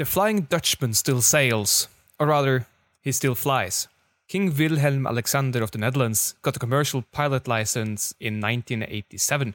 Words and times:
The 0.00 0.06
Flying 0.06 0.44
Dutchman 0.48 0.94
still 0.94 1.20
sails, 1.20 1.86
or 2.18 2.28
rather, 2.28 2.66
he 3.02 3.12
still 3.12 3.34
flies. 3.34 3.86
King 4.28 4.50
Wilhelm 4.56 5.06
Alexander 5.06 5.62
of 5.62 5.72
the 5.72 5.78
Netherlands 5.78 6.36
got 6.40 6.56
a 6.56 6.58
commercial 6.58 7.02
pilot 7.12 7.46
license 7.46 8.14
in 8.18 8.40
1987, 8.40 9.54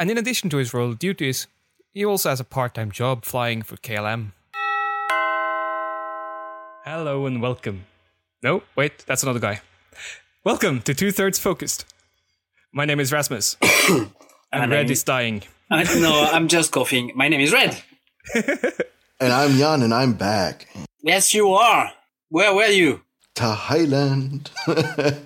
and 0.00 0.10
in 0.10 0.18
addition 0.18 0.50
to 0.50 0.56
his 0.56 0.74
royal 0.74 0.94
duties, 0.94 1.46
he 1.92 2.04
also 2.04 2.30
has 2.30 2.40
a 2.40 2.44
part 2.44 2.74
time 2.74 2.90
job 2.90 3.24
flying 3.24 3.62
for 3.62 3.76
KLM. 3.76 4.32
Hello 6.84 7.26
and 7.26 7.40
welcome. 7.40 7.84
No, 8.42 8.64
wait, 8.74 9.04
that's 9.06 9.22
another 9.22 9.38
guy. 9.38 9.60
Welcome 10.42 10.80
to 10.82 10.94
Two 10.94 11.12
Thirds 11.12 11.38
Focused. 11.38 11.84
My 12.72 12.84
name 12.84 12.98
is 12.98 13.12
Rasmus, 13.12 13.58
and 13.88 14.10
Red 14.52 14.70
name- 14.70 14.90
is 14.90 15.04
dying. 15.04 15.44
I, 15.70 15.84
no, 16.00 16.28
I'm 16.32 16.48
just 16.48 16.72
coughing. 16.72 17.12
My 17.14 17.28
name 17.28 17.42
is 17.42 17.52
Red. 17.52 17.80
And 19.20 19.32
I'm 19.32 19.56
Jan, 19.56 19.82
and 19.82 19.94
I'm 19.94 20.14
back. 20.14 20.68
Yes, 21.02 21.32
you 21.34 21.52
are. 21.52 21.92
Where 22.30 22.54
were 22.54 22.66
you? 22.66 23.02
Thailand. 23.34 24.50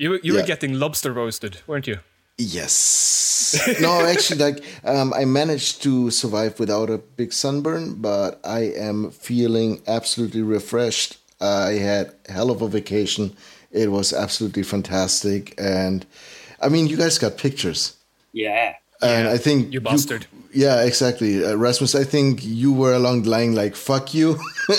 You, 0.00 0.20
you 0.22 0.34
were 0.34 0.42
getting 0.42 0.74
lobster 0.74 1.12
roasted, 1.12 1.58
weren't 1.66 1.88
you? 1.88 1.98
yes. 2.36 3.34
No, 3.80 4.04
actually, 4.04 4.38
like 4.38 4.62
um, 4.84 5.12
I 5.12 5.24
managed 5.24 5.82
to 5.82 6.10
survive 6.10 6.60
without 6.60 6.90
a 6.90 6.98
big 6.98 7.32
sunburn, 7.32 7.94
but 7.94 8.40
I 8.44 8.60
am 8.76 9.10
feeling 9.10 9.80
absolutely 9.88 10.42
refreshed. 10.42 11.16
I 11.40 11.72
had 11.72 12.14
a 12.28 12.32
hell 12.32 12.50
of 12.50 12.62
a 12.62 12.68
vacation. 12.68 13.36
It 13.72 13.90
was 13.90 14.12
absolutely 14.12 14.62
fantastic, 14.62 15.54
and 15.58 16.04
I 16.60 16.68
mean, 16.68 16.86
you 16.86 16.96
guys 16.96 17.18
got 17.18 17.38
pictures. 17.38 17.96
Yeah. 18.32 18.74
And 19.00 19.26
I 19.26 19.38
think 19.38 19.72
you 19.72 19.80
bastard. 19.80 20.26
Yeah, 20.52 20.82
exactly, 20.82 21.44
uh, 21.44 21.54
Rasmus. 21.54 21.94
I 21.94 22.04
think 22.04 22.44
you 22.44 22.72
were 22.72 22.94
along 22.94 23.22
the 23.22 23.30
line 23.30 23.54
like 23.54 23.76
"fuck 23.76 24.14
you." 24.14 24.38
I 24.68 24.74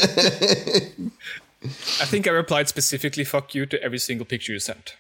think 2.05 2.27
I 2.27 2.31
replied 2.31 2.67
specifically 2.69 3.23
"fuck 3.23 3.53
you" 3.55 3.65
to 3.65 3.81
every 3.83 3.99
single 3.99 4.25
picture 4.25 4.53
you 4.53 4.59
sent. 4.59 4.95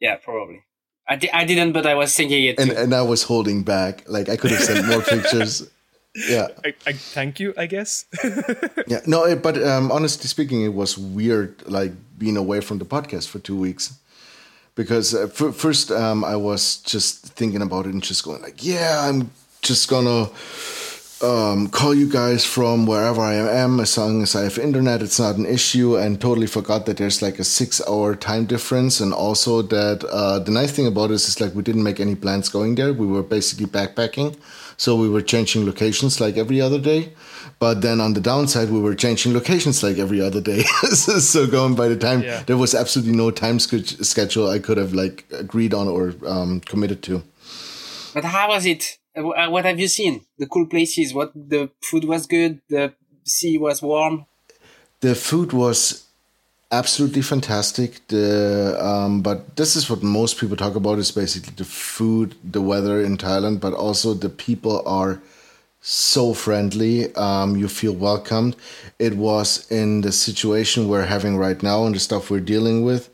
Yeah, 0.00 0.16
probably. 0.16 0.64
I, 1.08 1.16
di- 1.16 1.30
I 1.32 1.44
didn't, 1.44 1.72
but 1.72 1.86
I 1.86 1.94
was 1.94 2.14
thinking 2.14 2.44
it. 2.44 2.58
and 2.58 2.70
and 2.70 2.94
I 2.94 3.02
was 3.02 3.24
holding 3.24 3.62
back. 3.62 4.04
Like 4.08 4.28
I 4.28 4.36
could 4.36 4.50
have 4.50 4.62
sent 4.62 4.86
more 4.86 5.02
pictures. 5.02 5.68
Yeah, 6.14 6.48
I, 6.64 6.74
I 6.86 6.92
thank 6.92 7.40
you, 7.40 7.54
I 7.56 7.66
guess. 7.66 8.04
yeah. 8.86 9.00
No, 9.06 9.24
it, 9.24 9.42
but 9.42 9.62
um, 9.62 9.90
honestly 9.90 10.28
speaking, 10.28 10.62
it 10.62 10.74
was 10.74 10.98
weird, 10.98 11.66
like 11.66 11.92
being 12.18 12.36
away 12.36 12.60
from 12.60 12.78
the 12.78 12.84
podcast 12.84 13.28
for 13.28 13.38
two 13.38 13.56
weeks, 13.56 13.94
because 14.74 15.14
uh, 15.14 15.28
f- 15.32 15.54
first 15.54 15.90
um, 15.90 16.22
I 16.22 16.36
was 16.36 16.82
just 16.82 17.32
thinking 17.34 17.62
about 17.62 17.86
it 17.86 17.94
and 17.94 18.02
just 18.02 18.24
going 18.24 18.42
like, 18.42 18.62
yeah, 18.62 19.08
I'm 19.08 19.30
just 19.62 19.88
gonna 19.88 20.28
um, 21.22 21.68
call 21.68 21.94
you 21.94 22.08
guys 22.10 22.44
from 22.44 22.84
wherever 22.84 23.20
I 23.20 23.34
am 23.34 23.78
as 23.78 23.96
long 23.96 24.22
as 24.22 24.34
I 24.34 24.42
have 24.42 24.58
internet. 24.58 25.02
It's 25.02 25.20
not 25.20 25.36
an 25.36 25.46
issue, 25.46 25.96
and 25.96 26.20
totally 26.20 26.48
forgot 26.48 26.84
that 26.86 26.96
there's 26.96 27.22
like 27.22 27.38
a 27.38 27.44
six-hour 27.44 28.16
time 28.16 28.44
difference, 28.46 29.00
and 29.00 29.12
also 29.14 29.62
that 29.62 30.02
uh, 30.10 30.40
the 30.40 30.50
nice 30.50 30.72
thing 30.72 30.86
about 30.88 31.08
this 31.10 31.28
is 31.28 31.40
like 31.40 31.54
we 31.54 31.62
didn't 31.62 31.84
make 31.84 32.00
any 32.00 32.16
plans 32.16 32.48
going 32.48 32.74
there. 32.74 32.92
We 32.92 33.06
were 33.06 33.22
basically 33.22 33.66
backpacking, 33.66 34.36
so 34.76 34.96
we 34.96 35.08
were 35.08 35.22
changing 35.22 35.64
locations 35.64 36.20
like 36.20 36.36
every 36.36 36.60
other 36.60 36.80
day. 36.80 37.12
But 37.60 37.82
then 37.82 38.00
on 38.00 38.14
the 38.14 38.20
downside, 38.20 38.70
we 38.70 38.80
were 38.80 38.96
changing 38.96 39.32
locations 39.32 39.84
like 39.84 39.98
every 39.98 40.20
other 40.20 40.40
day. 40.40 40.62
so, 40.90 41.18
so 41.20 41.46
going 41.46 41.76
by 41.76 41.86
the 41.86 41.96
time, 41.96 42.22
Yeah. 42.22 42.42
there 42.46 42.56
was 42.56 42.74
absolutely 42.74 43.14
no 43.16 43.30
time 43.30 43.60
sch- 43.60 43.96
schedule 44.02 44.48
I 44.50 44.58
could 44.58 44.76
have 44.78 44.92
like 44.92 45.24
agreed 45.30 45.72
on 45.72 45.86
or 45.86 46.14
um, 46.26 46.58
committed 46.62 47.00
to. 47.04 47.22
But 48.12 48.24
how 48.24 48.48
was 48.48 48.66
it? 48.66 48.98
Uh, 49.16 49.22
wh- 49.22 49.50
What 49.52 49.64
have 49.64 49.78
you 49.80 49.88
seen? 49.88 50.24
The 50.38 50.46
cool 50.46 50.66
places. 50.66 51.12
What 51.14 51.32
the 51.34 51.70
food 51.82 52.04
was 52.04 52.26
good. 52.26 52.60
The 52.68 52.92
sea 53.24 53.58
was 53.58 53.82
warm. 53.82 54.26
The 55.00 55.14
food 55.14 55.52
was 55.52 56.04
absolutely 56.70 57.22
fantastic. 57.22 58.06
The 58.08 58.76
um, 58.80 59.20
but 59.22 59.56
this 59.56 59.76
is 59.76 59.90
what 59.90 60.02
most 60.02 60.38
people 60.38 60.56
talk 60.56 60.74
about 60.76 60.98
is 60.98 61.10
basically 61.10 61.52
the 61.56 61.64
food, 61.64 62.34
the 62.44 62.60
weather 62.62 63.00
in 63.02 63.16
Thailand, 63.16 63.60
but 63.60 63.74
also 63.74 64.14
the 64.14 64.28
people 64.28 64.82
are 64.86 65.20
so 65.80 66.32
friendly. 66.32 67.12
Um, 67.16 67.56
you 67.56 67.68
feel 67.68 67.92
welcomed. 67.94 68.56
It 68.98 69.14
was 69.16 69.70
in 69.70 70.00
the 70.02 70.12
situation 70.12 70.88
we're 70.88 71.06
having 71.06 71.36
right 71.36 71.60
now 71.62 71.84
and 71.84 71.94
the 71.94 72.00
stuff 72.00 72.30
we're 72.30 72.40
dealing 72.40 72.84
with. 72.84 73.10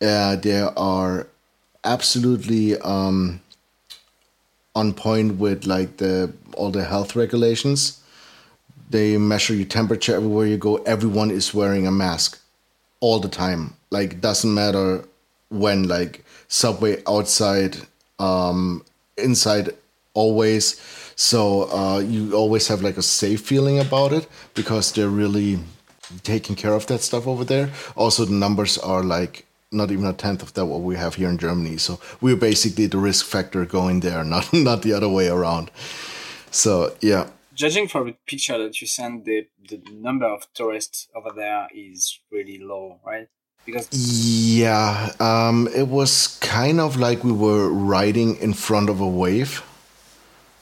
Uh, 0.00 0.36
there 0.36 0.76
are 0.78 1.26
absolutely 1.84 2.78
um, 2.80 3.40
on 4.76 4.92
point 4.92 5.38
with 5.38 5.66
like 5.66 5.96
the 5.96 6.32
all 6.56 6.70
the 6.70 6.84
health 6.84 7.16
regulations. 7.16 8.00
They 8.90 9.16
measure 9.16 9.54
your 9.54 9.66
temperature 9.66 10.14
everywhere 10.14 10.46
you 10.46 10.58
go. 10.58 10.76
Everyone 10.84 11.30
is 11.32 11.52
wearing 11.52 11.86
a 11.86 11.90
mask 11.90 12.38
all 13.00 13.18
the 13.18 13.28
time. 13.28 13.74
Like 13.90 14.20
doesn't 14.20 14.52
matter 14.52 15.04
when 15.48 15.88
like 15.88 16.24
subway 16.48 17.02
outside 17.08 17.78
um 18.18 18.84
inside 19.16 19.70
always. 20.12 20.78
So 21.16 21.70
uh 21.70 21.98
you 22.00 22.34
always 22.34 22.68
have 22.68 22.82
like 22.82 22.98
a 22.98 23.02
safe 23.02 23.40
feeling 23.40 23.78
about 23.80 24.12
it 24.12 24.28
because 24.54 24.92
they're 24.92 25.08
really 25.24 25.58
taking 26.22 26.54
care 26.54 26.74
of 26.74 26.86
that 26.86 27.00
stuff 27.00 27.26
over 27.26 27.44
there. 27.44 27.70
Also 27.96 28.26
the 28.26 28.34
numbers 28.34 28.76
are 28.78 29.02
like 29.02 29.45
not 29.72 29.90
even 29.90 30.06
a 30.06 30.12
tenth 30.12 30.42
of 30.42 30.54
that 30.54 30.66
what 30.66 30.80
we 30.80 30.96
have 30.96 31.16
here 31.16 31.28
in 31.28 31.38
germany. 31.38 31.76
So 31.76 32.00
we're 32.20 32.36
basically 32.36 32.86
the 32.86 32.98
risk 32.98 33.26
factor 33.26 33.64
going 33.64 34.00
there 34.00 34.24
not 34.34 34.52
not 34.52 34.82
the 34.82 34.92
other 34.92 35.08
way 35.08 35.28
around. 35.28 35.70
So 36.50 36.94
yeah. 37.00 37.28
Judging 37.54 37.88
from 37.88 38.08
the 38.08 38.16
picture 38.26 38.58
that 38.58 38.80
you 38.80 38.86
sent, 38.86 39.24
the 39.24 39.48
the 39.68 39.80
number 39.92 40.26
of 40.26 40.46
tourists 40.52 41.08
over 41.14 41.30
there 41.34 41.68
is 41.74 42.20
really 42.30 42.58
low, 42.58 43.00
right? 43.04 43.28
Because 43.64 43.88
Yeah, 43.90 45.12
um, 45.18 45.68
it 45.74 45.88
was 45.88 46.38
kind 46.40 46.80
of 46.80 46.96
like 46.96 47.24
we 47.24 47.32
were 47.32 47.68
riding 47.68 48.36
in 48.36 48.52
front 48.52 48.88
of 48.88 49.00
a 49.00 49.08
wave, 49.08 49.62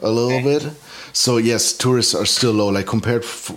a 0.05 0.11
little 0.11 0.39
Okay. 0.39 0.59
bit. 0.59 0.73
So 1.13 1.37
yes, 1.39 1.73
tourists 1.73 2.15
are 2.15 2.27
still 2.27 2.53
low. 2.53 2.69
Like 2.69 2.87
compared 2.87 3.23
f- 3.25 3.51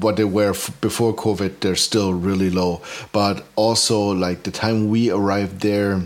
what 0.00 0.16
they 0.16 0.24
were 0.24 0.50
f- 0.50 0.70
before 0.80 1.14
COVID, 1.14 1.60
they're 1.60 1.76
still 1.76 2.12
really 2.12 2.50
low. 2.50 2.80
But 3.12 3.44
also, 3.56 3.98
like 4.12 4.42
the 4.42 4.50
time 4.50 4.88
we 4.90 5.10
arrived 5.10 5.60
there, 5.60 6.02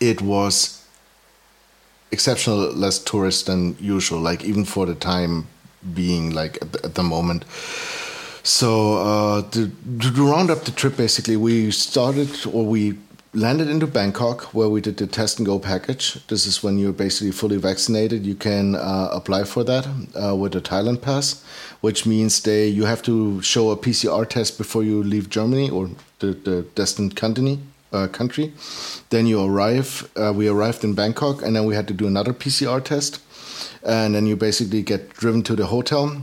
it 0.00 0.20
was 0.22 0.82
exceptional 2.12 2.58
less 2.72 2.98
tourists 2.98 3.42
than 3.44 3.76
usual. 3.80 4.20
Like 4.20 4.44
even 4.44 4.64
for 4.64 4.86
the 4.86 4.94
time 4.94 5.46
being, 5.94 6.30
like 6.34 6.58
at 6.62 6.72
the, 6.72 6.84
at 6.84 6.94
the 6.94 7.02
moment. 7.02 7.44
So 8.42 8.98
uh, 8.98 9.42
to, 9.50 9.70
to 10.00 10.30
round 10.30 10.50
up 10.50 10.64
the 10.64 10.70
trip, 10.70 10.96
basically, 10.96 11.36
we 11.36 11.70
started 11.70 12.30
or 12.46 12.64
we 12.64 12.98
landed 13.32 13.68
into 13.68 13.86
Bangkok, 13.86 14.52
where 14.54 14.68
we 14.68 14.80
did 14.80 14.96
the 14.96 15.06
test 15.06 15.38
and 15.38 15.46
go 15.46 15.58
package. 15.58 16.26
This 16.26 16.46
is 16.46 16.62
when 16.62 16.78
you're 16.78 16.92
basically 16.92 17.30
fully 17.30 17.58
vaccinated. 17.58 18.26
You 18.26 18.34
can 18.34 18.74
uh, 18.74 19.10
apply 19.12 19.44
for 19.44 19.62
that 19.64 19.86
uh, 20.20 20.34
with 20.34 20.56
a 20.56 20.60
Thailand 20.60 21.00
pass, 21.00 21.44
which 21.80 22.06
means 22.06 22.42
they 22.42 22.66
you 22.66 22.84
have 22.84 23.02
to 23.02 23.40
show 23.42 23.70
a 23.70 23.76
PCR 23.76 24.28
test 24.28 24.58
before 24.58 24.82
you 24.82 25.02
leave 25.02 25.30
Germany 25.30 25.70
or 25.70 25.90
the, 26.18 26.32
the 26.32 26.62
destined 26.74 27.16
country. 27.16 27.58
Uh, 27.92 28.06
country, 28.06 28.52
then 29.08 29.26
you 29.26 29.44
arrive. 29.44 30.08
Uh, 30.14 30.32
we 30.32 30.46
arrived 30.46 30.84
in 30.84 30.94
Bangkok, 30.94 31.42
and 31.42 31.56
then 31.56 31.64
we 31.64 31.74
had 31.74 31.88
to 31.88 31.94
do 31.94 32.06
another 32.06 32.32
PCR 32.32 32.80
test, 32.84 33.20
and 33.84 34.14
then 34.14 34.26
you 34.26 34.36
basically 34.36 34.80
get 34.80 35.12
driven 35.14 35.42
to 35.42 35.56
the 35.56 35.66
hotel 35.66 36.22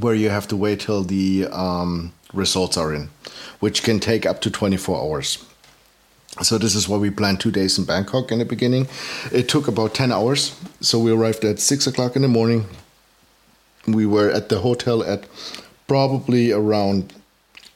where 0.00 0.14
you 0.14 0.30
have 0.30 0.48
to 0.48 0.56
wait 0.56 0.80
till 0.80 1.02
the 1.02 1.46
um, 1.52 2.10
results 2.32 2.78
are 2.78 2.94
in, 2.94 3.10
which 3.60 3.82
can 3.82 4.00
take 4.00 4.24
up 4.24 4.40
to 4.40 4.50
24 4.50 4.98
hours. 4.98 5.44
So 6.42 6.58
this 6.58 6.74
is 6.74 6.88
why 6.88 6.98
we 6.98 7.10
planned 7.10 7.40
two 7.40 7.50
days 7.50 7.78
in 7.78 7.84
Bangkok 7.84 8.30
in 8.30 8.38
the 8.38 8.44
beginning. 8.44 8.88
It 9.32 9.48
took 9.48 9.68
about 9.68 9.94
10 9.94 10.12
hours. 10.12 10.58
So 10.80 10.98
we 10.98 11.10
arrived 11.10 11.44
at 11.44 11.58
six 11.58 11.86
o'clock 11.86 12.16
in 12.16 12.22
the 12.22 12.28
morning. 12.28 12.66
We 13.86 14.06
were 14.06 14.30
at 14.30 14.48
the 14.48 14.60
hotel 14.60 15.02
at 15.02 15.26
probably 15.86 16.52
around 16.52 17.12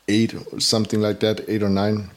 eight 0.08 0.34
something 0.58 1.00
like 1.00 1.20
that, 1.20 1.48
eight 1.48 1.62
or 1.62 1.68
nine, 1.70 2.10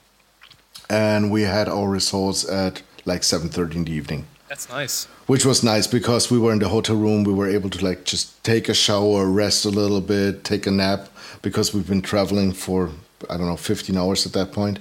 and 0.90 1.32
we 1.32 1.44
had 1.44 1.68
our 1.70 1.90
results 1.90 2.48
at 2.48 2.82
like 3.06 3.22
7:30 3.22 3.76
in 3.76 3.86
the 3.86 3.92
evening 3.92 4.26
That's 4.50 4.68
nice. 4.70 5.06
which 5.28 5.46
was 5.46 5.64
nice 5.64 5.88
because 5.88 6.32
we 6.32 6.40
were 6.40 6.52
in 6.52 6.60
the 6.60 6.70
hotel 6.70 6.96
room 6.96 7.24
we 7.24 7.34
were 7.34 7.48
able 7.48 7.70
to 7.70 7.86
like 7.86 8.04
just 8.04 8.44
take 8.44 8.68
a 8.68 8.74
shower 8.74 9.28
rest 9.30 9.66
a 9.66 9.70
little 9.70 10.02
bit 10.02 10.44
take 10.44 10.66
a 10.68 10.72
nap 10.72 11.10
because 11.42 11.74
we've 11.74 11.88
been 11.88 12.02
traveling 12.02 12.52
for 12.52 12.90
i 13.30 13.38
don't 13.38 13.48
know 13.48 13.56
15 13.56 13.96
hours 13.98 14.26
at 14.26 14.34
that 14.34 14.52
point 14.52 14.80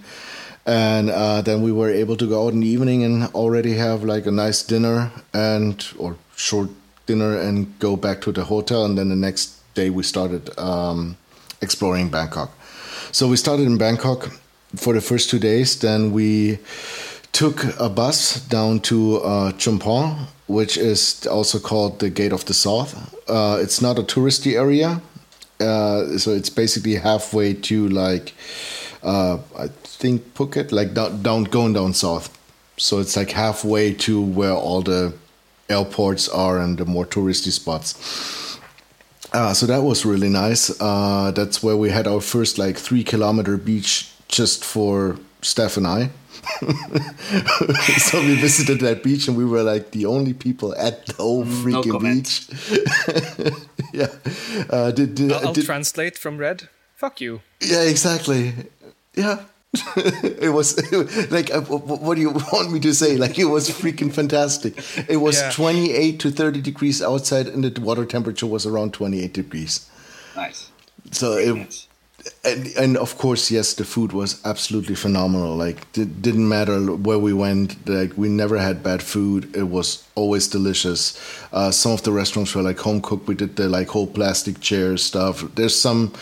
and 0.66 1.11
uh, 1.11 1.43
then 1.43 1.62
we 1.62 1.72
were 1.72 1.90
able 1.90 2.16
to 2.16 2.26
go 2.26 2.46
out 2.46 2.52
in 2.52 2.61
the 2.61 2.66
evening 2.66 3.05
and 3.05 3.25
already 3.34 3.75
have 3.75 4.02
like 4.02 4.26
a 4.26 4.31
nice 4.31 4.62
dinner 4.62 5.11
and 5.32 5.87
or 5.99 6.16
short 6.37 6.70
dinner 7.06 7.38
and 7.38 7.78
go 7.78 7.96
back 7.96 8.20
to 8.22 8.32
the 8.32 8.44
hotel 8.44 8.84
and 8.84 8.96
then 8.96 9.08
the 9.08 9.16
next 9.16 9.61
day 9.75 9.90
we 9.90 10.02
started 10.02 10.56
um, 10.58 11.16
exploring 11.61 12.08
bangkok 12.08 12.50
so 13.12 13.28
we 13.28 13.37
started 13.37 13.66
in 13.66 13.76
bangkok 13.76 14.31
for 14.76 14.94
the 14.94 15.00
first 15.00 15.28
two 15.28 15.38
days 15.38 15.78
then 15.81 16.12
we 16.12 16.58
took 17.34 17.64
a 17.81 17.88
bus 17.88 18.40
down 18.46 18.78
to 18.78 19.17
uh, 19.17 19.52
which 20.46 20.76
is 20.76 21.26
also 21.26 21.58
called 21.58 21.99
the 21.99 22.08
Gate 22.08 22.32
of 22.32 22.44
the 22.44 22.55
South. 22.55 22.94
Uh, 23.28 23.58
it's 23.60 23.82
not 23.82 23.99
a 23.99 24.02
touristy 24.02 24.55
area. 24.55 25.00
Uh, 25.60 26.19
so 26.19 26.31
it's 26.31 26.50
basically 26.50 26.94
halfway 26.94 27.55
to 27.55 27.88
like 27.88 28.34
uh, 29.05 29.39
I 29.56 29.69
think 29.85 30.35
Phuket, 30.35 30.73
like 30.73 30.95
down, 30.95 31.23
down 31.23 31.45
going 31.45 31.75
down 31.75 31.95
south. 31.95 32.37
So 32.77 32.99
it's 32.99 33.17
like 33.17 33.31
halfway 33.31 33.95
to 33.95 34.21
where 34.21 34.53
all 34.53 34.83
the 34.83 35.15
airports 35.69 36.29
are 36.29 36.59
and 36.59 36.79
the 36.79 36.85
more 36.85 37.06
touristy 37.06 37.53
spots. 37.53 38.59
Uh, 39.33 39.53
so 39.53 39.67
that 39.67 39.83
was 39.83 40.05
really 40.05 40.29
nice. 40.29 40.71
Uh, 40.81 41.33
that's 41.33 41.62
where 41.62 41.77
we 41.77 41.91
had 41.91 42.06
our 42.06 42.21
first 42.21 42.59
like 42.59 42.77
three 42.77 43.05
kilometer 43.05 43.56
beach 43.56 44.12
just 44.29 44.65
for 44.65 45.19
Steph 45.43 45.77
and 45.77 45.87
I. 45.87 46.11
so 47.99 48.21
we 48.21 48.35
visited 48.37 48.81
that 48.81 49.01
beach 49.03 49.29
and 49.29 49.37
we 49.37 49.45
were 49.45 49.62
like 49.62 49.91
the 49.93 50.06
only 50.06 50.35
people 50.35 50.75
at 50.77 51.06
the 51.06 51.15
whole 51.15 51.45
freaking 51.45 51.93
no 51.93 51.99
beach. 51.99 52.49
yeah. 53.93 54.09
Uh, 54.71 54.91
did, 54.91 55.15
did, 55.15 55.33
I'll, 55.33 55.49
I'll 55.49 55.53
did, 55.53 55.65
translate 55.65 56.17
from 56.19 56.39
red. 56.39 56.69
Fuck 56.97 57.21
you. 57.21 57.41
yeah, 57.61 57.83
exactly. 57.83 58.53
Yeah. 59.16 59.44
it 59.96 60.52
was 60.52 60.76
like, 61.32 61.52
uh, 61.52 61.61
what 61.62 62.14
do 62.14 62.20
you 62.20 62.31
want 62.52 62.70
me 62.70 62.78
to 62.81 62.94
say? 62.94 63.16
Like, 63.16 63.38
it 63.38 63.46
was 63.46 63.69
freaking 63.70 64.12
fantastic. 64.12 64.75
It 65.08 65.16
was 65.16 65.40
Yeah. 65.40 65.50
28 65.50 66.20
to 66.20 66.31
30 66.31 66.61
degrees 66.61 67.02
outside, 67.02 67.49
and 67.49 67.64
the 67.64 67.81
water 67.81 68.05
temperature 68.05 68.46
was 68.46 68.66
around 68.66 68.93
28 68.93 69.32
degrees. 69.32 69.88
Nice. 70.37 70.70
So 71.11 71.32
it, 71.37 71.55
Nice. 71.56 71.88
and, 72.44 72.66
and 72.78 72.96
of 72.96 73.19
course, 73.19 73.50
yes, 73.50 73.75
the 73.75 73.84
food 73.84 74.12
was 74.12 74.40
absolutely 74.44 74.94
phenomenal. 74.94 75.56
Like, 75.56 75.78
it 75.99 76.22
didn't 76.22 76.49
matter 76.49 76.78
where 76.81 77.19
we 77.19 77.32
went. 77.32 77.88
Like, 77.88 78.17
we 78.17 78.28
never 78.28 78.58
had 78.58 78.81
bad 78.82 79.02
food. 79.02 79.56
It 79.56 79.64
was 79.64 80.05
always 80.14 80.46
delicious. 80.46 81.19
Uh, 81.52 81.72
some 81.72 81.90
of 81.93 82.02
the 82.05 82.12
restaurants 82.12 82.55
were 82.55 82.62
like 82.62 82.78
home 82.78 83.00
cooked. 83.00 83.26
We 83.26 83.34
did 83.34 83.56
the 83.56 83.69
like 83.69 83.88
whole 83.88 84.06
plastic 84.06 84.60
chair 84.60 84.96
stuff. 84.96 85.44
There's 85.56 85.75
some 85.78 86.12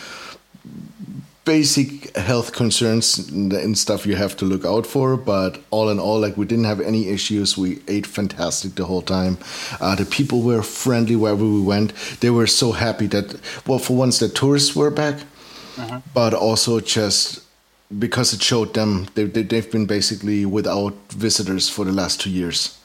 basic 1.45 2.15
health 2.15 2.53
concerns 2.53 3.17
and 3.29 3.77
stuff 3.77 4.05
you 4.05 4.15
have 4.15 4.37
to 4.37 4.45
look 4.45 4.63
out 4.63 4.87
for 4.87 5.17
but 5.17 5.59
all 5.71 5.89
in 5.89 5.99
all 5.99 6.19
like 6.19 6.37
we 6.37 6.45
didn't 6.45 6.65
have 6.65 6.79
any 6.79 7.09
issues. 7.09 7.57
We 7.57 7.81
ate 7.87 8.07
fantastic 8.07 8.75
the 8.75 8.85
whole 8.85 9.01
time. 9.01 9.37
Uh, 9.81 9.95
the 9.95 10.05
people 10.05 10.41
were 10.41 10.63
friendly 10.63 11.15
wherever 11.15 11.43
we 11.43 11.61
went. 11.61 11.93
They 12.21 12.29
were 12.29 12.47
so 12.47 12.71
happy 12.71 13.07
that 13.07 13.39
well 13.67 13.79
for 13.79 13.97
once 13.97 14.19
the 14.19 14.29
tourists 14.29 14.75
were 14.75 14.91
back 14.91 15.19
but 16.13 16.33
also 16.33 16.79
just 16.79 17.41
because 17.99 18.33
it 18.33 18.41
showed 18.41 18.73
them 18.73 19.07
they, 19.15 19.25
they, 19.25 19.43
they've 19.43 19.71
been 19.71 19.85
basically 19.85 20.45
without 20.45 20.93
visitors 21.09 21.69
for 21.69 21.85
the 21.85 21.91
last 21.91 22.21
two 22.21 22.29
years. 22.29 22.79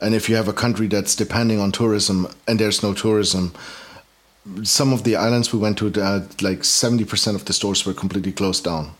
And 0.00 0.14
if 0.14 0.28
you 0.28 0.36
have 0.36 0.48
a 0.48 0.52
country 0.52 0.88
that's 0.88 1.14
depending 1.14 1.60
on 1.60 1.72
tourism 1.72 2.26
and 2.48 2.58
there's 2.58 2.82
no 2.82 2.92
tourism 2.92 3.54
some 4.62 4.92
of 4.92 5.04
the 5.04 5.16
islands 5.16 5.52
we 5.52 5.58
went 5.58 5.78
to, 5.78 5.86
uh, 5.86 6.20
like 6.40 6.60
70% 6.60 7.34
of 7.34 7.44
the 7.44 7.52
stores 7.52 7.86
were 7.86 7.94
completely 7.94 8.32
closed 8.32 8.64
down. 8.64 8.92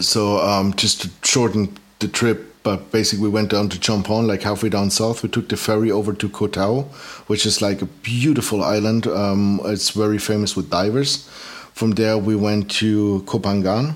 So 0.00 0.38
um, 0.38 0.74
just 0.74 1.02
to 1.02 1.10
shorten 1.22 1.76
the 1.98 2.08
trip, 2.08 2.54
but 2.62 2.90
basically 2.92 3.24
we 3.24 3.28
went 3.30 3.50
down 3.50 3.68
to 3.70 3.78
Chumphon, 3.78 4.26
like 4.26 4.42
halfway 4.42 4.68
down 4.68 4.90
south. 4.90 5.22
We 5.22 5.28
took 5.28 5.48
the 5.48 5.56
ferry 5.56 5.90
over 5.90 6.12
to 6.12 6.28
Koh 6.28 6.48
Tao, 6.48 6.82
which 7.26 7.46
is 7.46 7.60
like 7.60 7.82
a 7.82 7.86
beautiful 7.86 8.62
island. 8.62 9.06
Um, 9.06 9.60
it's 9.64 9.90
very 9.90 10.18
famous 10.18 10.56
with 10.56 10.70
divers. 10.70 11.28
From 11.72 11.92
there 11.92 12.18
we 12.18 12.36
went 12.36 12.70
to 12.72 13.22
Koh 13.26 13.38
Phangan. 13.38 13.94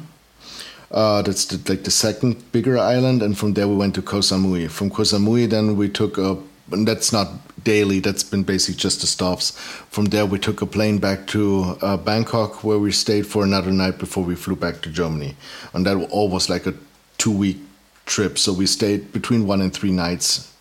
Uh, 0.90 1.22
that's 1.22 1.46
the, 1.46 1.72
like 1.72 1.84
the 1.84 1.90
second 1.90 2.52
bigger 2.52 2.78
island, 2.78 3.22
and 3.22 3.36
from 3.36 3.54
there 3.54 3.66
we 3.66 3.74
went 3.74 3.94
to 3.94 4.02
Koh 4.02 4.18
Samui. 4.18 4.70
From 4.70 4.90
Koh 4.90 5.04
Samui, 5.04 5.48
then 5.48 5.76
we 5.76 5.88
took 5.88 6.18
a, 6.18 6.36
and 6.70 6.86
that's 6.86 7.12
not 7.12 7.28
daily. 7.64 8.00
That's 8.00 8.22
been 8.22 8.42
basically 8.42 8.78
just 8.78 9.00
the 9.00 9.06
stops. 9.06 9.50
From 9.90 10.06
there, 10.06 10.26
we 10.26 10.38
took 10.38 10.62
a 10.62 10.66
plane 10.66 10.98
back 10.98 11.26
to 11.28 11.76
uh, 11.82 11.96
Bangkok, 11.96 12.64
where 12.64 12.78
we 12.78 12.92
stayed 12.92 13.26
for 13.26 13.44
another 13.44 13.72
night 13.72 13.98
before 13.98 14.24
we 14.24 14.34
flew 14.34 14.56
back 14.56 14.80
to 14.82 14.90
Germany, 14.90 15.36
and 15.74 15.86
that 15.86 15.96
all 16.10 16.28
was 16.28 16.48
like 16.48 16.66
a 16.66 16.74
two-week 17.18 17.58
trip. 18.06 18.38
So 18.38 18.52
we 18.52 18.66
stayed 18.66 19.12
between 19.12 19.46
one 19.46 19.60
and 19.60 19.72
three 19.72 19.92
nights 19.92 20.52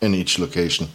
in 0.00 0.14
each 0.14 0.38
location. 0.38 0.88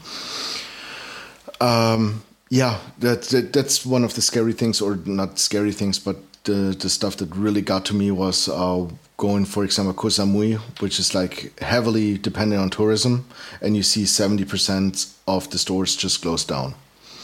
Um, 1.61 2.23
yeah, 2.49 2.79
that, 2.99 3.23
that 3.23 3.53
that's 3.53 3.85
one 3.85 4.03
of 4.03 4.13
the 4.13 4.21
scary 4.21 4.53
things, 4.53 4.81
or 4.81 4.95
not 5.05 5.39
scary 5.39 5.71
things, 5.71 5.99
but 5.99 6.15
the 6.49 6.75
the 6.83 6.89
stuff 6.89 7.15
that 7.17 7.29
really 7.45 7.61
got 7.61 7.85
to 7.85 7.93
me 7.93 8.11
was 8.11 8.49
uh, 8.49 8.87
going, 9.17 9.45
for 9.45 9.63
example, 9.63 9.93
Koh 9.93 10.09
Samui, 10.09 10.57
which 10.81 10.99
is 10.99 11.13
like 11.13 11.35
heavily 11.61 12.17
dependent 12.17 12.61
on 12.61 12.69
tourism, 12.69 13.25
and 13.61 13.75
you 13.77 13.83
see 13.83 14.05
seventy 14.05 14.45
percent 14.45 15.07
of 15.25 15.49
the 15.51 15.57
stores 15.57 15.95
just 16.03 16.21
closed 16.21 16.47
down. 16.47 16.73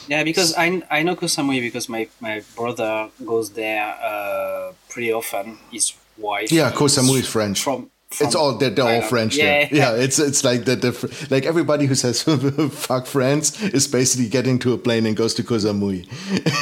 Yeah, 0.07 0.23
because 0.23 0.53
I, 0.55 0.83
I 0.91 1.03
know 1.03 1.15
Koh 1.15 1.27
Samui 1.27 1.61
because 1.61 1.89
my, 1.89 2.07
my 2.19 2.43
brother 2.55 3.09
goes 3.25 3.49
there 3.53 3.95
uh, 4.03 4.73
pretty 4.89 5.11
often. 5.11 5.57
His 5.71 5.93
wife. 6.17 6.51
Yeah, 6.51 6.71
Koh 6.71 6.85
Samui 6.87 7.19
is 7.21 7.27
French. 7.27 7.63
From, 7.63 7.89
from 8.15 8.27
it's 8.27 8.35
all 8.35 8.57
they're, 8.57 8.69
they're 8.69 8.85
all 8.95 9.01
French 9.01 9.35
Yeah. 9.37 9.67
Yeah, 9.71 9.91
it's 9.95 10.19
it's 10.19 10.43
like 10.43 10.65
the, 10.65 10.75
the 10.75 11.27
like 11.29 11.45
everybody 11.45 11.85
who 11.85 11.95
says 11.95 12.23
fuck 12.87 13.05
France 13.07 13.61
is 13.61 13.87
basically 13.87 14.29
getting 14.29 14.59
to 14.59 14.73
a 14.73 14.77
plane 14.77 15.05
and 15.05 15.15
goes 15.15 15.33
to 15.35 15.43
Koh 15.43 15.57
Samui. 15.57 16.05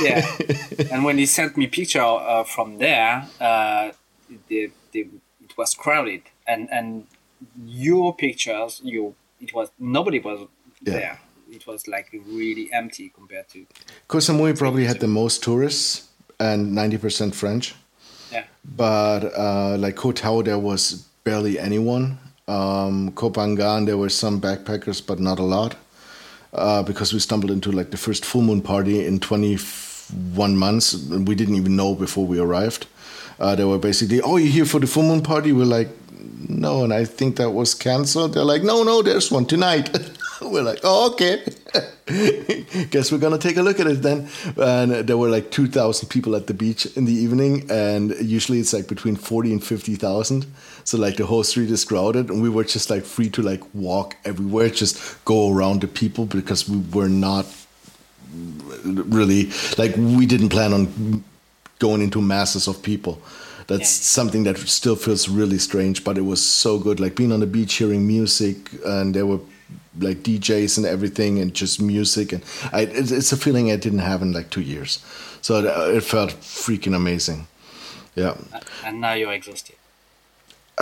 yeah. 0.03 0.25
And 0.91 1.03
when 1.05 1.17
he 1.17 1.25
sent 1.25 1.55
me 1.57 1.67
picture 1.67 2.01
uh, 2.01 2.43
from 2.43 2.77
there, 2.79 3.27
uh, 3.39 3.91
the, 4.49 4.71
the, 4.91 4.99
it 5.45 5.57
was 5.57 5.73
crowded, 5.75 6.21
and 6.47 6.69
and 6.71 7.05
your 7.65 8.15
pictures, 8.15 8.81
you 8.83 9.15
it 9.41 9.53
was 9.53 9.69
nobody 9.79 10.19
was 10.19 10.39
Yeah. 10.81 10.93
there. 10.93 11.19
It 11.51 11.67
was 11.67 11.87
like 11.87 12.07
really 12.39 12.69
empty 12.73 13.09
compared 13.13 13.47
to 13.49 13.65
Koh 14.07 14.19
Samui 14.19 14.57
probably 14.57 14.85
had 14.85 14.99
the 14.99 15.07
most 15.07 15.43
tourists 15.43 16.09
and 16.39 16.73
ninety 16.73 16.97
percent 16.97 17.35
French. 17.35 17.75
yeah. 18.31 18.45
but 18.63 19.21
uh, 19.37 19.77
like 19.77 19.95
Koh 19.95 20.11
Tao, 20.13 20.41
there 20.41 20.57
was 20.59 21.07
barely 21.23 21.57
anyone. 21.59 22.17
Um, 22.47 23.11
Koh 23.13 23.31
Phangan, 23.31 23.85
there 23.85 23.97
were 23.97 24.09
some 24.09 24.41
backpackers, 24.41 25.05
but 25.05 25.19
not 25.19 25.39
a 25.39 25.43
lot, 25.43 25.75
uh, 26.53 26.83
because 26.83 27.13
we 27.13 27.19
stumbled 27.19 27.51
into 27.51 27.71
like 27.71 27.91
the 27.91 27.97
first 27.97 28.25
full 28.25 28.41
moon 28.41 28.61
party 28.61 29.05
in 29.05 29.19
21 29.19 30.57
months. 30.57 30.93
We 31.09 31.35
didn't 31.35 31.55
even 31.55 31.75
know 31.75 31.95
before 31.95 32.25
we 32.25 32.39
arrived. 32.39 32.87
Uh, 33.39 33.55
they 33.55 33.63
were 33.63 33.79
basically, 33.79 34.21
"Oh, 34.21 34.37
you're 34.37 34.51
here 34.51 34.65
for 34.65 34.79
the 34.79 34.87
full 34.87 35.03
moon 35.03 35.21
party?" 35.21 35.53
We're 35.53 35.65
like, 35.65 35.89
"No," 36.49 36.83
and 36.83 36.93
I 36.93 37.05
think 37.05 37.37
that 37.37 37.51
was 37.51 37.73
canceled. 37.73 38.33
They're 38.33 38.43
like, 38.43 38.63
"No, 38.63 38.83
no, 38.83 39.01
there's 39.01 39.31
one 39.31 39.45
tonight." 39.45 39.89
we're 40.41 40.61
like, 40.61 40.79
"Oh, 40.83 41.11
okay." 41.11 41.41
Guess 42.91 43.11
we're 43.11 43.17
gonna 43.17 43.37
take 43.37 43.57
a 43.57 43.63
look 43.63 43.79
at 43.79 43.87
it 43.87 44.01
then. 44.01 44.27
And 44.57 45.07
there 45.07 45.17
were 45.17 45.29
like 45.29 45.49
two 45.49 45.67
thousand 45.67 46.09
people 46.09 46.35
at 46.35 46.47
the 46.47 46.53
beach 46.53 46.85
in 46.97 47.05
the 47.05 47.13
evening, 47.13 47.65
and 47.71 48.13
usually 48.21 48.59
it's 48.59 48.73
like 48.73 48.87
between 48.87 49.15
forty 49.15 49.51
and 49.51 49.63
fifty 49.63 49.95
thousand. 49.95 50.45
So 50.83 50.97
like 50.97 51.15
the 51.17 51.25
whole 51.25 51.43
street 51.43 51.71
is 51.71 51.85
crowded, 51.85 52.29
and 52.29 52.41
we 52.41 52.49
were 52.49 52.63
just 52.63 52.89
like 52.89 53.03
free 53.03 53.29
to 53.31 53.41
like 53.41 53.61
walk 53.73 54.15
everywhere, 54.25 54.69
just 54.69 55.23
go 55.25 55.51
around 55.53 55.81
the 55.81 55.87
people 55.87 56.25
because 56.25 56.67
we 56.69 56.77
were 56.93 57.09
not 57.09 57.45
really 58.83 59.49
like 59.77 59.95
we 59.97 60.25
didn't 60.25 60.49
plan 60.49 60.73
on 60.73 61.23
going 61.79 62.01
into 62.01 62.21
masses 62.21 62.67
of 62.67 62.81
people. 62.81 63.21
That's 63.67 63.81
Yeah. 63.97 64.03
something 64.23 64.43
that 64.43 64.57
still 64.67 64.95
feels 64.95 65.29
really 65.29 65.57
strange, 65.57 66.03
but 66.03 66.17
it 66.17 66.25
was 66.25 66.41
so 66.45 66.77
good. 66.79 66.99
Like 66.99 67.15
being 67.15 67.31
on 67.31 67.39
the 67.39 67.47
beach, 67.47 67.73
hearing 67.75 68.05
music, 68.05 68.57
and 68.85 69.13
there 69.15 69.25
were 69.25 69.39
like 69.99 70.17
DJs 70.23 70.77
and 70.77 70.85
everything, 70.85 71.39
and 71.39 71.53
just 71.53 71.79
music, 71.81 72.33
and 72.33 72.43
I, 72.73 72.81
it's, 72.81 73.11
it's 73.11 73.31
a 73.31 73.37
feeling 73.37 73.71
I 73.71 73.77
didn't 73.77 73.99
have 73.99 74.21
in 74.21 74.33
like 74.33 74.49
two 74.49 74.61
years. 74.61 74.99
So 75.41 75.59
it, 75.59 75.65
uh, 75.65 75.95
it 75.97 76.03
felt 76.03 76.31
freaking 76.41 76.95
amazing. 76.95 77.47
Yeah. 78.15 78.35
And 78.85 78.99
now 79.01 79.13
you're 79.13 79.33
exhausted. 79.33 79.75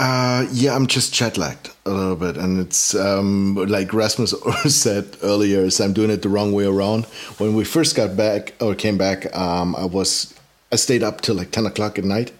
Uh, 0.01 0.47
yeah, 0.51 0.75
I'm 0.75 0.87
just 0.87 1.13
jet 1.13 1.37
lagged 1.37 1.69
a 1.85 1.91
little 1.91 2.15
bit, 2.15 2.35
and 2.35 2.59
it's 2.59 2.95
um, 2.95 3.53
like 3.53 3.93
Rasmus 3.93 4.33
said 4.65 5.15
earlier, 5.21 5.59
is 5.59 5.79
I'm 5.79 5.93
doing 5.93 6.09
it 6.09 6.23
the 6.23 6.29
wrong 6.29 6.53
way 6.53 6.65
around. 6.65 7.05
When 7.37 7.53
we 7.53 7.63
first 7.63 7.95
got 7.95 8.17
back 8.17 8.55
or 8.59 8.73
came 8.73 8.97
back, 8.97 9.27
um, 9.37 9.75
I 9.75 9.85
was 9.85 10.33
I 10.71 10.77
stayed 10.77 11.03
up 11.03 11.21
till 11.21 11.35
like 11.35 11.51
ten 11.51 11.67
o'clock 11.67 11.99
at 11.99 12.03
night, 12.03 12.31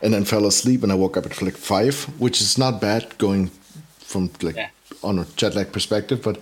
and 0.00 0.14
then 0.14 0.24
fell 0.24 0.46
asleep, 0.46 0.82
and 0.82 0.90
I 0.90 0.94
woke 0.94 1.18
up 1.18 1.26
at 1.26 1.42
like 1.42 1.58
five, 1.58 2.04
which 2.18 2.40
is 2.40 2.56
not 2.56 2.80
bad 2.80 3.18
going 3.18 3.50
from 3.98 4.30
like 4.40 4.56
Yeah. 4.56 4.68
On 5.02 5.18
a 5.18 5.24
jet 5.36 5.54
lag 5.54 5.72
perspective. 5.72 6.22
But 6.22 6.36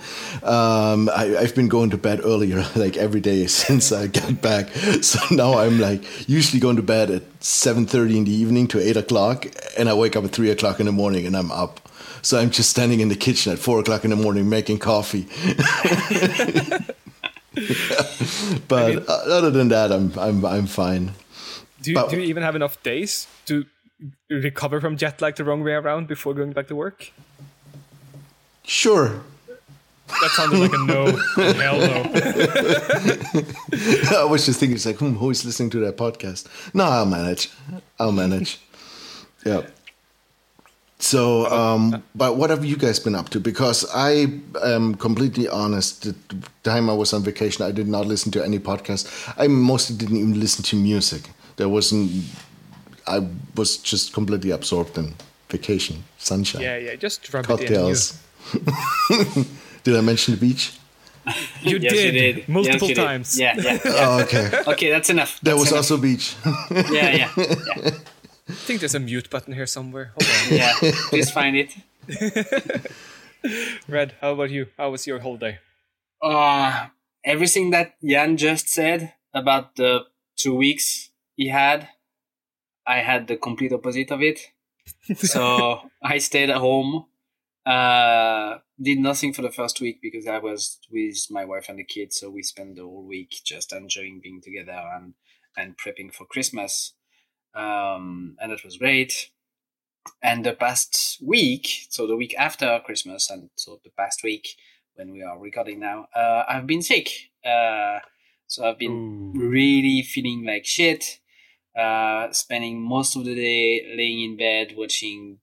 um, 0.45 1.09
I, 1.11 1.37
I've 1.39 1.55
been 1.55 1.69
going 1.69 1.91
to 1.91 1.97
bed 1.99 2.21
earlier, 2.25 2.65
like 2.77 2.97
every 2.97 3.21
day 3.21 3.47
since 3.63 3.93
I 3.93 4.07
got 4.07 4.41
back. 4.41 4.69
So 5.03 5.19
now 5.35 5.59
I'm 5.59 5.79
like 5.81 6.03
usually 6.29 6.61
going 6.61 6.77
to 6.77 6.83
bed 6.83 7.11
at 7.11 7.23
seven 7.43 7.87
thirty 7.87 8.17
in 8.19 8.25
the 8.25 8.33
evening 8.33 8.69
to 8.69 8.79
eight 8.79 8.97
o'clock, 8.97 9.47
and 9.79 9.89
I 9.89 9.95
wake 9.95 10.17
up 10.17 10.25
at 10.25 10.31
three 10.33 10.51
o'clock 10.51 10.81
in 10.81 10.87
the 10.87 10.93
morning, 10.93 11.27
and 11.27 11.37
I'm 11.37 11.51
up. 11.51 11.81
So 12.23 12.39
I'm 12.39 12.51
just 12.51 12.69
standing 12.71 13.01
in 13.01 13.09
the 13.09 13.17
kitchen 13.17 13.53
at 13.53 13.59
four 13.59 13.81
o'clock 13.81 14.05
in 14.05 14.11
the 14.11 14.17
morning 14.17 14.49
making 14.49 14.79
coffee. 14.79 15.27
but 18.69 19.09
uh, 19.09 19.13
other 19.27 19.51
than 19.51 19.69
that, 19.69 19.91
I'm 19.93 20.13
I'm 20.19 20.45
I'm 20.45 20.67
fine. 20.67 21.13
Do 21.83 21.91
you, 21.91 21.95
But- 21.97 22.11
do 22.11 22.17
you 22.17 22.23
even 22.23 22.43
have 22.43 22.57
enough 22.57 22.83
days 22.83 23.27
to 23.47 23.65
recover 24.29 24.81
from 24.81 24.97
jet 24.97 25.21
lag 25.23 25.37
the 25.37 25.45
wrong 25.45 25.63
way 25.65 25.73
around 25.73 26.09
before 26.09 26.35
going 26.35 26.53
back 26.53 26.69
to 26.69 26.77
work? 26.77 27.13
Sure. 28.71 29.21
That 30.07 30.31
sounded 30.31 30.61
like 30.61 30.73
a 30.73 30.79
no. 30.79 31.07
Hell 31.55 31.79
no. 31.81 32.05
I 34.21 34.25
was 34.25 34.47
just 34.47 34.61
thinking, 34.61 34.77
it's 34.77 34.87
like, 34.87 34.99
hmm, 34.99 35.15
who 35.15 35.31
is 35.31 35.45
listening 35.45 35.71
to 35.71 35.81
that 35.81 35.97
podcast? 35.97 36.47
No, 36.73 36.85
I'll 36.85 37.05
manage. 37.05 37.51
I'll 37.99 38.13
manage. 38.13 38.61
yeah. 39.45 39.63
So, 41.01 41.47
um, 41.47 42.01
but 42.15 42.37
what 42.37 42.51
have 42.51 42.65
you 42.65 42.77
guys 42.77 43.01
been 43.01 43.17
up 43.17 43.31
to? 43.31 43.41
Because 43.41 43.85
I 43.93 44.39
am 44.63 44.95
completely 44.95 45.49
honest. 45.49 46.05
The 46.05 46.15
time 46.63 46.89
I 46.89 46.93
was 46.93 47.13
on 47.13 47.25
vacation, 47.25 47.65
I 47.65 47.73
did 47.73 47.89
not 47.89 48.07
listen 48.07 48.31
to 48.33 48.45
any 48.45 48.61
podcast. 48.61 49.35
I 49.37 49.49
mostly 49.49 49.97
didn't 49.97 50.19
even 50.19 50.39
listen 50.39 50.63
to 50.67 50.77
music. 50.77 51.23
There 51.57 51.69
wasn't. 51.69 52.23
I 53.09 53.27
was 53.57 53.79
just 53.79 54.13
completely 54.13 54.53
absorbed 54.53 54.97
in 54.97 55.17
vacation, 55.51 56.05
sunshine, 56.19 56.63
Yeah, 56.63 56.77
yeah. 56.77 56.95
Just 56.97 57.33
rub 57.33 57.47
cocktails. 57.47 58.19
did 59.85 59.97
I 59.97 60.01
mention 60.01 60.35
the 60.35 60.41
beach? 60.41 60.73
You, 61.63 61.77
Yes, 61.79 61.93
did, 61.93 62.15
you 62.15 62.21
did 62.33 62.49
multiple 62.49 62.89
Yes, 62.89 62.89
you 62.89 62.95
did. 62.95 63.05
times. 63.05 63.39
Yeah, 63.39 63.55
yeah. 63.59 63.79
Oh, 63.85 64.23
okay. 64.23 64.51
Okay, 64.67 64.91
that's 64.91 65.11
enough. 65.11 65.39
There 65.43 65.55
That's 65.55 65.61
was 65.61 65.71
enough. 65.73 65.91
also 65.91 65.97
beach. 65.99 66.35
Yeah, 66.91 67.11
yeah, 67.11 67.31
yeah. 67.37 67.91
I 68.49 68.53
think 68.67 68.81
there's 68.81 68.95
a 68.97 69.01
mute 69.01 69.31
button 69.31 69.53
here 69.55 69.67
somewhere. 69.67 70.13
Hold 70.19 70.29
on. 70.53 70.57
yeah. 70.59 70.75
Please 71.11 71.31
find 71.31 71.57
it. 71.57 71.71
Red, 73.89 74.15
how 74.21 74.33
about 74.33 74.51
you? 74.51 74.67
How 74.77 74.91
was 74.91 75.07
your 75.07 75.21
holiday? 75.21 75.59
Uh, 76.23 76.89
everything 77.25 77.71
that 77.71 77.95
Jan 78.03 78.37
just 78.37 78.69
said 78.69 79.15
about 79.33 79.77
the 79.77 80.01
two 80.37 80.55
weeks 80.55 81.11
he 81.37 81.49
had, 81.49 81.89
I 82.87 82.99
had 82.99 83.29
the 83.29 83.37
complete 83.37 83.73
opposite 83.73 84.11
of 84.11 84.21
it. 84.23 84.41
So 85.17 85.91
I 86.03 86.19
stayed 86.19 86.51
at 86.51 86.59
home, 86.59 87.07
uh, 87.67 88.59
did 88.81 88.99
nothing 88.99 89.33
for 89.33 89.43
the 89.43 89.51
first 89.51 89.81
week 89.81 90.01
because 90.03 90.27
I 90.27 90.39
was 90.39 90.79
with 90.91 91.27
my 91.31 91.45
wife 91.45 91.69
and 91.69 91.79
the 91.79 91.85
kids. 91.85 92.19
So 92.19 92.31
we 92.31 92.43
spent 92.43 92.77
the 92.77 92.83
whole 92.83 93.07
week 93.07 93.35
just 93.45 93.73
enjoying 93.73 94.21
being 94.23 94.41
together 94.43 94.81
and, 94.95 95.15
and 95.57 95.77
prepping 95.77 96.13
for 96.13 96.27
Christmas. 96.27 96.95
Um, 97.55 98.37
and 98.41 98.53
that 98.53 98.65
was 98.65 98.77
great. 98.77 99.31
And 100.23 100.45
the 100.45 100.55
past 100.55 101.19
week, 101.23 101.87
so 101.91 102.07
the 102.07 102.17
week 102.17 102.35
after 102.39 102.81
Christmas, 102.85 103.29
and 103.31 103.51
so 103.57 103.81
the 103.85 103.91
past 103.91 104.23
week 104.25 104.49
when 104.95 105.13
we 105.13 105.23
are 105.23 105.39
recording 105.39 105.81
now, 105.81 106.07
uh, 106.15 106.45
I've 106.49 106.67
been 106.67 106.83
sick. 106.83 107.09
Uh, 107.45 107.99
so 108.47 108.65
I've 108.65 108.79
been 108.79 109.33
really 109.35 110.03
feeling 110.03 110.45
like 110.45 110.65
shit. 110.67 111.20
Uh, 111.81 112.31
spending 112.33 112.79
most 112.79 113.17
of 113.17 113.25
the 113.25 113.35
day 113.35 113.95
laying 113.97 114.21
in 114.23 114.37
bed 114.37 114.75
watching 114.77 115.39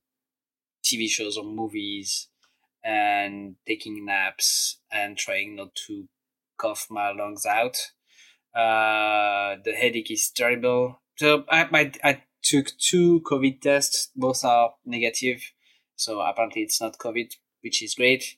TV 0.83 1.09
shows 1.09 1.35
or 1.35 1.43
movies 1.43 2.27
and 2.83 3.55
taking 3.67 4.05
naps 4.05 4.79
and 4.91 5.17
trying 5.17 5.55
not 5.55 5.73
to 5.73 6.07
cough 6.57 6.85
my 6.91 7.11
lungs 7.11 7.45
out. 7.45 7.77
Uh, 8.55 9.57
the 9.65 9.73
headache 9.75 10.11
is 10.11 10.29
terrible. 10.29 11.01
So 11.15 11.43
I, 11.49 11.67
I, 11.73 11.91
I 12.03 12.23
took 12.43 12.67
two 12.77 13.21
COVID 13.21 13.61
tests. 13.61 14.09
Both 14.15 14.45
are 14.45 14.75
negative. 14.85 15.41
So 15.95 16.21
apparently 16.21 16.61
it's 16.61 16.79
not 16.79 16.99
COVID, 16.99 17.31
which 17.61 17.81
is 17.81 17.95
great. 17.95 18.37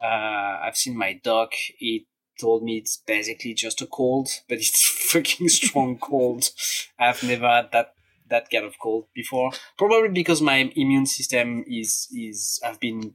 Uh, 0.00 0.60
I've 0.62 0.76
seen 0.76 0.96
my 0.96 1.20
dog. 1.22 1.48
He 1.76 2.06
told 2.40 2.62
me 2.62 2.78
it's 2.78 2.96
basically 3.06 3.54
just 3.54 3.82
a 3.82 3.86
cold, 3.86 4.28
but 4.48 4.58
it's 4.58 4.86
fucking 5.12 5.48
strong 5.48 5.98
cold. 5.98 6.50
I've 6.98 7.22
never 7.22 7.48
had 7.48 7.72
that 7.72 7.94
that 8.28 8.48
kind 8.50 8.64
of 8.64 8.74
cold 8.80 9.06
before. 9.14 9.50
Probably 9.76 10.08
because 10.08 10.40
my 10.40 10.70
immune 10.76 11.06
system 11.06 11.64
is 11.66 12.08
is 12.12 12.60
I've 12.64 12.80
been 12.80 13.14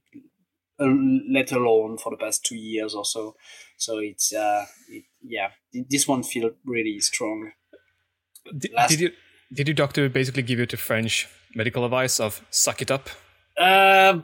let 0.77 1.53
alone 1.53 1.97
for 1.97 2.11
the 2.11 2.17
past 2.17 2.43
two 2.45 2.55
years 2.57 2.93
or 2.93 3.05
so. 3.05 3.35
So 3.77 3.99
it's 3.99 4.33
uh 4.33 4.65
it, 4.89 5.03
yeah 5.23 5.49
this 5.89 6.07
one 6.07 6.23
feel 6.23 6.51
really 6.65 6.99
strong. 6.99 7.51
Did, 8.57 8.73
Last- 8.73 8.89
did 8.89 8.99
you 8.99 9.11
did 9.53 9.67
your 9.67 9.75
doctor 9.75 10.09
basically 10.09 10.43
give 10.43 10.59
you 10.59 10.65
the 10.65 10.77
French 10.77 11.27
medical 11.53 11.85
advice 11.85 12.19
of 12.19 12.41
suck 12.49 12.81
it 12.81 12.91
up? 12.91 13.09
Uh, 13.57 14.21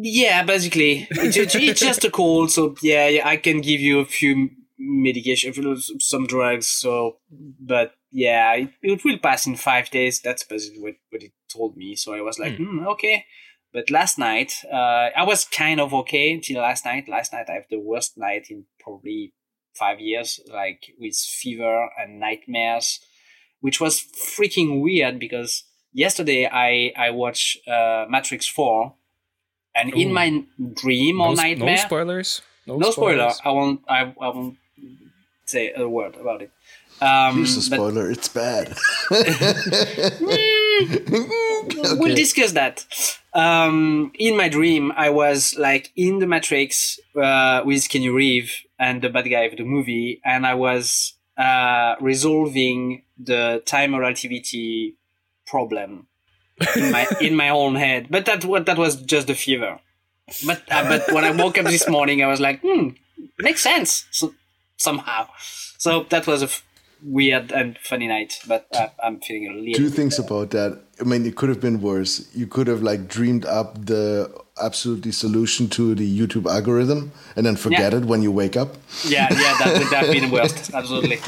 yeah, 0.00 0.42
basically, 0.42 1.06
it's, 1.10 1.80
just 1.80 2.04
a 2.04 2.10
cold. 2.10 2.50
So 2.50 2.74
yeah, 2.82 3.08
yeah, 3.08 3.28
I 3.28 3.36
can 3.36 3.60
give 3.60 3.80
you 3.80 4.00
a 4.00 4.04
few 4.04 4.50
medication, 4.78 5.52
some 6.00 6.26
drugs. 6.26 6.66
So, 6.66 7.18
but 7.30 7.92
yeah, 8.10 8.54
it, 8.54 8.70
it 8.82 9.04
will 9.04 9.18
pass 9.18 9.46
in 9.46 9.56
five 9.56 9.90
days. 9.90 10.20
That's 10.20 10.44
basically 10.44 10.80
what 10.80 10.94
what 11.10 11.22
it 11.22 11.32
told 11.48 11.76
me. 11.76 11.96
So 11.96 12.14
I 12.14 12.20
was 12.20 12.38
like, 12.38 12.56
hmm, 12.56 12.86
okay. 12.88 13.24
But 13.72 13.90
last 13.90 14.18
night, 14.18 14.54
uh, 14.72 15.10
I 15.14 15.24
was 15.24 15.44
kind 15.44 15.80
of 15.80 15.92
okay 15.92 16.32
until 16.32 16.62
last 16.62 16.84
night. 16.84 17.08
Last 17.08 17.32
night, 17.32 17.46
I 17.48 17.54
have 17.54 17.66
the 17.68 17.78
worst 17.78 18.16
night 18.16 18.46
in 18.48 18.64
probably 18.80 19.34
five 19.74 20.00
years, 20.00 20.40
like 20.50 20.94
with 20.98 21.16
fever 21.16 21.90
and 21.98 22.18
nightmares, 22.18 23.00
which 23.60 23.80
was 23.80 24.02
freaking 24.36 24.80
weird 24.80 25.18
because 25.18 25.64
yesterday 25.96 26.46
I 26.46 26.92
I 26.96 27.10
watched 27.10 27.66
uh, 27.66 28.06
Matrix 28.08 28.46
Four, 28.46 28.94
and 29.74 29.92
in 29.94 30.12
my 30.12 30.44
dream 30.74 31.20
or 31.20 31.30
no, 31.30 31.34
nightmare, 31.34 31.76
no 31.76 31.82
spoilers. 31.82 32.42
No, 32.66 32.76
no 32.76 32.90
spoiler. 32.90 33.30
spoilers. 33.30 33.40
I 33.44 33.50
won't. 33.50 33.80
I, 33.88 34.14
I 34.20 34.28
won't 34.28 34.58
say 35.46 35.72
a 35.74 35.88
word 35.88 36.16
about 36.16 36.42
it. 36.42 36.50
Um, 37.00 37.36
Here's 37.36 37.66
a 37.66 37.70
but 37.70 37.76
spoiler. 37.76 38.10
It's 38.10 38.28
bad. 38.28 38.76
we'll 41.98 42.14
discuss 42.14 42.52
that. 42.52 42.84
Um, 43.34 44.12
in 44.18 44.36
my 44.36 44.48
dream, 44.48 44.92
I 44.96 45.10
was 45.10 45.56
like 45.58 45.92
in 45.94 46.20
the 46.20 46.26
Matrix 46.26 46.98
uh, 47.20 47.62
with 47.64 47.88
Keanu 47.88 48.14
Reeves 48.14 48.64
and 48.78 49.02
the 49.02 49.10
bad 49.10 49.28
guy 49.30 49.42
of 49.42 49.56
the 49.56 49.64
movie, 49.64 50.20
and 50.24 50.46
I 50.46 50.54
was 50.54 51.14
uh, 51.36 51.96
resolving 52.00 53.02
the 53.18 53.62
time 53.66 53.94
relativity 53.94 54.96
problem 55.46 56.06
in 56.76 56.90
my 56.92 57.06
in 57.20 57.36
my 57.36 57.48
own 57.50 57.74
head. 57.76 58.06
But 58.10 58.26
that 58.26 58.44
what 58.44 58.66
that 58.66 58.78
was 58.78 58.96
just 58.96 59.26
the 59.26 59.34
fever. 59.34 59.78
But 60.44 60.62
uh, 60.70 60.88
but 60.88 61.12
when 61.12 61.24
I 61.24 61.30
woke 61.30 61.58
up 61.58 61.66
this 61.66 61.88
morning, 61.88 62.22
I 62.22 62.26
was 62.26 62.40
like, 62.40 62.60
hmm, 62.60 62.90
makes 63.38 63.62
sense 63.62 64.06
so, 64.10 64.34
somehow. 64.76 65.28
So 65.78 66.04
that 66.10 66.26
was 66.26 66.42
a 66.42 66.46
f- 66.46 66.64
weird 67.02 67.52
and 67.52 67.78
funny 67.78 68.08
night. 68.08 68.40
But 68.48 68.66
uh, 68.74 68.88
I'm 69.02 69.20
feeling 69.20 69.48
a 69.48 69.52
little. 69.54 69.74
Two 69.74 69.88
things 69.90 70.18
about 70.18 70.50
that. 70.50 70.82
I 71.00 71.04
mean, 71.04 71.26
it 71.26 71.36
could 71.36 71.48
have 71.48 71.60
been 71.60 71.80
worse. 71.80 72.26
You 72.34 72.46
could 72.46 72.66
have 72.66 72.82
like 72.82 73.06
dreamed 73.06 73.44
up 73.44 73.86
the 73.86 74.32
absolutely 74.60 75.12
solution 75.12 75.68
to 75.68 75.94
the 75.94 76.18
YouTube 76.20 76.50
algorithm 76.50 77.12
and 77.36 77.44
then 77.44 77.54
forget 77.56 77.92
Yeah. 77.92 77.98
it 77.98 78.04
when 78.06 78.22
you 78.22 78.32
wake 78.32 78.56
up. 78.56 78.74
Yeah, 79.04 79.28
yeah, 79.30 79.58
that 79.58 79.78
would 79.78 79.92
have 79.92 80.10
been 80.10 80.30
worst. 80.30 80.72
Absolutely. 80.74 81.18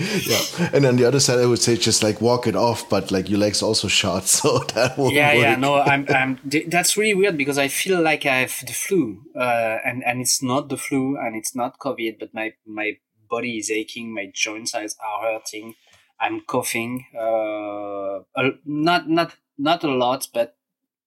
Yeah. 0.26 0.70
And 0.72 0.86
on 0.86 0.96
the 0.96 1.04
other 1.04 1.20
side, 1.20 1.38
I 1.38 1.46
would 1.46 1.60
say 1.60 1.76
just 1.76 2.02
like 2.02 2.20
walk 2.20 2.46
it 2.46 2.56
off, 2.56 2.88
but 2.88 3.10
like 3.10 3.28
your 3.28 3.38
legs 3.38 3.62
also 3.62 3.88
shot, 3.88 4.26
so 4.36 4.58
that 4.74 4.96
won't 4.98 5.14
Yeah, 5.14 5.32
yeah. 5.32 5.56
No, 5.56 5.74
I'm. 5.76 6.06
I'm. 6.08 6.38
That's 6.68 6.96
really 6.96 7.14
weird 7.14 7.36
because 7.36 7.58
I 7.58 7.68
feel 7.68 8.00
like 8.02 8.24
I 8.26 8.36
have 8.46 8.56
the 8.66 8.72
flu, 8.72 9.22
uh, 9.36 9.78
and 9.84 10.02
and 10.04 10.20
it's 10.20 10.42
not 10.42 10.68
the 10.68 10.76
flu, 10.76 11.16
and 11.16 11.36
it's 11.36 11.54
not 11.54 11.78
COVID, 11.78 12.18
but 12.18 12.32
my 12.34 12.54
my 12.66 12.96
body 13.28 13.58
is 13.58 13.70
aching, 13.70 14.12
my 14.14 14.26
joints 14.32 14.74
are 14.74 14.82
are 15.04 15.22
hurting, 15.22 15.74
I'm 16.20 16.40
coughing, 16.40 17.06
uh, 17.18 18.20
not 18.64 19.08
not 19.08 19.36
not 19.58 19.84
a 19.84 19.88
lot, 19.88 20.28
but 20.34 20.56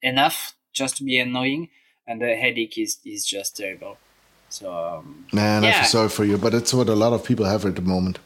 enough 0.02 0.56
just 0.74 0.98
to 0.98 1.04
be 1.04 1.20
annoying, 1.20 1.70
and 2.08 2.22
the 2.22 2.36
headache 2.36 2.78
is 2.78 3.00
is 3.06 3.26
just 3.26 3.58
terrible. 3.58 3.98
So 4.50 4.72
um, 4.72 5.26
Man, 5.34 5.64
I 5.64 5.68
Yeah. 5.68 5.80
feel 5.82 5.90
sorry 5.90 6.10
for 6.10 6.26
you, 6.26 6.38
but 6.38 6.54
it's 6.54 6.74
what 6.74 6.88
a 6.90 6.96
lot 6.96 7.14
of 7.14 7.24
people 7.24 7.46
have 7.46 7.66
at 7.66 7.76
the 7.76 7.82
moment. 7.82 8.20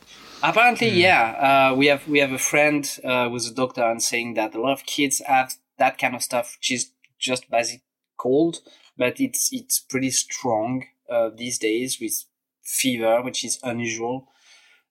Apparently, 0.43 0.89
yeah. 0.89 1.71
Uh, 1.71 1.75
we 1.75 1.87
have 1.87 2.07
we 2.07 2.19
have 2.19 2.31
a 2.31 2.37
friend 2.37 2.89
uh, 3.03 3.29
who's 3.29 3.49
a 3.49 3.53
doctor 3.53 3.83
and 3.83 4.01
saying 4.01 4.35
that 4.35 4.55
a 4.55 4.61
lot 4.61 4.73
of 4.73 4.85
kids 4.85 5.21
have 5.25 5.55
that 5.77 5.97
kind 5.97 6.15
of 6.15 6.21
stuff, 6.23 6.57
which 6.57 6.71
is 6.71 6.91
just 7.19 7.49
basic 7.49 7.81
cold, 8.17 8.59
but 8.97 9.19
it's 9.19 9.49
it's 9.51 9.79
pretty 9.79 10.11
strong 10.11 10.85
uh, 11.09 11.29
these 11.35 11.57
days 11.57 11.99
with 11.99 12.23
fever, 12.63 13.21
which 13.21 13.43
is 13.43 13.59
unusual. 13.63 14.27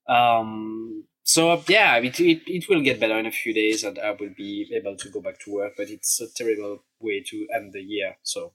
Um, 0.07 1.05
so 1.23 1.61
yeah, 1.67 1.95
it, 1.97 2.19
it 2.19 2.41
it 2.45 2.69
will 2.69 2.81
get 2.81 2.99
better 2.99 3.17
in 3.17 3.25
a 3.25 3.31
few 3.31 3.53
days, 3.53 3.83
and 3.83 3.97
I 3.99 4.11
will 4.11 4.33
be 4.35 4.69
able 4.73 4.97
to 4.97 5.09
go 5.09 5.21
back 5.21 5.39
to 5.41 5.53
work. 5.53 5.73
But 5.77 5.89
it's 5.89 6.19
a 6.19 6.27
terrible 6.33 6.83
way 6.99 7.23
to 7.27 7.47
end 7.55 7.71
the 7.73 7.81
year. 7.81 8.17
So 8.23 8.53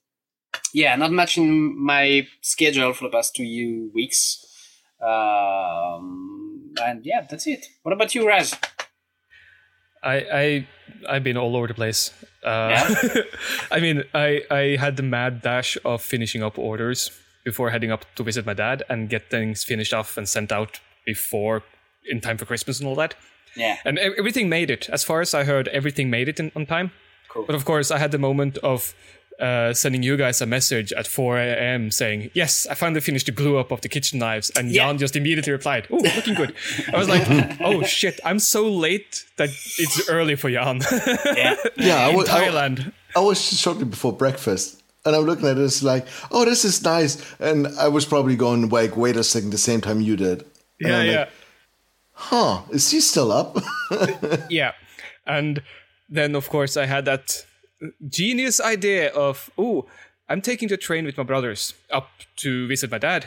yeah, 0.74 0.96
not 0.96 1.12
much 1.12 1.38
in 1.38 1.78
my 1.82 2.26
schedule 2.42 2.92
for 2.92 3.04
the 3.04 3.10
past 3.10 3.34
two 3.34 3.90
weeks. 3.94 4.46
Um, 5.00 6.51
and 6.80 7.04
yeah, 7.04 7.26
that's 7.28 7.46
it. 7.46 7.66
What 7.82 7.92
about 7.92 8.14
you, 8.14 8.26
Raz? 8.26 8.54
I 10.02 10.14
I 10.14 10.68
I've 11.08 11.24
been 11.24 11.36
all 11.36 11.56
over 11.56 11.68
the 11.68 11.74
place. 11.74 12.12
Uh, 12.44 12.94
I 13.70 13.80
mean, 13.80 14.04
I 14.14 14.42
I 14.50 14.76
had 14.78 14.96
the 14.96 15.02
mad 15.02 15.42
dash 15.42 15.78
of 15.84 16.02
finishing 16.02 16.42
up 16.42 16.58
orders 16.58 17.10
before 17.44 17.70
heading 17.70 17.90
up 17.90 18.04
to 18.16 18.22
visit 18.22 18.46
my 18.46 18.54
dad 18.54 18.82
and 18.88 19.08
get 19.08 19.30
things 19.30 19.64
finished 19.64 19.92
off 19.92 20.16
and 20.16 20.28
sent 20.28 20.52
out 20.52 20.80
before 21.04 21.62
in 22.08 22.20
time 22.20 22.36
for 22.36 22.44
Christmas 22.44 22.78
and 22.78 22.88
all 22.88 22.94
that. 22.96 23.14
Yeah, 23.56 23.76
And 23.84 23.98
everything 23.98 24.48
made 24.48 24.70
it. 24.70 24.88
As 24.88 25.04
far 25.04 25.20
as 25.20 25.34
I 25.34 25.44
heard, 25.44 25.68
everything 25.68 26.08
made 26.08 26.26
it 26.28 26.40
in, 26.40 26.50
on 26.56 26.64
time. 26.64 26.90
cool. 27.28 27.44
But 27.44 27.54
of 27.54 27.66
course, 27.66 27.90
I 27.90 27.98
had 27.98 28.10
the 28.10 28.18
moment 28.18 28.56
of 28.58 28.94
uh, 29.42 29.74
sending 29.74 30.02
you 30.02 30.16
guys 30.16 30.40
a 30.40 30.46
message 30.46 30.92
at 30.92 31.06
4 31.06 31.36
a.m. 31.38 31.90
saying, 31.90 32.30
Yes, 32.32 32.66
I 32.70 32.74
finally 32.74 33.00
finished 33.00 33.26
the 33.26 33.32
glue 33.32 33.58
up 33.58 33.72
of 33.72 33.80
the 33.80 33.88
kitchen 33.88 34.18
knives. 34.20 34.50
And 34.56 34.70
Yeah. 34.70 34.86
Jan 34.86 34.98
just 34.98 35.16
immediately 35.16 35.52
replied, 35.52 35.86
Oh, 35.90 35.96
looking 35.96 36.34
good. 36.34 36.54
I 36.94 36.96
was 36.96 37.08
like, 37.08 37.26
Oh 37.60 37.82
shit, 37.82 38.20
I'm 38.24 38.38
so 38.38 38.68
late 38.70 39.24
that 39.36 39.48
it's 39.78 40.08
early 40.08 40.36
for 40.36 40.50
Jan. 40.50 40.80
Yeah. 41.36 41.56
Yeah, 41.76 42.06
I 42.06 42.10
In 42.10 42.16
was, 42.16 42.28
I, 42.28 42.46
Thailand. 42.48 42.92
I 43.16 43.20
was 43.20 43.38
shortly 43.60 43.84
before 43.84 44.12
breakfast, 44.12 44.80
and 45.04 45.16
I'm 45.16 45.24
looking 45.24 45.48
at 45.48 45.56
this 45.56 45.82
like, 45.82 46.06
oh, 46.30 46.44
this 46.44 46.64
is 46.64 46.82
nice, 46.84 47.18
and 47.40 47.66
I 47.78 47.88
was 47.88 48.06
probably 48.06 48.36
going 48.36 48.68
like, 48.68 48.96
wait 48.96 49.16
a 49.16 49.24
second, 49.24 49.50
the 49.50 49.58
same 49.58 49.80
time 49.80 50.00
you 50.00 50.16
did. 50.16 50.42
And 50.80 50.88
Yeah, 50.90 50.98
I'm 50.98 51.06
yeah. 51.06 51.18
like, 51.18 51.28
huh? 52.12 52.60
Is 52.70 52.90
he 52.90 53.00
still 53.00 53.32
up? 53.32 53.56
Yeah. 54.48 54.72
And 55.26 55.62
then, 56.08 56.34
of 56.36 56.48
course, 56.48 56.76
I 56.76 56.86
had 56.86 57.04
that 57.06 57.44
genius 58.08 58.60
idea 58.60 59.12
of, 59.12 59.50
oh, 59.58 59.86
I'm 60.28 60.40
taking 60.40 60.68
the 60.68 60.76
train 60.76 61.04
with 61.04 61.16
my 61.16 61.24
brothers 61.24 61.74
up 61.90 62.08
to 62.36 62.66
visit 62.66 62.90
my 62.90 62.98
dad. 62.98 63.26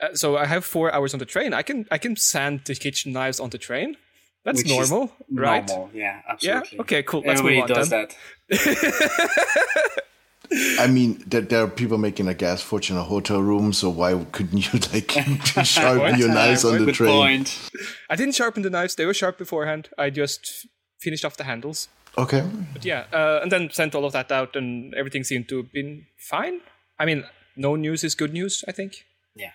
Uh, 0.00 0.14
so 0.14 0.36
I 0.36 0.46
have 0.46 0.64
four 0.64 0.92
hours 0.94 1.12
on 1.14 1.18
the 1.18 1.26
train. 1.26 1.52
I 1.52 1.62
can 1.62 1.86
I 1.90 1.98
can 1.98 2.14
sand 2.16 2.60
the 2.66 2.74
kitchen 2.74 3.12
knives 3.12 3.40
on 3.40 3.50
the 3.50 3.58
train. 3.58 3.96
That's 4.44 4.62
Which 4.62 4.70
is 4.70 4.90
normal, 4.90 5.12
right? 5.32 5.66
Normal. 5.66 5.90
Yeah, 5.92 6.22
Yeah. 6.40 6.58
absolutely. 6.58 6.78
Okay. 6.80 7.02
Cool. 7.02 7.22
Let's 7.26 7.40
Everybody 7.40 7.56
move 7.56 7.70
on 7.70 7.76
does 7.76 7.88
then. 7.90 8.08
that. 8.50 9.78
I 10.78 10.86
mean, 10.86 11.22
there, 11.26 11.42
there 11.42 11.62
are 11.64 11.68
people 11.68 11.98
making 11.98 12.26
a 12.28 12.32
gas 12.34 12.62
fortune 12.62 12.96
in 12.96 13.02
a 13.02 13.04
hotel 13.04 13.40
room, 13.42 13.72
so 13.74 13.90
why 13.90 14.14
couldn't 14.32 14.72
you 14.72 14.78
like 14.94 15.10
sharpen 15.66 16.18
your 16.18 16.28
knives 16.32 16.64
on 16.64 16.86
the 16.86 16.92
train? 16.92 17.10
point. 17.10 17.68
I 18.08 18.16
didn't 18.16 18.34
sharpen 18.34 18.62
the 18.62 18.70
knives; 18.70 18.94
they 18.94 19.04
were 19.04 19.12
sharp 19.12 19.36
beforehand. 19.36 19.90
I 19.98 20.08
just 20.08 20.66
finished 21.00 21.24
off 21.24 21.36
the 21.36 21.44
handles. 21.44 21.88
Okay. 22.18 22.42
But 22.72 22.84
yeah, 22.84 23.04
uh, 23.12 23.40
and 23.42 23.52
then 23.52 23.70
sent 23.70 23.94
all 23.94 24.04
of 24.04 24.12
that 24.12 24.30
out, 24.32 24.56
and 24.56 24.92
everything 24.94 25.24
seemed 25.24 25.48
to 25.48 25.58
have 25.58 25.72
been 25.72 26.06
fine. 26.18 26.60
I 26.98 27.04
mean, 27.04 27.24
no 27.56 27.76
news 27.76 28.02
is 28.04 28.14
good 28.14 28.32
news. 28.32 28.64
I 28.66 28.72
think. 28.72 29.04
Yeah. 29.36 29.52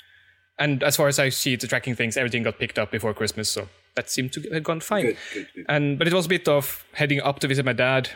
And 0.58 0.84
as 0.84 0.96
far 0.96 1.08
as 1.08 1.20
I 1.20 1.30
see 1.30 1.56
the 1.56 1.68
tracking 1.68 1.96
things, 1.96 2.16
everything 2.16 2.44
got 2.44 2.60
picked 2.60 2.80
up 2.80 2.92
before 2.92 3.14
Christmas, 3.14 3.50
so 3.50 3.68
that 3.96 4.10
seemed 4.10 4.32
to 4.34 4.42
have 4.54 4.64
gone 4.64 4.80
fine. 4.80 5.06
Good, 5.06 5.18
good, 5.34 5.48
good. 5.56 5.66
And 5.68 6.00
but 6.00 6.08
it 6.08 6.14
was 6.14 6.26
a 6.26 6.30
bit 6.30 6.48
of 6.48 6.86
heading 6.94 7.20
up 7.22 7.40
to 7.40 7.48
visit 7.48 7.66
my 7.66 7.74
dad 7.74 8.10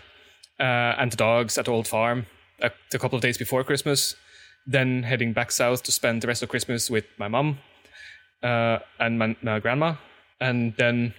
uh, 0.59 0.95
and 0.97 1.11
the 1.11 1.17
dogs 1.17 1.57
at 1.57 1.65
the 1.65 1.71
old 1.71 1.87
farm 1.87 2.27
a, 2.61 2.71
a 2.93 2.99
couple 2.99 3.15
of 3.15 3.21
days 3.21 3.37
before 3.37 3.63
Christmas, 3.63 4.15
then 4.65 5.03
heading 5.03 5.33
back 5.33 5.51
south 5.51 5.83
to 5.83 5.91
spend 5.91 6.21
the 6.21 6.27
rest 6.27 6.43
of 6.43 6.49
Christmas 6.49 6.89
with 6.89 7.05
my 7.17 7.27
mum 7.27 7.59
uh, 8.43 8.79
and 8.99 9.19
my, 9.19 9.35
my 9.41 9.59
grandma, 9.59 9.95
and 10.39 10.73
then 10.77 11.13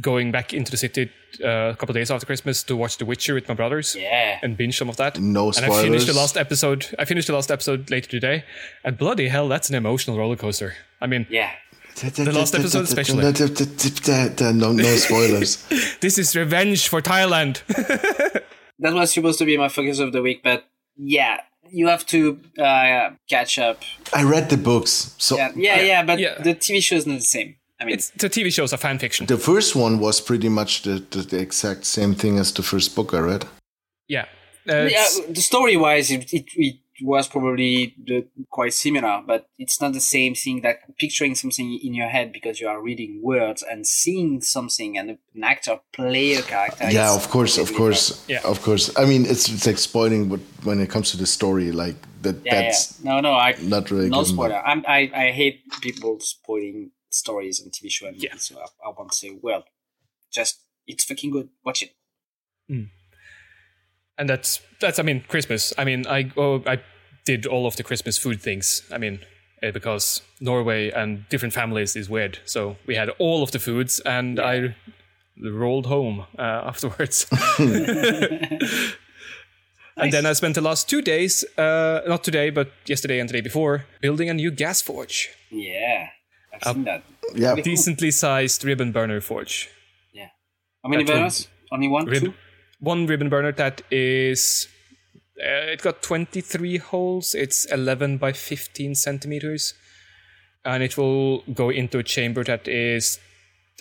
going 0.00 0.30
back 0.32 0.52
into 0.54 0.70
the 0.70 0.76
city 0.76 1.10
uh, 1.42 1.48
a 1.72 1.76
couple 1.76 1.90
of 1.90 1.96
days 1.96 2.10
after 2.10 2.26
Christmas 2.26 2.62
to 2.64 2.76
watch 2.76 2.96
The 2.98 3.04
Witcher 3.04 3.34
with 3.34 3.48
my 3.48 3.54
brothers 3.54 3.94
Yeah. 3.94 4.38
and 4.42 4.56
binge 4.56 4.76
some 4.78 4.88
of 4.88 4.96
that. 4.96 5.18
No 5.18 5.48
And 5.50 5.66
I 5.66 5.82
finished 5.82 6.06
the 6.06 6.12
last 6.14 6.36
episode. 6.36 6.86
I 6.98 7.04
finished 7.04 7.26
the 7.26 7.34
last 7.34 7.50
episode 7.50 7.90
later 7.90 8.08
today, 8.08 8.44
and 8.84 8.96
bloody 8.96 9.28
hell, 9.28 9.48
that's 9.48 9.68
an 9.68 9.74
emotional 9.74 10.16
roller 10.18 10.36
coaster. 10.36 10.74
I 11.00 11.06
mean, 11.06 11.26
Yeah. 11.30 11.50
The 11.96 12.32
last 12.32 12.54
episode 12.54 12.84
especially. 12.84 13.22
No, 14.52 14.72
no 14.72 14.82
spoilers. 14.96 15.64
this 16.00 16.18
is 16.18 16.34
revenge 16.36 16.88
for 16.88 17.00
Thailand. 17.00 17.62
That 18.80 18.92
was 18.92 19.12
supposed 19.14 19.38
to 19.38 19.44
be 19.44 19.56
my 19.56 19.68
focus 19.68 20.00
of 20.00 20.12
the 20.12 20.20
week, 20.20 20.42
but 20.42 20.64
yeah, 20.96 21.40
you 21.70 21.86
have 21.86 22.04
to 22.06 22.40
uh, 22.58 23.10
catch 23.30 23.56
up. 23.58 23.82
I 24.12 24.24
read 24.24 24.50
the 24.50 24.56
books, 24.56 25.14
so 25.18 25.36
Yeah, 25.36 25.52
yeah, 25.54 25.80
yeah 25.80 26.02
but 26.02 26.18
Yeah. 26.18 26.42
the 26.42 26.54
TV 26.56 26.82
show 26.82 26.96
is 26.96 27.06
not 27.06 27.18
the 27.18 27.24
same. 27.24 27.54
I 27.80 27.84
mean, 27.84 27.94
it's 27.94 28.10
the 28.10 28.28
TV 28.30 28.52
shows 28.52 28.72
are 28.72 28.76
fan 28.78 28.98
fiction. 28.98 29.26
the 29.26 29.36
first 29.38 29.74
one 29.74 29.98
was 29.98 30.20
pretty 30.20 30.48
much 30.48 30.82
the, 30.82 31.04
the, 31.10 31.18
the 31.22 31.40
exact 31.40 31.84
same 31.84 32.14
thing 32.14 32.38
as 32.38 32.52
the 32.52 32.62
first 32.62 32.94
book 32.94 33.12
I 33.14 33.18
read. 33.18 33.46
Yeah. 34.08 34.26
Uh, 34.68 34.88
yeah, 34.90 35.06
the 35.28 35.40
story 35.42 35.76
wise, 35.76 36.10
it, 36.10 36.32
it, 36.32 36.46
it 36.54 36.76
was 37.02 37.28
probably 37.28 37.94
the, 38.06 38.24
quite 38.50 38.72
similar, 38.72 39.20
but 39.26 39.48
it's 39.58 39.80
not 39.80 39.92
the 39.92 40.00
same 40.00 40.34
thing 40.34 40.62
that 40.62 40.76
picturing 40.96 41.34
something 41.34 41.78
in 41.82 41.92
your 41.92 42.08
head 42.08 42.32
because 42.32 42.60
you 42.60 42.68
are 42.68 42.80
reading 42.80 43.20
words 43.22 43.62
and 43.62 43.86
seeing 43.86 44.40
something 44.40 44.96
and 44.96 45.10
an 45.34 45.44
actor 45.44 45.80
play 45.92 46.34
a 46.34 46.42
character. 46.42 46.88
yeah, 46.90 47.12
of 47.14 47.28
course, 47.28 47.58
of 47.58 47.66
completely 47.66 47.78
course, 47.92 48.24
Yeah. 48.28 48.40
of 48.44 48.62
course. 48.62 48.90
I 48.96 49.04
mean, 49.04 49.26
it's 49.26 49.48
it's 49.48 49.66
like 49.66 49.78
spoiling 49.78 50.28
what 50.30 50.40
when 50.62 50.80
it 50.80 50.88
comes 50.88 51.10
to 51.10 51.16
the 51.18 51.26
story, 51.26 51.72
like 51.72 51.96
that. 52.22 52.36
Yeah, 52.44 52.62
that's 52.62 53.00
yeah. 53.02 53.10
No, 53.14 53.20
no, 53.20 53.32
I 53.34 53.56
not 53.60 53.90
really 53.90 54.08
no 54.08 54.22
spoiler. 54.24 54.62
I'm, 54.64 54.82
I 54.88 55.10
I 55.14 55.30
hate 55.32 55.64
people 55.82 56.20
spoiling 56.20 56.92
stories 57.14 57.60
on 57.62 57.70
TV 57.70 57.90
show 57.90 58.06
and 58.06 58.16
Yeah. 58.22 58.36
so 58.36 58.58
I, 58.58 58.66
I 58.86 58.90
want 58.90 59.12
to 59.12 59.16
say, 59.16 59.38
well, 59.42 59.64
just 60.32 60.60
it's 60.86 61.04
fucking 61.04 61.30
good. 61.30 61.48
Watch 61.64 61.82
it. 61.82 61.92
and 64.18 64.28
that's 64.28 64.60
that's 64.80 64.98
I 64.98 65.02
mean 65.02 65.24
Christmas. 65.28 65.72
I 65.78 65.84
mean 65.84 66.06
I 66.06 66.30
oh, 66.36 66.62
I 66.66 66.80
did 67.24 67.46
all 67.46 67.66
of 67.66 67.76
the 67.76 67.82
Christmas 67.82 68.18
food 68.18 68.40
things. 68.40 68.82
I 68.92 68.98
mean 68.98 69.20
eh, 69.62 69.70
because 69.70 70.22
Norway 70.40 70.90
and 70.90 71.28
different 71.28 71.54
families 71.54 71.96
is 71.96 72.08
weird, 72.08 72.38
so 72.44 72.76
we 72.86 72.94
had 72.96 73.08
all 73.18 73.42
of 73.42 73.50
the 73.50 73.58
foods, 73.58 74.00
and 74.00 74.38
I 74.40 74.76
rolled 75.42 75.86
home 75.86 76.26
uh, 76.38 76.42
afterwards. 76.70 77.26
And 79.96 80.12
then 80.12 80.26
I 80.26 80.32
spent 80.32 80.56
the 80.56 80.60
last 80.60 80.88
two 80.90 81.02
days, 81.02 81.44
uh, 81.56 82.00
not 82.08 82.24
today, 82.24 82.50
but 82.50 82.72
yesterday 82.86 83.20
and 83.20 83.28
the 83.28 83.32
day 83.34 83.40
before, 83.40 83.84
building 84.00 84.28
a 84.28 84.34
new 84.34 84.50
gas 84.50 84.82
forge. 84.82 85.28
Yeah, 85.52 86.08
I've 86.62 86.74
seen 86.74 86.84
that. 86.84 87.02
Yeah, 87.34 87.54
Decently 87.56 88.10
sized 88.10 88.64
ribbon 88.64 88.92
burner 88.92 89.20
forge. 89.20 89.68
Yeah. 90.12 90.28
How 90.82 90.88
many 90.90 91.04
That 91.04 91.12
one- 91.12 91.20
burners? 91.22 91.48
Only 91.72 91.88
one, 91.88 92.06
Rib- 92.06 92.22
two. 92.24 92.34
one 92.78 93.06
ribbon 93.06 93.28
burner 93.28 93.52
that 93.52 93.82
is 93.90 94.68
uh, 95.42 95.72
it 95.72 95.82
got 95.82 96.02
23 96.02 96.76
holes 96.76 97.34
it's 97.34 97.64
11 97.64 98.18
by 98.18 98.32
15 98.32 98.94
centimeters 98.94 99.74
and 100.64 100.82
it 100.84 100.96
will 100.96 101.40
go 101.52 101.70
into 101.70 101.98
a 101.98 102.02
chamber 102.04 102.44
that 102.44 102.68
is 102.68 103.18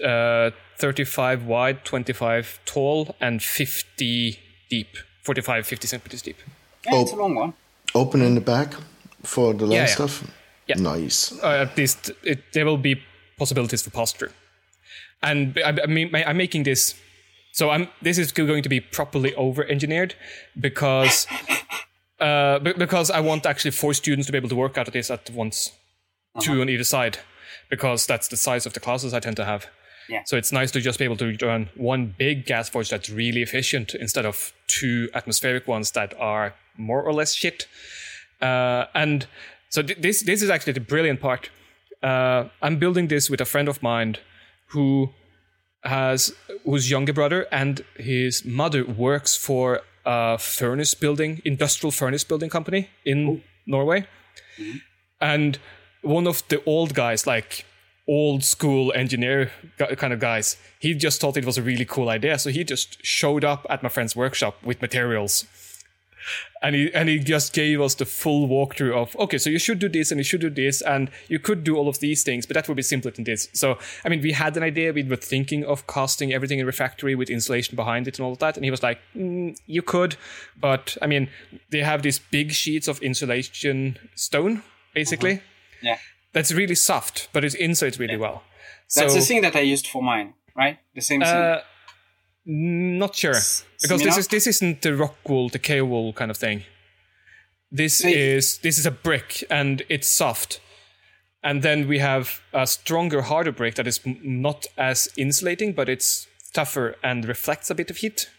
uh, 0.04 0.50
35 0.80 1.46
wide 1.46 1.86
25 1.86 2.60
tall 2.66 3.16
and 3.22 3.44
50 3.44 4.40
deep 4.72 4.98
45 5.24 5.68
50 5.68 5.88
centimeters 5.88 6.22
deep 6.24 6.38
Yeah, 6.86 7.02
it's 7.02 7.12
a 7.12 7.16
Oh. 7.16 7.20
long 7.20 7.36
one. 7.36 7.54
open 7.94 8.22
in 8.24 8.34
the 8.34 8.42
back 8.42 8.74
for 9.22 9.54
the 9.54 9.66
land 9.66 9.74
Yeah, 9.74 9.80
yeah. 9.82 9.86
stuff. 9.86 10.24
Yeah. 10.68 10.76
Nice. 10.78 11.34
uh, 11.44 11.48
at 11.48 11.78
least 11.78 12.12
it, 12.24 12.54
there 12.54 12.66
will 12.66 12.78
be 12.78 13.02
possibilities 13.38 13.82
for 13.82 13.90
posture. 13.90 14.32
And 15.22 15.58
I, 15.64 15.78
I 15.84 15.86
mean, 15.88 16.14
I'm 16.16 16.38
making 16.38 16.64
this. 16.64 16.96
So 17.52 17.70
I'm. 17.70 17.88
This 18.02 18.18
is 18.18 18.32
going 18.32 18.64
to 18.64 18.70
be 18.70 18.80
properly 18.80 19.34
over-engineered 19.36 20.16
because 20.60 21.28
uh, 22.20 22.60
be- 22.60 22.74
because 22.74 23.12
I 23.12 23.20
want 23.20 23.46
actually 23.46 23.72
four 23.72 23.94
students 23.94 24.26
to 24.28 24.32
be 24.32 24.38
able 24.38 24.50
to 24.50 24.56
work 24.56 24.78
out 24.78 24.88
of 24.88 24.94
this 24.94 25.12
at 25.12 25.30
once, 25.30 25.72
two 26.40 26.62
on 26.62 26.70
either 26.70 26.84
side, 26.84 27.20
because 27.70 28.06
that's 28.06 28.28
the 28.28 28.38
size 28.38 28.66
of 28.66 28.74
the 28.74 28.80
classes 28.80 29.14
I 29.14 29.20
tend 29.20 29.38
to 29.38 29.46
have. 29.46 29.68
Yeah. 30.10 30.24
So 30.26 30.36
it's 30.36 30.52
nice 30.52 30.72
to 30.72 30.82
just 30.82 31.00
be 31.00 31.06
able 31.06 31.18
to 31.18 31.38
run 31.46 31.70
one 31.76 32.14
big 32.18 32.46
gas 32.46 32.70
forge 32.70 32.90
that's 32.90 33.10
really 33.10 33.42
efficient 33.42 33.96
instead 33.96 34.26
of 34.26 34.54
two 34.68 35.10
atmospheric 35.14 35.68
ones 35.68 35.92
that 35.92 36.14
are 36.20 36.56
more 36.78 37.02
or 37.02 37.14
less 37.14 37.34
shit. 37.34 37.68
Uh, 38.42 38.86
and 38.94 39.28
so 39.74 39.82
th- 39.82 40.00
this 40.00 40.22
this 40.22 40.44
is 40.44 40.50
actually 40.52 40.74
the 40.74 40.86
brilliant 40.94 41.20
part. 41.20 41.50
Uh, 42.04 42.50
I'm 42.62 42.78
building 42.78 43.08
this 43.08 43.28
with 43.30 43.42
a 43.42 43.46
friend 43.46 43.68
of 43.68 43.82
mine 43.82 44.18
who 44.68 45.10
has 45.84 46.32
whose 46.64 46.92
younger 46.92 47.14
brother 47.14 47.48
and 47.52 47.84
his 47.98 48.46
mother 48.46 48.86
works 48.86 49.36
for 49.36 49.82
a 50.06 50.38
furnace 50.38 50.94
building 50.94 51.42
industrial 51.44 51.92
furnace 51.92 52.24
building 52.24 52.52
company 52.52 52.90
in 53.04 53.42
Norway, 53.66 54.06
and 55.20 55.58
one 56.04 56.28
of 56.28 56.48
the 56.50 56.64
old 56.66 56.94
guys 56.94 57.26
like 57.26 57.66
old 58.08 58.44
school 58.44 58.92
engineer 58.94 59.50
kind 59.98 60.14
of 60.14 60.20
guys 60.20 60.58
he 60.80 60.94
just 60.94 61.22
thought 61.22 61.38
it 61.38 61.46
was 61.46 61.58
a 61.58 61.64
really 61.64 61.86
cool 61.86 62.10
idea. 62.10 62.38
So 62.38 62.52
he 62.52 62.64
just 62.64 63.04
showed 63.04 63.44
up 63.44 63.66
at 63.72 63.82
my 63.82 63.90
friend's 63.90 64.16
workshop 64.16 64.62
with 64.64 64.82
materials 64.82 65.46
and 66.62 66.76
he 66.76 66.94
and 66.94 67.10
he 67.10 67.20
just 67.20 67.54
gave 67.54 67.82
us 67.82 67.96
the 67.96 68.06
full 68.06 68.48
walkthrough 68.48 68.96
of 68.96 69.16
okay 69.18 69.38
so 69.38 69.50
you 69.50 69.60
should 69.60 69.80
do 69.80 69.90
this 69.90 70.12
and 70.12 70.20
you 70.20 70.24
should 70.24 70.42
do 70.42 70.50
this 70.50 70.82
and 70.82 71.10
you 71.28 71.40
could 71.40 71.64
do 71.64 71.76
all 71.76 71.88
of 71.88 72.00
these 72.00 72.24
things 72.24 72.46
but 72.46 72.54
that 72.56 72.68
would 72.68 72.78
be 72.78 72.84
simpler 72.84 73.12
than 73.12 73.24
this 73.26 73.50
so 73.54 73.78
i 74.06 74.10
mean 74.10 74.22
we 74.22 74.32
had 74.32 74.56
an 74.58 74.64
idea 74.64 74.94
we 74.94 75.04
were 75.04 75.16
thinking 75.16 75.66
of 75.66 75.86
casting 75.88 76.32
everything 76.34 76.60
in 76.60 76.66
refractory 76.66 77.16
with 77.16 77.30
insulation 77.30 77.76
behind 77.76 78.08
it 78.08 78.18
and 78.18 78.26
all 78.26 78.32
of 78.34 78.40
that 78.40 78.56
and 78.56 78.64
he 78.64 78.72
was 78.72 78.82
like 78.84 79.00
mm, 79.16 79.58
you 79.66 79.82
could 79.82 80.16
but 80.60 80.98
i 81.02 81.08
mean 81.08 81.30
they 81.72 81.80
have 81.80 82.02
these 82.02 82.20
big 82.20 82.52
sheets 82.52 82.88
of 82.88 83.02
insulation 83.02 83.98
stone 84.16 84.64
basically 84.94 85.42
Yeah. 85.82 85.98
that's 86.32 86.52
really 86.54 86.76
soft 86.76 87.30
but 87.34 87.44
it 87.44 87.54
insulates 87.54 88.00
really 88.00 88.18
well 88.18 88.44
That's 88.96 89.14
so 89.14 89.20
the 89.20 89.26
thing 89.26 89.42
that 89.42 89.56
I 89.56 89.62
used 89.74 89.88
for 89.88 90.04
mine, 90.04 90.34
right? 90.56 90.78
The 90.94 91.02
same 91.02 91.22
thing. 91.22 91.58
Not 92.46 93.16
sure 93.16 93.34
because 93.82 94.02
this 94.04 94.18
is 94.18 94.28
this 94.28 94.48
isn't 94.48 94.82
the 94.82 94.96
rock 94.96 95.18
wool, 95.28 95.50
the 95.50 95.60
K 95.60 95.82
wool 95.82 96.14
kind 96.14 96.30
of 96.32 96.38
thing. 96.38 96.64
This 97.72 98.04
is 98.06 98.60
this 98.60 98.78
is 98.78 98.86
a 98.86 98.92
brick 98.92 99.44
and 99.50 99.82
it's 99.90 100.08
soft, 100.08 100.60
and 101.44 101.64
then 101.64 101.88
we 101.88 102.00
have 102.00 102.42
a 102.54 102.68
stronger, 102.68 103.24
harder 103.24 103.52
brick 103.52 103.76
that 103.76 103.88
is 103.88 104.00
m- 104.06 104.20
not 104.22 104.66
as 104.78 105.08
insulating, 105.18 105.74
but 105.74 105.90
it's 105.90 106.28
tougher 106.54 106.96
and 107.04 107.26
reflects 107.26 107.70
a 107.72 107.76
bit 107.76 107.90
of 107.90 107.98
heat. 107.98 108.30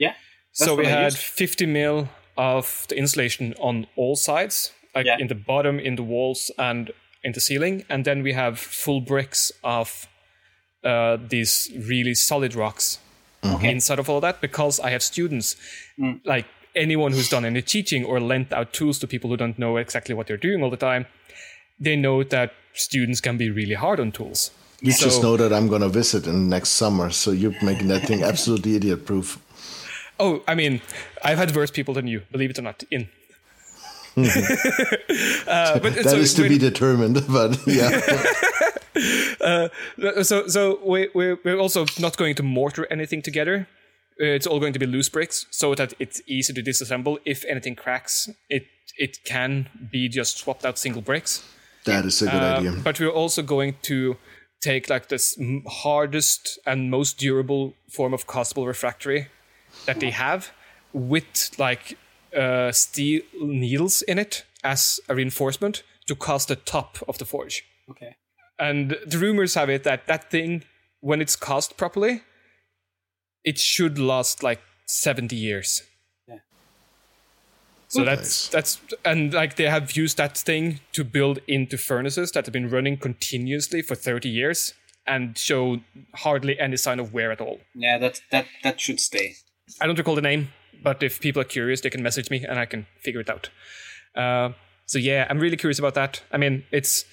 yeah. 0.00 0.14
so 0.52 0.74
we 0.74 0.86
I 0.86 0.90
had 0.90 1.04
used. 1.12 1.18
50 1.18 1.66
mil 1.66 2.08
of 2.36 2.86
the 2.88 2.96
insulation 2.98 3.54
on 3.60 3.86
all 3.96 4.16
sides, 4.16 4.72
like 4.94 5.06
Yeah. 5.06 5.18
in 5.20 5.28
the 5.28 5.34
bottom, 5.36 5.78
in 5.78 5.94
the 5.96 6.02
walls, 6.02 6.50
and 6.58 6.90
in 7.22 7.32
the 7.32 7.40
ceiling. 7.40 7.84
And 7.88 8.04
then 8.04 8.22
we 8.24 8.32
have 8.32 8.58
full 8.58 9.00
bricks 9.00 9.52
of 9.62 10.08
uh, 10.82 11.18
these 11.28 11.70
really 11.88 12.14
solid 12.14 12.54
rocks 12.56 12.98
Mm-hmm. 13.42 13.64
inside 13.66 13.98
of 13.98 14.08
all 14.08 14.20
that 14.20 14.40
because 14.40 14.78
I 14.78 14.90
have 14.90 15.02
students, 15.02 15.56
mm. 15.98 16.20
like 16.24 16.46
anyone 16.76 17.10
who's 17.12 17.28
done 17.28 17.44
any 17.44 17.60
teaching 17.60 18.04
or 18.04 18.20
lent 18.20 18.52
out 18.52 18.72
tools 18.72 18.98
to 19.00 19.06
people 19.08 19.30
who 19.30 19.36
don't 19.36 19.58
know 19.58 19.78
exactly 19.78 20.14
what 20.14 20.28
they're 20.28 20.36
doing 20.36 20.62
all 20.62 20.70
the 20.70 20.76
time, 20.76 21.06
they 21.80 21.96
know 21.96 22.22
that 22.22 22.52
students 22.74 23.20
can 23.20 23.36
be 23.36 23.50
really 23.50 23.74
hard 23.74 23.98
on 23.98 24.12
tools. 24.12 24.52
You 24.80 24.92
So- 24.92 25.06
just 25.06 25.22
know 25.22 25.36
that 25.36 25.52
I'm 25.52 25.66
gonna 25.68 25.88
visit 25.88 26.26
in 26.26 26.48
next 26.48 26.70
summer, 26.70 27.10
so 27.10 27.32
you're 27.32 27.54
making 27.62 27.88
that 27.88 28.06
thing 28.06 28.22
absolutely 28.32 28.76
idiot 28.76 29.06
proof. 29.06 29.38
Oh, 30.20 30.42
I 30.46 30.54
mean, 30.54 30.80
I've 31.24 31.38
had 31.38 31.54
worse 31.56 31.72
people 31.72 31.94
than 31.94 32.06
you, 32.06 32.22
believe 32.30 32.50
it 32.50 32.58
or 32.58 32.62
not, 32.62 32.84
in. 32.90 33.08
Mm-hmm. 34.16 35.48
uh, 35.48 35.78
but 35.80 35.94
That 35.96 36.10
so 36.10 36.16
is 36.16 36.34
to 36.34 36.42
when- 36.42 36.50
be 36.52 36.58
determined, 36.58 37.24
but 37.28 37.58
yeah. 37.66 38.00
So 40.22 40.46
so 40.48 40.78
we, 40.84 41.08
we're, 41.14 41.38
we're 41.44 41.58
also 41.58 41.86
not 41.98 42.16
going 42.16 42.34
to 42.36 42.42
mortar 42.42 42.86
anything 42.90 43.22
together. 43.22 43.66
Uh, 44.20 44.26
It's 44.36 44.46
all 44.46 44.60
going 44.60 44.72
to 44.74 44.78
be 44.78 44.86
loose 44.86 45.08
bricks 45.08 45.46
so 45.50 45.74
that 45.74 45.94
it's 45.98 46.20
easy 46.26 46.52
to 46.52 46.62
disassemble. 46.62 47.18
If 47.24 47.44
anything 47.48 47.76
cracks, 47.76 48.28
it 48.48 48.64
it 48.98 49.24
can 49.24 49.68
be 49.90 50.08
just 50.08 50.38
swapped 50.38 50.64
out 50.66 50.78
single 50.78 51.02
bricks. 51.02 51.42
That 51.84 52.04
is 52.04 52.22
a 52.22 52.26
good 52.26 52.34
Uh, 52.42 52.58
idea. 52.58 52.72
But 52.84 52.98
we're 53.00 53.08
also 53.22 53.42
going 53.42 53.74
to 53.82 54.16
take 54.60 54.88
like 54.94 55.06
this 55.08 55.38
hardest 55.82 56.58
and 56.66 56.90
most 56.90 57.18
durable 57.18 57.74
form 57.90 58.14
of 58.14 58.26
castable 58.26 58.66
refractory 58.66 59.26
that 59.86 59.98
they 59.98 60.10
have 60.12 60.50
with 60.92 61.50
like 61.58 61.96
uh, 62.36 62.70
steel 62.72 63.22
needles 63.40 64.02
in 64.02 64.18
it 64.18 64.44
as 64.62 65.00
a 65.08 65.14
reinforcement 65.14 65.82
to 66.06 66.14
cast 66.14 66.48
the 66.48 66.56
top 66.56 66.98
of 67.08 67.16
the 67.18 67.24
forge. 67.24 67.64
Okay. 67.90 68.14
And 68.58 68.96
the 69.06 69.18
rumors 69.18 69.54
have 69.54 69.68
it 69.70 69.84
that 69.84 70.06
that 70.06 70.30
thing, 70.30 70.64
when 71.00 71.20
it's 71.20 71.36
cast 71.36 71.76
properly, 71.76 72.22
it 73.44 73.58
should 73.58 73.98
last 73.98 74.42
like 74.42 74.60
70 74.86 75.34
years. 75.34 75.82
Yeah. 76.28 76.38
So 77.88 78.04
that's 78.04 78.20
Nice. 78.20 78.48
that's 78.48 78.80
and 79.04 79.32
like 79.34 79.56
they 79.56 79.68
have 79.68 79.92
used 79.96 80.16
that 80.18 80.36
thing 80.38 80.80
to 80.92 81.04
build 81.04 81.40
into 81.48 81.76
furnaces 81.76 82.30
that 82.32 82.46
have 82.46 82.52
been 82.52 82.70
running 82.70 82.96
continuously 82.98 83.82
for 83.82 83.94
30 83.94 84.28
years 84.28 84.74
and 85.06 85.36
show 85.36 85.78
hardly 86.14 86.58
any 86.60 86.76
sign 86.76 87.00
of 87.00 87.12
wear 87.12 87.32
at 87.32 87.40
all. 87.40 87.58
Yeah, 87.74 87.98
that 87.98 88.20
that 88.30 88.46
that 88.62 88.80
should 88.80 89.00
stay. 89.00 89.34
I 89.80 89.86
don't 89.86 89.98
recall 89.98 90.14
the 90.14 90.22
name, 90.22 90.52
but 90.82 91.02
if 91.02 91.20
people 91.20 91.42
are 91.42 91.46
curious, 91.46 91.80
they 91.80 91.90
can 91.90 92.02
message 92.02 92.30
me 92.30 92.44
and 92.48 92.58
I 92.58 92.66
can 92.66 92.86
figure 93.00 93.20
it 93.20 93.28
out. 93.30 93.50
Uh, 94.14 94.52
so 94.86 94.98
yeah, 94.98 95.26
I'm 95.28 95.38
really 95.40 95.56
curious 95.56 95.78
about 95.78 95.94
that. 95.94 96.22
I 96.30 96.36
mean, 96.36 96.64
it's 96.70 97.04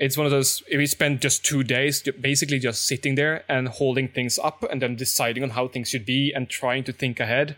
it's 0.00 0.16
one 0.16 0.24
of 0.24 0.32
those. 0.32 0.62
If 0.66 0.78
we 0.78 0.86
spend 0.86 1.20
just 1.20 1.44
two 1.44 1.62
days 1.62 2.02
basically 2.02 2.58
just 2.58 2.86
sitting 2.86 3.16
there 3.16 3.44
and 3.48 3.68
holding 3.68 4.08
things 4.08 4.38
up 4.38 4.64
and 4.70 4.80
then 4.80 4.96
deciding 4.96 5.42
on 5.42 5.50
how 5.50 5.68
things 5.68 5.90
should 5.90 6.06
be 6.06 6.32
and 6.34 6.48
trying 6.48 6.84
to 6.84 6.92
think 6.92 7.20
ahead. 7.20 7.56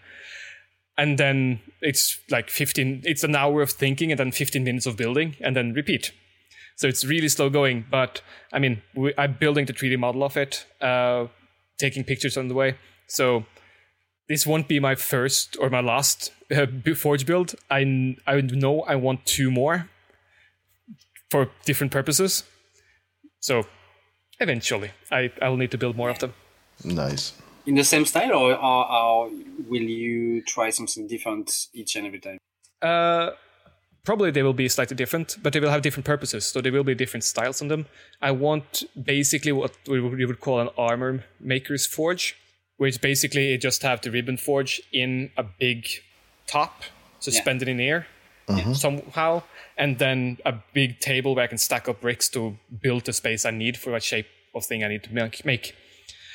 And 0.99 1.19
then 1.19 1.61
it's 1.81 2.19
like 2.31 2.51
15. 2.51 3.03
It's 3.05 3.23
an 3.23 3.37
hour 3.37 3.63
of 3.63 3.71
thinking 3.71 4.11
and 4.11 4.19
then 4.19 4.33
15 4.33 4.65
minutes 4.65 4.87
of 4.87 4.97
building 4.97 5.37
and 5.41 5.55
then 5.55 5.73
repeat. 5.73 6.13
So 6.75 6.89
it's 6.89 7.05
really 7.05 7.29
slow 7.29 7.49
going. 7.49 7.87
But 7.89 8.23
I 8.53 8.59
mean, 8.59 8.83
we, 8.95 9.15
I'm 9.17 9.37
building 9.39 9.67
the 9.67 9.73
3D 9.73 9.97
model 9.99 10.25
of 10.25 10.37
it, 10.37 10.67
uh, 10.81 11.29
taking 11.79 12.03
pictures 12.03 12.37
on 12.37 12.49
the 12.49 12.55
way. 12.55 12.77
So 13.07 13.47
this 14.29 14.49
won't 14.49 14.67
be 14.67 14.81
my 14.81 14.97
first 14.97 15.57
or 15.61 15.71
my 15.71 15.81
last 15.81 16.33
uh, 16.55 16.67
Forge 16.97 17.25
build. 17.25 17.55
I 17.71 18.17
I 18.27 18.41
know 18.41 18.83
I 18.83 18.97
want 18.97 19.27
two 19.27 19.51
more 19.51 19.89
for 21.33 21.49
different 21.65 21.93
purposes. 21.99 22.45
So 23.41 23.55
eventually, 24.39 24.91
I 25.11 25.21
I 25.45 25.49
will 25.49 25.61
need 25.63 25.73
to 25.77 25.79
build 25.79 25.97
more 25.97 26.11
of 26.11 26.19
them. 26.19 26.33
Nice. 26.85 27.33
In 27.65 27.75
the 27.75 27.85
same 27.85 28.05
style, 28.13 28.33
or, 28.33 28.55
or, 28.71 28.81
or 28.99 29.31
will 29.71 29.89
you 30.03 30.43
try 30.55 30.71
something 30.71 31.07
different 31.15 31.69
each 31.73 31.97
and 31.97 32.07
every 32.07 32.21
time? 32.27 32.39
Uh, 32.91 33.31
probably 34.05 34.31
they 34.33 34.43
will 34.43 34.59
be 34.65 34.69
slightly 34.69 34.97
different, 34.97 35.37
but 35.43 35.53
they 35.53 35.61
will 35.61 35.71
have 35.71 35.83
different 35.83 36.07
purposes. 36.15 36.45
So 36.45 36.61
there 36.61 36.73
will 36.73 36.89
be 36.93 36.95
different 36.95 37.25
styles 37.25 37.63
on 37.63 37.69
them. 37.69 37.87
I 38.21 38.33
want 38.33 38.83
basically 39.15 39.53
what 39.53 39.73
we 39.93 40.01
would 40.01 40.17
we 40.19 40.27
would 40.27 40.41
call 40.41 40.61
an 40.61 40.71
armor 40.77 41.25
maker's 41.41 41.87
forge, 41.87 42.25
which 42.79 43.01
basically 43.01 43.55
it 43.55 43.61
just 43.69 43.83
have 43.83 44.01
the 44.01 44.11
ribbon 44.11 44.37
forge 44.37 44.83
in 44.93 45.31
a 45.37 45.45
big 45.45 45.87
top 46.47 46.83
suspended 47.21 47.69
in 47.69 47.81
air 47.81 48.07
somehow, 48.75 49.43
and 49.77 49.99
then 49.99 50.39
a 50.45 50.55
big 50.73 51.01
table 51.01 51.35
where 51.35 51.45
I 51.45 51.49
can 51.49 51.59
stack 51.59 51.89
up 51.89 52.01
bricks 52.01 52.29
to 52.31 52.57
build 52.83 53.05
the 53.05 53.13
space 53.13 53.45
I 53.45 53.51
need 53.51 53.77
for 53.77 53.93
what 53.93 54.03
shape 54.03 54.27
of 54.55 54.65
thing 54.65 54.85
I 54.85 54.89
need 54.89 55.03
to 55.05 55.15
make. 55.15 55.45
make. 55.45 55.75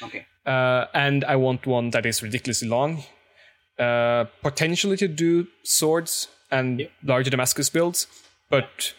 Okay. 0.01 0.25
Uh, 0.45 0.85
and 0.93 1.23
I 1.25 1.35
want 1.35 1.67
one 1.67 1.89
that 1.91 2.05
is 2.05 2.23
ridiculously 2.23 2.67
long, 2.67 3.03
uh, 3.79 4.25
potentially 4.41 4.97
to 4.97 5.07
do 5.07 5.47
swords 5.63 6.29
and 6.49 6.87
larger 7.03 7.29
Damascus 7.29 7.69
builds, 7.69 8.07
but 8.49 8.93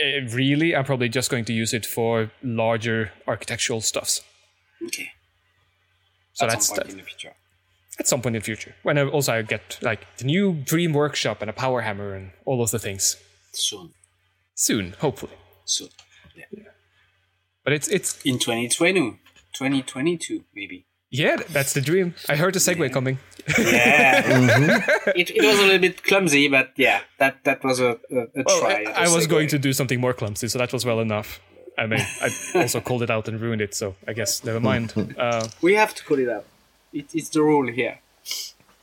uh, 0.00 0.24
really, 0.30 0.74
I'm 0.74 0.84
probably 0.84 1.08
just 1.08 1.30
going 1.30 1.44
to 1.46 1.52
use 1.52 1.74
it 1.74 1.84
for 1.84 2.30
larger 2.42 3.12
architectural 3.26 3.80
stuffs. 3.80 4.22
Okay. 4.86 5.10
So 6.34 6.46
At 6.46 6.50
that's 6.50 6.70
that, 6.70 6.88
in 6.88 6.96
the 6.96 7.02
future. 7.02 7.34
At 7.98 8.06
some 8.06 8.20
point 8.22 8.36
in 8.36 8.40
the 8.40 8.44
future. 8.44 8.74
When 8.82 8.96
I 8.98 9.04
also 9.04 9.32
I 9.34 9.42
get 9.42 9.78
like 9.82 10.06
the 10.18 10.24
new 10.24 10.52
Dream 10.52 10.92
Workshop 10.92 11.40
and 11.42 11.50
a 11.50 11.52
power 11.52 11.80
hammer 11.82 12.14
and 12.14 12.30
all 12.44 12.62
of 12.62 12.70
the 12.70 12.78
things 12.78 13.16
Soon. 13.52 13.92
soon, 14.54 14.94
hopefully. 15.00 15.32
Soon. 15.64 15.88
Yeah. 16.36 16.44
But 17.64 17.72
it's 17.72 17.88
it's 17.88 18.22
In 18.24 18.38
2020, 18.38 19.20
2022, 19.52 20.44
maybe. 20.54 20.86
yeah, 21.10 21.36
that's 21.50 21.72
the 21.72 21.80
dream. 21.80 22.14
I 22.28 22.36
heard 22.36 22.54
the 22.54 22.60
segue 22.60 22.92
coming. 22.92 23.18
Yeah. 23.58 24.84
it, 25.16 25.30
it 25.30 25.42
was 25.44 25.58
a 25.58 25.62
little 25.62 25.78
bit 25.78 26.02
clumsy, 26.02 26.48
but 26.48 26.72
yeah, 26.76 27.00
that, 27.18 27.42
that 27.44 27.64
was 27.64 27.80
a, 27.80 27.98
a, 28.10 28.18
a 28.36 28.42
Well, 28.46 28.60
try. 28.60 28.84
I, 28.94 29.04
I 29.06 29.14
was 29.14 29.26
going 29.26 29.48
to 29.48 29.58
do 29.58 29.72
something 29.72 30.00
more 30.00 30.12
clumsy, 30.14 30.48
so 30.48 30.58
that 30.58 30.72
was 30.72 30.84
well 30.84 31.00
enough. 31.00 31.40
I 31.76 31.86
mean, 31.86 32.00
I 32.20 32.30
also 32.54 32.80
called 32.80 33.02
it 33.02 33.10
out 33.10 33.28
and 33.28 33.40
ruined 33.40 33.60
it, 33.62 33.74
so 33.74 33.94
I 34.06 34.12
guess 34.12 34.44
never 34.44 34.60
mind. 34.60 34.92
Uh, 35.18 35.48
We 35.62 35.74
have 35.74 35.94
to 35.94 36.04
call 36.04 36.18
it 36.18 36.28
out. 36.28 36.44
It, 36.92 37.14
it's 37.14 37.28
the 37.30 37.42
rule 37.42 37.70
here. 37.70 37.98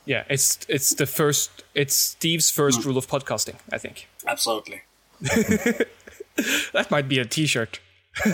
yeah, 0.04 0.24
it's 0.28 0.58
it's 0.68 0.94
the 0.94 1.06
first. 1.06 1.64
It's 1.74 1.94
Steve's 1.94 2.50
first 2.50 2.84
rule 2.84 2.98
of 2.98 3.06
podcasting. 3.06 3.56
I 3.72 3.78
think 3.78 4.08
Absolutely. 4.26 4.82
that 5.20 6.90
might 6.90 7.08
be 7.08 7.18
a 7.18 7.24
T-shirt. 7.24 7.80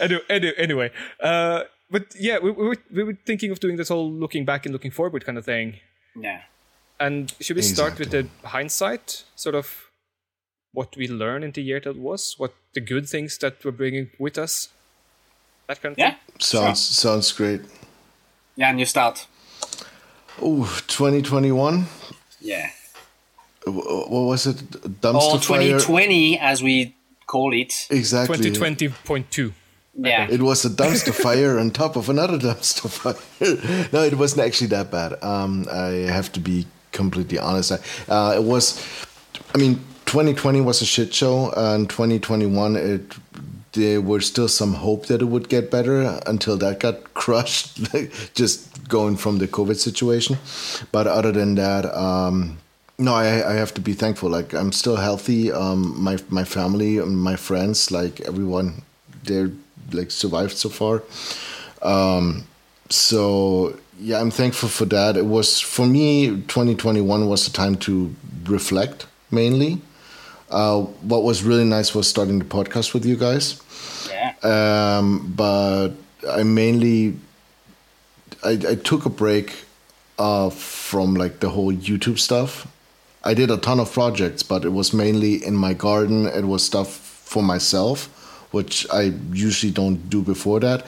anyway, 0.00 0.22
anyway, 0.28 0.54
anyway 0.58 0.90
uh, 1.20 1.64
but 1.92 2.14
yeah, 2.18 2.38
we, 2.38 2.50
we, 2.50 2.68
were, 2.68 2.76
we 2.90 3.04
were 3.04 3.18
thinking 3.26 3.50
of 3.50 3.60
doing 3.60 3.76
this 3.76 3.90
whole 3.90 4.10
looking 4.10 4.44
back 4.46 4.64
and 4.64 4.72
looking 4.72 4.90
forward 4.90 5.24
kind 5.26 5.36
of 5.36 5.44
thing. 5.44 5.76
Yeah. 6.16 6.40
And 6.98 7.34
should 7.40 7.56
we 7.56 7.62
start 7.62 7.98
with 7.98 8.10
the 8.10 8.28
hindsight, 8.44 9.24
sort 9.36 9.54
of 9.54 9.90
what 10.72 10.96
we 10.96 11.06
learned 11.06 11.44
in 11.44 11.52
the 11.52 11.62
year 11.62 11.80
that 11.80 11.98
was, 11.98 12.34
what 12.38 12.54
the 12.74 12.80
good 12.80 13.08
things 13.08 13.36
that 13.38 13.62
we're 13.64 13.72
bringing 13.72 14.10
with 14.18 14.38
us, 14.38 14.68
that 15.66 15.80
kind 15.82 15.92
of 15.92 15.98
Yeah. 15.98 16.10
thing. 16.10 16.18
Sounds 16.40 16.80
sounds 16.80 17.32
great. 17.32 17.60
Yeah, 18.56 18.70
and 18.70 18.78
you 18.78 18.86
start. 18.86 19.26
Oh, 20.40 20.64
2021. 20.88 21.86
Yeah. 22.40 22.70
What 23.66 24.10
was 24.10 24.46
it? 24.46 24.56
Dumpster 25.00 25.14
Or 25.34 25.40
fire. 25.40 25.78
2020, 25.78 26.38
as 26.38 26.62
we 26.62 26.94
call 27.26 27.52
it. 27.54 27.86
Exactly. 27.90 28.38
2020.2. 28.50 29.52
Yeah. 29.98 30.26
It 30.30 30.42
was 30.42 30.64
a 30.64 30.70
dumpster 30.70 31.14
fire 31.14 31.58
on 31.58 31.70
top 31.70 31.96
of 31.96 32.08
another 32.08 32.38
dumpster 32.38 32.90
fire. 32.90 33.14
no, 33.92 34.02
it 34.02 34.14
wasn't 34.18 34.42
actually 34.46 34.68
that 34.68 34.90
bad. 34.90 35.22
Um, 35.22 35.66
I 35.70 36.10
have 36.10 36.32
to 36.32 36.40
be 36.40 36.66
completely 36.92 37.38
honest. 37.38 37.72
I, 37.72 37.78
uh, 38.12 38.32
it 38.36 38.42
was, 38.42 38.82
I 39.54 39.58
mean, 39.58 39.76
2020 40.06 40.60
was 40.62 40.82
a 40.82 40.86
shit 40.86 41.14
show, 41.14 41.52
and 41.56 41.88
2021 41.88 42.76
it 42.76 43.14
there 43.72 44.00
was 44.00 44.26
still 44.26 44.48
some 44.48 44.74
hope 44.74 45.06
that 45.06 45.22
it 45.22 45.26
would 45.26 45.48
get 45.48 45.70
better 45.70 46.20
until 46.26 46.56
that 46.58 46.80
got 46.80 47.14
crushed, 47.14 47.80
just 48.34 48.88
going 48.88 49.16
from 49.16 49.38
the 49.38 49.48
COVID 49.48 49.76
situation. 49.76 50.38
But 50.92 51.06
other 51.06 51.32
than 51.32 51.54
that, 51.56 51.86
um, 51.94 52.58
no, 52.98 53.14
I, 53.14 53.50
I 53.50 53.54
have 53.54 53.74
to 53.74 53.80
be 53.80 53.94
thankful. 53.94 54.30
Like 54.30 54.52
I'm 54.54 54.72
still 54.72 54.96
healthy. 54.96 55.50
Um, 55.50 56.00
my 56.02 56.18
my 56.28 56.44
family 56.44 56.98
and 56.98 57.18
my 57.18 57.36
friends, 57.36 57.90
like 57.90 58.20
everyone, 58.20 58.82
they're 59.24 59.50
like 59.92 60.10
survived 60.10 60.56
so 60.56 60.68
far. 60.68 61.02
Um, 61.82 62.44
so 62.90 63.78
yeah, 63.98 64.20
I'm 64.20 64.30
thankful 64.30 64.68
for 64.68 64.84
that. 64.86 65.16
It 65.16 65.26
was 65.26 65.60
for 65.60 65.86
me, 65.86 66.28
2021 66.28 67.28
was 67.28 67.46
the 67.46 67.52
time 67.52 67.76
to 67.76 68.14
reflect 68.44 69.06
mainly. 69.30 69.80
Uh, 70.50 70.82
what 70.82 71.22
was 71.22 71.42
really 71.42 71.64
nice 71.64 71.94
was 71.94 72.06
starting 72.06 72.38
the 72.38 72.44
podcast 72.44 72.92
with 72.92 73.06
you 73.06 73.16
guys. 73.16 73.61
Um, 74.42 75.32
but 75.36 75.90
I 76.28 76.42
mainly 76.42 77.16
I, 78.44 78.50
I 78.68 78.74
took 78.74 79.06
a 79.06 79.10
break 79.10 79.64
uh, 80.18 80.50
from 80.50 81.14
like 81.14 81.40
the 81.40 81.50
whole 81.50 81.72
YouTube 81.72 82.18
stuff. 82.18 82.66
I 83.24 83.34
did 83.34 83.50
a 83.50 83.56
ton 83.56 83.78
of 83.78 83.92
projects, 83.92 84.42
but 84.42 84.64
it 84.64 84.70
was 84.70 84.92
mainly 84.92 85.44
in 85.44 85.54
my 85.54 85.74
garden. 85.74 86.26
It 86.26 86.44
was 86.44 86.64
stuff 86.64 86.88
for 86.92 87.42
myself, 87.42 88.06
which 88.50 88.86
I 88.92 89.12
usually 89.32 89.72
don't 89.72 90.10
do 90.10 90.22
before 90.22 90.60
that. 90.60 90.86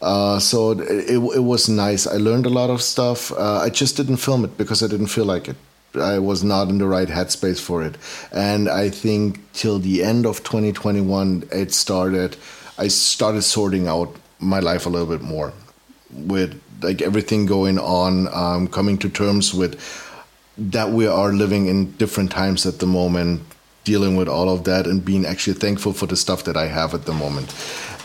Uh, 0.00 0.38
so 0.38 0.72
it, 0.72 1.10
it 1.10 1.44
was 1.44 1.68
nice. 1.68 2.06
I 2.06 2.16
learned 2.16 2.46
a 2.46 2.50
lot 2.50 2.70
of 2.70 2.82
stuff. 2.82 3.32
Uh, 3.32 3.58
I 3.58 3.70
just 3.70 3.96
didn't 3.96 4.16
film 4.16 4.44
it 4.44 4.56
because 4.58 4.82
I 4.82 4.88
didn't 4.88 5.08
feel 5.08 5.24
like 5.24 5.48
it. 5.48 5.56
I 5.94 6.18
was 6.18 6.42
not 6.42 6.68
in 6.68 6.78
the 6.78 6.86
right 6.86 7.08
headspace 7.08 7.60
for 7.60 7.82
it. 7.82 7.96
And 8.32 8.68
I 8.68 8.88
think 8.88 9.40
till 9.52 9.78
the 9.78 10.02
end 10.02 10.24
of 10.26 10.42
2021, 10.42 11.44
it 11.52 11.72
started, 11.72 12.36
I 12.78 12.88
started 12.88 13.42
sorting 13.42 13.86
out 13.86 14.14
my 14.38 14.60
life 14.60 14.86
a 14.86 14.88
little 14.88 15.06
bit 15.06 15.22
more 15.22 15.52
with 16.10 16.60
like 16.82 17.00
everything 17.00 17.46
going 17.46 17.78
on, 17.78 18.28
um, 18.34 18.68
coming 18.68 18.98
to 18.98 19.08
terms 19.08 19.54
with 19.54 19.80
that 20.58 20.90
we 20.90 21.06
are 21.06 21.32
living 21.32 21.66
in 21.66 21.92
different 21.92 22.30
times 22.30 22.66
at 22.66 22.78
the 22.78 22.86
moment, 22.86 23.42
dealing 23.84 24.16
with 24.16 24.28
all 24.28 24.48
of 24.48 24.64
that 24.64 24.86
and 24.86 25.04
being 25.04 25.24
actually 25.24 25.54
thankful 25.54 25.92
for 25.92 26.06
the 26.06 26.16
stuff 26.16 26.44
that 26.44 26.56
I 26.56 26.66
have 26.66 26.94
at 26.94 27.04
the 27.04 27.12
moment. 27.12 27.54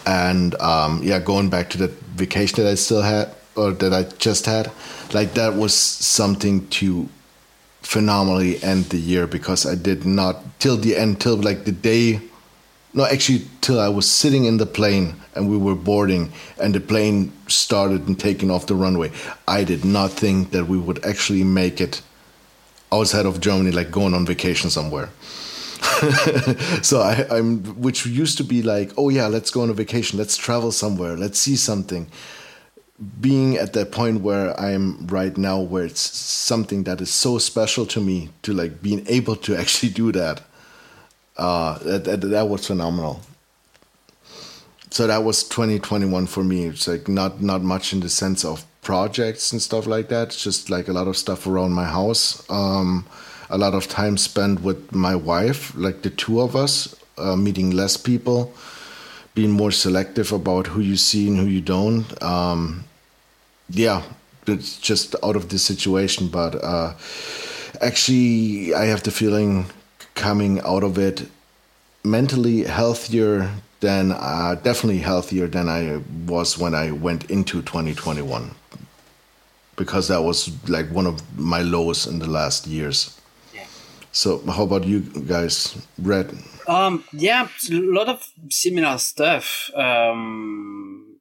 And 0.05 0.55
um, 0.61 1.01
yeah, 1.03 1.19
going 1.19 1.49
back 1.49 1.69
to 1.71 1.77
that 1.79 1.91
vacation 2.15 2.63
that 2.63 2.69
I 2.69 2.75
still 2.75 3.01
had 3.01 3.29
or 3.55 3.71
that 3.71 3.93
I 3.93 4.03
just 4.17 4.45
had, 4.45 4.71
like 5.13 5.33
that 5.33 5.55
was 5.55 5.73
something 5.73 6.67
to 6.69 7.09
phenomenally 7.81 8.61
end 8.63 8.85
the 8.85 8.97
year 8.97 9.27
because 9.27 9.65
I 9.65 9.75
did 9.75 10.05
not 10.05 10.59
till 10.59 10.77
the 10.77 10.95
end, 10.95 11.19
till 11.19 11.35
like 11.35 11.65
the 11.65 11.71
day 11.71 12.21
no, 12.93 13.05
actually, 13.05 13.45
till 13.61 13.79
I 13.79 13.89
was 13.89 14.09
sitting 14.09 14.45
in 14.45 14.57
the 14.57 14.65
plane 14.65 15.15
and 15.35 15.49
we 15.49 15.57
were 15.57 15.75
boarding, 15.75 16.31
and 16.59 16.73
the 16.73 16.79
plane 16.79 17.31
started 17.47 18.07
and 18.07 18.19
taking 18.19 18.49
off 18.49 18.65
the 18.65 18.75
runway. 18.75 19.11
I 19.47 19.63
did 19.63 19.85
not 19.85 20.11
think 20.11 20.51
that 20.51 20.65
we 20.65 20.77
would 20.77 21.05
actually 21.05 21.43
make 21.43 21.79
it 21.79 22.01
outside 22.91 23.25
of 23.25 23.41
Germany, 23.41 23.71
like 23.71 23.91
going 23.91 24.13
on 24.13 24.25
vacation 24.25 24.69
somewhere. 24.69 25.09
so 26.81 27.01
I, 27.01 27.25
I'm, 27.29 27.63
which 27.81 28.05
used 28.05 28.37
to 28.37 28.43
be 28.43 28.61
like, 28.61 28.91
oh 28.97 29.09
yeah, 29.09 29.27
let's 29.27 29.51
go 29.51 29.61
on 29.61 29.69
a 29.69 29.73
vacation, 29.73 30.17
let's 30.17 30.37
travel 30.37 30.71
somewhere, 30.71 31.15
let's 31.15 31.37
see 31.37 31.55
something. 31.55 32.07
Being 33.21 33.57
at 33.57 33.73
that 33.73 33.91
point 33.91 34.21
where 34.21 34.59
I'm 34.59 35.05
right 35.05 35.37
now, 35.37 35.59
where 35.59 35.85
it's 35.85 36.01
something 36.01 36.83
that 36.85 36.99
is 36.99 37.11
so 37.11 37.37
special 37.37 37.85
to 37.87 38.01
me 38.01 38.29
to 38.41 38.53
like 38.53 38.81
being 38.81 39.05
able 39.07 39.35
to 39.35 39.55
actually 39.59 39.89
do 39.89 40.11
that 40.13 40.41
uh, 41.37 41.77
that, 41.79 42.03
that, 42.05 42.21
that 42.21 42.49
was 42.49 42.67
phenomenal. 42.67 43.21
So 44.89 45.05
that 45.07 45.23
was 45.23 45.43
2021 45.43 46.27
for 46.27 46.43
me. 46.43 46.65
It's 46.65 46.87
like 46.87 47.07
not 47.07 47.41
not 47.41 47.61
much 47.61 47.93
in 47.93 47.99
the 47.99 48.09
sense 48.09 48.45
of 48.45 48.65
projects 48.81 49.51
and 49.51 49.61
stuff 49.61 49.85
like 49.85 50.07
that. 50.09 50.29
It's 50.29 50.41
just 50.41 50.69
like 50.69 50.87
a 50.87 50.93
lot 50.93 51.07
of 51.07 51.17
stuff 51.17 51.45
around 51.45 51.73
my 51.73 51.85
house. 51.85 52.49
Um, 52.49 53.05
a 53.49 53.57
lot 53.57 53.73
of 53.73 53.87
time 53.87 54.17
spent 54.17 54.61
with 54.61 54.93
my 54.93 55.15
wife, 55.15 55.75
like 55.75 56.01
the 56.01 56.09
two 56.09 56.41
of 56.41 56.55
us, 56.55 56.95
uh, 57.17 57.35
meeting 57.35 57.71
less 57.71 57.97
people, 57.97 58.53
being 59.35 59.51
more 59.51 59.71
selective 59.71 60.31
about 60.31 60.67
who 60.67 60.81
you 60.81 60.97
see 60.97 61.27
and 61.27 61.37
who 61.37 61.45
you 61.45 61.61
don't. 61.61 62.21
Um, 62.23 62.85
yeah, 63.69 64.03
it's 64.47 64.79
just 64.79 65.15
out 65.21 65.35
of 65.35 65.49
this 65.49 65.63
situation. 65.63 66.29
But 66.29 66.55
uh, 66.63 66.93
actually, 67.81 68.73
I 68.73 68.85
have 68.85 69.03
the 69.03 69.11
feeling 69.11 69.65
coming 70.17 70.59
out 70.61 70.83
of 70.83 70.97
it 70.97 71.29
mentally 72.03 72.63
healthier 72.63 73.49
than 73.79 74.11
uh, 74.11 74.55
definitely 74.55 74.99
healthier 74.99 75.47
than 75.47 75.69
I 75.69 76.01
was 76.25 76.57
when 76.57 76.73
I 76.73 76.91
went 76.91 77.29
into 77.29 77.61
2021 77.61 78.51
because 79.75 80.07
that 80.07 80.23
was 80.23 80.49
like 80.67 80.89
one 80.89 81.05
of 81.05 81.21
my 81.37 81.61
lowest 81.61 82.07
in 82.07 82.19
the 82.19 82.27
last 82.27 82.65
years. 82.65 83.21
Yeah. 83.53 83.67
So 84.11 84.41
how 84.47 84.63
about 84.63 84.85
you 84.85 85.01
guys, 85.01 85.77
Red? 85.99 86.35
Um, 86.67 87.03
yeah, 87.13 87.47
a 87.71 87.73
lot 87.73 88.09
of 88.09 88.27
similar 88.49 88.97
stuff. 88.97 89.69
Um, 89.75 91.19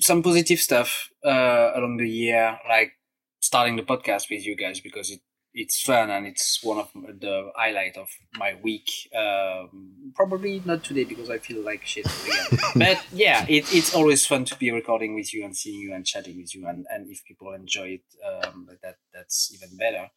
some 0.00 0.22
positive 0.22 0.58
stuff 0.58 1.08
uh, 1.24 1.70
along 1.74 1.98
the 1.98 2.08
year, 2.08 2.58
like 2.68 2.92
starting 3.40 3.76
the 3.76 3.82
podcast 3.82 4.28
with 4.30 4.44
you 4.44 4.56
guys 4.56 4.80
because 4.80 5.10
it 5.10 5.20
it's 5.60 5.82
fun 5.82 6.08
and 6.08 6.24
it's 6.24 6.62
one 6.62 6.78
of 6.78 6.88
the 6.94 7.50
highlight 7.56 7.96
of 7.96 8.08
my 8.36 8.54
week. 8.62 8.88
Um, 9.14 10.12
probably 10.14 10.62
not 10.64 10.84
today 10.84 11.02
because 11.02 11.30
I 11.30 11.38
feel 11.38 11.64
like 11.64 11.84
shit 11.84 12.06
again. 12.24 12.60
but 12.76 13.04
yeah, 13.12 13.44
it, 13.48 13.64
it's 13.74 13.92
always 13.92 14.24
fun 14.24 14.44
to 14.46 14.56
be 14.56 14.70
recording 14.70 15.16
with 15.16 15.34
you 15.34 15.44
and 15.44 15.56
seeing 15.56 15.80
you 15.80 15.92
and 15.92 16.06
chatting 16.06 16.36
with 16.36 16.54
you. 16.54 16.68
And, 16.68 16.86
and 16.90 17.10
if 17.10 17.24
people 17.24 17.52
enjoy 17.52 17.98
it, 17.98 18.04
um, 18.24 18.68
that 18.82 18.96
that's 19.12 19.52
even 19.52 19.76
better. 19.76 20.10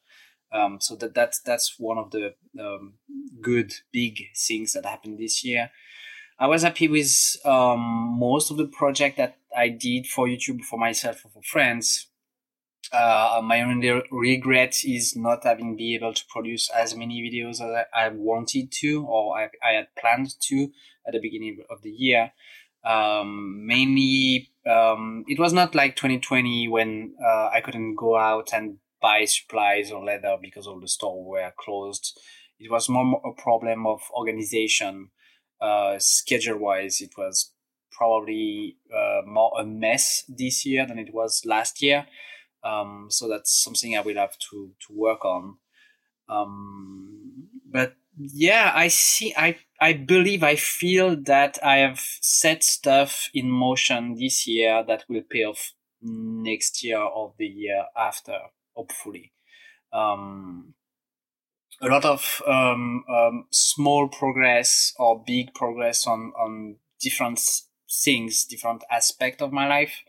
Um, 0.53 0.77
so 0.79 0.95
that 0.97 1.15
that's 1.15 1.41
that's 1.41 1.75
one 1.79 1.97
of 1.97 2.11
the 2.11 2.35
um, 2.59 2.95
good 3.41 3.73
big 3.91 4.19
things 4.37 4.73
that 4.73 4.85
happened 4.85 5.17
this 5.17 5.43
year. 5.43 5.71
I 6.37 6.47
was 6.47 6.61
happy 6.61 6.87
with 6.87 7.11
um, 7.45 7.79
most 8.19 8.51
of 8.51 8.57
the 8.57 8.67
project 8.67 9.17
that 9.17 9.37
I 9.55 9.69
did 9.69 10.05
for 10.07 10.27
YouTube 10.27 10.61
for 10.61 10.77
myself 10.77 11.25
or 11.25 11.29
for 11.29 11.41
friends 11.43 12.07
uh, 12.91 13.41
my 13.43 13.61
only 13.61 14.01
regret 14.11 14.75
is 14.83 15.15
not 15.15 15.43
having 15.43 15.77
been 15.77 15.95
able 15.95 16.13
to 16.13 16.23
produce 16.29 16.69
as 16.69 16.95
many 16.95 17.21
videos 17.21 17.61
as 17.61 17.85
I, 17.93 18.05
I 18.05 18.09
wanted 18.09 18.71
to 18.79 19.05
or 19.05 19.37
I, 19.37 19.49
I, 19.63 19.73
had 19.73 19.95
planned 19.97 20.35
to 20.47 20.71
at 21.07 21.13
the 21.13 21.21
beginning 21.21 21.63
of 21.69 21.81
the 21.83 21.89
year. 21.89 22.33
Um, 22.83 23.65
mainly, 23.65 24.49
um, 24.69 25.23
it 25.27 25.39
was 25.39 25.53
not 25.53 25.75
like 25.75 25.95
2020 25.95 26.67
when 26.67 27.13
uh, 27.23 27.49
I 27.53 27.61
couldn't 27.61 27.95
go 27.95 28.17
out 28.17 28.49
and 28.53 28.77
buy 29.01 29.25
supplies 29.25 29.91
or 29.91 30.03
leather 30.03 30.37
because 30.41 30.67
all 30.67 30.79
the 30.79 30.87
stores 30.87 31.25
were 31.25 31.53
closed. 31.57 32.19
It 32.59 32.69
was 32.69 32.89
more 32.89 33.21
a 33.25 33.41
problem 33.41 33.87
of 33.87 34.01
organization. 34.13 35.09
Uh, 35.59 35.97
schedule 35.99 36.57
wise, 36.57 37.01
it 37.01 37.11
was 37.17 37.51
probably 37.91 38.77
uh, 38.95 39.21
more 39.25 39.51
a 39.59 39.65
mess 39.65 40.23
this 40.27 40.65
year 40.65 40.85
than 40.87 40.97
it 40.99 41.13
was 41.13 41.43
last 41.45 41.81
year. 41.81 42.07
Um, 42.63 43.07
so 43.09 43.27
that's 43.27 43.51
something 43.51 43.97
I 43.97 44.01
will 44.01 44.15
have 44.15 44.37
to 44.49 44.71
to 44.87 44.93
work 44.93 45.25
on. 45.25 45.57
Um, 46.29 47.47
but 47.65 47.95
yeah, 48.17 48.71
I 48.73 48.87
see. 48.89 49.33
I 49.35 49.57
I 49.79 49.93
believe 49.93 50.43
I 50.43 50.55
feel 50.55 51.15
that 51.23 51.57
I 51.63 51.77
have 51.77 51.99
set 52.21 52.63
stuff 52.63 53.29
in 53.33 53.49
motion 53.49 54.15
this 54.15 54.47
year 54.47 54.83
that 54.87 55.05
will 55.09 55.23
pay 55.29 55.43
off 55.43 55.73
next 56.01 56.83
year 56.83 56.99
or 56.99 57.33
the 57.37 57.47
year 57.47 57.85
after, 57.97 58.37
hopefully. 58.75 59.33
Um, 59.93 60.73
a 61.81 61.87
lot 61.87 62.05
of 62.05 62.41
um, 62.47 63.03
um, 63.09 63.45
small 63.51 64.07
progress 64.07 64.93
or 64.97 65.23
big 65.25 65.53
progress 65.53 66.05
on 66.05 66.31
on 66.39 66.75
different 66.99 67.39
things, 68.03 68.45
different 68.45 68.83
aspect 68.91 69.41
of 69.41 69.51
my 69.51 69.67
life 69.67 70.03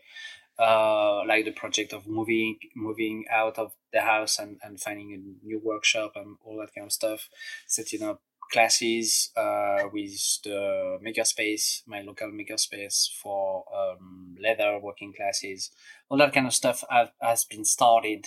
uh, 0.59 1.25
like 1.25 1.45
the 1.45 1.51
project 1.51 1.93
of 1.93 2.07
moving 2.07 2.57
moving 2.75 3.25
out 3.31 3.57
of 3.57 3.73
the 3.91 4.01
house 4.01 4.39
and, 4.39 4.57
and 4.63 4.79
finding 4.79 5.13
a 5.13 5.45
new 5.45 5.59
workshop 5.63 6.13
and 6.15 6.37
all 6.43 6.57
that 6.57 6.73
kind 6.73 6.85
of 6.85 6.91
stuff 6.91 7.29
setting 7.67 8.03
up 8.03 8.21
classes 8.51 9.31
uh, 9.35 9.83
with 9.91 10.41
the 10.43 10.99
makerspace 11.03 11.81
my 11.87 12.01
local 12.01 12.29
makerspace 12.31 13.07
for 13.21 13.65
um, 13.75 14.35
leather 14.41 14.79
working 14.79 15.13
classes. 15.13 15.71
All 16.09 16.19
that 16.19 16.33
kind 16.33 16.45
of 16.45 16.53
stuff 16.53 16.83
have, 16.89 17.11
has 17.19 17.45
been 17.45 17.65
started 17.65 18.25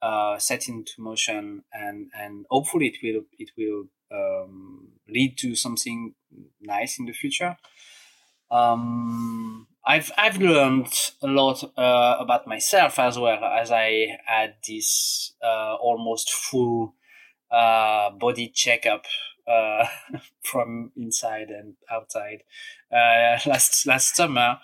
uh, 0.00 0.38
set 0.38 0.68
into 0.68 0.92
motion 0.98 1.64
and 1.72 2.10
and 2.16 2.46
hopefully 2.50 2.88
it 2.88 2.98
will 3.02 3.24
it 3.38 3.50
will 3.56 3.86
um, 4.12 4.88
lead 5.08 5.36
to 5.38 5.54
something 5.54 6.14
nice 6.60 6.98
in 6.98 7.06
the 7.06 7.12
future. 7.12 7.56
Um, 8.50 9.66
I've 9.86 10.10
I've 10.18 10.38
learned 10.38 10.92
a 11.22 11.28
lot 11.28 11.62
uh, 11.78 12.16
about 12.18 12.46
myself 12.46 12.98
as 12.98 13.18
well 13.18 13.44
as 13.44 13.70
I 13.70 14.18
had 14.26 14.54
this 14.66 15.32
uh, 15.42 15.74
almost 15.76 16.32
full 16.32 16.94
uh, 17.50 18.10
body 18.10 18.50
checkup 18.52 19.04
uh, 19.46 19.86
from 20.42 20.90
inside 20.96 21.48
and 21.50 21.74
outside 21.90 22.42
uh, 22.90 23.38
last 23.46 23.86
last 23.86 24.16
summer. 24.16 24.58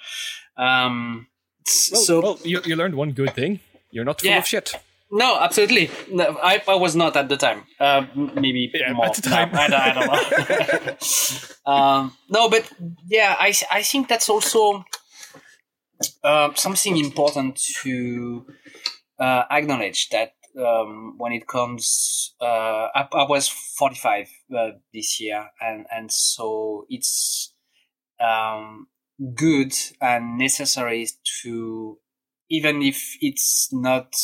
Um, 0.57 1.29
well, 1.93 2.03
so 2.03 2.21
well, 2.21 2.39
you 2.45 2.61
you 2.65 2.75
learned 2.75 2.97
one 2.97 3.13
good 3.13 3.35
thing: 3.35 3.61
you're 3.93 4.05
not 4.05 4.21
full 4.21 4.31
yeah. 4.31 4.39
of 4.39 4.47
shit. 4.47 4.75
No, 5.15 5.39
absolutely. 5.39 5.91
No, 6.11 6.39
I, 6.43 6.63
I 6.67 6.75
was 6.75 6.97
not 6.97 7.17
at 7.17 7.29
the 7.29 7.37
time. 7.37 7.65
Uh, 7.79 8.07
maybe 8.15 8.71
yeah, 8.73 8.95
more. 8.95 9.07
At 9.07 9.17
the 9.17 9.23
time. 9.23 9.53
No, 9.53 9.59
I, 9.61 9.91
I, 9.91 9.93
don't 9.93 11.67
know. 11.67 11.71
um, 11.71 12.17
no, 12.31 12.49
but 12.49 12.67
yeah, 13.07 13.37
I, 13.39 13.53
I 13.71 13.83
think 13.83 14.09
that's 14.09 14.31
also 14.31 14.83
uh, 16.25 16.55
something 16.55 16.97
important 16.97 17.61
to 17.83 18.47
uh, 19.19 19.45
acknowledge 19.51 20.09
that 20.11 20.35
um, 20.59 21.15
when 21.19 21.33
it 21.33 21.47
comes, 21.47 22.35
uh, 22.41 22.89
I, 22.95 23.09
I, 23.13 23.27
was 23.29 23.49
45 23.49 24.29
uh, 24.55 24.71
this 24.93 25.21
year, 25.21 25.49
and, 25.61 25.87
and 25.91 26.13
so 26.13 26.87
it's 26.89 27.55
um, 28.21 28.89
good 29.35 29.73
and 30.01 30.39
necessary 30.39 31.09
to, 31.43 31.99
even 32.51 32.83
if 32.83 33.17
it's 33.21 33.71
not 33.73 34.15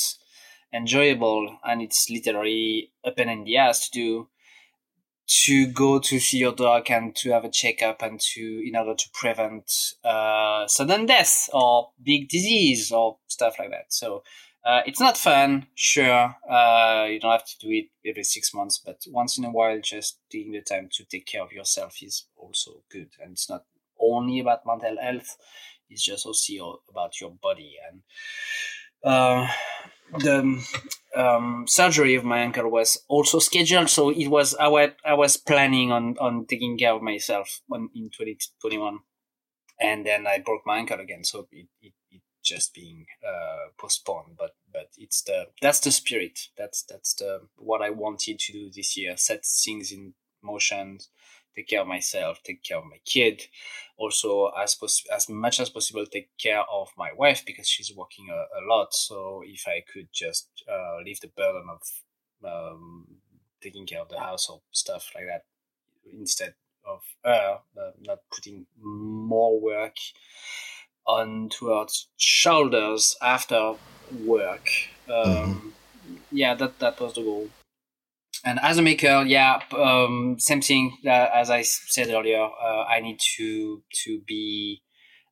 enjoyable 0.72 1.58
and 1.64 1.80
it's 1.80 2.10
literally 2.10 2.92
a 3.04 3.10
pain 3.10 3.28
in 3.28 3.44
the 3.44 3.56
ass 3.56 3.88
to 3.88 3.98
do 3.98 4.28
to 5.28 5.66
go 5.66 5.98
to 5.98 6.18
see 6.18 6.38
your 6.38 6.54
dog 6.54 6.90
and 6.90 7.14
to 7.14 7.30
have 7.30 7.44
a 7.44 7.50
checkup 7.50 8.02
and 8.02 8.18
to 8.18 8.62
in 8.66 8.74
order 8.74 8.94
to 8.94 9.08
prevent 9.12 9.70
uh, 10.04 10.66
sudden 10.66 11.06
death 11.06 11.50
or 11.52 11.90
big 12.02 12.28
disease 12.28 12.90
or 12.90 13.18
stuff 13.28 13.56
like 13.58 13.70
that. 13.70 13.92
So 13.92 14.22
uh, 14.64 14.80
it's 14.86 15.00
not 15.00 15.16
fun 15.16 15.66
sure 15.74 16.34
uh, 16.50 17.06
you 17.08 17.20
don't 17.20 17.32
have 17.32 17.46
to 17.46 17.58
do 17.60 17.70
it 17.70 17.86
every 18.04 18.24
six 18.24 18.52
months 18.52 18.78
but 18.84 19.02
once 19.08 19.38
in 19.38 19.44
a 19.44 19.50
while 19.50 19.78
just 19.82 20.18
taking 20.30 20.52
the 20.52 20.60
time 20.60 20.88
to 20.92 21.04
take 21.04 21.26
care 21.26 21.42
of 21.42 21.52
yourself 21.52 21.96
is 22.02 22.26
also 22.36 22.82
good. 22.90 23.10
And 23.22 23.32
it's 23.32 23.50
not 23.50 23.64
only 24.00 24.40
about 24.40 24.66
mental 24.66 24.96
health 25.00 25.36
it's 25.90 26.04
just 26.04 26.26
also 26.26 26.82
about 26.88 27.20
your 27.20 27.30
body. 27.30 27.76
And 27.90 28.02
uh, 29.04 29.48
the 30.18 30.64
um, 31.16 31.64
surgery 31.66 32.14
of 32.14 32.24
my 32.24 32.38
ankle 32.38 32.70
was 32.70 32.98
also 33.08 33.38
scheduled, 33.38 33.90
so 33.90 34.10
it 34.10 34.28
was 34.28 34.54
I 34.54 34.68
was 34.68 34.90
I 35.04 35.14
was 35.14 35.36
planning 35.36 35.92
on 35.92 36.16
on 36.18 36.46
taking 36.46 36.78
care 36.78 36.92
of 36.92 37.02
myself 37.02 37.60
when, 37.66 37.90
in 37.94 38.10
2021, 38.10 39.00
and 39.80 40.06
then 40.06 40.26
I 40.26 40.38
broke 40.38 40.62
my 40.66 40.78
ankle 40.78 41.00
again, 41.00 41.24
so 41.24 41.46
it, 41.52 41.66
it, 41.82 41.92
it 42.10 42.22
just 42.44 42.74
being 42.74 43.06
uh, 43.26 43.70
postponed. 43.78 44.36
But 44.38 44.52
but 44.72 44.88
it's 44.96 45.22
the 45.22 45.46
that's 45.60 45.80
the 45.80 45.90
spirit. 45.90 46.38
That's 46.56 46.82
that's 46.82 47.14
the 47.14 47.40
what 47.56 47.82
I 47.82 47.90
wanted 47.90 48.38
to 48.38 48.52
do 48.52 48.70
this 48.74 48.96
year. 48.96 49.16
Set 49.16 49.44
things 49.44 49.92
in 49.92 50.14
motion, 50.42 50.98
take 51.58 51.68
care 51.68 51.80
of 51.80 51.88
myself, 51.88 52.40
take 52.44 52.62
care 52.62 52.78
of 52.78 52.84
my 52.84 52.98
kid, 53.04 53.42
also 53.96 54.50
as 54.62 54.76
pos- 54.76 55.04
as 55.12 55.28
much 55.28 55.58
as 55.58 55.68
possible 55.68 56.06
take 56.06 56.30
care 56.38 56.62
of 56.72 56.88
my 56.96 57.10
wife 57.16 57.42
because 57.44 57.68
she's 57.68 57.92
working 57.94 58.28
a, 58.30 58.60
a 58.60 58.62
lot. 58.68 58.94
So 58.94 59.42
if 59.44 59.66
I 59.66 59.82
could 59.92 60.08
just 60.12 60.48
uh, 60.70 60.98
leave 61.04 61.20
the 61.20 61.32
burden 61.36 61.66
of 61.68 61.82
um, 62.44 63.06
taking 63.60 63.86
care 63.86 64.00
of 64.00 64.08
the 64.08 64.20
household 64.20 64.62
stuff 64.70 65.10
like 65.14 65.24
that 65.26 65.42
instead 66.12 66.54
of 66.86 67.00
her, 67.24 67.58
uh, 67.76 67.90
not 68.00 68.18
putting 68.32 68.66
more 68.80 69.60
work 69.60 69.96
onto 71.04 71.66
her 71.66 71.86
shoulders 72.16 73.16
after 73.20 73.74
work. 74.24 74.68
Um, 75.08 75.24
mm-hmm. 75.24 75.68
Yeah, 76.30 76.54
that 76.54 76.78
that 76.78 77.00
was 77.00 77.14
the 77.14 77.22
goal 77.22 77.50
and 78.44 78.58
as 78.60 78.78
a 78.78 78.82
maker, 78.82 79.24
yeah, 79.26 79.60
um, 79.76 80.36
same 80.38 80.60
thing. 80.60 80.96
Uh, 81.04 81.28
as 81.34 81.50
I 81.50 81.62
said 81.62 82.08
earlier, 82.08 82.42
uh, 82.42 82.84
I 82.84 83.00
need 83.00 83.18
to 83.36 83.82
to 84.04 84.20
be 84.26 84.82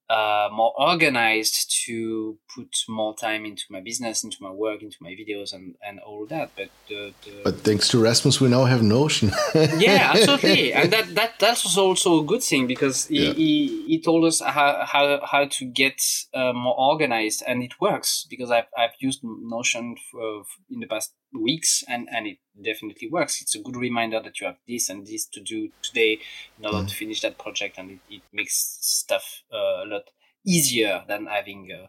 uh, 0.08 0.48
more 0.52 0.72
organized 0.78 1.82
to 1.84 2.38
put 2.54 2.68
more 2.88 3.14
time 3.16 3.44
into 3.44 3.64
my 3.70 3.80
business, 3.80 4.22
into 4.22 4.36
my 4.40 4.50
work, 4.50 4.82
into 4.82 4.96
my 5.00 5.10
videos, 5.10 5.52
and, 5.52 5.74
and 5.84 5.98
all 6.00 6.26
that. 6.26 6.50
But 6.56 6.68
the, 6.88 7.12
the 7.24 7.40
but 7.42 7.60
thanks 7.60 7.88
to 7.88 8.00
Rasmus, 8.00 8.40
we 8.40 8.48
now 8.48 8.64
have 8.64 8.82
Notion. 8.82 9.32
yeah, 9.54 10.12
absolutely, 10.14 10.72
and 10.74 10.92
that 10.92 11.14
that 11.14 11.38
that's 11.40 11.76
also 11.76 12.20
a 12.20 12.24
good 12.24 12.42
thing 12.42 12.66
because 12.66 13.06
he, 13.06 13.26
yeah. 13.26 13.32
he, 13.32 13.84
he 13.86 14.00
told 14.00 14.24
us 14.24 14.40
how 14.40 14.84
how, 14.84 15.20
how 15.24 15.46
to 15.46 15.64
get 15.64 16.00
uh, 16.34 16.52
more 16.52 16.78
organized, 16.78 17.42
and 17.46 17.62
it 17.62 17.80
works 17.80 18.26
because 18.30 18.50
I've 18.50 18.68
I've 18.78 18.94
used 19.00 19.20
Notion 19.24 19.96
for, 20.10 20.44
in 20.70 20.80
the 20.80 20.86
past 20.86 21.14
weeks, 21.42 21.84
and 21.88 22.08
and 22.10 22.26
it 22.26 22.38
definitely 22.60 23.08
works. 23.08 23.42
It's 23.42 23.54
a 23.54 23.60
good 23.60 23.76
reminder 23.76 24.20
that 24.20 24.40
you 24.40 24.46
have 24.46 24.58
this 24.66 24.88
and 24.88 25.06
this 25.06 25.26
to 25.26 25.40
do 25.40 25.70
today 25.82 26.18
in 26.58 26.66
order 26.66 26.78
mm. 26.78 26.88
to 26.88 26.94
finish 26.94 27.20
that 27.22 27.38
project, 27.38 27.78
and 27.78 27.92
it, 27.92 27.98
it 28.10 28.22
makes 28.32 28.78
stuff 28.80 29.42
uh, 29.52 29.84
a 29.84 29.86
lot 29.86 30.10
easier 30.46 31.02
than 31.08 31.26
having 31.26 31.70
a 31.72 31.88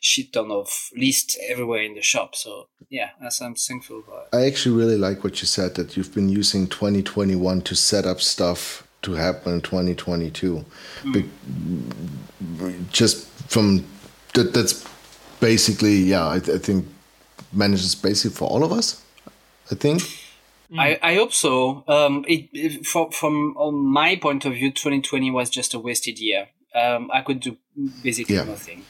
shit 0.00 0.32
ton 0.32 0.50
of 0.50 0.90
lists 0.94 1.36
everywhere 1.48 1.82
in 1.82 1.94
the 1.94 2.02
shop. 2.02 2.36
So 2.36 2.68
yeah, 2.90 3.10
as 3.22 3.40
I'm 3.40 3.54
thankful 3.54 4.02
for. 4.02 4.24
I 4.32 4.46
actually 4.46 4.76
really 4.76 4.98
like 4.98 5.24
what 5.24 5.40
you 5.40 5.46
said 5.46 5.74
that 5.76 5.96
you've 5.96 6.14
been 6.14 6.28
using 6.28 6.68
2021 6.68 7.62
to 7.62 7.74
set 7.74 8.04
up 8.04 8.20
stuff 8.20 8.86
to 9.02 9.12
happen 9.12 9.54
in 9.54 9.60
2022. 9.60 10.64
Mm. 11.02 11.12
Be- 11.12 11.30
just 12.92 13.28
from 13.48 13.84
that, 14.34 14.52
that's 14.52 14.86
basically 15.40 15.96
yeah. 15.96 16.26
I, 16.26 16.36
I 16.36 16.58
think 16.58 16.86
manages 17.52 17.94
basically 17.94 18.36
for 18.36 18.48
all 18.48 18.64
of 18.64 18.72
us. 18.72 19.02
I 19.70 19.74
think. 19.74 20.02
Mm. 20.02 20.78
I, 20.78 20.98
I 21.02 21.14
hope 21.14 21.32
so. 21.32 21.84
Um, 21.88 22.24
it, 22.28 22.48
it 22.52 22.86
for, 22.86 23.10
from 23.12 23.54
my 23.92 24.16
point 24.16 24.44
of 24.44 24.54
view, 24.54 24.70
2020 24.70 25.30
was 25.30 25.50
just 25.50 25.74
a 25.74 25.78
wasted 25.78 26.18
year. 26.18 26.48
Um, 26.74 27.10
I 27.12 27.22
could 27.22 27.40
do 27.40 27.56
basically 28.02 28.36
yeah. 28.36 28.44
nothing. 28.44 28.84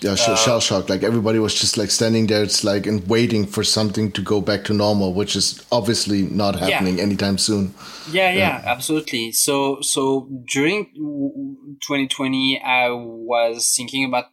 Yeah, 0.00 0.12
uh, 0.12 0.36
shell 0.36 0.60
shock. 0.60 0.88
Like 0.88 1.02
everybody 1.02 1.40
was 1.40 1.58
just 1.58 1.76
like 1.76 1.90
standing 1.90 2.28
there, 2.28 2.44
it's 2.44 2.62
like 2.62 2.86
and 2.86 3.06
waiting 3.08 3.46
for 3.46 3.64
something 3.64 4.12
to 4.12 4.22
go 4.22 4.40
back 4.40 4.62
to 4.64 4.72
normal, 4.72 5.12
which 5.12 5.34
is 5.34 5.64
obviously 5.72 6.22
not 6.22 6.54
happening 6.54 6.98
yeah. 6.98 7.02
anytime 7.02 7.36
soon. 7.36 7.74
Yeah, 8.10 8.30
yeah, 8.30 8.38
yeah, 8.38 8.62
absolutely. 8.64 9.32
So, 9.32 9.80
so 9.80 10.28
during 10.46 10.86
2020, 10.94 12.60
I 12.60 12.90
was 12.90 13.74
thinking 13.76 14.04
about 14.04 14.26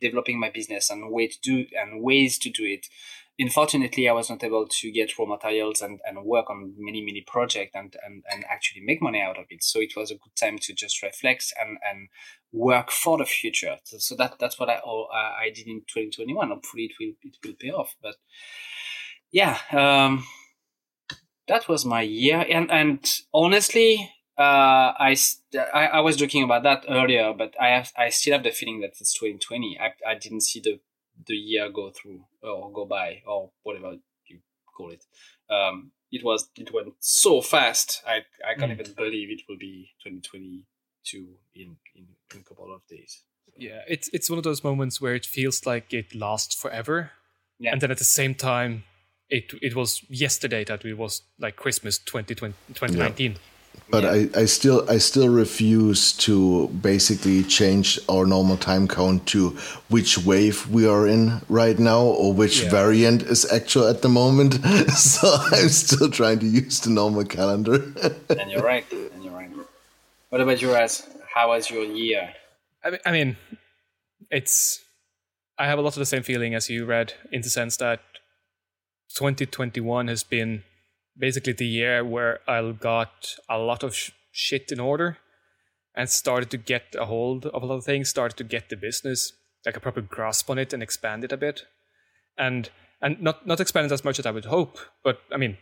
developing 0.00 0.38
my 0.38 0.50
business 0.50 0.90
and 0.90 1.10
way 1.10 1.28
to 1.28 1.40
do 1.42 1.66
and 1.78 2.02
ways 2.02 2.38
to 2.38 2.50
do 2.50 2.64
it 2.64 2.86
unfortunately, 3.38 4.08
I 4.08 4.12
was 4.12 4.28
not 4.28 4.42
able 4.42 4.66
to 4.66 4.90
get 4.90 5.16
raw 5.18 5.26
materials 5.26 5.80
and, 5.80 6.00
and 6.04 6.24
work 6.24 6.50
on 6.50 6.74
many, 6.76 7.04
many 7.04 7.22
projects 7.26 7.72
and, 7.74 7.94
and, 8.04 8.24
and 8.30 8.44
actually 8.50 8.82
make 8.82 9.00
money 9.00 9.20
out 9.20 9.38
of 9.38 9.44
it. 9.50 9.62
So 9.62 9.80
it 9.80 9.92
was 9.96 10.10
a 10.10 10.14
good 10.14 10.34
time 10.38 10.58
to 10.58 10.74
just 10.74 11.02
reflect 11.02 11.52
and, 11.60 11.78
and 11.88 12.08
work 12.52 12.90
for 12.90 13.16
the 13.18 13.24
future. 13.24 13.76
So, 13.84 13.98
so 13.98 14.16
that, 14.16 14.38
that's 14.40 14.58
what 14.58 14.68
I, 14.68 14.80
I 14.82 15.50
did 15.54 15.68
in 15.68 15.80
2021. 15.80 16.48
Hopefully 16.48 16.84
it 16.84 16.92
will, 16.98 17.12
it 17.22 17.36
will 17.44 17.54
pay 17.58 17.70
off. 17.70 17.94
But 18.02 18.16
yeah, 19.30 19.58
um, 19.70 20.26
that 21.46 21.68
was 21.68 21.84
my 21.84 22.02
year. 22.02 22.44
And, 22.50 22.70
and 22.70 23.08
honestly, 23.32 24.10
uh, 24.38 24.94
I, 24.98 25.16
I, 25.74 25.86
I 25.86 26.00
was 26.00 26.16
joking 26.16 26.44
about 26.44 26.62
that 26.62 26.84
earlier, 26.88 27.34
but 27.36 27.54
I 27.60 27.68
have, 27.68 27.92
I 27.96 28.10
still 28.10 28.34
have 28.34 28.44
the 28.44 28.52
feeling 28.52 28.80
that 28.82 28.92
it's 29.00 29.12
2020. 29.14 29.78
I, 29.80 29.92
I 30.08 30.14
didn't 30.14 30.42
see 30.42 30.60
the 30.60 30.80
the 31.26 31.34
year 31.34 31.68
go 31.68 31.90
through 31.90 32.24
or 32.42 32.70
go 32.72 32.84
by 32.84 33.22
or 33.26 33.50
whatever 33.64 33.96
you 34.28 34.38
call 34.76 34.90
it. 34.90 35.04
Um, 35.50 35.90
it 36.12 36.24
was 36.24 36.48
it 36.56 36.72
went 36.72 36.94
so 37.00 37.40
fast. 37.40 38.02
I 38.06 38.20
I 38.48 38.54
can't 38.54 38.70
mm. 38.70 38.80
even 38.80 38.92
believe 38.94 39.30
it 39.30 39.42
will 39.48 39.58
be 39.58 39.90
2022 40.04 41.26
in 41.54 41.76
in, 41.96 42.06
in 42.32 42.40
a 42.40 42.44
couple 42.44 42.72
of 42.72 42.86
days. 42.88 43.24
So. 43.46 43.52
Yeah, 43.56 43.80
it's 43.88 44.08
it's 44.12 44.30
one 44.30 44.38
of 44.38 44.44
those 44.44 44.62
moments 44.62 45.00
where 45.00 45.14
it 45.14 45.26
feels 45.26 45.66
like 45.66 45.92
it 45.92 46.14
lasts 46.14 46.54
forever, 46.54 47.10
yeah. 47.58 47.72
and 47.72 47.80
then 47.80 47.90
at 47.90 47.98
the 47.98 48.04
same 48.04 48.34
time, 48.34 48.84
it 49.28 49.52
it 49.60 49.74
was 49.74 50.04
yesterday 50.08 50.64
that 50.64 50.84
it 50.84 50.96
was 50.96 51.22
like 51.38 51.56
Christmas 51.56 51.98
2020, 51.98 52.54
2019. 52.68 53.32
Yeah 53.32 53.38
but 53.90 54.04
yeah. 54.04 54.10
I, 54.10 54.40
I 54.40 54.44
still 54.44 54.88
I 54.88 54.98
still 54.98 55.28
refuse 55.28 56.12
to 56.18 56.68
basically 56.68 57.42
change 57.44 57.98
our 58.08 58.26
normal 58.26 58.56
time 58.56 58.86
count 58.86 59.26
to 59.28 59.50
which 59.88 60.18
wave 60.18 60.68
we 60.68 60.86
are 60.86 61.06
in 61.06 61.40
right 61.48 61.78
now 61.78 62.02
or 62.02 62.32
which 62.34 62.62
yeah. 62.62 62.70
variant 62.70 63.22
is 63.22 63.50
actual 63.50 63.88
at 63.88 64.02
the 64.02 64.08
moment. 64.08 64.54
so 64.92 65.28
I'm 65.52 65.68
still 65.68 66.10
trying 66.10 66.38
to 66.40 66.46
use 66.46 66.80
the 66.80 66.90
normal 66.90 67.24
calendar. 67.24 67.76
and 68.28 68.50
you're 68.50 68.62
right. 68.62 68.84
And 68.92 69.24
you're 69.24 69.32
right. 69.32 69.50
What 70.28 70.40
about 70.42 70.60
you, 70.60 70.72
Raz? 70.72 71.08
How 71.34 71.48
was 71.48 71.70
your 71.70 71.84
year? 71.84 72.34
I 72.84 72.90
mean, 72.90 73.00
I 73.06 73.12
mean, 73.12 73.36
it's. 74.30 74.84
I 75.58 75.66
have 75.66 75.78
a 75.78 75.82
lot 75.82 75.94
of 75.94 75.98
the 75.98 76.06
same 76.06 76.22
feeling 76.22 76.54
as 76.54 76.70
you 76.70 76.84
read, 76.84 77.14
in 77.32 77.42
the 77.42 77.50
sense 77.50 77.76
that 77.78 78.00
2021 79.14 80.06
has 80.06 80.22
been 80.22 80.62
basically 81.18 81.52
the 81.52 81.66
year 81.66 82.04
where 82.04 82.40
I 82.48 82.72
got 82.72 83.34
a 83.48 83.58
lot 83.58 83.82
of 83.82 83.94
sh- 83.94 84.10
shit 84.30 84.70
in 84.70 84.80
order 84.80 85.18
and 85.94 86.08
started 86.08 86.50
to 86.50 86.56
get 86.56 86.94
a 86.98 87.06
hold 87.06 87.46
of 87.46 87.62
a 87.62 87.66
lot 87.66 87.76
of 87.76 87.84
things, 87.84 88.08
started 88.08 88.36
to 88.38 88.44
get 88.44 88.68
the 88.68 88.76
business 88.76 89.32
like 89.66 89.76
a 89.76 89.80
proper 89.80 90.00
grasp 90.00 90.48
on 90.48 90.58
it 90.58 90.72
and 90.72 90.82
expand 90.82 91.24
it 91.24 91.32
a 91.32 91.36
bit. 91.36 91.64
And 92.36 92.70
and 93.00 93.20
not 93.20 93.46
not 93.46 93.60
expand 93.60 93.86
it 93.86 93.92
as 93.92 94.04
much 94.04 94.18
as 94.18 94.26
I 94.26 94.30
would 94.30 94.44
hope, 94.44 94.78
but 95.02 95.20
I 95.32 95.36
mean, 95.36 95.58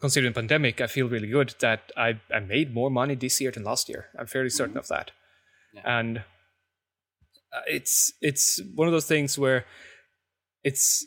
considering 0.00 0.32
pandemic, 0.32 0.80
I 0.80 0.86
feel 0.86 1.08
really 1.08 1.28
good 1.28 1.54
that 1.60 1.92
I, 1.96 2.20
I 2.32 2.40
made 2.40 2.74
more 2.74 2.90
money 2.90 3.14
this 3.14 3.40
year 3.40 3.50
than 3.50 3.64
last 3.64 3.88
year. 3.88 4.06
I'm 4.18 4.26
fairly 4.26 4.50
certain 4.50 4.76
of 4.76 4.88
that. 4.88 5.10
Yeah. 5.72 5.98
And 5.98 6.18
uh, 6.18 7.62
it's 7.66 8.12
it's 8.20 8.60
one 8.74 8.88
of 8.88 8.92
those 8.92 9.06
things 9.06 9.38
where 9.38 9.64
it's 10.62 11.06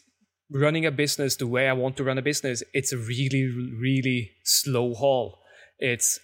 running 0.51 0.85
a 0.85 0.91
business 0.91 1.35
the 1.35 1.47
way 1.47 1.67
I 1.67 1.73
want 1.73 1.97
to 1.97 2.03
run 2.03 2.17
a 2.17 2.21
business, 2.21 2.63
it's 2.73 2.91
a 2.91 2.97
really, 2.97 3.45
really 3.47 4.31
slow 4.43 4.93
haul. 4.93 5.39
It's 5.79 6.19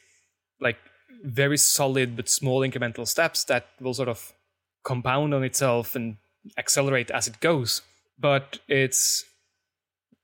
like 0.61 0.77
very 1.23 1.57
solid 1.57 2.15
but 2.15 2.29
small 2.29 2.61
incremental 2.61 3.07
steps 3.07 3.43
that 3.45 3.67
will 3.79 3.93
sort 3.93 4.09
of 4.09 4.33
compound 4.83 5.33
on 5.33 5.43
itself 5.43 5.95
and 5.95 6.17
accelerate 6.57 7.11
as 7.11 7.27
it 7.27 7.39
goes. 7.39 7.81
But 8.19 8.59
it's 8.67 9.25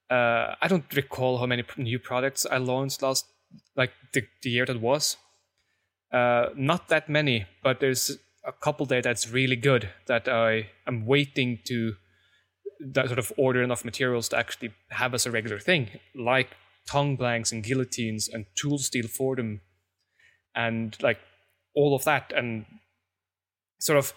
uh, 0.09 0.55
I 0.61 0.67
don't 0.67 0.91
recall 0.95 1.37
how 1.37 1.45
many 1.45 1.63
new 1.77 1.99
products 1.99 2.45
I 2.49 2.57
launched 2.57 3.01
last 3.01 3.25
like 3.75 3.91
the, 4.13 4.23
the 4.41 4.49
year 4.49 4.65
that 4.65 4.81
was. 4.81 5.17
Uh, 6.11 6.49
not 6.55 6.89
that 6.89 7.07
many, 7.07 7.45
but 7.63 7.79
there's 7.79 8.17
a 8.43 8.51
couple 8.51 8.85
there 8.85 9.01
that's 9.01 9.29
really 9.29 9.55
good 9.55 9.89
that 10.07 10.27
I 10.27 10.69
am 10.87 11.05
waiting 11.05 11.59
to 11.65 11.95
that 12.79 13.07
sort 13.07 13.19
of 13.19 13.31
order 13.37 13.61
enough 13.61 13.83
materials 13.83 14.29
to 14.29 14.37
actually 14.37 14.71
have 14.89 15.13
as 15.13 15.25
a 15.25 15.31
regular 15.31 15.59
thing, 15.59 15.89
like 16.15 16.49
tong 16.87 17.15
blanks 17.15 17.51
and 17.51 17.63
guillotines 17.63 18.27
and 18.27 18.45
tool 18.55 18.77
steel 18.77 19.07
for 19.07 19.35
them, 19.35 19.61
and 20.55 20.97
like 21.01 21.19
all 21.75 21.95
of 21.95 22.03
that, 22.05 22.31
and 22.35 22.65
sort 23.79 23.97
of 23.97 24.13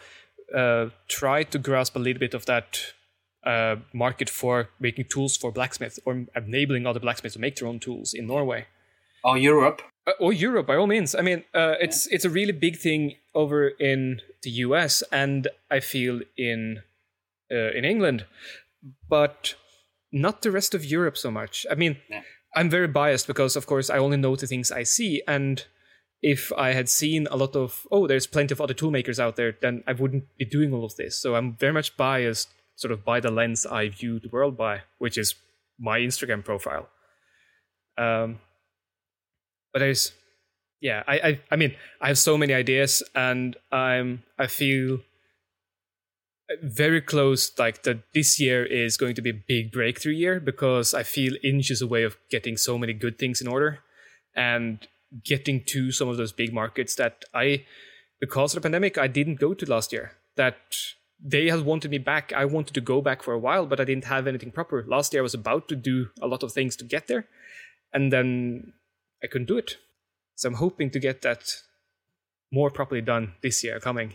uh, 0.55 0.91
try 1.09 1.43
to 1.43 1.59
grasp 1.59 1.97
a 1.97 1.99
little 1.99 2.21
bit 2.21 2.35
of 2.35 2.47
that 2.47 2.81
uh, 3.45 3.77
market 3.93 4.31
for 4.31 4.69
making 4.79 5.07
tools 5.09 5.37
for 5.37 5.51
blacksmiths 5.51 5.99
or 6.05 6.27
enabling 6.37 6.87
other 6.87 7.01
blacksmiths 7.01 7.35
to 7.35 7.41
make 7.41 7.57
their 7.57 7.69
own 7.69 7.81
tools 7.81 8.15
in 8.15 8.27
Norway 8.27 8.67
or 9.25 9.39
Europe. 9.39 9.83
Uh, 10.07 10.13
or 10.19 10.33
Europe, 10.33 10.67
by 10.67 10.77
all 10.77 10.87
means. 10.87 11.15
I 11.15 11.23
mean, 11.23 11.45
uh, 11.55 11.75
it's 11.81 12.07
yeah. 12.09 12.17
it's 12.17 12.25
a 12.25 12.31
really 12.31 12.53
big 12.53 12.77
thing 12.77 13.15
over 13.35 13.69
in 13.69 14.21
the 14.43 14.51
US, 14.67 15.03
and 15.13 15.49
I 15.71 15.81
feel 15.81 16.21
in 16.37 16.83
uh, 17.53 17.71
in 17.73 17.85
England, 17.85 18.27
but 19.09 19.55
not 20.11 20.43
the 20.43 20.51
rest 20.51 20.75
of 20.75 20.85
Europe 20.85 21.17
so 21.17 21.31
much. 21.31 21.67
I 21.71 21.75
mean. 21.75 21.97
I'm 22.55 22.69
very 22.69 22.87
biased 22.87 23.27
because, 23.27 23.57
of 23.57 23.67
course, 23.67 23.89
I 23.89 23.97
only 23.97 24.19
know 24.19 24.37
the 24.37 24.47
things 24.47 24.71
I 24.71 24.83
see, 24.83 25.23
and 25.27 25.65
if 26.21 26.53
I 26.53 26.73
had 26.73 26.89
seen 26.89 27.27
a 27.31 27.37
lot 27.37 27.57
of 27.57 27.87
oh, 27.91 28.07
there's 28.07 28.27
plenty 28.27 28.53
of 28.53 28.61
other 28.61 28.75
toolmakers 28.75 29.19
out 29.19 29.37
there, 29.37 29.57
then 29.61 29.83
I 29.87 29.93
wouldn't 29.95 30.25
be 30.39 30.45
doing 30.45 30.73
all 30.73 30.85
of 30.85 30.95
this. 30.97 31.19
So 31.19 31.35
I'm 31.35 31.57
very 31.57 31.73
much 31.73 31.97
biased, 31.97 32.49
sort 32.77 32.93
of 32.93 33.05
by 33.05 33.21
the 33.21 33.31
lens 33.31 33.67
I 33.67 33.89
view 33.89 34.21
the 34.21 34.29
world 34.29 34.57
by, 34.57 34.83
which 34.99 35.19
is 35.19 35.35
my 35.79 35.99
Instagram 35.99 36.45
profile. 36.45 36.89
Um, 37.99 38.39
but 39.73 39.81
there's 39.81 40.13
yeah 40.81 41.03
I, 41.07 41.15
I 41.15 41.41
i 41.51 41.57
mean 41.57 41.75
i 42.01 42.09
have 42.09 42.19
so 42.19 42.37
many 42.37 42.53
ideas 42.53 43.03
and 43.15 43.57
i'm 43.71 44.23
i 44.39 44.47
feel 44.47 44.99
very 46.63 47.01
close 47.01 47.51
like 47.59 47.83
that 47.85 48.03
this 48.15 48.39
year 48.39 48.65
is 48.65 48.97
going 48.97 49.15
to 49.15 49.23
be 49.23 49.31
a 49.31 49.45
big 49.49 49.73
breakthrough 49.73 50.13
year 50.13 50.39
because 50.39 50.93
i 50.93 51.03
feel 51.03 51.35
inches 51.43 51.81
away 51.81 52.03
of 52.03 52.17
getting 52.31 52.57
so 52.57 52.77
many 52.77 52.93
good 52.93 53.19
things 53.19 53.41
in 53.41 53.49
order 53.49 53.79
and 54.35 54.87
getting 55.25 55.63
to 55.65 55.93
some 55.93 56.09
of 56.09 56.17
those 56.17 56.33
big 56.33 56.53
markets 56.53 56.95
that 56.97 57.25
i 57.33 57.65
because 58.21 58.53
of 58.53 58.61
the 58.61 58.67
pandemic 58.67 58.99
i 58.99 59.07
didn't 59.07 59.41
go 59.41 59.55
to 59.55 59.71
last 59.71 59.93
year 59.93 60.13
that 60.37 60.57
they 61.25 61.49
had 61.49 61.65
wanted 61.65 61.91
me 61.91 61.99
back 61.99 62.33
i 62.35 62.45
wanted 62.45 62.75
to 62.75 62.81
go 62.81 63.01
back 63.01 63.23
for 63.23 63.33
a 63.33 63.39
while 63.39 63.65
but 63.65 63.81
i 63.81 63.85
didn't 63.85 64.05
have 64.05 64.27
anything 64.27 64.51
proper 64.51 64.85
last 64.87 65.13
year 65.13 65.23
i 65.23 65.29
was 65.31 65.35
about 65.35 65.69
to 65.69 65.77
do 65.77 66.09
a 66.21 66.27
lot 66.27 66.43
of 66.43 66.53
things 66.53 66.77
to 66.77 66.85
get 66.85 67.07
there 67.07 67.27
and 67.93 68.13
then 68.13 68.73
I 69.23 69.27
couldn't 69.27 69.47
do 69.47 69.59
it. 69.59 69.77
So 70.35 70.49
I'm 70.49 70.55
hoping 70.55 70.91
to 70.91 70.99
get 70.99 71.23
that 71.23 71.45
more 72.51 72.71
properly 72.71 73.01
done 73.01 73.35
this 73.43 73.63
year 73.63 73.79
coming. 73.81 74.15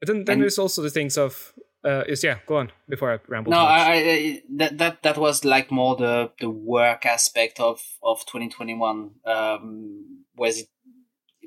But 0.00 0.06
then, 0.06 0.24
then 0.24 0.40
there's 0.40 0.58
also 0.58 0.82
the 0.82 0.90
things 0.90 1.18
of 1.18 1.52
uh, 1.84 2.04
is 2.08 2.24
yeah. 2.24 2.38
Go 2.46 2.56
on 2.56 2.72
before 2.88 3.12
I 3.12 3.18
ramble. 3.28 3.52
No, 3.52 3.58
I, 3.58 3.92
I, 3.94 4.42
that 4.56 4.78
that 4.78 5.02
that 5.02 5.18
was 5.18 5.44
like 5.44 5.70
more 5.70 5.96
the 5.96 6.30
the 6.40 6.50
work 6.50 7.06
aspect 7.06 7.60
of 7.60 7.82
of 8.02 8.20
2021. 8.26 9.10
Um, 9.24 10.24
was 10.36 10.60
it 10.60 10.68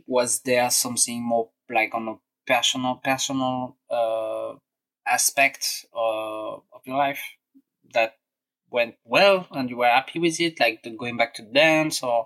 was 0.08 0.42
there 0.42 0.70
something 0.70 1.24
more 1.24 1.50
like 1.70 1.94
on 1.94 2.08
a 2.08 2.16
personal 2.48 2.96
personal 2.96 3.78
uh, 3.90 4.54
aspect 5.08 5.86
uh, 5.96 6.54
of 6.54 6.82
your 6.86 6.98
life 6.98 7.22
that 7.94 8.18
went 8.70 8.96
well 9.04 9.48
and 9.52 9.70
you 9.70 9.78
were 9.78 9.86
happy 9.88 10.20
with 10.20 10.40
it, 10.40 10.60
like 10.60 10.84
going 10.98 11.18
back 11.18 11.34
to 11.36 11.44
dance 11.44 12.04
or? 12.04 12.26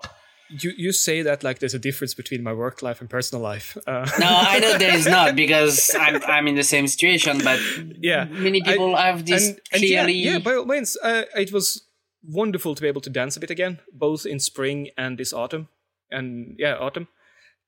You 0.50 0.72
you 0.78 0.92
say 0.92 1.22
that 1.22 1.44
like 1.44 1.60
there's 1.60 1.74
a 1.74 1.80
difference 1.80 2.14
between 2.14 2.44
my 2.44 2.54
work 2.54 2.82
life 2.82 3.02
and 3.02 3.10
personal 3.10 3.42
life. 3.42 3.78
Uh. 3.86 4.10
no, 4.20 4.28
I 4.28 4.60
know 4.60 4.78
there 4.78 4.94
is 4.94 5.06
not 5.18 5.36
because 5.36 5.96
I'm 6.00 6.24
I'm 6.24 6.48
in 6.48 6.56
the 6.56 6.64
same 6.64 6.88
situation. 6.88 7.42
But 7.44 7.60
yeah, 8.00 8.26
many 8.26 8.62
people 8.62 8.96
I, 8.96 9.08
have 9.08 9.26
this 9.26 9.50
and, 9.50 9.60
and 9.72 9.82
clearly. 9.82 10.14
Yeah, 10.14 10.34
yeah, 10.34 10.40
by 10.40 10.56
all 10.56 10.66
means, 10.66 10.98
uh, 11.04 11.24
it 11.36 11.52
was 11.52 11.84
wonderful 12.24 12.76
to 12.76 12.82
be 12.82 12.88
able 12.88 13.02
to 13.02 13.10
dance 13.10 13.38
a 13.38 13.40
bit 13.40 13.50
again, 13.50 13.80
both 13.94 14.26
in 14.26 14.40
spring 14.40 14.90
and 14.98 15.18
this 15.18 15.34
autumn. 15.34 15.70
And 16.12 16.56
yeah, 16.58 16.76
autumn. 16.78 17.08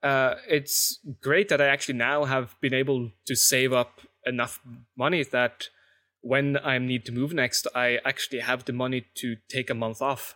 Uh, 0.01 0.35
it's 0.47 0.99
great 1.21 1.49
that 1.49 1.59
I 1.61 1.67
actually 1.67 1.97
now 1.97 2.23
have 2.23 2.55
been 2.61 2.73
able 2.73 3.11
to 3.25 3.35
save 3.35 3.73
up 3.73 4.01
enough 4.25 4.59
money 4.97 5.23
that 5.23 5.67
when 6.21 6.57
I 6.57 6.77
need 6.77 7.05
to 7.05 7.11
move 7.11 7.33
next, 7.33 7.67
I 7.75 7.99
actually 8.05 8.39
have 8.39 8.65
the 8.65 8.73
money 8.73 9.05
to 9.15 9.37
take 9.49 9.69
a 9.69 9.73
month 9.73 10.01
off. 10.01 10.35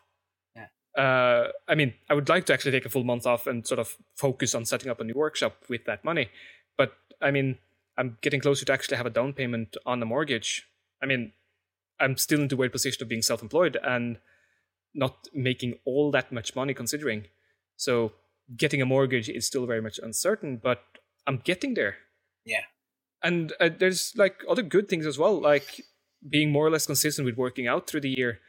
Uh, 0.97 1.47
I 1.67 1.75
mean, 1.75 1.93
I 2.09 2.13
would 2.13 2.29
like 2.29 2.45
to 2.45 2.53
actually 2.53 2.71
take 2.71 2.85
a 2.85 2.89
full 2.89 3.03
month 3.03 3.25
off 3.25 3.47
and 3.47 3.65
sort 3.65 3.79
of 3.79 3.97
focus 4.15 4.53
on 4.53 4.65
setting 4.65 4.91
up 4.91 4.99
a 4.99 5.03
new 5.03 5.15
workshop 5.15 5.55
with 5.69 5.85
that 5.85 6.05
money. 6.05 6.29
But 6.77 6.93
I 7.21 7.31
mean, 7.31 7.57
I'm 7.97 8.17
getting 8.21 8.41
closer 8.41 8.65
to 8.65 8.73
actually 8.73 8.97
have 8.97 9.05
a 9.05 9.11
down 9.11 9.33
payment 9.33 9.75
on 9.85 9.99
the 9.99 10.05
mortgage. 10.05 10.67
I 11.01 11.05
mean, 11.05 11.33
I'm 11.99 12.17
still 12.17 12.41
in 12.41 12.47
the 12.47 12.55
weird 12.55 12.71
position 12.71 13.03
of 13.03 13.09
being 13.09 13.21
self-employed 13.21 13.77
and 13.83 14.17
not 14.93 15.27
making 15.33 15.79
all 15.85 16.11
that 16.11 16.31
much 16.31 16.55
money 16.55 16.73
considering. 16.73 17.25
So 17.75 18.13
getting 18.55 18.81
a 18.81 18.85
mortgage 18.85 19.29
is 19.29 19.47
still 19.47 19.65
very 19.65 19.81
much 19.81 19.99
uncertain, 19.99 20.57
but 20.61 20.83
I'm 21.25 21.37
getting 21.37 21.73
there. 21.73 21.97
Yeah 22.45 22.63
and 23.23 23.53
uh, 23.59 23.69
there's 23.79 24.13
like 24.15 24.43
other 24.49 24.61
good 24.61 24.89
things 24.89 25.05
as 25.05 25.17
well, 25.17 25.39
like 25.39 25.81
being 26.29 26.51
more 26.51 26.67
or 26.67 26.69
less 26.69 26.85
consistent 26.85 27.25
with 27.25 27.37
working 27.37 27.67
out 27.67 27.87
through 27.87 28.01
the 28.01 28.13
year. 28.15 28.39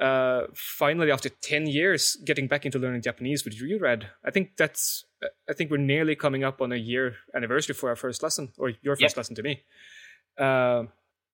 Uh, 0.00 0.46
finally, 0.54 1.10
after 1.10 1.28
ten 1.28 1.66
years, 1.66 2.16
getting 2.24 2.48
back 2.48 2.64
into 2.64 2.78
learning 2.78 3.02
Japanese 3.02 3.44
with 3.44 3.60
Reread. 3.60 4.08
I 4.24 4.30
think 4.30 4.56
that's. 4.56 5.04
I 5.48 5.52
think 5.52 5.70
we're 5.70 5.76
nearly 5.76 6.16
coming 6.16 6.42
up 6.42 6.62
on 6.62 6.72
a 6.72 6.76
year 6.76 7.16
anniversary 7.34 7.74
for 7.74 7.90
our 7.90 7.96
first 7.96 8.22
lesson, 8.22 8.52
or 8.56 8.72
your 8.80 8.96
first 8.96 9.02
yep. 9.02 9.16
lesson 9.18 9.36
to 9.36 9.42
me. 9.42 9.62
Uh, 10.38 10.84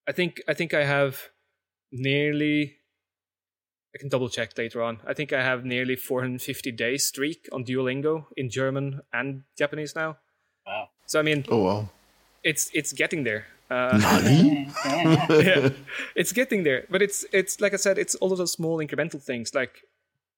I 0.08 0.12
think. 0.12 0.42
I 0.48 0.54
think 0.54 0.74
I 0.74 0.84
have 0.84 1.30
nearly. 1.92 2.78
I 3.94 3.98
can 3.98 4.08
double 4.08 4.28
check 4.28 4.58
later 4.58 4.82
on. 4.82 4.98
I 5.06 5.14
think 5.14 5.32
I 5.32 5.42
have 5.42 5.64
nearly 5.64 5.96
450 5.96 6.72
day 6.72 6.96
streak 6.98 7.48
on 7.52 7.64
Duolingo 7.64 8.26
in 8.36 8.50
German 8.50 9.00
and 9.12 9.44
Japanese 9.56 9.94
now. 9.94 10.18
Wow. 10.66 10.88
So 11.06 11.20
I 11.20 11.22
mean, 11.22 11.44
oh 11.48 11.62
wow, 11.62 11.88
it's 12.42 12.68
it's 12.74 12.92
getting 12.92 13.22
there. 13.22 13.46
Uh, 13.68 13.98
yeah, 15.30 15.70
it's 16.14 16.32
getting 16.32 16.62
there, 16.62 16.86
but 16.88 17.02
it's 17.02 17.24
it's 17.32 17.60
like 17.60 17.74
I 17.74 17.76
said, 17.76 17.98
it's 17.98 18.14
all 18.16 18.32
of 18.32 18.38
those 18.38 18.52
small 18.52 18.78
incremental 18.78 19.20
things, 19.20 19.54
like 19.54 19.82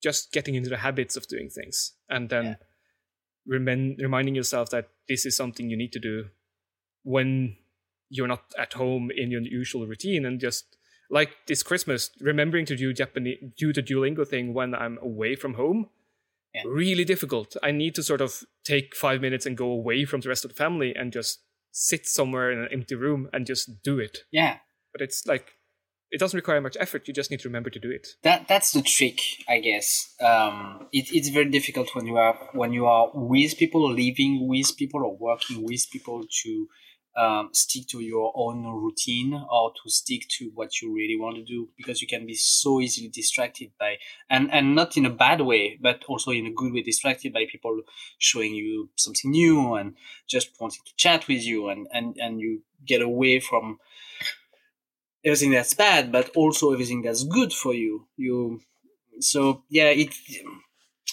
just 0.03 0.33
getting 0.33 0.55
into 0.55 0.71
the 0.71 0.79
habits 0.79 1.17
of 1.17 1.27
doing 1.29 1.51
things, 1.51 1.93
and 2.09 2.31
then 2.31 2.57
yeah. 3.47 3.59
reminding 3.99 4.35
yourself 4.35 4.71
that 4.71 4.89
this 5.09 5.27
is 5.27 5.37
something 5.37 5.69
you 5.69 5.77
need 5.77 5.93
to 5.93 5.99
do 5.99 6.27
when 7.03 7.57
you're 8.09 8.29
not 8.29 8.45
at 8.59 8.73
home 8.73 9.11
in 9.15 9.31
your 9.31 9.43
usual 9.43 9.87
routine, 9.87 10.25
and 10.25 10.41
just 10.41 10.79
like 11.11 11.31
this 11.47 11.63
Christmas, 11.63 12.11
remembering 12.21 12.65
to 12.67 12.77
do 12.77 12.93
Japanese, 12.93 13.39
do 13.59 13.73
the 13.73 13.83
Duolingo 13.83 14.27
thing 14.27 14.55
when 14.55 14.75
I'm 14.75 14.99
away 15.03 15.37
from 15.37 15.55
home. 15.55 15.89
Yeah. 16.55 16.63
Really 16.67 17.05
difficult. 17.05 17.57
I 17.63 17.73
need 17.73 17.95
to 17.97 18.03
sort 18.03 18.23
of 18.23 18.43
take 18.65 18.97
five 18.97 19.21
minutes 19.21 19.45
and 19.45 19.55
go 19.57 19.67
away 19.67 20.07
from 20.07 20.23
the 20.23 20.31
rest 20.31 20.47
of 20.47 20.51
the 20.51 20.57
family 20.57 20.95
and 20.97 21.13
just 21.13 21.41
sit 21.79 22.09
somewhere 22.09 22.51
in 22.51 22.59
an 22.59 22.69
empty 22.73 22.97
room 22.97 23.29
and 23.33 23.47
just 23.47 23.83
do 23.85 24.01
it. 24.01 24.19
Yeah. 24.33 24.57
But 24.93 25.01
it's 25.01 25.25
like 25.27 25.53
it 26.11 26.19
doesn't 26.19 26.37
require 26.37 26.61
much 26.61 26.77
effort. 26.81 27.07
You 27.07 27.15
just 27.15 27.31
need 27.31 27.41
to 27.41 27.49
remember 27.49 27.71
to 27.71 27.79
do 27.79 27.91
it. 27.91 28.09
That 28.23 28.49
that's 28.49 28.73
the 28.73 28.83
trick, 28.83 29.21
I 29.49 29.61
guess. 29.61 30.15
Um, 30.21 30.89
it, 30.93 31.09
it's 31.13 31.29
very 31.29 31.51
difficult 31.51 31.95
when 31.95 32.07
you 32.07 32.17
are 32.17 32.35
when 32.53 32.73
you 32.73 32.87
are 32.87 33.11
with 33.15 33.57
people, 33.59 33.89
living 33.93 34.49
with 34.49 34.77
people, 34.77 35.05
or 35.05 35.17
working 35.17 35.63
with 35.63 35.87
people 35.93 36.25
to 36.43 36.67
um, 37.19 37.51
stick 37.53 37.87
to 37.89 38.01
your 38.01 38.33
own 38.37 38.65
routine 38.65 39.35
or 39.51 39.73
to 39.83 39.91
stick 39.91 40.29
to 40.29 40.51
what 40.55 40.81
you 40.81 40.95
really 40.95 41.17
want 41.19 41.37
to 41.37 41.43
do 41.45 41.69
because 41.77 42.01
you 42.01 42.07
can 42.09 42.27
be 42.27 42.35
so 42.35 42.81
easily 42.81 43.09
distracted 43.09 43.73
by 43.79 43.97
and 44.31 44.51
and 44.53 44.75
not 44.77 44.97
in 44.97 45.05
a 45.05 45.11
bad 45.11 45.41
way 45.41 45.77
but 45.81 46.05
also 46.05 46.31
in 46.31 46.47
a 46.47 46.53
good 46.53 46.73
way 46.73 46.83
distracted 46.83 47.33
by 47.33 47.45
people 47.51 47.83
showing 48.19 48.55
you 48.55 48.89
something 48.97 49.31
new 49.33 49.75
and 49.75 49.97
just 50.29 50.51
wanting 50.61 50.81
to 50.87 50.93
chat 50.97 51.27
with 51.29 51.45
you 51.45 51.69
and 51.69 51.89
and 51.93 52.17
and 52.19 52.41
you 52.41 52.63
get 52.87 53.03
away 53.03 53.41
from 53.41 53.79
everything 55.25 55.51
that's 55.51 55.75
bad 55.75 56.11
but 56.13 56.31
also 56.37 56.73
everything 56.73 57.03
that's 57.03 57.25
good 57.25 57.53
for 57.53 57.75
you. 57.75 58.07
You 58.17 58.61
so 59.21 59.65
yeah 59.71 59.91
it 59.91 60.15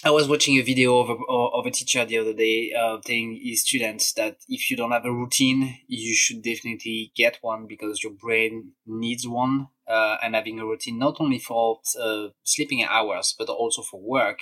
I 0.04 0.10
was 0.10 0.28
watching 0.28 0.56
a 0.56 0.62
video 0.62 0.98
of 0.98 1.08
a, 1.08 1.32
of 1.32 1.66
a 1.66 1.70
teacher 1.70 2.04
the 2.04 2.18
other 2.18 2.34
day 2.34 2.72
uh, 2.72 2.98
telling 3.04 3.40
his 3.42 3.62
students 3.62 4.12
that 4.12 4.36
if 4.46 4.70
you 4.70 4.76
don't 4.76 4.92
have 4.92 5.06
a 5.06 5.12
routine, 5.12 5.78
you 5.88 6.14
should 6.14 6.42
definitely 6.42 7.12
get 7.16 7.38
one 7.40 7.66
because 7.66 8.02
your 8.02 8.12
brain 8.12 8.72
needs 8.86 9.26
one. 9.26 9.68
Uh, 9.88 10.16
and 10.20 10.34
having 10.34 10.58
a 10.58 10.66
routine 10.66 10.98
not 10.98 11.14
only 11.20 11.38
for 11.38 11.78
uh, 12.02 12.26
sleeping 12.42 12.82
hours 12.82 13.36
but 13.38 13.48
also 13.48 13.82
for 13.82 14.00
work, 14.00 14.40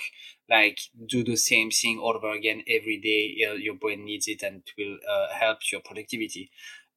like 0.49 0.79
do 1.07 1.23
the 1.23 1.35
same 1.35 1.69
thing 1.69 1.99
over 2.03 2.31
again 2.31 2.63
every 2.67 2.99
day. 2.99 3.35
your 3.59 3.75
brain 3.75 4.03
needs 4.03 4.27
it 4.27 4.41
and 4.41 4.63
it 4.65 4.71
will 4.75 4.97
uh, 5.07 5.27
help 5.33 5.59
your 5.71 5.81
productivity. 5.81 6.49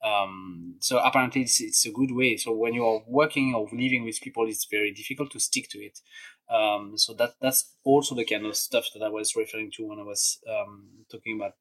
Um, 0.03 0.77
so 0.81 0.99
apparently 0.99 1.43
it's, 1.43 1.61
it's 1.61 1.85
a 1.85 1.91
good 1.91 2.13
way. 2.13 2.37
So 2.37 2.53
when 2.53 2.73
you 2.73 2.87
are 2.87 3.03
working 3.07 3.55
or 3.55 3.69
living 3.73 4.05
with 4.05 4.21
people, 4.21 4.47
it's 4.49 4.65
very 4.65 4.93
difficult 4.93 5.31
to 5.33 5.41
stick 5.41 5.69
to 5.71 5.79
it. 5.79 6.01
Um, 6.51 6.97
so 6.97 7.13
that 7.15 7.35
that's 7.41 7.75
also 7.85 8.15
the 8.15 8.25
kind 8.25 8.47
of 8.47 8.57
stuff 8.57 8.87
that 8.95 9.03
I 9.03 9.09
was 9.09 9.37
referring 9.37 9.71
to 9.77 9.87
when 9.87 9.99
I 9.99 10.03
was 10.03 10.39
um, 10.49 10.89
talking 11.11 11.37
about 11.37 11.53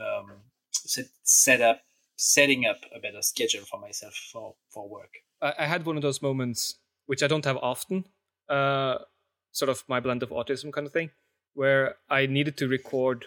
um, 0.00 0.30
set, 0.72 1.06
set 1.24 1.60
up 1.60 1.80
setting 2.16 2.64
up 2.66 2.78
a 2.94 2.98
better 2.98 3.22
schedule 3.22 3.64
for 3.70 3.78
myself 3.78 4.14
for, 4.32 4.54
for 4.70 4.88
work. 4.88 5.10
I, 5.40 5.52
I 5.60 5.66
had 5.66 5.84
one 5.84 5.96
of 5.96 6.02
those 6.02 6.22
moments 6.22 6.76
which 7.06 7.22
I 7.22 7.28
don't 7.28 7.44
have 7.44 7.56
often, 7.58 8.04
uh, 8.48 8.96
sort 9.52 9.68
of 9.68 9.84
my 9.88 10.00
blend 10.00 10.22
of 10.22 10.30
autism 10.30 10.72
kind 10.72 10.86
of 10.86 10.92
thing, 10.92 11.10
where 11.54 11.96
I 12.10 12.26
needed 12.26 12.56
to 12.58 12.68
record 12.68 13.26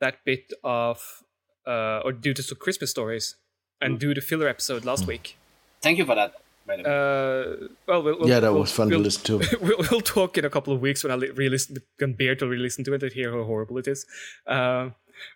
that 0.00 0.18
bit 0.24 0.52
of 0.64 1.22
uh, 1.66 2.00
or 2.04 2.12
do 2.12 2.34
the 2.34 2.54
Christmas 2.58 2.90
stories 2.90 3.36
and 3.80 3.96
mm. 3.96 4.00
do 4.00 4.14
the 4.14 4.20
filler 4.20 4.48
episode 4.48 4.84
last 4.84 5.04
mm. 5.04 5.08
week. 5.08 5.36
Thank 5.82 5.98
you 5.98 6.04
for 6.04 6.14
that. 6.14 6.34
Uh, 6.68 7.68
well, 7.86 8.02
we'll, 8.02 8.28
yeah, 8.28 8.40
that 8.40 8.52
we'll, 8.52 8.60
was 8.60 8.72
fun 8.72 8.88
we'll, 8.88 8.98
to 8.98 9.04
listen 9.04 9.24
to. 9.24 9.58
We'll, 9.60 9.84
we'll, 9.90 10.00
talk 10.00 10.38
in 10.38 10.44
a 10.44 10.50
couple 10.50 10.72
of 10.72 10.80
weeks 10.80 11.02
when 11.04 11.10
I 11.10 11.16
re-listen, 11.16 11.78
can 11.98 12.14
bear 12.14 12.34
to 12.36 12.46
re-listen 12.46 12.84
to 12.84 12.94
it 12.94 13.02
and 13.02 13.12
hear 13.12 13.32
how 13.32 13.44
horrible 13.44 13.78
it 13.78 13.88
is. 13.88 14.06
Uh, 14.46 14.90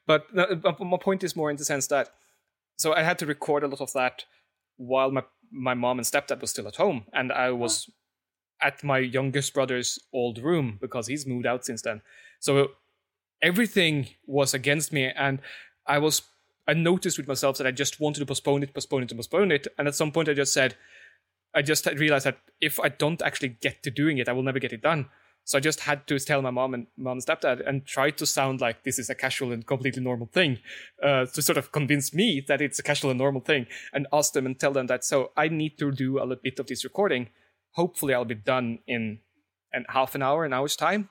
but 0.07 0.27
my 0.35 0.99
point 1.01 1.25
is 1.25 1.37
more 1.37 1.51
in 1.51 1.57
the 1.57 1.65
sense 1.65 1.87
that 1.89 2.11
so 2.77 2.93
I 2.93 3.03
had 3.03 3.19
to 3.21 3.27
record 3.27 3.63
a 3.63 3.69
lot 3.69 3.81
of 3.81 3.93
that 3.95 4.25
while 4.77 5.11
my 5.11 5.23
my 5.53 5.75
mom 5.75 5.99
and 5.99 6.07
stepdad 6.07 6.41
was 6.41 6.51
still 6.51 6.69
at 6.69 6.77
home, 6.77 7.05
and 7.13 7.33
I 7.33 7.51
was 7.51 7.89
at 8.61 8.83
my 8.83 8.99
youngest 8.99 9.55
brother's 9.55 9.99
old 10.13 10.39
room 10.39 10.79
because 10.81 11.07
he's 11.07 11.27
moved 11.27 11.47
out 11.47 11.65
since 11.65 11.83
then. 11.83 12.03
So 12.41 12.73
everything 13.43 14.09
was 14.27 14.55
against 14.55 14.93
me, 14.93 15.11
and 15.17 15.41
I 15.87 15.99
was 15.99 16.23
I 16.69 16.75
noticed 16.75 17.17
with 17.17 17.29
myself 17.29 17.59
that 17.59 17.67
I 17.67 17.71
just 17.71 18.01
wanted 18.01 18.21
to 18.21 18.27
postpone 18.27 18.63
it, 18.63 18.75
postpone 18.75 19.05
it, 19.05 19.11
and 19.11 19.19
postpone 19.19 19.53
it. 19.53 19.69
And 19.79 19.89
at 19.89 19.95
some 19.95 20.13
point, 20.13 20.29
I 20.29 20.35
just 20.35 20.53
said, 20.53 20.75
I 21.57 21.63
just 21.63 21.87
realized 21.87 22.27
that 22.27 22.39
if 22.61 22.79
I 22.79 22.91
don't 22.91 23.23
actually 23.23 23.49
get 23.49 23.83
to 23.85 23.91
doing 23.91 24.19
it, 24.19 24.29
I 24.29 24.33
will 24.33 24.43
never 24.43 24.59
get 24.59 24.75
it 24.75 24.83
done. 24.83 25.09
So 25.45 25.57
I 25.57 25.61
just 25.61 25.81
had 25.81 26.07
to 26.09 26.19
tell 26.19 26.43
my 26.43 26.51
mom 26.51 26.75
and 26.75 26.87
mom 26.99 27.13
and 27.13 27.25
stepdad 27.25 27.67
and 27.67 27.87
try 27.87 28.11
to 28.11 28.27
sound 28.27 28.61
like 28.61 28.83
this 28.83 28.99
is 28.99 29.09
a 29.09 29.15
casual 29.15 29.53
and 29.53 29.67
completely 29.67 30.03
normal 30.03 30.27
thing, 30.27 30.59
uh, 31.03 31.27
to 31.27 31.41
sort 31.41 31.57
of 31.57 31.73
convince 31.73 32.13
me 32.13 32.45
that 32.47 32.61
it's 32.61 32.79
a 32.79 32.83
casual 32.83 33.11
and 33.11 33.19
normal 33.19 33.41
thing, 33.41 33.67
and 33.93 34.07
ask 34.13 34.33
them 34.33 34.45
and 34.45 34.59
tell 34.59 34.73
them 34.73 34.89
that. 34.89 35.05
So 35.05 35.31
I 35.37 35.49
need 35.49 35.79
to 35.79 35.93
do 35.93 36.19
a 36.19 36.27
little 36.27 36.43
bit 36.43 36.59
of 36.59 36.67
this 36.67 36.85
recording. 36.85 37.29
Hopefully, 37.71 38.13
I'll 38.13 38.25
be 38.25 38.35
done 38.35 38.81
in 38.87 39.21
an 39.73 39.87
half 39.89 40.15
an 40.15 40.23
hour, 40.23 40.45
an 40.45 40.53
hour's 40.53 40.77
time. 40.77 41.09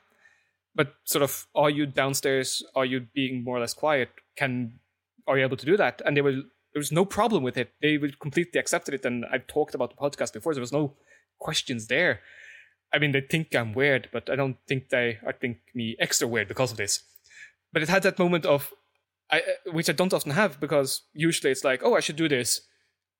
But 0.75 0.95
sort 1.05 1.23
of, 1.23 1.47
are 1.55 1.69
you 1.69 1.85
downstairs? 1.85 2.61
Are 2.75 2.85
you 2.85 3.07
being 3.15 3.43
more 3.43 3.57
or 3.57 3.61
less 3.61 3.73
quiet? 3.73 4.09
Can 4.35 4.79
are 5.27 5.37
you 5.37 5.43
able 5.43 5.57
to 5.57 5.65
do 5.65 5.77
that? 5.77 6.01
And 6.05 6.15
they 6.15 6.21
were 6.21 6.41
there 6.75 6.81
was 6.81 6.91
no 6.91 7.05
problem 7.05 7.41
with 7.41 7.55
it. 7.55 7.71
They 7.81 7.97
completely 8.19 8.59
accepted 8.59 8.93
it, 8.93 9.05
and 9.05 9.25
I've 9.31 9.47
talked 9.47 9.73
about 9.73 9.91
the 9.91 9.95
podcast 9.95 10.33
before. 10.33 10.51
So 10.51 10.55
there 10.55 10.61
was 10.61 10.73
no 10.73 10.97
questions 11.39 11.87
there. 11.87 12.19
I 12.93 12.99
mean, 12.99 13.13
they 13.13 13.21
think 13.21 13.55
I'm 13.55 13.71
weird, 13.71 14.09
but 14.11 14.29
I 14.29 14.35
don't 14.35 14.57
think 14.67 14.89
they 14.89 15.17
I 15.25 15.31
think 15.31 15.59
me 15.73 15.95
extra 16.01 16.27
weird 16.27 16.49
because 16.49 16.71
of 16.71 16.77
this. 16.77 17.01
But 17.71 17.81
it 17.81 17.87
had 17.87 18.03
that 18.03 18.19
moment 18.19 18.45
of, 18.45 18.73
I, 19.31 19.41
which 19.71 19.89
I 19.89 19.93
don't 19.93 20.13
often 20.13 20.33
have 20.33 20.59
because 20.59 21.03
usually 21.13 21.49
it's 21.49 21.63
like, 21.63 21.79
oh, 21.81 21.95
I 21.95 22.01
should 22.01 22.17
do 22.17 22.27
this, 22.27 22.59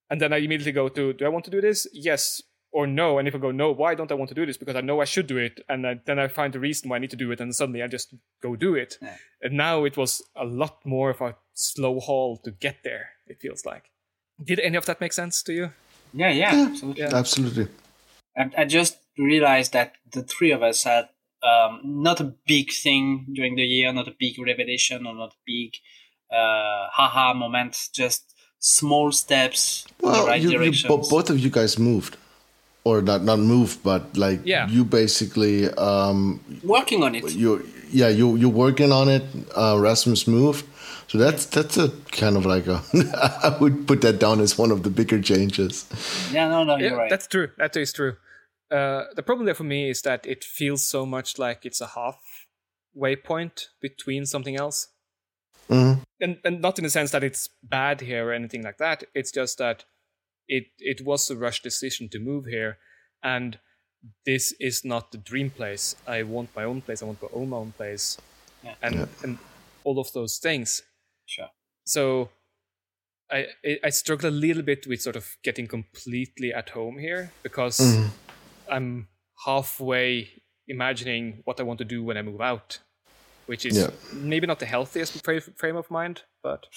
and 0.10 0.20
then 0.20 0.34
I 0.34 0.38
immediately 0.40 0.74
go 0.74 0.90
to, 0.90 1.14
do 1.14 1.26
I 1.26 1.30
want 1.30 1.46
to 1.46 1.52
do 1.52 1.62
this? 1.62 1.88
Yes 1.94 2.42
or 2.74 2.86
no. 2.86 3.20
And 3.20 3.26
if 3.26 3.36
I 3.36 3.38
go 3.38 3.52
no, 3.52 3.72
why 3.72 3.96
don't 3.96 4.12
I 4.12 4.16
want 4.16 4.28
to 4.28 4.36
do 4.36 4.46
this? 4.46 4.58
Because 4.58 4.76
I 4.76 4.82
know 4.82 5.00
I 5.00 5.06
should 5.06 5.28
do 5.28 5.38
it, 5.38 5.62
and 5.70 5.88
I, 5.88 6.02
then 6.06 6.20
I 6.20 6.28
find 6.28 6.52
the 6.52 6.60
reason 6.60 6.90
why 6.90 6.98
I 6.98 7.00
need 7.00 7.12
to 7.12 7.16
do 7.16 7.32
it, 7.32 7.40
and 7.40 7.56
suddenly 7.56 7.82
I 7.82 7.88
just 7.88 8.14
go 8.44 8.58
do 8.58 8.76
it. 8.76 8.98
Yeah. 9.02 9.16
And 9.42 9.56
now 9.56 9.86
it 9.86 9.96
was 9.96 10.22
a 10.36 10.44
lot 10.44 10.86
more 10.86 11.12
of 11.12 11.22
a 11.22 11.38
slow 11.54 12.02
haul 12.02 12.36
to 12.44 12.52
get 12.52 12.80
there. 12.84 13.12
It 13.36 13.42
feels 13.42 13.66
like. 13.66 13.92
Did 14.44 14.60
any 14.60 14.78
of 14.78 14.86
that 14.86 15.02
make 15.02 15.14
sense 15.14 15.44
to 15.44 15.54
you? 15.54 15.72
Yeah, 16.14 16.32
yeah, 16.32 16.56
yeah 16.56 16.66
absolutely. 16.68 17.04
Yeah. 17.04 17.16
Absolutely. 17.16 17.68
I 18.58 18.66
just 18.66 18.98
realized 19.18 19.72
that 19.74 19.94
the 20.12 20.24
three 20.24 20.52
of 20.52 20.62
us 20.62 20.84
had 20.84 21.08
um, 21.42 21.80
not 21.84 22.20
a 22.20 22.34
big 22.46 22.72
thing 22.72 23.28
during 23.34 23.56
the 23.56 23.64
year, 23.64 23.94
not 23.94 24.08
a 24.08 24.16
big 24.20 24.38
revelation, 24.40 25.06
or 25.08 25.14
not 25.16 25.32
a 25.32 25.42
big 25.46 25.72
uh, 26.32 26.88
haha 26.92 27.34
moment, 27.34 27.78
just 27.94 28.34
small 28.60 29.12
steps 29.12 29.86
well, 30.02 30.16
in 30.16 30.22
the 30.22 30.28
right 30.28 30.42
you, 30.42 30.52
direction. 30.52 30.90
both 30.90 31.30
of 31.30 31.40
you 31.40 31.50
guys 31.50 31.80
moved, 31.80 32.18
or 32.84 33.02
not 33.02 33.24
not 33.24 33.40
moved, 33.40 33.84
but 33.84 34.18
like 34.18 34.42
yeah. 34.44 34.68
you 34.68 34.84
basically 34.84 35.70
um, 35.76 36.42
working 36.64 37.04
on 37.04 37.16
it. 37.16 37.32
You 37.34 37.66
yeah 37.90 38.10
you 38.10 38.36
you're 38.36 38.50
working 38.50 38.92
on 38.92 39.08
it. 39.08 39.24
Uh, 39.56 39.78
Rasmus 39.80 40.28
moved. 40.28 40.66
So 41.08 41.18
that's 41.18 41.46
that's 41.46 41.78
a 41.78 41.90
kind 42.12 42.36
of 42.36 42.46
like 42.46 42.68
a 42.68 42.82
I 43.44 43.58
would 43.60 43.88
put 43.88 44.02
that 44.02 44.20
down 44.20 44.40
as 44.40 44.58
one 44.58 44.72
of 44.72 44.84
the 44.84 44.90
bigger 44.90 45.22
changes. 45.22 45.86
Yeah, 46.32 46.48
no, 46.50 46.64
no, 46.64 46.78
you're 46.78 46.92
yeah, 46.92 46.96
right. 46.96 47.10
That's 47.10 47.28
true. 47.28 47.50
That 47.58 47.76
is 47.78 47.94
true. 47.94 48.18
Uh, 48.72 49.06
the 49.16 49.24
problem 49.24 49.46
there 49.46 49.56
for 49.56 49.64
me 49.64 49.90
is 49.90 50.02
that 50.02 50.26
it 50.26 50.44
feels 50.44 50.84
so 50.84 51.06
much 51.06 51.38
like 51.38 51.66
it's 51.66 51.82
a 51.82 51.88
halfway 51.88 53.16
point 53.16 53.70
between 53.80 54.26
something 54.26 54.56
else. 54.56 54.88
Mm-hmm. 55.70 56.02
And, 56.22 56.38
and 56.44 56.62
not 56.62 56.78
in 56.80 56.84
the 56.84 56.90
sense 56.90 57.12
that 57.12 57.24
it's 57.24 57.50
bad 57.64 58.02
here 58.02 58.30
or 58.30 58.34
anything 58.34 58.64
like 58.64 58.78
that. 58.78 59.04
It's 59.14 59.32
just 59.32 59.58
that 59.60 59.86
it 60.48 60.66
it 60.80 61.06
was 61.06 61.30
a 61.30 61.36
rush 61.36 61.62
decision 61.62 62.10
to 62.10 62.20
move 62.20 62.46
here, 62.46 62.78
and 63.24 63.60
this 64.26 64.54
is 64.60 64.86
not 64.86 65.12
the 65.12 65.18
dream 65.18 65.50
place. 65.50 65.96
I 66.08 66.24
want 66.24 66.56
my 66.56 66.64
own 66.64 66.82
place. 66.82 67.02
I 67.02 67.06
want 67.06 67.20
to 67.22 67.30
own 67.34 67.50
my 67.50 67.58
own 67.58 67.74
place, 67.74 68.18
yeah. 68.64 68.76
and 68.82 68.96
yeah. 68.96 69.06
and 69.24 69.38
all 69.84 70.00
of 70.00 70.12
those 70.14 70.38
things. 70.38 70.84
Sure. 71.26 71.50
So 71.86 72.30
I 73.32 73.48
I 73.84 73.90
struggle 73.90 74.30
a 74.30 74.32
little 74.32 74.64
bit 74.64 74.88
with 74.88 75.02
sort 75.02 75.16
of 75.16 75.38
getting 75.44 75.68
completely 75.68 76.54
at 76.54 76.70
home 76.70 76.98
here 76.98 77.32
because 77.44 77.80
mm. 77.80 78.10
I'm 78.70 79.08
halfway 79.46 80.30
imagining 80.68 81.42
what 81.46 81.60
I 81.60 81.64
want 81.64 81.80
to 81.80 81.86
do 81.86 82.04
when 82.04 82.18
I 82.18 82.22
move 82.22 82.42
out, 82.42 82.80
which 83.46 83.66
is 83.66 83.78
yeah. 83.78 83.90
maybe 84.14 84.48
not 84.48 84.60
the 84.60 84.66
healthiest 84.66 85.24
frame 85.24 85.76
of 85.76 85.90
mind, 85.92 86.24
but 86.44 86.68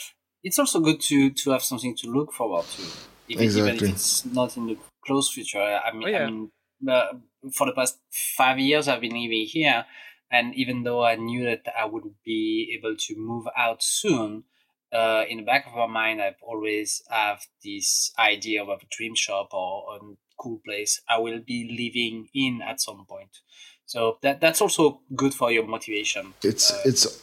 it's 0.42 0.58
also 0.58 0.80
good 0.80 1.00
to 1.02 1.30
to 1.30 1.50
have 1.50 1.62
something 1.62 1.96
to 1.96 2.10
look 2.10 2.32
forward 2.32 2.64
to, 2.76 2.82
even, 3.28 3.44
exactly. 3.44 3.72
even 3.74 3.88
if 3.88 3.94
it's 3.94 4.24
not 4.24 4.56
in 4.56 4.66
the 4.66 4.78
close 5.04 5.32
future. 5.32 5.58
I 5.60 5.92
mean, 5.92 6.04
oh, 6.04 6.10
yeah. 6.10 6.18
I 6.18 6.30
mean 6.30 6.50
uh, 6.88 7.06
for 7.52 7.66
the 7.66 7.72
past 7.72 7.98
five 8.10 8.58
years 8.58 8.88
I've 8.88 9.00
been 9.00 9.12
living 9.12 9.46
here, 9.46 9.84
and 10.30 10.54
even 10.54 10.82
though 10.82 11.04
I 11.04 11.16
knew 11.16 11.44
that 11.44 11.66
I 11.78 11.84
would 11.84 12.04
be 12.24 12.76
able 12.78 12.96
to 12.96 13.16
move 13.16 13.46
out 13.56 13.82
soon, 13.82 14.44
uh, 14.92 15.24
in 15.28 15.38
the 15.38 15.44
back 15.44 15.66
of 15.66 15.74
my 15.74 15.86
mind, 15.86 16.22
I've 16.22 16.42
always 16.42 17.02
have 17.10 17.46
this 17.62 18.12
idea 18.18 18.62
of 18.62 18.68
a 18.68 18.78
dream 18.90 19.14
shop 19.14 19.52
or 19.52 19.96
a 19.96 20.00
cool 20.38 20.60
place 20.64 21.00
I 21.08 21.18
will 21.18 21.40
be 21.40 21.76
living 21.76 22.28
in 22.34 22.62
at 22.62 22.80
some 22.80 23.04
point. 23.08 23.38
So 23.86 24.18
that 24.22 24.40
that's 24.40 24.60
also 24.60 25.00
good 25.16 25.34
for 25.34 25.50
your 25.50 25.66
motivation. 25.66 26.34
It's 26.42 26.70
uh, 26.70 26.82
it's 26.84 27.22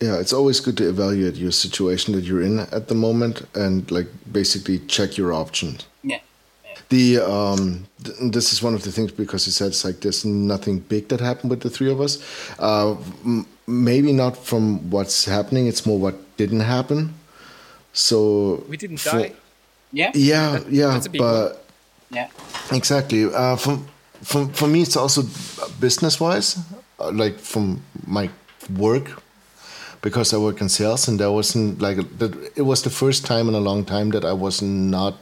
yeah, 0.00 0.18
it's 0.18 0.32
always 0.32 0.60
good 0.60 0.76
to 0.78 0.88
evaluate 0.88 1.36
your 1.36 1.52
situation 1.52 2.14
that 2.14 2.24
you're 2.24 2.42
in 2.42 2.60
at 2.60 2.88
the 2.88 2.94
moment 2.94 3.46
and 3.54 3.88
like 3.90 4.08
basically 4.30 4.78
check 4.80 5.16
your 5.16 5.32
options. 5.32 5.86
Yeah. 6.02 6.20
The 6.90 7.18
um, 7.18 7.86
th- 8.04 8.16
this 8.32 8.52
is 8.52 8.62
one 8.62 8.74
of 8.74 8.82
the 8.82 8.92
things 8.92 9.12
because 9.12 9.44
he 9.44 9.52
said 9.52 9.68
it's 9.68 9.84
like 9.84 10.00
there's 10.00 10.24
nothing 10.24 10.80
big 10.80 11.08
that 11.08 11.20
happened 11.20 11.50
with 11.50 11.60
the 11.60 11.70
three 11.70 11.90
of 11.90 12.00
us. 12.00 12.18
Uh, 12.58 12.96
m- 13.24 13.46
maybe 13.66 14.12
not 14.12 14.36
from 14.36 14.90
what's 14.90 15.24
happening. 15.24 15.68
It's 15.68 15.86
more 15.86 15.98
what 15.98 16.16
didn't 16.36 16.60
happen. 16.60 17.14
So 17.92 18.64
we 18.68 18.76
didn't 18.76 18.98
for, 18.98 19.18
die. 19.18 19.32
Yeah. 19.92 20.10
Yeah, 20.14 20.58
that, 20.58 20.72
yeah, 20.72 21.00
but 21.18 21.52
one. 21.52 21.56
yeah, 22.10 22.28
exactly. 22.72 23.24
Uh, 23.24 23.56
for, 23.56 23.78
for 24.22 24.46
for 24.48 24.66
me, 24.68 24.82
it's 24.82 24.96
also 24.96 25.22
business 25.80 26.20
wise, 26.20 26.58
uh, 26.98 27.10
like 27.12 27.38
from 27.38 27.82
my 28.06 28.30
work, 28.78 29.22
because 30.02 30.34
I 30.34 30.38
work 30.38 30.60
in 30.60 30.68
sales, 30.68 31.08
and 31.08 31.18
there 31.20 31.30
wasn't 31.30 31.80
like 31.80 31.98
it 32.56 32.62
was 32.62 32.82
the 32.82 32.90
first 32.90 33.26
time 33.26 33.48
in 33.48 33.54
a 33.54 33.60
long 33.60 33.84
time 33.84 34.10
that 34.10 34.24
I 34.24 34.32
was 34.32 34.60
not 34.62 35.14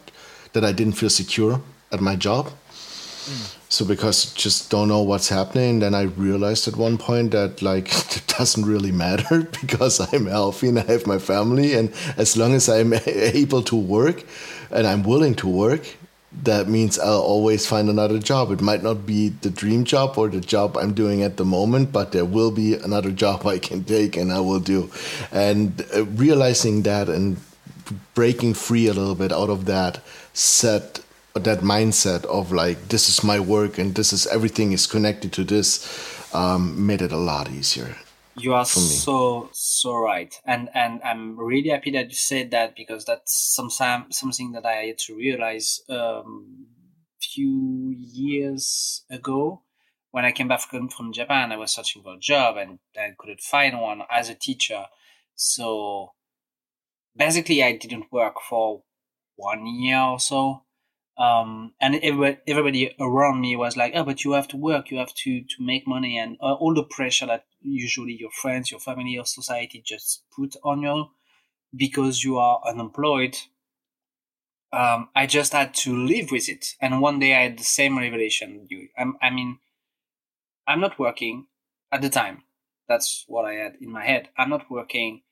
that 0.52 0.64
I 0.64 0.72
didn't 0.72 0.94
feel 0.94 1.10
secure 1.10 1.60
at 1.92 2.00
my 2.00 2.16
job. 2.16 2.46
Mm. 2.46 3.54
So 3.70 3.84
because 3.84 4.32
just 4.32 4.70
don't 4.70 4.88
know 4.88 5.02
what's 5.02 5.28
happening, 5.28 5.80
then 5.80 5.94
I 5.94 6.02
realized 6.02 6.66
at 6.68 6.76
one 6.76 6.96
point 6.96 7.32
that 7.32 7.60
like 7.60 7.88
it 8.16 8.24
doesn't 8.38 8.64
really 8.64 8.92
matter 8.92 9.42
because 9.60 10.00
I'm 10.12 10.26
healthy 10.26 10.68
and 10.68 10.78
I 10.78 10.84
have 10.84 11.06
my 11.06 11.18
family, 11.18 11.74
and 11.74 11.92
as 12.16 12.36
long 12.36 12.54
as 12.54 12.68
I'm 12.68 12.92
able 13.06 13.62
to 13.64 13.76
work 13.76 14.24
and 14.70 14.86
I'm 14.86 15.02
willing 15.02 15.34
to 15.36 15.48
work, 15.48 15.96
that 16.42 16.68
means 16.68 16.98
I'll 16.98 17.20
always 17.20 17.66
find 17.66 17.88
another 17.88 18.18
job. 18.18 18.50
It 18.50 18.60
might 18.60 18.82
not 18.82 19.06
be 19.06 19.30
the 19.30 19.50
dream 19.50 19.84
job 19.84 20.18
or 20.18 20.28
the 20.28 20.40
job 20.40 20.76
I'm 20.76 20.92
doing 20.92 21.22
at 21.22 21.36
the 21.36 21.44
moment, 21.44 21.90
but 21.90 22.12
there 22.12 22.26
will 22.26 22.50
be 22.50 22.74
another 22.74 23.10
job 23.10 23.46
I 23.46 23.58
can 23.58 23.84
take 23.84 24.16
and 24.16 24.32
I 24.32 24.40
will 24.40 24.60
do. 24.60 24.90
And 25.32 25.84
uh, 25.94 26.04
realizing 26.04 26.82
that 26.82 27.08
and 27.08 27.38
breaking 28.14 28.54
free 28.54 28.86
a 28.86 28.92
little 28.92 29.14
bit 29.14 29.32
out 29.32 29.48
of 29.48 29.64
that 29.64 30.00
set 30.38 31.00
that 31.34 31.60
mindset 31.60 32.24
of 32.24 32.52
like 32.52 32.88
this 32.88 33.08
is 33.08 33.22
my 33.22 33.38
work 33.38 33.78
and 33.78 33.94
this 33.94 34.12
is 34.12 34.26
everything 34.28 34.72
is 34.72 34.86
connected 34.86 35.32
to 35.32 35.44
this 35.44 36.34
um, 36.34 36.86
made 36.86 37.02
it 37.02 37.12
a 37.12 37.16
lot 37.16 37.50
easier 37.50 37.96
you 38.40 38.54
are 38.54 38.64
so 38.64 39.48
so 39.52 39.96
right. 39.96 40.34
And 40.44 40.68
and 40.74 41.00
i'm 41.02 41.38
really 41.38 41.70
happy 41.70 41.90
that 41.92 42.08
you 42.08 42.14
said 42.14 42.50
that 42.52 42.76
because 42.76 43.04
that's 43.04 43.54
some 43.54 43.70
something 43.70 44.52
that 44.52 44.64
i 44.64 44.74
had 44.74 44.98
to 44.98 45.16
realize 45.16 45.80
um 45.88 46.66
few 47.20 47.94
years 47.96 49.04
ago 49.10 49.62
when 50.12 50.24
i 50.24 50.30
came 50.30 50.48
back 50.48 50.60
from, 50.60 50.88
from 50.88 51.12
japan. 51.12 51.52
I 51.52 51.56
was 51.56 51.72
searching 51.72 52.02
for 52.02 52.14
a 52.14 52.18
job 52.18 52.56
and 52.56 52.78
i 52.96 53.10
couldn't 53.18 53.40
find 53.40 53.80
one 53.80 54.02
as 54.10 54.28
a 54.28 54.34
teacher. 54.34 54.84
So 55.34 56.12
basically 57.16 57.62
i 57.62 57.72
didn't 57.76 58.12
work 58.12 58.36
for 58.48 58.82
one 59.38 59.66
year 59.66 60.00
or 60.00 60.20
so 60.20 60.62
Um, 61.18 61.74
and 61.80 61.96
everybody, 61.96 62.38
everybody 62.48 62.82
around 62.98 63.40
me 63.42 63.56
was 63.56 63.76
like, 63.76 63.92
"Oh, 63.96 64.04
but 64.04 64.24
you 64.24 64.32
have 64.32 64.48
to 64.48 64.56
work, 64.70 64.90
you 64.90 64.98
have 65.04 65.14
to 65.24 65.32
to 65.52 65.56
make 65.70 65.86
money," 65.96 66.14
and 66.22 66.38
uh, 66.40 66.54
all 66.62 66.74
the 66.74 66.84
pressure 66.98 67.26
that 67.32 67.44
usually 67.60 68.16
your 68.24 68.30
friends, 68.42 68.70
your 68.72 68.80
family, 68.80 69.18
or 69.18 69.26
society 69.26 69.82
just 69.94 70.10
put 70.36 70.56
on 70.64 70.82
you 70.82 70.98
because 71.84 72.24
you 72.24 72.38
are 72.38 72.60
unemployed. 72.70 73.36
Um, 74.72 75.08
I 75.14 75.26
just 75.26 75.52
had 75.52 75.74
to 75.84 75.94
live 75.96 76.30
with 76.30 76.48
it, 76.48 76.74
and 76.80 77.00
one 77.02 77.18
day 77.18 77.34
I 77.34 77.42
had 77.42 77.58
the 77.58 77.64
same 77.64 77.98
revelation. 77.98 78.66
You, 78.70 78.88
I 79.20 79.28
mean, 79.30 79.58
I'm 80.68 80.80
not 80.80 80.98
working 80.98 81.46
at 81.90 82.00
the 82.02 82.08
time. 82.10 82.44
That's 82.88 83.24
what 83.26 83.44
I 83.44 83.54
had 83.54 83.76
in 83.80 83.90
my 83.90 84.04
head. 84.04 84.28
I'm 84.36 84.50
not 84.50 84.70
working, 84.70 85.22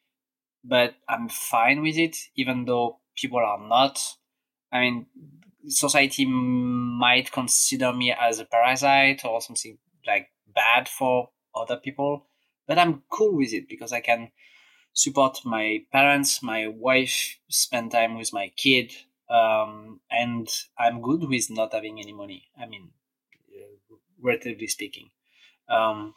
but 0.64 0.96
I'm 1.09 1.28
fine 1.28 1.82
with 1.82 1.98
it, 1.98 2.16
even 2.36 2.64
though 2.66 3.00
people 3.16 3.38
are 3.38 3.58
not. 3.58 3.98
I 4.72 4.80
mean, 4.80 5.06
society 5.68 6.24
might 6.26 7.32
consider 7.32 7.92
me 7.92 8.12
as 8.12 8.38
a 8.38 8.44
parasite 8.44 9.24
or 9.24 9.40
something 9.40 9.78
like 10.06 10.28
bad 10.54 10.88
for 10.88 11.30
other 11.54 11.76
people, 11.76 12.26
but 12.66 12.78
I'm 12.78 13.02
cool 13.10 13.36
with 13.36 13.52
it 13.52 13.68
because 13.68 13.92
I 13.92 14.00
can 14.00 14.30
support 14.92 15.38
my 15.44 15.80
parents, 15.92 16.42
my 16.42 16.68
wife, 16.68 17.38
spend 17.48 17.92
time 17.92 18.16
with 18.16 18.32
my 18.32 18.50
kid, 18.56 18.92
um, 19.28 20.00
and 20.10 20.48
I'm 20.78 21.02
good 21.02 21.28
with 21.28 21.50
not 21.50 21.74
having 21.74 22.00
any 22.00 22.12
money. 22.12 22.48
I 22.58 22.66
mean, 22.66 22.90
uh, 23.54 23.96
relatively 24.22 24.66
speaking. 24.68 25.10
Um, 25.68 26.14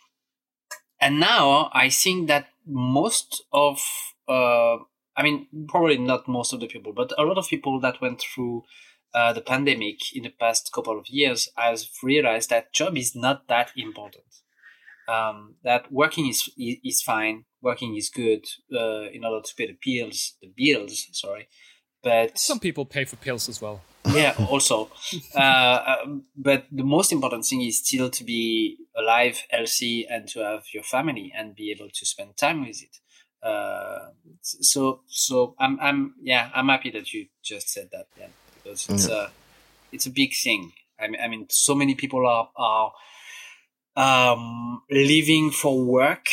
and 1.02 1.20
now 1.20 1.70
I 1.74 1.90
think 1.90 2.28
that 2.28 2.48
most 2.66 3.44
of, 3.52 3.82
uh, 4.28 4.78
I 5.20 5.22
mean, 5.22 5.48
probably 5.68 5.98
not 5.98 6.30
most 6.30 6.54
of 6.54 6.62
the 6.62 6.68
people, 6.68 6.94
but 6.94 7.12
a 7.18 7.24
lot 7.24 7.38
of 7.38 7.50
people 7.50 7.78
that 7.82 8.00
went 8.00 8.22
through 8.22 8.64
uh, 9.14 9.34
the 9.34 9.42
pandemic 9.42 10.16
in 10.16 10.24
the 10.24 10.30
past 10.30 10.72
couple 10.74 10.98
of 10.98 11.10
years 11.10 11.50
have 11.58 11.82
realized 12.02 12.50
that 12.52 12.72
job 12.74 12.98
is 12.98 13.16
not 13.16 13.46
that 13.50 13.72
important. 13.76 14.24
Um, 15.10 15.56
that 15.64 15.92
working 15.92 16.28
is 16.28 16.50
is 16.58 17.02
fine, 17.02 17.44
working 17.62 17.98
is 17.98 18.10
good 18.10 18.46
uh, 18.74 19.10
in 19.12 19.26
order 19.26 19.42
to 19.44 19.56
pay 19.56 19.68
the 19.68 19.78
bills, 19.84 20.38
the 20.42 20.54
bills. 20.56 21.08
Sorry, 21.12 21.50
but 22.02 22.38
some 22.38 22.60
people 22.60 22.86
pay 22.86 23.04
for 23.04 23.18
pills 23.18 23.50
as 23.50 23.62
well. 23.62 23.82
Yeah, 24.06 24.36
also, 24.50 24.90
uh, 25.36 25.98
um, 26.04 26.24
but 26.36 26.66
the 26.72 26.84
most 26.84 27.12
important 27.12 27.46
thing 27.46 27.62
is 27.62 27.86
still 27.86 28.10
to 28.10 28.24
be 28.24 28.78
alive, 28.96 29.44
healthy, 29.50 30.08
and 30.10 30.28
to 30.30 30.40
have 30.40 30.64
your 30.74 30.84
family 30.84 31.34
and 31.36 31.56
be 31.56 31.72
able 31.72 31.90
to 31.94 32.06
spend 32.06 32.38
time 32.38 32.62
with 32.62 32.82
it. 32.82 32.98
Uh, 33.42 34.10
so, 34.42 35.02
so 35.08 35.56
I'm, 35.60 35.80
I'm, 35.80 36.16
yeah, 36.22 36.50
I'm 36.54 36.68
happy 36.70 36.92
that 36.92 37.14
you 37.14 37.28
just 37.42 37.70
said 37.70 37.90
that. 37.92 38.08
Yeah 38.18 38.28
because 38.70 38.90
it's 38.90 39.08
a 39.08 39.32
it's 39.92 40.06
a 40.06 40.12
big 40.12 40.34
thing. 40.34 40.72
I 41.00 41.08
mean, 41.08 41.22
I 41.22 41.28
mean, 41.28 41.48
so 41.50 41.76
many 41.76 41.96
people 41.96 42.28
are 42.28 42.50
are 42.56 42.92
um, 43.96 44.82
living 44.90 45.52
for 45.52 45.84
work. 45.84 46.28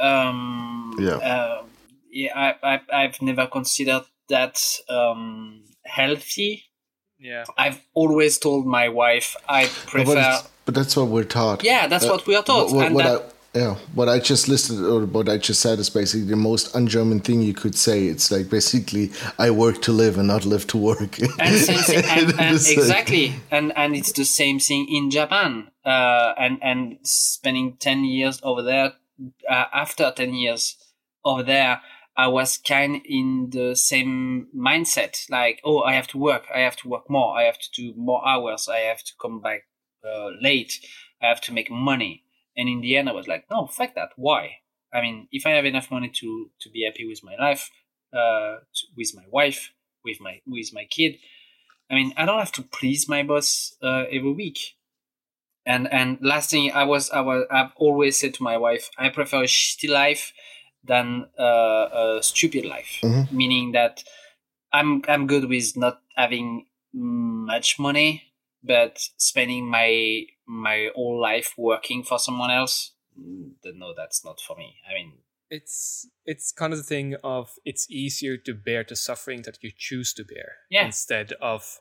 Um, 0.00 0.96
yeah, 0.98 1.16
uh, 1.16 1.62
yeah. 2.10 2.32
I, 2.34 2.74
I 2.74 2.80
I've 2.92 3.20
never 3.22 3.46
considered 3.46 4.04
that 4.28 4.60
um, 4.88 5.64
healthy. 5.84 6.64
Yeah, 7.18 7.44
I've 7.56 7.80
always 7.94 8.38
told 8.38 8.66
my 8.66 8.88
wife 8.88 9.36
I 9.48 9.66
prefer. 9.66 10.14
But, 10.14 10.50
but 10.66 10.74
that's 10.74 10.96
what 10.96 11.08
we're 11.08 11.24
taught. 11.24 11.64
Yeah, 11.64 11.86
that's 11.86 12.04
uh, 12.04 12.10
what 12.10 12.26
we 12.26 12.36
are 12.36 12.42
taught. 12.42 12.72
What, 12.72 12.92
what, 12.92 13.04
that, 13.04 13.22
I, 13.22 13.35
yeah, 13.56 13.76
what 13.94 14.10
I 14.10 14.18
just 14.18 14.48
listed 14.48 14.80
or 14.84 15.06
what 15.06 15.30
I 15.30 15.38
just 15.38 15.62
said 15.62 15.78
is 15.78 15.88
basically 15.88 16.26
the 16.26 16.36
most 16.36 16.76
un-German 16.76 17.20
thing 17.20 17.40
you 17.40 17.54
could 17.54 17.74
say. 17.74 18.06
It's 18.06 18.30
like 18.30 18.50
basically 18.50 19.12
I 19.38 19.50
work 19.50 19.80
to 19.82 19.92
live 19.92 20.18
and 20.18 20.28
not 20.28 20.44
live 20.44 20.66
to 20.68 20.76
work. 20.76 21.18
and, 21.18 21.30
and, 21.40 22.40
and 22.40 22.54
exactly, 22.54 23.32
and 23.50 23.72
and 23.74 23.96
it's 23.96 24.12
the 24.12 24.26
same 24.26 24.58
thing 24.58 24.86
in 24.90 25.10
Japan. 25.10 25.70
Uh, 25.86 26.34
and 26.38 26.58
and 26.62 26.98
spending 27.02 27.76
ten 27.78 28.04
years 28.04 28.40
over 28.42 28.62
there. 28.62 28.92
Uh, 29.48 29.64
after 29.72 30.12
ten 30.14 30.34
years 30.34 30.76
over 31.24 31.42
there, 31.42 31.80
I 32.14 32.26
was 32.28 32.58
kind 32.58 33.00
in 33.06 33.48
the 33.50 33.74
same 33.74 34.48
mindset. 34.54 35.30
Like, 35.30 35.62
oh, 35.64 35.80
I 35.80 35.94
have 35.94 36.08
to 36.08 36.18
work. 36.18 36.44
I 36.54 36.60
have 36.60 36.76
to 36.76 36.88
work 36.88 37.08
more. 37.08 37.38
I 37.38 37.44
have 37.44 37.58
to 37.58 37.70
do 37.74 37.94
more 37.96 38.26
hours. 38.28 38.68
I 38.68 38.80
have 38.80 39.02
to 39.04 39.12
come 39.18 39.40
back 39.40 39.62
uh, 40.04 40.28
late. 40.42 40.74
I 41.22 41.28
have 41.28 41.40
to 41.42 41.52
make 41.54 41.70
money 41.70 42.25
and 42.56 42.68
in 42.68 42.80
the 42.80 42.96
end, 42.96 43.08
I 43.08 43.12
was 43.12 43.28
like, 43.28 43.44
no, 43.50 43.66
fuck 43.66 43.94
that. 43.94 44.10
Why? 44.16 44.58
I 44.92 45.00
mean, 45.00 45.28
if 45.30 45.46
I 45.46 45.50
have 45.50 45.64
enough 45.64 45.90
money 45.90 46.10
to 46.20 46.50
to 46.60 46.70
be 46.70 46.84
happy 46.84 47.06
with 47.06 47.22
my 47.22 47.36
life, 47.36 47.70
uh, 48.12 48.58
to, 48.74 48.86
with 48.96 49.14
my 49.14 49.24
wife, 49.30 49.72
with 50.04 50.20
my 50.20 50.40
with 50.46 50.72
my 50.72 50.84
kid, 50.84 51.16
I 51.90 51.94
mean, 51.94 52.12
I 52.16 52.24
don't 52.24 52.38
have 52.38 52.52
to 52.52 52.62
please 52.62 53.08
my 53.08 53.22
boss 53.22 53.76
uh, 53.82 54.04
every 54.10 54.32
week. 54.32 54.58
And 55.66 55.92
and 55.92 56.18
last 56.22 56.50
thing, 56.50 56.72
I 56.72 56.84
was 56.84 57.10
I 57.10 57.20
was 57.20 57.44
I've 57.50 57.72
always 57.76 58.16
said 58.16 58.34
to 58.34 58.42
my 58.42 58.56
wife, 58.56 58.90
I 58.96 59.08
prefer 59.08 59.42
a 59.42 59.46
shitty 59.46 59.90
life 59.90 60.32
than 60.84 61.26
uh, 61.38 61.88
a 61.92 62.18
stupid 62.22 62.64
life. 62.64 63.00
Mm-hmm. 63.02 63.36
Meaning 63.36 63.72
that 63.72 64.04
I'm 64.72 65.02
I'm 65.08 65.26
good 65.26 65.48
with 65.48 65.76
not 65.76 66.00
having 66.16 66.66
much 66.92 67.78
money 67.78 68.26
but 68.66 68.98
spending 69.16 69.70
my 69.70 70.26
my 70.46 70.90
whole 70.94 71.20
life 71.20 71.54
working 71.56 72.02
for 72.02 72.18
someone 72.18 72.50
else 72.50 72.92
mm, 73.18 73.50
no 73.74 73.92
that's 73.96 74.24
not 74.24 74.40
for 74.40 74.56
me. 74.56 74.76
I 74.88 74.94
mean 74.94 75.12
it's 75.50 76.08
it's 76.24 76.50
kind 76.52 76.72
of 76.72 76.78
the 76.78 76.84
thing 76.84 77.14
of 77.22 77.50
it's 77.64 77.88
easier 77.90 78.36
to 78.36 78.54
bear 78.54 78.84
the 78.88 78.96
suffering 78.96 79.42
that 79.42 79.58
you 79.62 79.70
choose 79.76 80.12
to 80.14 80.24
bear 80.24 80.56
yeah. 80.70 80.84
instead 80.84 81.32
of 81.40 81.80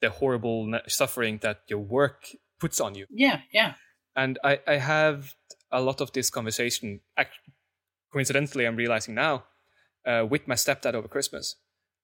the 0.00 0.10
horrible 0.10 0.78
suffering 0.86 1.38
that 1.42 1.62
your 1.68 1.80
work 1.80 2.28
puts 2.60 2.80
on 2.80 2.94
you. 2.94 3.06
Yeah 3.10 3.40
yeah. 3.52 3.74
And 4.16 4.38
i 4.44 4.60
i 4.66 4.76
have 4.76 5.34
a 5.70 5.80
lot 5.80 6.00
of 6.00 6.12
this 6.12 6.30
conversation 6.30 7.00
coincidentally 8.10 8.66
i'm 8.66 8.76
realizing 8.76 9.14
now 9.14 9.44
uh, 10.06 10.24
with 10.28 10.48
my 10.48 10.54
stepdad 10.54 10.94
over 10.94 11.08
christmas. 11.08 11.56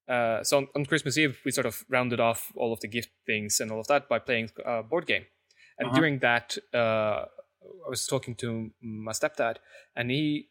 Uh, 0.06 0.44
so 0.44 0.58
on, 0.58 0.68
on, 0.76 0.84
Christmas 0.84 1.16
Eve, 1.16 1.40
we 1.46 1.50
sort 1.50 1.64
of 1.64 1.82
rounded 1.88 2.20
off 2.20 2.52
all 2.56 2.74
of 2.74 2.80
the 2.80 2.88
gift 2.88 3.08
things 3.24 3.58
and 3.58 3.72
all 3.72 3.80
of 3.80 3.86
that 3.86 4.06
by 4.06 4.18
playing 4.18 4.50
a 4.66 4.82
board 4.82 5.06
game. 5.06 5.24
And 5.78 5.88
uh-huh. 5.88 5.98
during 5.98 6.18
that, 6.20 6.56
uh, 6.72 7.26
I 7.26 7.88
was 7.88 8.06
talking 8.06 8.34
to 8.36 8.70
my 8.82 9.12
stepdad, 9.12 9.56
and 9.96 10.10
he 10.10 10.48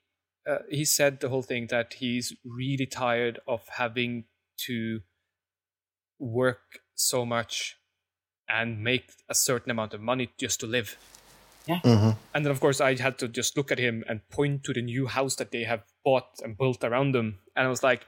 uh, 0.49 0.59
he 0.69 0.83
said 0.83 1.19
the 1.19 1.29
whole 1.29 1.43
thing 1.43 1.67
that 1.67 1.93
he's 1.93 2.33
really 2.43 2.85
tired 2.85 3.39
of 3.47 3.61
having 3.77 4.25
to 4.65 5.01
work 6.19 6.79
so 6.95 7.25
much 7.25 7.77
and 8.49 8.83
make 8.83 9.11
a 9.29 9.35
certain 9.35 9.71
amount 9.71 9.93
of 9.93 10.01
money 10.01 10.29
just 10.37 10.59
to 10.59 10.67
live. 10.67 10.97
Yeah. 11.65 11.79
Mm-hmm. 11.79 12.09
And 12.33 12.45
then, 12.45 12.51
of 12.51 12.59
course, 12.59 12.81
I 12.81 12.95
had 12.95 13.17
to 13.19 13.27
just 13.27 13.55
look 13.55 13.71
at 13.71 13.79
him 13.79 14.03
and 14.07 14.27
point 14.29 14.63
to 14.65 14.73
the 14.73 14.81
new 14.81 15.07
house 15.07 15.35
that 15.35 15.51
they 15.51 15.63
have 15.63 15.83
bought 16.03 16.27
and 16.43 16.57
built 16.57 16.83
around 16.83 17.13
them. 17.13 17.39
And 17.55 17.65
I 17.65 17.69
was 17.69 17.83
like, 17.83 18.05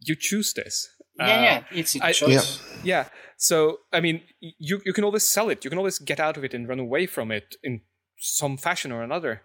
you 0.00 0.16
choose 0.18 0.52
this. 0.54 0.88
Yeah, 1.18 1.24
uh, 1.24 1.42
yeah, 1.42 1.62
it's 1.70 1.96
a 1.96 2.04
I, 2.04 2.12
choice. 2.12 2.60
Yeah. 2.82 2.84
yeah. 2.84 3.08
So 3.36 3.80
I 3.92 4.00
mean, 4.00 4.22
you 4.40 4.80
you 4.84 4.92
can 4.92 5.04
always 5.04 5.26
sell 5.26 5.48
it. 5.50 5.64
You 5.64 5.70
can 5.70 5.78
always 5.78 5.98
get 5.98 6.20
out 6.20 6.36
of 6.36 6.44
it 6.44 6.54
and 6.54 6.68
run 6.68 6.78
away 6.78 7.06
from 7.06 7.30
it 7.30 7.56
in 7.62 7.80
some 8.18 8.56
fashion 8.56 8.92
or 8.92 9.02
another. 9.02 9.42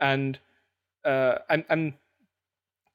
And 0.00 0.38
uh, 1.04 1.36
I'm, 1.48 1.64
I'm 1.70 1.94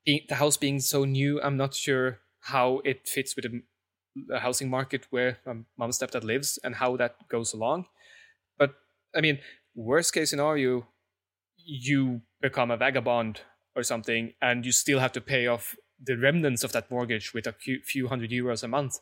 the 0.06 0.36
house 0.36 0.58
being 0.58 0.80
so 0.80 1.06
new. 1.06 1.42
I'm 1.42 1.58
not 1.58 1.74
sure 1.74 2.20
how 2.42 2.82
it 2.86 3.08
fits 3.08 3.36
with 3.36 3.46
the, 3.46 3.62
the 4.28 4.40
housing 4.40 4.70
market 4.70 5.06
where 5.10 5.38
my 5.46 5.54
mom 5.54 5.66
and 5.80 5.94
stepdad 5.94 6.24
lives 6.24 6.58
and 6.64 6.76
how 6.76 6.98
that 6.98 7.28
goes 7.30 7.54
along. 7.54 7.86
But 8.58 8.76
I 9.16 9.22
mean, 9.22 9.40
worst 9.76 10.14
case 10.14 10.30
scenario, 10.30 10.88
you 11.58 12.22
become 12.42 12.72
a 12.72 12.78
vagabond 12.78 13.42
or 13.76 13.84
something, 13.84 14.34
and 14.42 14.66
you 14.66 14.72
still 14.72 15.00
have 15.00 15.12
to 15.14 15.22
pay 15.22 15.48
off 15.48 15.76
the 16.04 16.18
remnants 16.18 16.64
of 16.64 16.72
that 16.72 16.90
mortgage 16.90 17.34
with 17.34 17.48
a 17.48 17.54
few 17.54 18.08
hundred 18.08 18.32
euros 18.32 18.64
a 18.64 18.68
month 18.68 19.00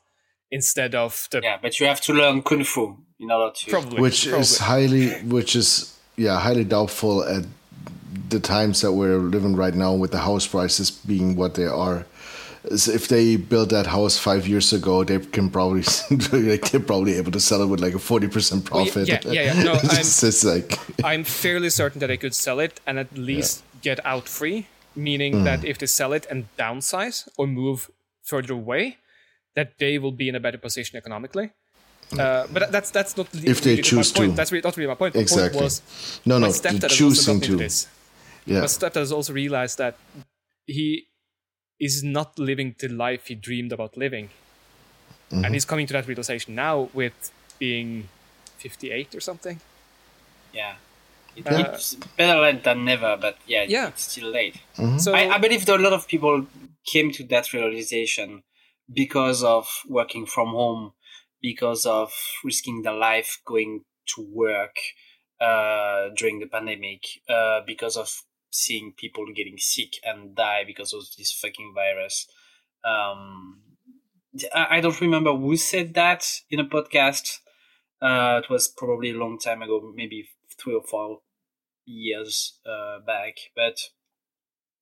instead 0.49 0.95
of 0.95 1.27
the 1.31 1.41
yeah 1.43 1.57
but 1.61 1.79
you 1.79 1.85
have 1.85 2.01
to 2.01 2.13
learn 2.13 2.41
kung 2.41 2.63
fu 2.63 2.97
in 3.19 3.31
order 3.31 3.53
to 3.53 3.69
probably 3.69 4.01
which 4.01 4.23
probably. 4.23 4.41
is 4.41 4.57
highly 4.57 5.09
which 5.23 5.55
is 5.55 5.97
yeah 6.15 6.39
highly 6.39 6.63
doubtful 6.63 7.23
at 7.23 7.45
the 8.29 8.39
times 8.39 8.81
that 8.81 8.93
we're 8.93 9.17
living 9.17 9.55
right 9.55 9.73
now 9.75 9.93
with 9.93 10.11
the 10.11 10.19
house 10.19 10.47
prices 10.47 10.91
being 10.91 11.35
what 11.35 11.55
they 11.55 11.65
are 11.65 12.05
so 12.75 12.91
if 12.91 13.07
they 13.07 13.37
built 13.37 13.69
that 13.69 13.87
house 13.87 14.17
five 14.17 14.45
years 14.45 14.73
ago, 14.73 15.05
they 15.05 15.19
can 15.19 15.49
probably 15.49 15.83
they're 16.09 16.79
probably 16.81 17.13
able 17.13 17.31
to 17.31 17.39
sell 17.39 17.61
it 17.61 17.67
with 17.67 17.79
like 17.79 17.93
a 17.93 17.99
forty 17.99 18.27
percent 18.27 18.65
profit. 18.65 19.07
Well, 19.07 19.33
yeah, 19.33 19.43
yeah, 19.43 19.53
yeah. 19.53 19.63
No, 19.63 19.71
I'm, 19.83 19.99
it's 19.99 20.43
like 20.43 20.77
I'm 21.01 21.23
fairly 21.23 21.69
certain 21.69 21.99
that 21.99 22.07
they 22.07 22.17
could 22.17 22.35
sell 22.35 22.59
it 22.59 22.81
and 22.85 22.99
at 22.99 23.17
least 23.17 23.63
yeah. 23.75 23.79
get 23.95 24.05
out 24.05 24.27
free 24.27 24.67
meaning 24.97 25.33
mm. 25.33 25.43
that 25.43 25.63
if 25.63 25.77
they 25.77 25.85
sell 25.85 26.13
it 26.13 26.25
and 26.29 26.47
downsize 26.57 27.27
or 27.37 27.47
move 27.47 27.89
further 28.23 28.53
away, 28.53 28.97
that 29.55 29.77
they 29.79 29.97
will 29.97 30.11
be 30.11 30.27
in 30.29 30.35
a 30.35 30.39
better 30.39 30.57
position 30.57 30.97
economically. 30.97 31.51
Uh, 32.17 32.47
but 32.53 32.71
that's 32.71 32.89
that's 32.89 33.17
not 33.17 33.27
if 33.33 33.61
they 33.61 33.81
choose 33.81 34.11
to. 34.13 34.31
That's 34.31 34.51
really, 34.51 34.61
not 34.63 34.77
really 34.77 34.87
my 34.87 34.95
point. 34.95 35.15
My 35.15 35.21
exactly. 35.21 35.59
point 35.59 35.63
was 35.63 36.21
no, 36.25 36.39
no, 36.39 36.51
choosing 36.87 37.41
to. 37.41 37.55
This. 37.57 37.87
Yeah. 38.45 38.61
My 38.61 38.67
stepdad 38.67 38.95
has 38.95 39.11
also 39.11 39.33
realized 39.33 39.77
that 39.77 39.97
he 40.65 41.07
is 41.79 42.03
not 42.03 42.39
living 42.39 42.75
the 42.79 42.87
life 42.87 43.27
he 43.27 43.35
dreamed 43.35 43.71
about 43.73 43.97
living. 43.97 44.29
and 45.29 45.53
he's 45.53 45.65
coming 45.65 45.85
to 45.85 45.93
that 45.93 46.07
realization 46.07 46.55
now 46.55 46.89
with 46.93 47.31
being 47.59 48.07
58 48.57 49.15
or 49.15 49.19
something. 49.19 49.59
Yeah. 50.53 50.75
It, 51.37 51.45
Uh, 51.47 51.71
it's 51.73 51.95
better 52.17 52.39
late 52.41 52.63
than 52.63 52.83
never, 52.85 53.15
but 53.15 53.37
yeah, 53.45 53.65
Yeah. 53.67 53.89
it's 53.89 54.11
still 54.11 54.29
late. 54.31 54.55
So 54.97 55.13
I, 55.13 55.35
I 55.35 55.37
believe 55.37 55.65
that 55.65 55.79
a 55.79 55.83
lot 55.83 55.93
of 55.93 56.07
people 56.07 56.47
came 56.85 57.11
to 57.11 57.23
that 57.25 57.53
realization 57.53 58.43
because 58.91 59.43
of 59.43 59.67
working 59.87 60.25
from 60.25 60.49
home, 60.49 60.93
because 61.41 61.85
of 61.85 62.11
risking 62.43 62.81
their 62.81 62.93
life 62.95 63.39
going 63.45 63.81
to 64.15 64.21
work 64.33 64.75
uh, 65.39 66.09
during 66.15 66.39
the 66.39 66.47
pandemic, 66.47 67.01
uh, 67.29 67.61
because 67.67 67.97
of 67.97 68.09
seeing 68.49 68.93
people 68.97 69.25
getting 69.35 69.57
sick 69.57 69.93
and 70.03 70.35
die 70.35 70.63
because 70.65 70.93
of 70.93 71.03
this 71.17 71.31
fucking 71.31 71.73
virus. 71.75 72.25
Um, 72.83 73.61
I, 74.55 74.77
I 74.77 74.81
don't 74.81 74.99
remember 75.01 75.35
who 75.35 75.55
said 75.57 75.93
that 75.93 76.25
in 76.49 76.59
a 76.59 76.65
podcast. 76.65 77.39
Uh, 78.01 78.41
it 78.43 78.49
was 78.49 78.67
probably 78.67 79.09
a 79.11 79.17
long 79.17 79.37
time 79.37 79.61
ago, 79.61 79.91
maybe 79.93 80.29
three 80.59 80.73
or 80.73 80.83
four 80.83 81.19
years 81.87 82.59
uh, 82.65 82.99
back, 82.99 83.37
but 83.55 83.77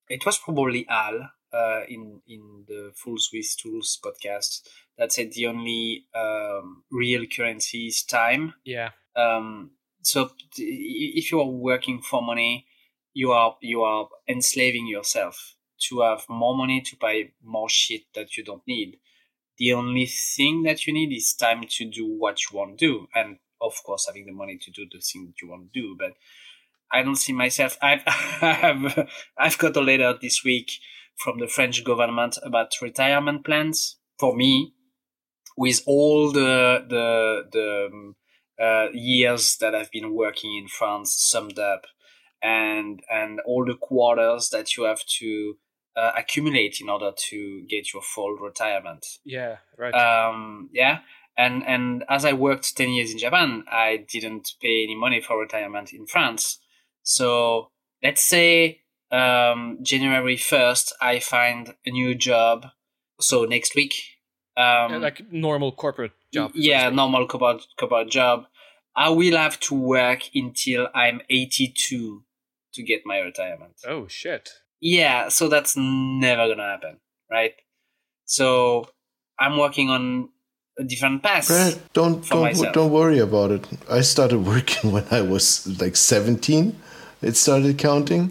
it 0.08 0.26
was 0.26 0.38
probably 0.38 0.86
Al 0.88 1.30
uh, 1.52 1.80
in 1.88 2.20
in 2.26 2.64
the 2.68 2.92
Full 2.94 3.18
Swiss 3.18 3.56
Tools 3.56 3.98
podcast 4.04 4.68
that 4.98 5.12
said 5.12 5.32
the 5.32 5.46
only 5.46 6.06
um, 6.14 6.84
real 6.90 7.26
currency 7.26 7.86
is 7.86 8.02
time. 8.02 8.54
yeah, 8.64 8.90
Um, 9.14 9.72
so 10.02 10.30
t- 10.52 11.12
if 11.16 11.32
you 11.32 11.40
are 11.40 11.46
working 11.46 12.00
for 12.00 12.22
money, 12.22 12.66
you 13.14 13.32
are 13.32 13.56
you 13.60 13.82
are 13.82 14.08
enslaving 14.28 14.86
yourself 14.86 15.54
to 15.88 16.00
have 16.00 16.24
more 16.28 16.56
money 16.56 16.80
to 16.80 16.96
buy 16.96 17.30
more 17.42 17.68
shit 17.68 18.02
that 18.14 18.36
you 18.36 18.44
don't 18.44 18.66
need. 18.66 18.98
The 19.58 19.72
only 19.72 20.06
thing 20.06 20.64
that 20.64 20.86
you 20.86 20.92
need 20.92 21.12
is 21.14 21.34
time 21.34 21.64
to 21.68 21.84
do 21.86 22.06
what 22.06 22.38
you 22.42 22.58
want 22.58 22.78
to 22.78 22.86
do, 22.86 23.08
and 23.14 23.38
of 23.60 23.74
course 23.84 24.06
having 24.06 24.26
the 24.26 24.32
money 24.32 24.58
to 24.58 24.70
do 24.70 24.86
the 24.90 25.00
thing 25.00 25.26
that 25.26 25.40
you 25.42 25.48
want 25.48 25.72
to 25.72 25.80
do. 25.80 25.96
But 25.98 26.12
I 26.92 27.02
don't 27.02 27.16
see 27.16 27.32
myself. 27.32 27.76
I've 27.82 28.02
I've, 28.06 29.08
I've 29.38 29.58
got 29.58 29.76
a 29.76 29.80
letter 29.80 30.14
this 30.20 30.44
week 30.44 30.72
from 31.16 31.38
the 31.38 31.48
French 31.48 31.84
government 31.84 32.38
about 32.42 32.72
retirement 32.82 33.44
plans 33.44 33.96
for 34.18 34.36
me, 34.36 34.72
with 35.56 35.82
all 35.86 36.30
the 36.32 36.84
the 36.88 37.44
the 37.52 37.88
um, 37.92 38.16
uh, 38.60 38.88
years 38.92 39.56
that 39.60 39.74
I've 39.74 39.90
been 39.90 40.14
working 40.14 40.56
in 40.56 40.68
France 40.68 41.14
summed 41.16 41.58
up, 41.58 41.86
and 42.42 43.00
and 43.10 43.40
all 43.40 43.64
the 43.64 43.76
quarters 43.76 44.50
that 44.50 44.76
you 44.76 44.84
have 44.84 45.04
to 45.18 45.56
uh, 45.96 46.12
accumulate 46.16 46.80
in 46.80 46.88
order 46.88 47.12
to 47.16 47.64
get 47.68 47.92
your 47.92 48.02
full 48.02 48.36
retirement. 48.36 49.06
yeah, 49.24 49.56
right. 49.76 49.94
Um, 49.94 50.70
yeah, 50.72 51.00
and 51.36 51.64
and 51.66 52.04
as 52.08 52.24
I 52.24 52.32
worked 52.32 52.76
ten 52.76 52.90
years 52.90 53.10
in 53.10 53.18
Japan, 53.18 53.64
I 53.70 54.04
didn't 54.10 54.52
pay 54.60 54.84
any 54.84 54.94
money 54.94 55.20
for 55.20 55.38
retirement 55.40 55.92
in 55.92 56.06
France. 56.06 56.58
So 57.06 57.70
let's 58.02 58.22
say 58.22 58.80
um, 59.12 59.78
January 59.82 60.36
first, 60.36 60.92
I 61.00 61.20
find 61.20 61.72
a 61.86 61.90
new 61.90 62.14
job. 62.16 62.66
So 63.20 63.44
next 63.44 63.74
week, 63.76 63.94
um, 64.56 64.90
Yeah, 64.92 64.98
like 64.98 65.22
normal 65.32 65.70
corporate 65.72 66.12
job. 66.34 66.50
yeah, 66.54 66.86
speak. 66.88 66.96
normal 66.96 67.26
corporate 67.28 67.64
corporate 67.78 68.10
job. 68.10 68.46
I 68.96 69.08
will 69.10 69.36
have 69.36 69.60
to 69.60 69.74
work 69.74 70.22
until 70.34 70.88
I'm 70.94 71.20
82 71.30 72.24
to 72.74 72.82
get 72.82 73.02
my 73.06 73.18
retirement. 73.20 73.74
Oh 73.86 74.08
shit. 74.08 74.50
Yeah, 74.80 75.28
so 75.28 75.48
that's 75.48 75.76
never 75.76 76.48
gonna 76.48 76.64
happen, 76.74 76.98
right? 77.30 77.52
So 78.24 78.88
I'm 79.38 79.58
working 79.58 79.90
on 79.90 80.30
a 80.78 80.84
different 80.84 81.22
path. 81.22 81.46
Brad, 81.46 81.78
don't 81.92 82.28
don't 82.28 82.42
myself. 82.42 82.74
don't 82.74 82.90
worry 82.90 83.18
about 83.20 83.50
it. 83.52 83.64
I 83.88 84.00
started 84.02 84.38
working 84.54 84.90
when 84.92 85.04
I 85.10 85.20
was 85.22 85.66
like 85.80 85.94
17. 85.96 86.74
It 87.22 87.36
started 87.36 87.78
counting, 87.78 88.30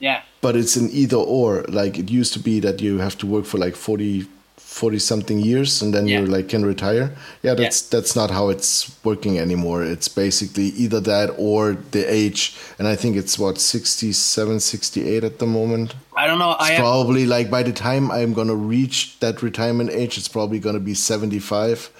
Yeah, 0.00 0.22
but 0.40 0.56
it's 0.56 0.76
an 0.76 0.88
either 0.92 1.16
or. 1.16 1.64
Like 1.68 1.98
it 1.98 2.10
used 2.10 2.32
to 2.34 2.38
be 2.40 2.60
that 2.60 2.80
you 2.80 2.98
have 2.98 3.16
to 3.18 3.26
work 3.26 3.44
for 3.46 3.58
like 3.58 3.76
40 3.76 4.26
40 4.56 4.98
something 5.00 5.40
years 5.40 5.82
and 5.82 5.92
then 5.92 6.06
Yeah. 6.06 6.20
you 6.20 6.26
like 6.26 6.48
can 6.48 6.64
retire. 6.64 7.10
Yeah, 7.42 7.54
that's 7.56 7.80
that's 7.82 8.14
not 8.14 8.30
how 8.30 8.50
it's 8.50 8.90
working 9.04 9.36
anymore. 9.38 9.82
It's 9.92 10.08
basically 10.08 10.66
either 10.84 11.00
that 11.00 11.30
or 11.38 11.76
the 11.90 12.04
age 12.04 12.54
and 12.78 12.86
I 12.88 12.96
think 12.96 13.16
it's 13.16 13.36
what 13.38 13.58
67 13.58 14.60
68 14.60 15.24
at 15.24 15.38
the 15.38 15.46
moment. 15.46 15.94
I 16.16 16.26
don't 16.28 16.38
know. 16.38 16.50
I 16.52 16.68
It's 16.68 16.70
have, 16.70 16.78
probably 16.80 17.26
like 17.26 17.50
by 17.50 17.62
the 17.64 17.72
time 17.72 18.10
I'm 18.12 18.32
gonna 18.32 18.54
reach 18.54 19.18
that 19.20 19.42
retirement 19.42 19.90
age, 19.90 20.16
it's 20.18 20.28
probably 20.28 20.60
gonna 20.60 20.78
be 20.80 20.94
75. 20.94 21.90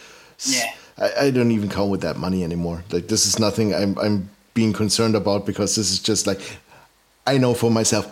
Yeah. 0.46 0.70
I, 0.96 1.26
I 1.26 1.30
don't 1.30 1.50
even 1.50 1.68
count 1.68 1.90
with 1.90 2.02
that 2.02 2.16
money 2.18 2.44
anymore. 2.44 2.84
Like 2.92 3.08
this 3.08 3.26
is 3.26 3.38
nothing 3.38 3.74
I'm 3.74 3.98
I'm 3.98 4.28
being 4.54 4.72
concerned 4.72 5.14
about 5.14 5.46
because 5.46 5.76
this 5.76 5.90
is 5.90 5.98
just 6.00 6.26
like 6.26 6.40
I 7.26 7.38
know 7.38 7.54
for 7.54 7.70
myself, 7.70 8.06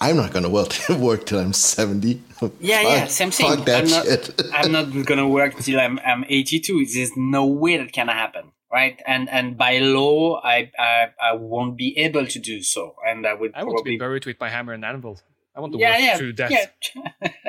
I'm 0.00 0.16
not 0.16 0.32
gonna 0.32 0.48
work 0.48 0.72
work 0.90 1.26
till 1.26 1.38
I'm 1.38 1.52
70. 1.52 2.22
yeah, 2.60 2.82
yeah, 2.82 3.06
same 3.06 3.30
thing. 3.30 3.46
Fuck 3.48 3.66
that 3.66 3.84
I'm 3.84 3.90
not, 3.90 4.04
shit. 4.06 4.42
I'm 4.52 4.72
not 4.72 5.06
gonna 5.06 5.28
work 5.28 5.56
till 5.58 5.80
I'm 5.80 5.98
I'm 6.00 6.24
82. 6.28 6.86
There's 6.94 7.16
no 7.16 7.46
way 7.46 7.76
that 7.76 7.92
can 7.92 8.08
happen, 8.08 8.52
right? 8.72 9.00
And 9.06 9.28
and 9.28 9.56
by 9.56 9.78
law, 9.78 10.40
I 10.42 10.70
I, 10.78 11.08
I 11.20 11.32
won't 11.34 11.76
be 11.76 11.98
able 11.98 12.26
to 12.26 12.38
do 12.38 12.62
so, 12.62 12.96
and 13.06 13.26
I 13.26 13.34
would 13.34 13.52
I 13.54 13.64
want 13.64 13.78
to 13.78 13.84
be 13.84 13.98
buried 13.98 14.26
with 14.26 14.38
my 14.40 14.48
hammer 14.48 14.72
and 14.72 14.84
anvil. 14.84 15.20
I 15.56 15.60
want 15.60 15.72
to 15.72 15.78
yeah, 15.78 15.90
work 15.90 16.00
yeah, 16.00 16.16
through 16.16 16.32
death. 16.34 16.50
yeah. 16.52 16.66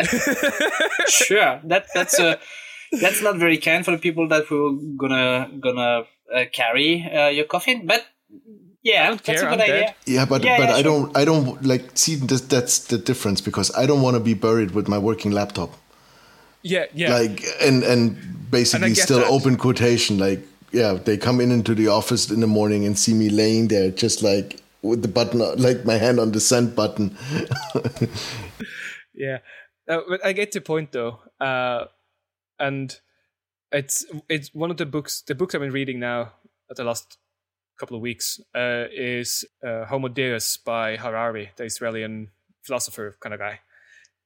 sure. 1.07 1.61
That 1.63 1.85
that's 1.93 2.17
a 2.19 2.39
that's 2.99 3.21
not 3.21 3.37
very 3.37 3.59
kind 3.59 3.85
for 3.85 3.91
the 3.91 3.99
people 3.99 4.27
that 4.29 4.49
were 4.49 4.71
gonna 4.97 5.51
gonna 5.59 6.05
uh, 6.33 6.45
carry 6.51 7.05
uh, 7.05 7.27
your 7.27 7.45
coffin, 7.45 7.85
but 7.85 8.05
yeah, 8.83 9.03
I 9.03 9.07
don't 9.07 9.23
that's 9.23 9.41
care, 9.41 9.49
a 9.49 9.51
good 9.51 9.61
I'm 9.61 9.71
idea. 9.71 9.85
dead. 9.87 9.95
Yeah, 10.05 10.25
but 10.25 10.43
Yeah, 10.43 10.57
but 10.57 10.69
yeah, 10.69 10.75
I 10.75 10.81
sure. 10.81 10.83
don't 10.83 11.17
I 11.17 11.25
don't 11.25 11.63
like 11.65 11.91
see 11.97 12.15
this, 12.15 12.41
that's 12.41 12.79
the 12.79 12.97
difference 12.97 13.41
because 13.41 13.71
I 13.75 13.85
don't 13.85 14.01
want 14.01 14.15
to 14.15 14.19
be 14.19 14.33
buried 14.33 14.71
with 14.71 14.87
my 14.87 14.97
working 14.97 15.31
laptop. 15.31 15.71
Yeah, 16.63 16.85
yeah. 16.93 17.13
like 17.17 17.43
and 17.61 17.83
and 17.83 18.51
basically 18.51 18.89
get 18.93 19.03
still 19.03 19.19
that. 19.19 19.29
open 19.29 19.55
quotation 19.57 20.17
like 20.17 20.41
yeah 20.71 20.93
they 20.93 21.17
come 21.17 21.39
in 21.39 21.51
into 21.51 21.73
the 21.75 21.87
office 21.87 22.29
in 22.31 22.41
the 22.41 22.47
morning 22.47 22.85
and 22.85 22.97
see 22.97 23.13
me 23.13 23.29
laying 23.29 23.67
there 23.69 23.91
just 23.91 24.21
like 24.23 24.59
with 24.81 25.01
the 25.01 25.07
button 25.07 25.39
like 25.57 25.85
my 25.85 25.95
hand 25.95 26.19
on 26.19 26.31
the 26.31 26.39
send 26.39 26.75
button 26.75 27.15
Yeah, 29.13 29.39
uh, 29.87 30.01
but 30.07 30.25
I 30.25 30.33
get 30.33 30.51
the 30.51 30.61
point 30.61 30.91
though, 30.91 31.19
uh, 31.41 31.85
and 32.57 32.95
it's 33.71 34.05
it's 34.29 34.53
one 34.53 34.71
of 34.71 34.77
the 34.77 34.85
books. 34.85 35.21
The 35.21 35.35
books 35.35 35.53
I've 35.53 35.61
been 35.61 35.71
reading 35.71 35.99
now 35.99 36.33
at 36.69 36.77
the 36.77 36.83
last 36.83 37.17
couple 37.79 37.95
of 37.95 38.01
weeks 38.01 38.39
uh, 38.55 38.85
is 38.91 39.45
uh, 39.65 39.85
Homo 39.85 40.07
Deus 40.09 40.57
by 40.57 40.97
Harari, 40.97 41.51
the 41.55 41.63
Israeli 41.63 42.27
philosopher 42.63 43.15
kind 43.21 43.33
of 43.33 43.39
guy. 43.39 43.59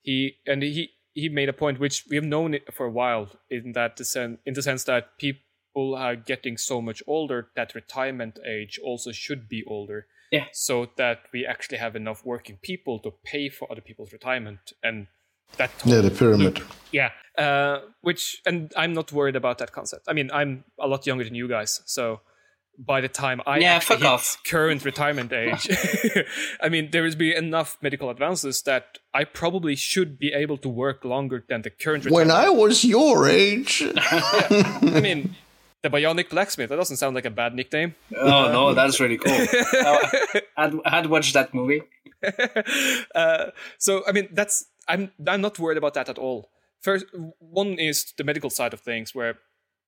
He 0.02 0.36
and 0.46 0.64
he 0.64 0.90
he 1.14 1.30
made 1.30 1.50
a 1.50 1.54
point 1.54 1.80
which 1.80 2.04
we 2.10 2.16
have 2.18 2.26
known 2.26 2.54
it 2.54 2.74
for 2.74 2.86
a 2.86 2.92
while 2.92 3.28
in 3.50 3.74
that 3.74 3.98
the 3.98 4.06
sen- 4.06 4.40
in 4.46 4.54
the 4.54 4.62
sense 4.62 4.84
that 4.86 5.18
people 5.20 5.96
are 5.96 6.16
getting 6.16 6.58
so 6.58 6.82
much 6.82 7.02
older 7.08 7.48
that 7.56 7.76
retirement 7.76 8.40
age 8.46 8.80
also 8.84 9.12
should 9.12 9.48
be 9.48 9.64
older 9.68 10.08
Yeah. 10.32 10.46
so 10.52 10.88
that 10.98 11.20
we 11.34 11.46
actually 11.46 11.78
have 11.80 11.96
enough 11.96 12.26
working 12.26 12.58
people 12.62 13.00
to 13.00 13.12
pay 13.32 13.50
for 13.50 13.72
other 13.72 13.82
people's 13.82 14.12
retirement 14.12 14.74
and 14.84 15.08
that 15.58 15.72
yeah 15.86 16.02
the 16.02 16.10
pyramid 16.10 16.60
loop. 16.60 16.68
yeah 16.92 17.12
uh, 17.38 17.76
which 18.02 18.42
and 18.46 18.72
i'm 18.82 18.94
not 18.94 19.12
worried 19.12 19.36
about 19.36 19.58
that 19.60 19.72
concept 19.72 20.04
i 20.10 20.14
mean 20.14 20.30
i'm 20.40 20.64
a 20.80 20.88
lot 20.88 21.06
younger 21.06 21.24
than 21.24 21.36
you 21.36 21.48
guys 21.48 21.82
so 21.86 22.04
by 22.78 23.00
the 23.02 23.08
time 23.08 23.40
i 23.46 23.60
Yeah, 23.60 23.74
actually 23.76 23.96
fuck 23.98 24.04
hit 24.04 24.08
off. 24.08 24.38
current 24.46 24.84
retirement 24.84 25.32
age 25.32 25.68
i 26.62 26.70
mean 26.70 26.90
there 26.92 27.04
will 27.04 27.16
be 27.16 27.36
enough 27.36 27.78
medical 27.82 28.10
advances 28.10 28.62
that 28.64 28.98
i 29.14 29.24
probably 29.24 29.76
should 29.76 30.18
be 30.18 30.34
able 30.34 30.58
to 30.58 30.70
work 30.70 31.06
longer 31.06 31.44
than 31.48 31.62
the 31.62 31.70
current 31.70 32.10
when 32.10 32.32
i 32.32 32.50
was 32.50 32.84
your 32.84 33.28
age 33.30 33.84
i 33.98 35.00
mean 35.02 35.36
the 35.84 35.90
bionic 35.90 36.30
blacksmith 36.30 36.70
that 36.70 36.78
doesn't 36.78 36.98
sound 36.98 37.14
like 37.14 37.26
a 37.26 37.30
bad 37.30 37.54
nickname 37.54 37.94
Oh 38.18 38.52
no, 38.52 38.74
that's 38.74 39.00
really 39.00 39.18
cool. 39.18 39.46
Uh, 39.86 40.00
I'd, 40.58 40.74
I'd 40.86 41.06
watch 41.08 41.34
that 41.34 41.54
movie. 41.54 41.82
uh, 43.16 43.46
so 43.78 44.04
I 44.08 44.12
mean 44.12 44.30
that's 44.32 44.66
I'm 44.88 45.12
I'm 45.28 45.42
not 45.42 45.60
worried 45.60 45.78
about 45.78 45.94
that 45.96 46.10
at 46.10 46.18
all. 46.18 46.50
First, 46.82 47.06
one 47.40 47.74
is 47.80 48.14
the 48.18 48.24
medical 48.24 48.50
side 48.50 48.74
of 48.74 48.82
things, 48.82 49.16
where 49.16 49.40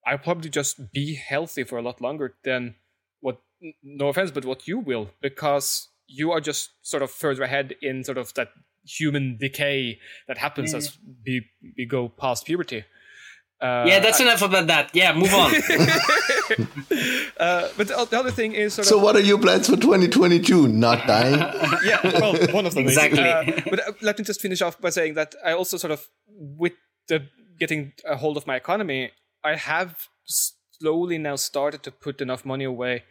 I'll 0.05 0.17
probably 0.17 0.49
just 0.49 0.91
be 0.91 1.15
healthy 1.15 1.63
for 1.63 1.77
a 1.77 1.81
lot 1.81 2.01
longer 2.01 2.35
than 2.43 2.75
what. 3.21 3.41
No 3.83 4.09
offense, 4.09 4.31
but 4.31 4.45
what 4.45 4.67
you 4.67 4.79
will, 4.79 5.09
because 5.21 5.89
you 6.07 6.31
are 6.31 6.41
just 6.41 6.71
sort 6.81 7.01
of 7.01 7.09
further 7.09 7.43
ahead 7.43 7.75
in 7.81 8.03
sort 8.03 8.17
of 8.17 8.33
that 8.35 8.49
human 8.85 9.37
decay 9.37 9.99
that 10.27 10.37
happens 10.37 10.73
as 10.73 10.97
we 11.25 11.47
we 11.77 11.85
go 11.85 12.09
past 12.09 12.45
puberty. 12.45 12.85
Uh, 13.61 13.85
yeah, 13.87 13.99
that's 13.99 14.19
enough 14.19 14.41
about 14.41 14.67
that. 14.67 14.91
Yeah, 14.93 15.13
move 15.13 15.33
on. 15.33 15.55
uh, 17.39 17.69
but 17.77 17.87
the 17.87 18.07
the 18.09 18.19
other 18.19 18.31
thing 18.31 18.51
is 18.51 18.73
sort 18.73 18.85
so 18.85 18.97
of 18.97 19.03
what 19.03 19.15
are 19.15 19.21
your 19.21 19.39
plans 19.39 19.69
for 19.69 19.77
2022 19.77 20.67
not 20.67 21.07
dying 21.07 21.39
yeah, 21.85 22.01
well, 22.03 22.35
one 22.53 22.65
of 22.65 22.73
them 22.73 22.85
is. 22.85 22.97
Exactly. 22.97 23.23
Uh, 23.23 23.61
but 23.69 23.79
uh, 23.87 23.93
let 24.01 24.17
me 24.17 24.25
just 24.25 24.41
finish 24.41 24.61
off 24.61 24.79
by 24.81 24.89
saying 24.89 25.13
that 25.13 25.35
I 25.43 25.53
also 25.53 25.77
sort 25.77 25.91
of, 25.91 26.05
with 26.27 26.73
the 27.07 27.27
getting 27.57 27.93
a 28.05 28.17
hold 28.17 28.35
of 28.35 28.45
my 28.45 28.57
economy, 28.57 29.11
I 29.45 29.57
have 29.57 30.07
slowly 30.25 31.19
now 31.19 31.35
started 31.35 31.83
to 31.83 31.91
put 31.91 32.19
enough 32.19 32.45
money 32.45 32.65
away 32.65 33.03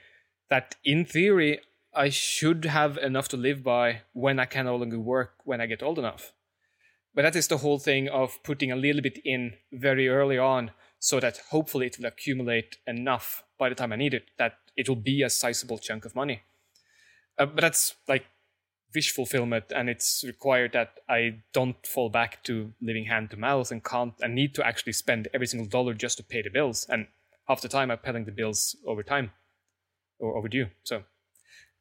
that 0.51 0.75
in 0.85 1.05
theory 1.05 1.61
I 1.95 2.09
should 2.09 2.65
have 2.65 2.99
enough 2.99 3.29
to 3.29 3.37
live 3.37 3.63
by 3.63 4.01
when 4.13 4.41
I 4.41 4.47
can 4.47 4.65
no 4.65 4.75
longer 4.75 4.99
work 4.99 5.35
when 5.45 5.61
I 5.61 5.67
get 5.67 5.83
old 5.83 5.97
enough. 5.97 6.33
But 7.15 7.23
that 7.23 7.37
is 7.37 7.47
the 7.47 7.59
whole 7.59 7.79
thing 7.79 8.09
of 8.09 8.43
putting 8.43 8.73
a 8.73 8.77
little 8.77 9.01
bit 9.01 9.19
in 9.25 9.55
very 9.73 10.09
early 10.09 10.37
on 10.37 10.73
so 10.99 11.21
that 11.21 11.39
hopefully 11.51 11.87
it 11.87 11.99
will 11.99 12.07
accumulate 12.07 12.79
enough 12.85 13.45
by 13.57 13.69
the 13.69 13.77
time 13.77 13.93
I 13.93 13.97
need 13.97 14.15
it 14.15 14.25
that 14.37 14.55
it 14.77 14.89
will 14.89 14.97
be 14.97 15.23
a 15.23 15.31
sizable 15.31 15.79
chunk 15.79 16.05
of 16.05 16.17
money. 16.17 16.43
Uh, 17.39 17.47
but 17.47 17.61
that's 17.61 17.95
like 18.09 18.25
wish 18.95 19.13
fulfillment, 19.13 19.65
and 19.75 19.89
it's 19.89 20.23
required 20.25 20.73
that 20.73 21.01
I 21.09 21.43
don't 21.53 21.85
fall 21.87 22.09
back 22.11 22.43
to 22.45 22.73
living 22.81 23.07
hand 23.07 23.31
to 23.31 23.37
mouth 23.37 23.71
and 23.71 23.85
can't 23.85 24.15
and 24.21 24.35
need 24.35 24.55
to 24.55 24.67
actually 24.67 24.93
spend 24.93 25.29
every 25.35 25.47
single 25.47 25.69
dollar 25.69 25.95
just 25.95 26.17
to 26.19 26.23
pay 26.25 26.43
the 26.43 26.51
bills. 26.51 26.87
And 26.89 27.07
half 27.49 27.61
the 27.61 27.69
time 27.69 27.91
I'm 27.91 27.99
paying 27.99 28.25
the 28.25 28.33
bills 28.33 28.77
over 28.87 29.03
time 29.03 29.33
or 30.19 30.37
overdue. 30.39 30.67
So 30.85 31.05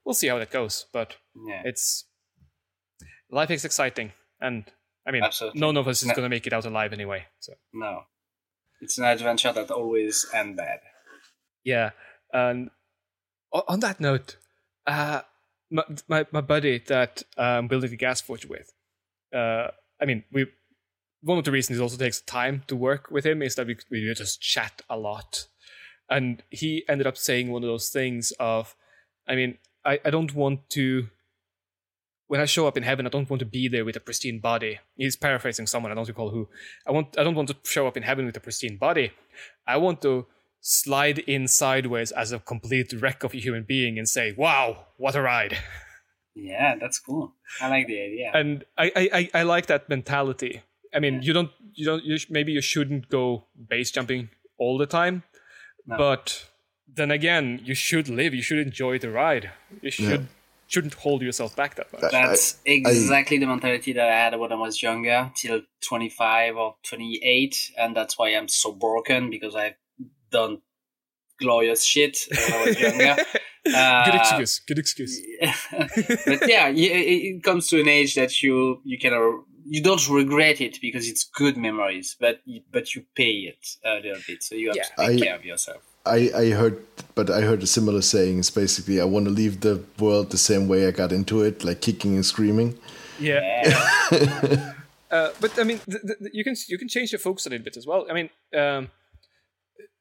we'll 0.03 0.13
see 0.15 0.27
how 0.27 0.39
that 0.39 0.51
goes. 0.51 0.85
But 0.91 1.17
Yeah. 1.47 1.61
it's 1.65 2.05
life 3.29 3.51
is 3.51 3.65
exciting, 3.65 4.11
and 4.41 4.65
I 5.07 5.11
mean, 5.11 5.23
Absolutely. 5.23 5.59
none 5.59 5.77
of 5.77 5.87
us 5.87 6.01
is 6.01 6.07
No. 6.09 6.15
going 6.15 6.23
to 6.25 6.29
make 6.29 6.47
it 6.47 6.53
out 6.53 6.65
alive 6.65 6.93
anyway. 6.93 7.27
So 7.39 7.53
No. 7.73 8.05
It's 8.81 8.97
an 8.97 9.05
adventure 9.05 9.53
that 9.53 9.71
always 9.71 10.25
ends 10.33 10.57
bad. 10.57 10.79
yeah, 11.63 11.91
and 12.33 12.69
on 13.51 13.79
that 13.81 13.99
note, 13.99 14.37
uh, 14.87 15.21
my, 15.71 15.83
my 16.07 16.25
my 16.31 16.41
buddy 16.41 16.79
that 16.87 17.23
I'm 17.37 17.67
building 17.67 17.89
the 17.89 17.97
gas 17.97 18.21
forge 18.21 18.45
with, 18.45 18.71
uh, 19.33 19.67
I 20.01 20.05
mean, 20.05 20.23
we 20.31 20.47
one 21.21 21.37
of 21.37 21.45
the 21.45 21.51
reasons 21.51 21.79
it 21.79 21.81
also 21.81 21.97
takes 21.97 22.21
time 22.21 22.63
to 22.67 22.75
work 22.75 23.09
with 23.09 23.25
him 23.25 23.41
is 23.41 23.55
that 23.55 23.67
we 23.67 23.77
we 23.89 24.13
just 24.13 24.41
chat 24.41 24.81
a 24.89 24.97
lot, 24.97 25.47
and 26.09 26.43
he 26.49 26.83
ended 26.87 27.07
up 27.07 27.17
saying 27.17 27.51
one 27.51 27.63
of 27.63 27.67
those 27.67 27.89
things 27.89 28.33
of, 28.39 28.75
I 29.27 29.35
mean, 29.35 29.57
I 29.85 29.99
I 30.05 30.09
don't 30.09 30.33
want 30.33 30.69
to. 30.71 31.07
When 32.27 32.39
I 32.39 32.45
show 32.45 32.67
up 32.67 32.77
in 32.77 32.83
heaven, 32.83 33.05
I 33.05 33.09
don't 33.09 33.29
want 33.29 33.41
to 33.41 33.45
be 33.45 33.67
there 33.67 33.85
with 33.85 33.95
a 33.95 33.99
pristine 33.99 34.39
body. 34.39 34.79
He's 34.95 35.15
paraphrasing 35.15 35.67
someone, 35.67 35.91
I 35.91 35.95
don't 35.95 36.07
recall 36.07 36.29
who. 36.31 36.47
I 36.87 36.91
want 36.91 37.17
I 37.19 37.23
don't 37.23 37.35
want 37.35 37.49
to 37.49 37.57
show 37.63 37.85
up 37.85 37.97
in 37.97 38.03
heaven 38.03 38.25
with 38.25 38.37
a 38.37 38.39
pristine 38.39 38.77
body. 38.77 39.11
I 39.67 39.77
want 39.77 40.01
to 40.01 40.25
slide 40.65 41.19
in 41.19 41.47
sideways 41.47 42.11
as 42.11 42.31
a 42.31 42.39
complete 42.39 42.93
wreck 42.93 43.23
of 43.23 43.33
a 43.33 43.37
human 43.37 43.63
being 43.63 43.99
and 43.99 44.07
say, 44.07 44.33
"Wow, 44.35 44.85
what 44.97 45.13
a 45.15 45.21
ride!" 45.21 45.57
Yeah, 46.35 46.75
that's 46.79 46.97
cool. 46.97 47.33
I 47.61 47.67
like 47.69 47.85
the 47.85 48.01
idea. 48.01 48.31
And 48.33 48.63
I, 48.75 48.91
I, 48.95 49.09
I, 49.13 49.29
I 49.41 49.43
like 49.43 49.67
that 49.67 49.87
mentality. 49.87 50.63
I 50.95 50.99
mean, 50.99 51.21
you 51.21 51.31
don't, 51.31 51.51
you 51.75 51.85
don't, 51.85 52.03
you 52.03 52.17
sh- 52.17 52.27
maybe 52.29 52.51
you 52.51 52.61
shouldn't 52.61 53.07
go 53.09 53.43
base 53.69 53.91
jumping 53.91 54.29
all 54.57 54.79
the 54.79 54.87
time, 54.87 55.21
No. 55.85 55.97
but 55.97 56.45
then 56.87 57.11
again, 57.11 57.61
you 57.63 57.75
should 57.75 58.09
live. 58.09 58.33
You 58.33 58.41
should 58.41 58.57
enjoy 58.59 58.97
the 58.97 59.11
ride. 59.11 59.51
You 59.81 59.91
should 59.91 60.27
shouldn't 60.67 60.95
hold 60.95 61.21
yourself 61.21 61.55
back 61.55 61.75
that 61.75 61.91
much. 61.93 62.11
That's 62.11 62.55
I- 62.65 62.71
exactly 62.71 63.37
the 63.37 63.45
mentality 63.45 63.93
that 63.93 64.09
I 64.09 64.15
had 64.15 64.39
when 64.39 64.51
I 64.51 64.55
was 64.55 64.81
younger, 64.81 65.31
till 65.35 65.61
25 65.87 66.55
or 66.57 66.75
28. 66.83 67.73
And 67.77 67.95
that's 67.95 68.17
why 68.17 68.29
I'm 68.29 68.47
so 68.47 68.71
broken 68.71 69.29
because 69.29 69.55
I've 69.55 69.75
done 70.33 70.53
glorious 71.39 71.83
shit 71.83 72.17
when 72.29 72.53
I 72.53 72.65
was 72.65 72.79
younger. 72.79 73.15
Uh, 73.65 74.03
good 74.05 74.15
excuse. 74.15 74.59
Good 74.67 74.77
excuse. 74.77 75.13
but 76.25 76.49
yeah, 76.49 76.67
it 76.67 76.75
it 77.29 77.43
comes 77.43 77.69
to 77.69 77.79
an 77.79 77.87
age 77.87 78.13
that 78.15 78.43
you 78.43 78.81
you 78.83 78.97
kind 78.99 79.15
of 79.15 79.23
you 79.73 79.81
don't 79.81 80.05
regret 80.09 80.59
it 80.59 80.81
because 80.81 81.07
it's 81.11 81.23
good 81.23 81.55
memories, 81.55 82.17
but 82.19 82.41
but 82.75 82.93
you 82.93 83.05
pay 83.15 83.33
it 83.51 83.63
a 83.85 83.93
little 84.05 84.21
bit, 84.27 84.43
so 84.43 84.55
you 84.55 84.67
have 84.67 84.75
to 84.75 84.93
take 85.07 85.21
I- 85.21 85.25
care 85.25 85.35
of 85.35 85.45
yourself. 85.45 85.81
I, 86.05 86.19
I 86.35 86.49
heard, 86.49 86.75
but 87.15 87.29
I 87.29 87.39
heard 87.49 87.63
a 87.63 87.65
similar 87.77 88.01
saying. 88.01 88.39
It's 88.39 88.51
basically, 88.51 88.99
I 88.99 89.05
want 89.05 89.25
to 89.27 89.31
leave 89.31 89.61
the 89.61 89.81
world 89.97 90.31
the 90.31 90.37
same 90.37 90.67
way 90.67 90.85
I 90.85 90.91
got 90.91 91.13
into 91.13 91.41
it, 91.43 91.63
like 91.63 91.79
kicking 91.79 92.15
and 92.15 92.25
screaming. 92.25 92.77
Yeah. 93.17 93.39
Yeah, 94.11 94.73
Uh, 95.11 95.29
but 95.39 95.57
I 95.57 95.63
mean, 95.63 95.79
th- 95.89 96.01
th- 96.01 96.33
you 96.33 96.43
can 96.43 96.55
you 96.67 96.77
can 96.77 96.89
change 96.89 97.13
your 97.13 97.19
focus 97.19 97.45
a 97.45 97.49
little 97.49 97.63
bit 97.63 97.77
as 97.77 97.85
well. 97.85 98.05
I 98.09 98.13
mean, 98.13 98.29
um, 98.61 98.89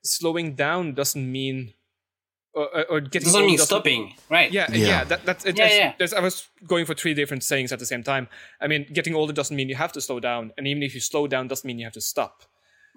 slowing 0.04 0.54
down 0.54 0.94
doesn't 0.94 1.30
mean 1.30 1.74
or, 2.54 2.68
or- 2.76 2.84
or 2.90 3.00
getting 3.00 3.26
doesn't 3.28 3.40
old 3.42 3.50
mean 3.50 3.58
stopping, 3.58 4.14
right? 4.28 4.52
Yeah, 4.52 4.70
yeah, 4.70 4.86
Yeah. 4.86 5.04
that, 5.04 5.24
that's 5.24 5.46
it. 5.46 5.56
Yeah, 5.56 5.64
there's- 5.68 5.78
yeah. 5.78 5.94
there's- 5.96 6.12
I 6.12 6.20
was 6.20 6.48
going 6.66 6.84
for 6.84 6.94
three 6.94 7.14
different 7.14 7.42
sayings 7.44 7.72
at 7.72 7.78
the 7.78 7.86
same 7.86 8.02
time. 8.02 8.28
I 8.60 8.66
mean, 8.66 8.86
getting 8.92 9.14
older 9.14 9.32
doesn't 9.32 9.56
mean 9.56 9.70
you 9.70 9.74
have 9.76 9.92
to 9.92 10.02
slow 10.02 10.20
down, 10.20 10.52
and 10.58 10.66
even 10.68 10.82
if 10.82 10.92
you 10.94 11.00
slow 11.00 11.26
down, 11.26 11.48
doesn't 11.48 11.66
mean 11.66 11.78
you 11.78 11.86
have 11.86 11.94
to 11.94 12.00
stop. 12.02 12.42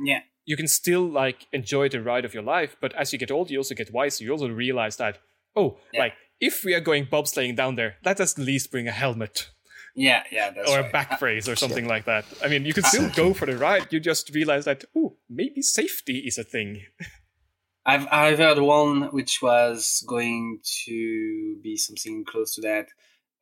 yeah, 0.05 0.19
You 0.45 0.57
can 0.57 0.67
still 0.67 1.07
like 1.09 1.47
enjoy 1.53 1.87
the 1.87 2.01
ride 2.01 2.25
of 2.25 2.33
your 2.33 2.43
life, 2.43 2.75
but 2.81 2.93
as 2.95 3.13
you 3.13 3.17
get 3.19 3.31
older, 3.31 3.53
you 3.53 3.59
also 3.59 3.75
get 3.75 3.93
wiser. 3.93 4.25
You 4.25 4.31
also 4.31 4.49
realize 4.49 4.97
that, 4.97 5.19
oh, 5.55 5.79
Yeah. 5.93 6.01
like 6.01 6.13
if 6.41 6.65
we 6.65 6.73
are 6.73 6.81
going 6.81 7.05
bobsleighing 7.05 7.55
down 7.55 7.75
there, 7.75 7.95
let 8.03 8.19
us 8.19 8.37
at 8.37 8.43
least 8.45 8.71
bring 8.71 8.89
a 8.89 8.91
helmet 8.91 9.51
yeah, 9.95 10.23
yeah. 10.31 10.51
That's 10.51 10.69
or 10.69 10.79
a 10.79 10.81
right. 10.83 10.91
back 10.91 11.19
brace 11.19 11.47
or 11.47 11.55
something 11.55 11.87
like 11.87 12.05
that. 12.05 12.25
I 12.43 12.47
mean, 12.47 12.65
you 12.65 12.73
can 12.73 12.83
still 12.83 13.09
go 13.09 13.33
for 13.33 13.45
the 13.45 13.57
ride. 13.57 13.87
You 13.91 13.99
just 13.99 14.29
realize 14.33 14.65
that, 14.65 14.83
oh, 14.95 15.15
maybe 15.29 15.61
safety 15.61 16.19
is 16.19 16.37
a 16.37 16.43
thing. 16.43 16.83
I've 17.87 18.07
I've 18.11 18.37
heard 18.39 18.59
one 18.59 19.03
which 19.13 19.41
was 19.41 20.03
going 20.07 20.59
to 20.85 21.57
be 21.61 21.77
something 21.77 22.25
close 22.25 22.55
to 22.55 22.61
that. 22.61 22.87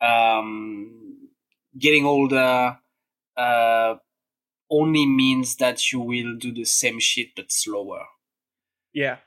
Um, 0.06 1.30
getting 1.80 2.06
older 2.06 2.78
uh, 3.38 3.96
only 4.70 5.06
means 5.06 5.56
that 5.58 5.92
you 5.94 6.02
will 6.02 6.36
do 6.38 6.52
the 6.54 6.66
same 6.66 7.00
shit 7.00 7.30
but 7.36 7.52
slower. 7.52 8.04
Yeah. 8.94 9.18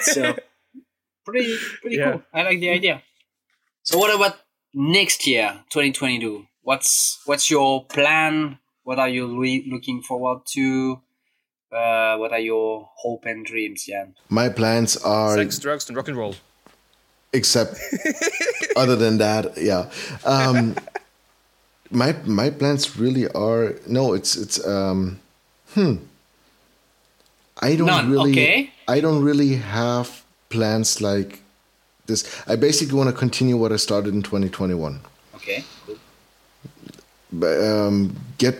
So 0.00 0.34
pretty 1.26 1.54
pretty 1.82 1.96
Yeah. 1.96 2.12
cool. 2.12 2.22
I 2.32 2.42
like 2.42 2.60
the 2.60 2.70
idea. 2.70 3.02
So 3.82 3.98
what 3.98 4.14
about 4.14 4.36
next 4.74 5.26
year, 5.26 5.64
2022? 5.70 6.46
What's 6.62 7.20
what's 7.24 7.50
your 7.50 7.84
plan? 7.86 8.58
What 8.84 8.98
are 8.98 9.08
you 9.08 9.26
loo- 9.26 9.64
looking 9.70 10.02
forward 10.02 10.40
to? 10.54 11.00
Uh, 11.72 12.16
what 12.16 12.32
are 12.32 12.38
your 12.40 12.88
hope 12.96 13.24
and 13.26 13.44
dreams, 13.44 13.84
Jan? 13.84 14.14
My 14.28 14.48
plans 14.48 14.96
are 14.98 15.36
Sex, 15.36 15.58
drugs, 15.58 15.88
and 15.88 15.96
rock 15.96 16.08
and 16.08 16.16
roll. 16.16 16.34
except 17.32 17.76
other 18.76 18.96
than 18.96 19.18
that 19.18 19.52
yeah 19.58 19.90
um 20.24 20.74
my 21.90 22.14
my 22.24 22.48
plans 22.50 22.96
really 22.96 23.28
are 23.34 23.74
no 23.86 24.14
it's 24.14 24.34
it's 24.36 24.64
um 24.66 25.20
hmm 25.74 25.96
i 27.60 27.76
don't 27.76 27.86
None, 27.86 28.10
really 28.10 28.32
okay. 28.32 28.70
i 28.88 29.00
don't 29.00 29.22
really 29.22 29.56
have 29.56 30.24
plans 30.48 31.00
like 31.00 31.40
this. 32.08 32.24
I 32.48 32.56
basically 32.56 32.96
want 32.98 33.10
to 33.10 33.16
continue 33.16 33.56
what 33.56 33.72
i 33.72 33.76
started 33.76 34.12
in 34.14 34.22
2021 34.22 35.00
Okay, 35.36 35.64
cool. 35.86 35.96
but, 37.32 37.60
um, 37.64 38.16
get 38.38 38.56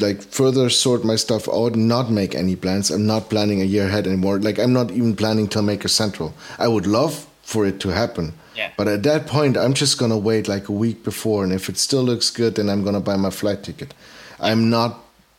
like 0.00 0.20
further 0.22 0.68
sort 0.68 1.04
my 1.04 1.16
stuff 1.16 1.48
out 1.48 1.74
not 1.76 2.10
make 2.10 2.34
any 2.34 2.56
plans. 2.56 2.90
I'm 2.90 3.06
not 3.06 3.30
planning 3.30 3.62
a 3.62 3.64
year 3.64 3.86
ahead 3.86 4.06
anymore. 4.06 4.38
Like 4.40 4.58
i'm 4.58 4.72
not 4.72 4.90
even 4.90 5.14
planning 5.16 5.48
to 5.48 5.62
Maker 5.62 5.88
Central. 5.88 6.34
I 6.58 6.68
would 6.68 6.86
love 6.86 7.26
for 7.42 7.64
it 7.64 7.78
to 7.80 7.88
happen. 7.90 8.32
Yeah. 8.56 8.70
but 8.78 8.88
at 8.88 9.02
that 9.02 9.26
point 9.26 9.54
i'm 9.62 9.74
just 9.74 9.98
gonna 9.98 10.16
wait 10.16 10.48
like 10.48 10.68
a 10.70 10.72
week 10.72 11.04
before 11.04 11.44
and 11.44 11.52
if 11.52 11.68
it 11.68 11.76
still 11.76 12.02
looks 12.02 12.30
good 12.30 12.54
then 12.54 12.70
i'm 12.70 12.82
gonna 12.84 13.00
buy 13.10 13.16
my 13.16 13.30
flight 13.30 13.62
ticket. 13.62 13.92
I'm 14.40 14.70
not 14.70 14.92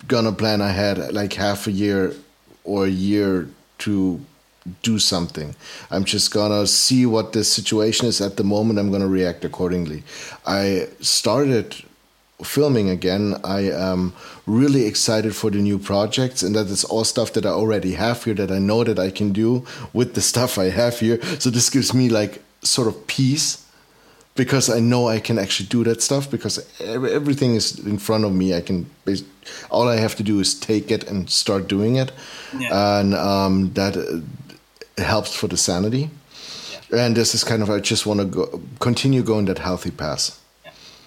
gonna 0.07 0.31
plan 0.31 0.61
ahead 0.61 0.97
like 1.13 1.33
half 1.33 1.65
a 1.67 1.71
year 1.71 2.13
or 2.63 2.85
a 2.85 2.89
year 3.11 3.47
to 3.79 4.19
do 4.83 4.99
something. 4.99 5.55
I'm 5.91 6.03
just 6.03 6.33
gonna 6.33 6.65
see 6.67 7.05
what 7.05 7.33
the 7.33 7.43
situation 7.43 8.07
is 8.07 8.21
at 8.21 8.37
the 8.37 8.43
moment. 8.43 8.79
I'm 8.79 8.91
gonna 8.91 9.07
react 9.07 9.45
accordingly. 9.45 10.03
I 10.45 10.87
started 11.01 11.75
filming 12.43 12.89
again. 12.89 13.35
I 13.43 13.61
am 13.71 14.13
really 14.45 14.85
excited 14.85 15.35
for 15.35 15.49
the 15.51 15.57
new 15.57 15.79
projects, 15.79 16.43
and 16.43 16.55
that 16.55 16.67
is 16.67 16.83
all 16.83 17.03
stuff 17.03 17.33
that 17.33 17.45
I 17.45 17.49
already 17.49 17.93
have 17.93 18.23
here 18.23 18.35
that 18.35 18.51
I 18.51 18.59
know 18.59 18.83
that 18.83 18.99
I 18.99 19.09
can 19.11 19.31
do 19.31 19.65
with 19.93 20.13
the 20.13 20.21
stuff 20.21 20.57
I 20.57 20.69
have 20.69 20.99
here. 20.99 21.19
So 21.39 21.49
this 21.49 21.69
gives 21.69 21.93
me 21.93 22.09
like 22.09 22.41
sort 22.61 22.87
of 22.87 23.07
peace 23.07 23.63
because 24.35 24.69
I 24.69 24.79
know 24.79 25.07
I 25.07 25.19
can 25.19 25.39
actually 25.39 25.67
do 25.67 25.83
that 25.85 26.01
stuff 26.03 26.29
because 26.29 26.59
everything 26.79 27.55
is 27.55 27.79
in 27.79 27.97
front 27.97 28.23
of 28.23 28.31
me. 28.33 28.53
I 28.53 28.61
can 28.61 28.85
all 29.71 29.87
I 29.89 29.95
have 29.95 30.15
to 30.17 30.23
do 30.23 30.39
is 30.39 30.53
take 30.53 30.91
it 30.91 31.09
and 31.09 31.27
start 31.29 31.67
doing 31.67 31.95
it, 31.95 32.11
Yeah. 32.59 32.99
and 32.99 33.15
um, 33.15 33.73
that 33.73 33.97
uh, 33.97 34.19
helps 34.97 35.35
for 35.35 35.47
the 35.47 35.57
sanity. 35.57 36.09
And 36.91 37.15
this 37.17 37.33
is 37.35 37.43
kind 37.43 37.61
of 37.61 37.69
I 37.69 37.79
just 37.79 38.05
want 38.05 38.19
to 38.21 38.25
go 38.25 38.61
continue 38.79 39.21
going 39.23 39.45
that 39.45 39.59
healthy 39.59 39.91
path. 39.91 40.39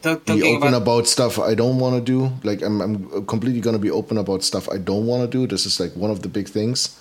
Talk, 0.03 0.25
Be 0.25 0.43
open 0.43 0.69
about, 0.69 0.83
about 0.83 1.07
stuff 1.09 1.39
I 1.39 1.55
don't 1.55 1.79
want 1.79 1.95
to 1.97 2.01
do. 2.01 2.33
Like 2.43 2.63
I'm, 2.63 2.81
I'm 2.81 3.27
completely 3.27 3.61
going 3.61 3.75
to 3.77 3.79
be 3.83 3.91
open 3.91 4.17
about 4.19 4.43
stuff 4.43 4.69
I 4.71 4.79
don't 4.79 5.07
want 5.07 5.23
to 5.31 5.39
do. 5.39 5.47
This 5.47 5.67
is 5.67 5.79
like 5.79 5.93
one 5.95 6.11
of 6.11 6.23
the 6.23 6.29
big 6.29 6.49
things. 6.49 6.99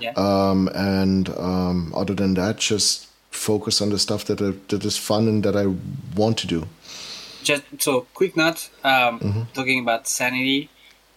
yeah. 0.00 0.12
Um, 0.16 0.68
and 0.74 1.30
um, 1.30 1.92
other 1.96 2.14
than 2.14 2.34
that, 2.34 2.58
just 2.58 3.06
focus 3.30 3.80
on 3.80 3.88
the 3.88 3.98
stuff 3.98 4.24
that 4.26 4.40
I, 4.42 4.52
that 4.68 4.84
is 4.84 4.98
fun 4.98 5.28
and 5.28 5.42
that 5.44 5.56
I 5.56 5.66
want 6.14 6.36
to 6.38 6.46
do. 6.46 6.66
just 7.42 7.62
so 7.78 8.06
quick 8.14 8.36
note 8.36 8.68
um, 8.84 9.18
Mm-hmm. 9.20 9.42
talking 9.54 9.80
about 9.80 10.06
sanity 10.06 10.68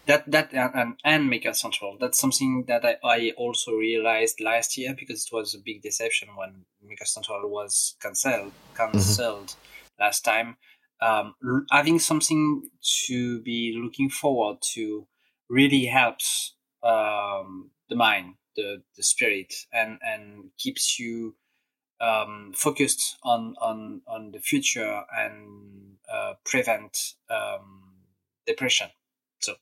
that 0.08 0.30
that 0.32 0.54
and, 0.54 0.96
and 1.04 1.30
Maker 1.30 1.54
Central. 1.54 1.98
That's 2.00 2.20
something 2.20 2.66
that 2.68 2.86
I, 2.86 2.98
I 3.04 3.32
also 3.38 3.72
realized 3.74 4.40
last 4.42 4.78
year 4.78 4.96
because 4.98 5.26
it 5.26 5.36
was 5.36 5.54
a 5.54 5.60
big 5.64 5.82
deception 5.82 6.30
when 6.36 6.66
Maker 6.84 7.06
Central 7.06 7.50
was 7.50 7.96
cancelled 8.02 8.52
cancelled 8.76 9.48
mm-hmm. 9.48 10.04
last 10.04 10.22
time. 10.22 10.58
Um, 11.02 11.36
having 11.72 12.00
something 12.00 12.70
to 13.08 13.42
be 13.42 13.78
looking 13.82 14.10
forward 14.10 14.58
to 14.74 15.08
really 15.50 15.86
helps 15.86 16.56
um, 16.84 17.72
the 17.90 17.96
mind, 17.96 18.36
the 18.56 18.84
the 18.96 19.04
spirit, 19.04 19.54
and 19.74 20.00
and 20.02 20.52
keeps 20.58 21.00
you 21.00 21.36
um, 22.00 22.54
focused 22.56 23.18
on 23.24 23.56
on 23.62 24.02
on 24.08 24.32
the 24.32 24.40
future 24.40 25.04
and 25.18 25.98
uh, 26.12 26.34
prevent 26.46 27.14
um, 27.30 27.94
depression. 28.46 28.90
So 29.46 29.56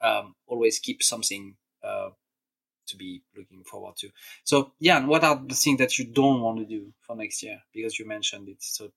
um, 0.00 0.34
always 0.46 0.78
keep 0.78 1.02
something 1.02 1.56
uh, 1.82 2.10
to 2.86 2.96
be 2.96 3.22
looking 3.36 3.64
forward 3.64 3.96
to. 3.96 4.10
So 4.44 4.72
yeah, 4.78 4.98
and 4.98 5.08
what 5.08 5.24
are 5.24 5.36
the 5.36 5.54
things 5.54 5.78
that 5.78 5.98
you 5.98 6.06
don't 6.06 6.40
want 6.40 6.58
to 6.58 6.64
do 6.64 6.92
for 7.00 7.16
next 7.16 7.42
year? 7.42 7.60
Because 7.72 7.98
you 7.98 8.06
mentioned 8.06 8.48
it. 8.48 8.56
So 8.60 8.90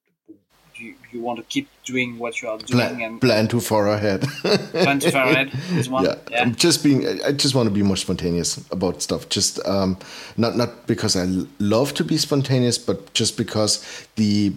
you, 0.79 0.95
you 1.11 1.21
want 1.21 1.39
to 1.39 1.43
keep 1.45 1.67
doing 1.85 2.19
what 2.19 2.41
you 2.41 2.49
are 2.49 2.57
doing 2.57 2.79
plan, 2.79 3.01
and 3.01 3.21
plan 3.21 3.47
too 3.47 3.59
far 3.59 3.87
ahead. 3.87 4.21
plan 4.21 4.99
too 4.99 5.11
far 5.11 5.27
ahead 5.27 5.51
is 5.71 5.89
one. 5.89 6.05
Yeah. 6.05 6.15
yeah. 6.29 6.41
I'm 6.41 6.55
just 6.55 6.83
being. 6.83 7.07
I 7.23 7.31
just 7.31 7.55
want 7.55 7.67
to 7.67 7.73
be 7.73 7.83
more 7.83 7.97
spontaneous 7.97 8.57
about 8.71 9.01
stuff. 9.01 9.29
Just 9.29 9.65
um, 9.65 9.97
not 10.35 10.55
not 10.55 10.87
because 10.87 11.15
I 11.15 11.25
love 11.59 11.93
to 11.95 12.03
be 12.03 12.17
spontaneous, 12.17 12.77
but 12.77 13.13
just 13.13 13.37
because 13.37 14.07
the 14.15 14.53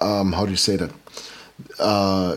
um, 0.00 0.32
how 0.32 0.44
do 0.44 0.50
you 0.50 0.56
say 0.56 0.76
that? 0.76 0.92
Uh, 1.78 2.36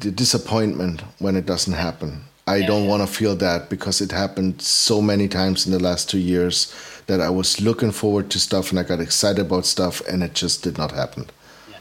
the 0.00 0.10
disappointment 0.10 1.02
when 1.18 1.36
it 1.36 1.46
doesn't 1.46 1.74
happen. 1.74 2.24
I 2.46 2.56
yeah, 2.56 2.66
don't 2.66 2.84
yeah. 2.84 2.88
want 2.90 3.02
to 3.02 3.14
feel 3.14 3.36
that 3.36 3.68
because 3.68 4.00
it 4.00 4.10
happened 4.10 4.62
so 4.62 5.02
many 5.02 5.28
times 5.28 5.66
in 5.66 5.72
the 5.72 5.78
last 5.78 6.08
two 6.08 6.18
years 6.18 6.72
that 7.06 7.20
I 7.20 7.30
was 7.30 7.60
looking 7.60 7.90
forward 7.90 8.30
to 8.30 8.38
stuff 8.38 8.70
and 8.70 8.78
I 8.78 8.84
got 8.84 9.00
excited 9.00 9.44
about 9.44 9.66
stuff 9.66 10.00
and 10.08 10.22
it 10.22 10.34
just 10.34 10.62
did 10.62 10.78
not 10.78 10.92
happen. 10.92 11.26
Yeah. 11.70 11.78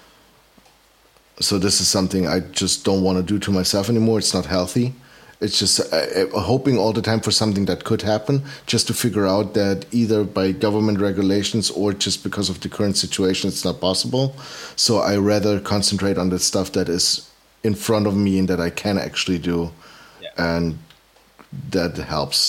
So 1.39 1.57
this 1.57 1.79
is 1.79 1.87
something 1.87 2.27
I 2.27 2.39
just 2.39 2.83
don't 2.83 3.03
want 3.03 3.17
to 3.17 3.23
do 3.23 3.39
to 3.39 3.51
myself 3.51 3.89
anymore. 3.89 4.19
It's 4.19 4.33
not 4.33 4.45
healthy. 4.45 4.93
It's 5.39 5.59
just 5.59 5.93
uh, 5.93 5.95
uh, 5.95 6.39
hoping 6.39 6.77
all 6.77 6.93
the 6.93 7.01
time 7.01 7.19
for 7.19 7.31
something 7.31 7.65
that 7.65 7.83
could 7.83 8.01
happen, 8.01 8.43
just 8.65 8.87
to 8.87 8.93
figure 8.93 9.27
out 9.27 9.53
that 9.53 9.85
either 9.91 10.23
by 10.23 10.51
government 10.51 10.99
regulations 10.99 11.69
or 11.69 11.93
just 11.93 12.23
because 12.23 12.49
of 12.49 12.59
the 12.61 12.69
current 12.69 12.97
situation, 12.97 13.49
it's 13.49 13.63
not 13.63 13.79
possible. 13.79 14.35
So 14.75 14.97
I 14.97 15.17
rather 15.17 15.59
concentrate 15.59 16.17
on 16.17 16.29
the 16.29 16.39
stuff 16.39 16.71
that 16.71 16.89
is 16.89 17.26
in 17.67 17.75
front 17.75 18.07
of 18.07 18.15
me 18.15 18.39
and 18.39 18.47
that 18.47 18.59
I 18.59 18.71
can 18.71 18.97
actually 18.97 19.37
do, 19.37 19.71
yeah. 20.21 20.29
and 20.55 20.79
that 21.69 21.97
helps. 21.97 22.41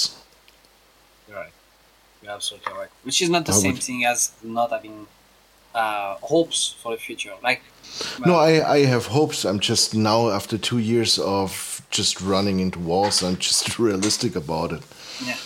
Right. 1.29 1.53
You're 2.23 2.33
absolutely 2.33 2.73
right. 2.73 2.89
Which 3.03 3.21
is 3.21 3.29
not 3.29 3.45
the 3.45 3.53
How 3.53 3.59
same 3.59 3.75
would... 3.75 3.83
thing 3.83 4.05
as 4.05 4.33
not 4.43 4.71
having 4.71 5.07
uh, 5.75 6.15
hopes 6.23 6.75
for 6.81 6.93
the 6.93 6.99
future. 6.99 7.33
Like, 7.43 7.63
well, 8.21 8.29
no, 8.29 8.37
I 8.37 8.77
I 8.77 8.79
have 8.87 9.07
hopes. 9.07 9.45
I'm 9.45 9.61
just 9.61 9.95
now 9.95 10.31
after 10.31 10.57
two 10.57 10.79
years 10.79 11.19
of 11.19 11.83
just 11.91 12.21
running 12.21 12.61
into 12.61 12.79
walls. 12.79 13.23
I'm 13.23 13.37
just 13.37 13.79
realistic 13.89 14.37
about 14.37 14.73
it. 14.73 14.83
Yeah. 15.25 15.37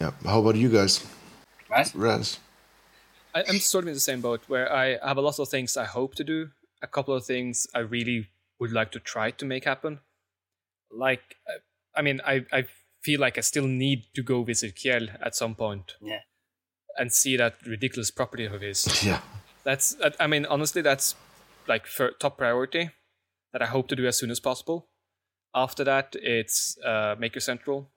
Yeah. 0.00 0.12
How 0.24 0.40
about 0.40 0.56
you 0.56 0.70
guys? 0.70 1.06
Right. 1.70 1.92
Raz. 1.94 2.38
I'm 3.32 3.60
sort 3.60 3.84
of 3.84 3.88
in 3.88 3.94
the 3.94 4.00
same 4.00 4.20
boat 4.20 4.40
where 4.48 4.72
I 4.72 4.98
have 5.06 5.16
a 5.16 5.20
lot 5.20 5.38
of 5.38 5.48
things 5.48 5.76
I 5.76 5.84
hope 5.84 6.16
to 6.16 6.24
do, 6.24 6.50
a 6.82 6.86
couple 6.86 7.14
of 7.14 7.24
things 7.24 7.66
I 7.74 7.80
really 7.80 8.28
would 8.58 8.72
like 8.72 8.92
to 8.92 9.00
try 9.00 9.30
to 9.30 9.44
make 9.44 9.64
happen. 9.64 10.00
Like, 10.90 11.36
uh, 11.48 11.58
I 11.94 12.02
mean, 12.02 12.20
I, 12.26 12.44
I 12.52 12.66
feel 13.02 13.20
like 13.20 13.38
I 13.38 13.40
still 13.40 13.66
need 13.66 14.04
to 14.14 14.22
go 14.22 14.42
visit 14.42 14.76
Kjell 14.76 15.16
at 15.24 15.34
some 15.34 15.54
point. 15.54 15.94
Yeah. 16.00 16.20
And 16.98 17.12
see 17.12 17.36
that 17.36 17.54
ridiculous 17.66 18.10
property 18.10 18.44
of 18.44 18.60
his. 18.60 19.02
Yeah. 19.04 19.20
That's, 19.62 19.96
I 20.18 20.26
mean, 20.26 20.46
honestly, 20.46 20.80
that's 20.80 21.14
like 21.68 21.86
for 21.86 22.12
top 22.12 22.38
priority 22.38 22.90
that 23.52 23.60
I 23.60 23.66
hope 23.66 23.88
to 23.88 23.96
do 23.96 24.06
as 24.06 24.16
soon 24.16 24.30
as 24.30 24.40
possible. 24.40 24.88
After 25.54 25.84
that, 25.84 26.16
it's 26.22 26.78
uh, 26.84 27.14
Maker 27.18 27.40
Central. 27.40 27.90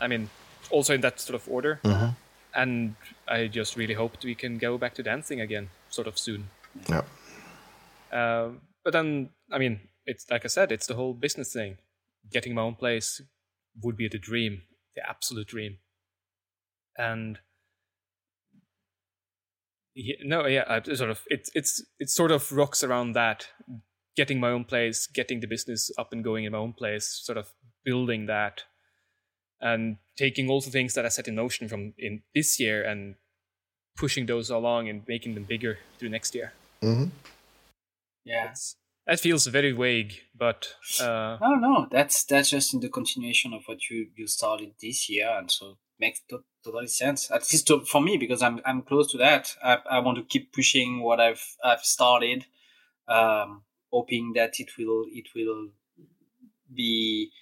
I 0.00 0.08
mean, 0.08 0.30
also 0.70 0.94
in 0.94 1.02
that 1.02 1.20
sort 1.20 1.34
of 1.34 1.48
order. 1.48 1.80
Mm-hmm. 1.84 2.10
And 2.54 2.94
I 3.28 3.46
just 3.46 3.76
really 3.76 3.94
hope 3.94 4.16
we 4.24 4.34
can 4.34 4.58
go 4.58 4.78
back 4.78 4.94
to 4.94 5.02
dancing 5.02 5.40
again, 5.40 5.68
sort 5.90 6.06
of 6.06 6.18
soon. 6.18 6.48
Yeah. 6.88 7.02
Uh, 8.12 8.50
but 8.84 8.92
then, 8.92 9.30
I 9.50 9.58
mean, 9.58 9.80
it's 10.06 10.26
like 10.30 10.44
I 10.44 10.48
said, 10.48 10.72
it's 10.72 10.86
the 10.86 10.94
whole 10.94 11.14
business 11.14 11.52
thing. 11.52 11.78
Getting 12.30 12.54
my 12.54 12.62
own 12.62 12.74
place 12.74 13.20
would 13.82 13.96
be 13.96 14.08
the 14.08 14.18
dream, 14.18 14.62
the 14.94 15.08
absolute 15.08 15.48
dream. 15.48 15.78
And 16.98 17.38
yeah, 19.94 20.16
no, 20.24 20.46
yeah, 20.46 20.64
I 20.68 20.82
sort 20.94 21.10
of 21.10 21.22
it's 21.28 21.50
it's 21.54 21.82
it 21.98 22.10
sort 22.10 22.30
of 22.30 22.50
rocks 22.52 22.82
around 22.82 23.12
that. 23.14 23.48
Getting 24.14 24.40
my 24.40 24.50
own 24.50 24.64
place, 24.64 25.06
getting 25.06 25.40
the 25.40 25.46
business 25.46 25.90
up 25.96 26.12
and 26.12 26.22
going 26.22 26.44
in 26.44 26.52
my 26.52 26.58
own 26.58 26.74
place, 26.74 27.20
sort 27.22 27.38
of 27.38 27.52
building 27.82 28.26
that, 28.26 28.64
and 29.60 29.96
taking 30.18 30.50
all 30.50 30.60
the 30.60 30.70
things 30.70 30.92
that 30.94 31.06
I 31.06 31.08
set 31.08 31.28
in 31.28 31.34
motion 31.34 31.68
from 31.68 31.94
in 31.96 32.22
this 32.34 32.60
year 32.60 32.82
and 32.82 33.14
pushing 33.96 34.26
those 34.26 34.50
along 34.50 34.88
and 34.88 35.02
making 35.08 35.34
them 35.34 35.44
bigger 35.44 35.78
through 35.98 36.10
next 36.10 36.34
year. 36.34 36.52
Mm-hmm. 36.82 37.04
Yeah. 38.24 38.50
It's, 38.50 38.76
that 39.06 39.20
feels 39.20 39.46
very 39.48 39.72
vague, 39.72 40.14
but 40.34 40.74
uh, 41.00 41.36
no, 41.40 41.54
no, 41.56 41.86
that's 41.90 42.24
that's 42.24 42.50
just 42.50 42.72
in 42.72 42.80
the 42.80 42.88
continuation 42.88 43.52
of 43.52 43.62
what 43.66 43.90
you 43.90 44.06
you 44.16 44.28
started 44.28 44.74
this 44.80 45.08
year, 45.10 45.28
and 45.36 45.50
so 45.50 45.76
makes 45.98 46.20
to- 46.30 46.44
totally 46.64 46.86
sense. 46.86 47.28
At 47.30 47.40
least 47.52 47.66
to, 47.66 47.80
for 47.80 48.00
me, 48.00 48.16
because 48.16 48.42
I'm 48.42 48.60
I'm 48.64 48.82
close 48.82 49.10
to 49.12 49.18
that. 49.18 49.56
I, 49.62 49.78
I 49.90 49.98
want 49.98 50.18
to 50.18 50.24
keep 50.24 50.52
pushing 50.52 51.02
what 51.02 51.18
I've 51.18 51.42
I've 51.64 51.82
started, 51.82 52.46
um, 53.08 53.64
hoping 53.90 54.34
that 54.36 54.60
it 54.60 54.70
will 54.78 55.06
it 55.10 55.26
will 55.34 55.70
be 56.72 57.32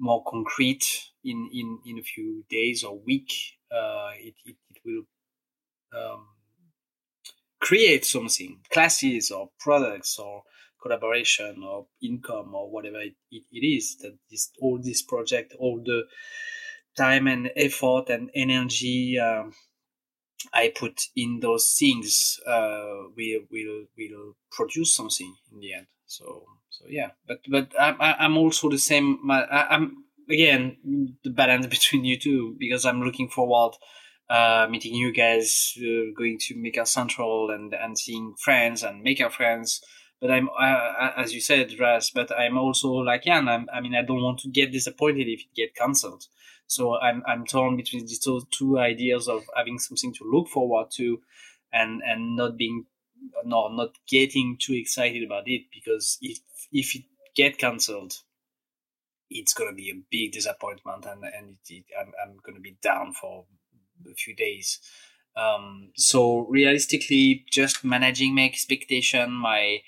more 0.00 0.24
concrete 0.24 0.84
in 1.22 1.48
in 1.52 1.78
in 1.86 1.98
a 2.00 2.02
few 2.02 2.44
days 2.50 2.82
or 2.82 2.98
week. 2.98 3.30
Uh, 3.70 4.10
it, 4.16 4.34
it 4.44 4.56
it 4.70 4.82
will 4.84 5.04
um 5.96 6.26
create 7.60 8.04
something, 8.04 8.60
classes 8.70 9.30
or 9.30 9.50
products 9.58 10.18
or 10.18 10.42
collaboration 10.80 11.62
or 11.64 11.86
income 12.02 12.54
or 12.54 12.70
whatever 12.70 13.00
it, 13.00 13.14
it, 13.30 13.42
it 13.50 13.66
is 13.66 13.96
that 13.98 14.16
this 14.30 14.50
all 14.60 14.78
this 14.80 15.02
project 15.02 15.52
all 15.58 15.82
the 15.84 16.04
time 16.96 17.26
and 17.26 17.50
effort 17.56 18.08
and 18.10 18.30
energy 18.34 19.18
um, 19.18 19.52
I 20.52 20.72
put 20.74 21.02
in 21.16 21.40
those 21.40 21.76
things 21.78 22.38
uh, 22.46 23.08
will 23.16 23.40
will 23.50 23.86
will 23.96 24.36
produce 24.50 24.94
something 24.94 25.34
in 25.52 25.60
the 25.60 25.74
end. 25.74 25.86
So 26.06 26.44
so 26.70 26.84
yeah, 26.88 27.10
but 27.26 27.40
but 27.50 27.72
I'm 27.78 27.96
I'm 28.00 28.36
also 28.36 28.68
the 28.68 28.78
same. 28.78 29.18
I'm 29.30 30.04
again 30.30 31.16
the 31.24 31.30
balance 31.30 31.66
between 31.76 32.04
you 32.04 32.18
two 32.18 32.56
because 32.58 32.84
I'm 32.84 33.02
looking 33.02 33.28
forward 33.28 33.74
uh, 34.30 34.66
meeting 34.70 34.94
you 34.94 35.12
guys, 35.12 35.74
uh, 35.78 36.12
going 36.16 36.38
to 36.38 36.56
Maker 36.56 36.84
Central 36.84 37.50
and, 37.50 37.72
and 37.74 37.98
seeing 37.98 38.34
friends 38.34 38.82
and 38.82 39.02
Maker 39.02 39.30
friends. 39.30 39.82
But 40.20 40.30
I'm, 40.30 40.48
uh, 40.48 41.12
as 41.16 41.32
you 41.32 41.40
said, 41.40 41.78
Raz, 41.78 42.10
but 42.10 42.30
I'm 42.36 42.58
also 42.58 42.90
like 42.90 43.24
Jan. 43.24 43.48
I'm, 43.48 43.68
I 43.72 43.80
mean, 43.80 43.94
I 43.94 44.02
don't 44.02 44.22
want 44.22 44.40
to 44.40 44.48
get 44.48 44.72
disappointed 44.72 45.28
if 45.28 45.40
it 45.40 45.54
get 45.54 45.74
cancelled. 45.74 46.26
So 46.66 46.98
I'm, 46.98 47.22
I'm 47.26 47.46
torn 47.46 47.76
between 47.76 48.04
these 48.04 48.18
two, 48.18 48.42
two 48.50 48.78
ideas 48.78 49.28
of 49.28 49.44
having 49.56 49.78
something 49.78 50.12
to 50.14 50.30
look 50.30 50.48
forward 50.48 50.90
to 50.96 51.20
and, 51.72 52.02
and 52.04 52.36
not 52.36 52.58
being, 52.58 52.84
no, 53.44 53.68
not 53.68 53.94
getting 54.06 54.58
too 54.60 54.74
excited 54.74 55.22
about 55.22 55.44
it 55.46 55.62
because 55.72 56.18
if, 56.20 56.38
if 56.72 56.94
it 56.96 57.04
get 57.34 57.56
cancelled, 57.56 58.14
it's 59.30 59.54
going 59.54 59.70
to 59.70 59.76
be 59.76 59.90
a 59.90 60.02
big 60.10 60.32
disappointment 60.32 61.06
and, 61.06 61.24
and 61.24 61.56
it, 61.68 61.74
it, 61.74 61.84
I'm, 61.98 62.12
I'm 62.22 62.36
going 62.44 62.56
to 62.56 62.60
be 62.60 62.76
down 62.82 63.14
for 63.14 63.46
a 64.10 64.14
few 64.14 64.34
days. 64.34 64.80
Um, 65.36 65.90
so 65.94 66.46
realistically, 66.48 67.44
just 67.50 67.84
managing 67.84 68.34
my 68.34 68.44
expectation, 68.44 69.32
my 69.32 69.80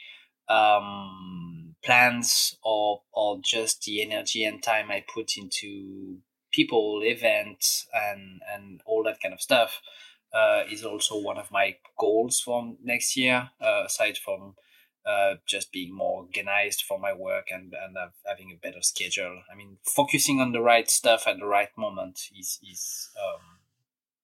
um, 0.48 1.74
plans, 1.82 2.56
or 2.62 3.02
or 3.12 3.40
just 3.42 3.82
the 3.82 4.02
energy 4.02 4.44
and 4.44 4.62
time 4.62 4.90
I 4.90 5.04
put 5.12 5.36
into 5.36 6.18
people, 6.52 7.00
events, 7.02 7.86
and 7.92 8.40
and 8.52 8.80
all 8.86 9.02
that 9.04 9.20
kind 9.20 9.34
of 9.34 9.40
stuff 9.40 9.80
uh, 10.32 10.62
is 10.70 10.84
also 10.84 11.20
one 11.20 11.38
of 11.38 11.50
my 11.50 11.76
goals 11.98 12.40
for 12.40 12.74
next 12.82 13.16
year. 13.16 13.50
Uh, 13.60 13.82
aside 13.86 14.18
from 14.18 14.54
uh, 15.04 15.34
just 15.46 15.72
being 15.72 15.94
more 15.94 16.22
organized 16.22 16.82
for 16.82 16.98
my 16.98 17.12
work 17.12 17.46
and 17.50 17.74
and 17.74 17.96
having 18.26 18.52
a 18.52 18.66
better 18.66 18.82
schedule. 18.82 19.42
I 19.50 19.56
mean, 19.56 19.78
focusing 19.84 20.40
on 20.40 20.52
the 20.52 20.60
right 20.60 20.88
stuff 20.88 21.26
at 21.26 21.38
the 21.38 21.46
right 21.46 21.70
moment 21.76 22.20
is 22.38 22.60
is 22.62 23.10
um, 23.18 23.49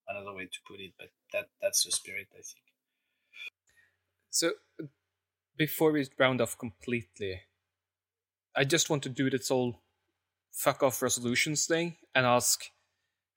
another 0.08 0.34
way 0.34 0.44
to 0.44 0.58
put 0.66 0.80
it, 0.80 0.92
but 0.98 1.08
that 1.32 1.48
that's 1.60 1.84
the 1.84 1.90
spirit, 1.90 2.28
I 2.32 2.42
think. 2.42 2.64
So, 4.30 4.52
before 5.56 5.92
we 5.92 6.06
round 6.18 6.40
off 6.40 6.58
completely, 6.58 7.42
I 8.54 8.64
just 8.64 8.90
want 8.90 9.02
to 9.04 9.08
do 9.08 9.30
this 9.30 9.48
whole 9.48 9.82
fuck 10.52 10.82
off 10.82 11.02
resolutions 11.02 11.66
thing 11.66 11.96
and 12.14 12.26
ask 12.26 12.64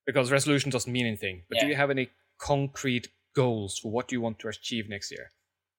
because 0.06 0.32
resolution 0.32 0.72
doesn't 0.72 0.92
mean 0.92 1.06
anything. 1.06 1.44
But 1.50 1.60
do 1.60 1.68
you 1.68 1.76
have 1.76 1.92
any 1.92 2.10
concrete 2.40 3.10
goals 3.36 3.78
for 3.78 3.92
what 3.92 4.12
you 4.12 4.22
want 4.22 4.40
to 4.40 4.48
achieve 4.48 4.90
next 4.90 5.12
year? 5.12 5.32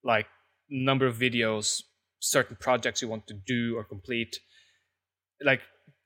Like 0.05 0.27
number 0.69 1.07
of 1.07 1.17
videos, 1.17 1.83
certain 2.21 2.57
projects 2.61 3.03
you 3.03 3.09
want 3.09 3.27
to 3.27 3.35
do 3.35 3.77
or 3.77 3.85
complete, 3.85 4.39
like 5.43 5.61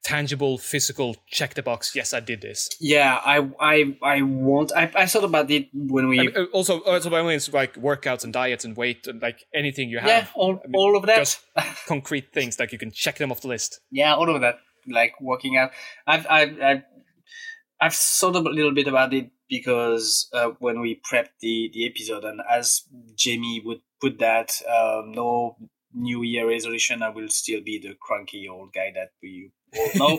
tangible, 0.04 0.58
physical, 0.58 1.16
check 1.26 1.54
the 1.54 1.62
box. 1.62 1.96
Yes, 1.96 2.12
I 2.14 2.20
did 2.20 2.42
this. 2.42 2.68
Yeah, 2.78 3.20
I 3.24 3.50
I 3.58 3.96
I 4.02 4.22
want. 4.22 4.70
I, 4.76 4.90
I 4.94 5.06
thought 5.06 5.24
about 5.24 5.50
it 5.50 5.68
when 5.72 6.08
we. 6.08 6.20
I 6.20 6.22
mean, 6.24 6.36
uh, 6.36 6.44
also, 6.52 6.80
also 6.80 7.10
by 7.10 7.18
the 7.18 7.24
way, 7.24 7.34
it's 7.34 7.52
like 7.52 7.74
workouts 7.74 8.22
and 8.22 8.32
diets 8.32 8.64
and 8.64 8.76
weight 8.76 9.06
and 9.06 9.20
like 9.20 9.44
anything 9.52 9.88
you 9.88 9.98
have. 9.98 10.08
yeah, 10.08 10.26
all, 10.34 10.60
I 10.62 10.68
mean, 10.68 10.74
all 10.76 10.96
of 10.96 11.06
that. 11.06 11.16
Just 11.16 11.40
concrete 11.88 12.32
things 12.32 12.60
like 12.60 12.70
you 12.72 12.78
can 12.78 12.92
check 12.92 13.16
them 13.16 13.32
off 13.32 13.40
the 13.40 13.48
list. 13.48 13.80
yeah, 13.90 14.14
all 14.14 14.32
of 14.32 14.40
that. 14.42 14.58
Like 14.86 15.20
working 15.20 15.56
out. 15.56 15.70
I've 16.06 16.26
I've 16.30 16.60
I've, 16.60 16.82
I've 17.80 17.94
thought 17.94 18.36
a 18.36 18.40
little 18.40 18.74
bit 18.74 18.86
about 18.86 19.14
it 19.14 19.30
because 19.48 20.28
uh, 20.32 20.50
when 20.58 20.80
we 20.80 21.00
prepped 21.10 21.40
the 21.40 21.70
the 21.72 21.86
episode, 21.86 22.24
and 22.24 22.40
as 22.48 22.82
Jamie 23.16 23.62
would 23.64 23.80
put 24.00 24.18
that, 24.18 24.52
um, 24.68 25.12
no 25.12 25.56
New 25.94 26.22
Year 26.22 26.48
resolution. 26.48 27.02
I 27.02 27.10
will 27.10 27.28
still 27.28 27.62
be 27.62 27.78
the 27.78 27.94
cranky 28.00 28.48
old 28.48 28.72
guy 28.72 28.90
that 28.94 29.10
we 29.22 29.52
all 29.76 30.18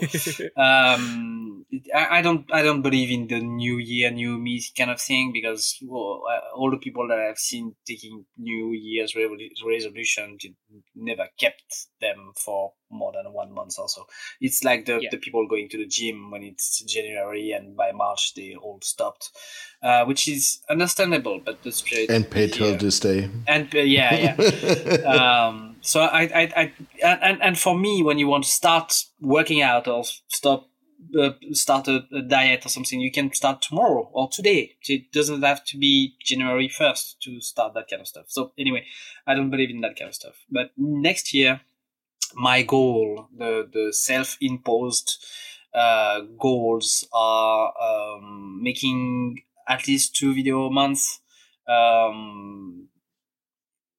um, 0.62 1.66
I, 1.94 2.18
I 2.18 2.22
don't 2.22 2.46
I 2.52 2.62
don't 2.62 2.82
believe 2.82 3.10
in 3.10 3.26
the 3.26 3.40
new 3.40 3.78
year, 3.78 4.10
new 4.10 4.38
me 4.38 4.62
kind 4.76 4.90
of 4.90 5.00
thing 5.00 5.32
because 5.32 5.78
well, 5.82 6.22
uh, 6.30 6.56
all 6.56 6.70
the 6.70 6.76
people 6.78 7.08
that 7.08 7.18
I've 7.18 7.38
seen 7.38 7.74
taking 7.86 8.24
New 8.38 8.72
Year's 8.72 9.14
revolu- 9.14 9.50
resolution 9.66 10.36
did- 10.40 10.56
never 10.94 11.28
kept 11.38 11.88
them 12.00 12.32
for 12.36 12.72
more 12.90 13.12
than 13.12 13.32
one 13.32 13.52
month 13.52 13.74
or 13.78 13.88
so. 13.88 14.06
It's 14.40 14.62
like 14.62 14.86
the, 14.86 14.98
Yeah. 15.00 15.08
the 15.10 15.18
people 15.18 15.46
going 15.48 15.68
to 15.70 15.78
the 15.78 15.86
gym 15.86 16.30
when 16.30 16.42
it's 16.42 16.82
January 16.84 17.50
and 17.50 17.76
by 17.76 17.90
March 17.92 18.34
they 18.34 18.54
all 18.54 18.78
stopped, 18.82 19.30
uh, 19.82 20.04
which 20.04 20.28
is 20.28 20.60
understandable. 20.70 21.40
But 21.44 21.62
the 21.62 21.72
spirit 21.72 22.10
and 22.10 22.28
pay 22.30 22.46
till 22.48 22.76
this 22.76 23.00
day. 23.00 23.28
and 23.48 23.74
uh, 23.74 23.78
yeah, 23.78 24.36
yeah. 24.36 25.46
um, 25.48 25.75
so 25.86 26.00
I, 26.00 26.22
I, 26.22 26.42
I, 26.56 26.72
and 27.22 27.40
and 27.40 27.58
for 27.58 27.78
me, 27.78 28.02
when 28.02 28.18
you 28.18 28.26
want 28.26 28.44
to 28.44 28.50
start 28.50 28.92
working 29.20 29.62
out 29.62 29.86
or 29.86 30.02
stop, 30.26 30.68
uh, 31.18 31.30
start 31.52 31.86
a, 31.86 32.04
a 32.12 32.22
diet 32.22 32.66
or 32.66 32.68
something, 32.68 33.00
you 33.00 33.12
can 33.12 33.32
start 33.32 33.62
tomorrow 33.62 34.10
or 34.12 34.28
today. 34.28 34.76
It 34.88 35.12
doesn't 35.12 35.42
have 35.42 35.64
to 35.66 35.78
be 35.78 36.16
January 36.20 36.68
first 36.68 37.22
to 37.22 37.40
start 37.40 37.74
that 37.74 37.88
kind 37.88 38.00
of 38.00 38.08
stuff. 38.08 38.26
So 38.28 38.52
anyway, 38.58 38.84
I 39.28 39.34
don't 39.34 39.50
believe 39.50 39.70
in 39.70 39.80
that 39.82 39.96
kind 39.96 40.08
of 40.08 40.14
stuff. 40.14 40.34
But 40.50 40.72
next 40.76 41.32
year, 41.32 41.60
my 42.34 42.62
goal, 42.62 43.28
the 43.36 43.68
the 43.72 43.92
self 43.92 44.36
imposed 44.40 45.24
uh, 45.72 46.22
goals 46.36 47.06
are 47.12 47.72
um, 47.80 48.60
making 48.60 49.42
at 49.68 49.86
least 49.86 50.16
two 50.16 50.34
video 50.34 50.66
a 50.66 50.70
month. 50.70 51.00
Um, 51.68 52.88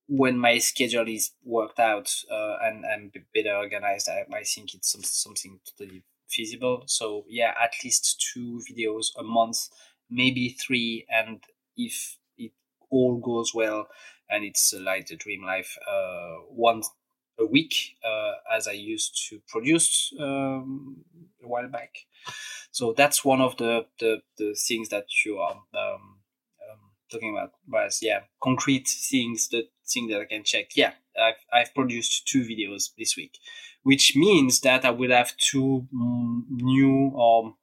when 0.07 0.37
my 0.37 0.57
schedule 0.57 1.07
is 1.07 1.31
worked 1.43 1.79
out 1.79 2.13
uh, 2.31 2.57
and 2.61 2.85
and 2.85 3.11
better 3.33 3.55
organized, 3.55 4.09
I, 4.09 4.25
I 4.35 4.43
think 4.43 4.73
it's 4.73 4.91
some, 4.91 5.03
something 5.03 5.59
totally 5.77 6.03
feasible. 6.29 6.83
So 6.87 7.25
yeah, 7.27 7.53
at 7.61 7.73
least 7.83 8.25
two 8.33 8.61
videos 8.69 9.07
a 9.17 9.23
month, 9.23 9.69
maybe 10.09 10.49
three, 10.49 11.05
and 11.09 11.43
if 11.75 12.17
it 12.37 12.51
all 12.89 13.17
goes 13.17 13.53
well 13.53 13.87
and 14.29 14.43
it's 14.43 14.73
uh, 14.73 14.79
like 14.79 15.07
the 15.07 15.15
dream 15.15 15.43
life, 15.43 15.77
uh, 15.89 16.35
one 16.49 16.83
a 17.39 17.45
week 17.45 17.97
uh, 18.03 18.33
as 18.51 18.67
I 18.67 18.71
used 18.71 19.27
to 19.29 19.39
produce 19.47 20.11
um, 20.19 20.97
a 21.43 21.47
while 21.47 21.67
back. 21.67 21.93
So 22.71 22.93
that's 22.95 23.25
one 23.25 23.41
of 23.41 23.57
the 23.57 23.85
the, 23.99 24.21
the 24.37 24.55
things 24.55 24.89
that 24.89 25.05
you 25.25 25.37
are 25.37 25.63
um, 25.73 26.16
talking 27.11 27.35
about. 27.35 27.51
Whereas, 27.67 27.99
yeah, 28.01 28.21
concrete 28.41 28.87
things, 28.87 29.47
the 29.49 29.67
thing 29.87 30.07
that 30.07 30.21
I 30.21 30.25
can 30.25 30.43
check. 30.43 30.75
Yeah, 30.75 30.93
I've, 31.19 31.43
I've 31.53 31.75
produced 31.75 32.27
two 32.27 32.41
videos 32.41 32.89
this 32.97 33.15
week, 33.17 33.37
which 33.83 34.15
means 34.15 34.61
that 34.61 34.85
I 34.85 34.91
will 34.91 35.11
have 35.11 35.35
two 35.37 35.87
new 35.91 37.11
or 37.15 37.55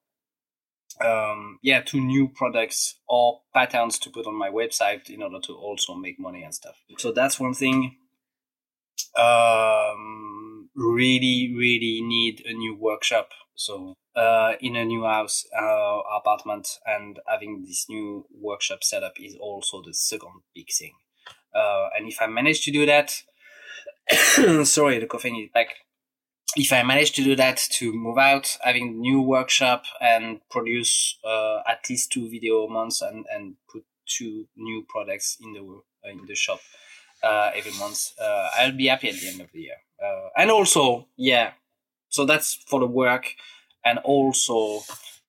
um, 1.04 1.58
yeah, 1.62 1.80
two 1.80 2.00
new 2.00 2.28
products 2.28 2.96
or 3.08 3.40
patterns 3.52 3.98
to 4.00 4.10
put 4.10 4.26
on 4.26 4.34
my 4.34 4.50
website 4.50 5.10
in 5.10 5.22
order 5.22 5.40
to 5.40 5.54
also 5.54 5.94
make 5.94 6.20
money 6.20 6.42
and 6.42 6.54
stuff. 6.54 6.76
So 6.98 7.12
that's 7.12 7.40
one 7.40 7.54
thing. 7.54 7.96
Um, 9.18 10.68
really, 10.74 11.52
really 11.56 12.00
need 12.02 12.42
a 12.46 12.52
new 12.52 12.76
workshop. 12.76 13.30
So, 13.54 13.94
uh, 14.16 14.52
in 14.60 14.76
a 14.76 14.84
new 14.84 15.04
house, 15.04 15.46
uh, 15.56 16.00
apartment, 16.16 16.78
and 16.86 17.18
having 17.26 17.64
this 17.66 17.86
new 17.88 18.26
workshop 18.40 18.84
setup 18.84 19.14
is 19.20 19.36
also 19.40 19.82
the 19.82 19.94
second 19.94 20.42
big 20.54 20.70
thing. 20.70 20.92
Uh, 21.54 21.88
and 21.96 22.08
if 22.08 22.20
I 22.20 22.26
manage 22.26 22.64
to 22.64 22.70
do 22.70 22.86
that, 22.86 23.22
sorry, 24.64 24.98
the 24.98 25.06
coughing 25.06 25.36
is 25.36 25.50
back 25.52 25.68
if 26.56 26.72
I 26.72 26.82
manage 26.82 27.12
to 27.12 27.24
do 27.24 27.34
that 27.36 27.56
to 27.72 27.92
move 27.92 28.18
out, 28.18 28.56
having 28.62 29.00
new 29.00 29.20
workshop 29.20 29.84
and 30.00 30.40
produce 30.50 31.18
uh, 31.24 31.60
at 31.68 31.88
least 31.90 32.12
two 32.12 32.28
video 32.30 32.68
months 32.68 33.02
and, 33.02 33.26
and 33.32 33.56
put 33.72 33.84
two 34.06 34.46
new 34.56 34.84
products 34.88 35.36
in 35.40 35.52
the 35.52 35.60
uh, 35.60 36.10
in 36.10 36.26
the 36.26 36.34
shop 36.34 36.60
uh, 37.22 37.50
every 37.54 37.72
month, 37.78 38.12
I'll 38.20 38.72
be 38.72 38.86
happy 38.86 39.08
at 39.08 39.16
the 39.16 39.28
end 39.28 39.40
of 39.40 39.50
the 39.52 39.60
year. 39.60 39.76
And 40.36 40.50
also, 40.50 41.08
yeah, 41.16 41.52
so 42.08 42.26
that's 42.26 42.54
for 42.54 42.80
the 42.80 42.86
work, 42.86 43.34
and 43.84 43.98
also 43.98 44.80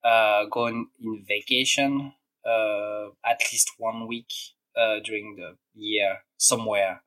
uh, 0.03 0.45
going 0.45 0.87
in 1.01 1.25
vacation 1.27 2.13
uh, 2.45 3.07
at 3.25 3.41
least 3.51 3.71
one 3.77 4.07
week 4.07 4.31
uh, 4.77 4.99
during 5.03 5.35
the 5.35 5.55
year 5.73 6.19
somewhere, 6.37 7.01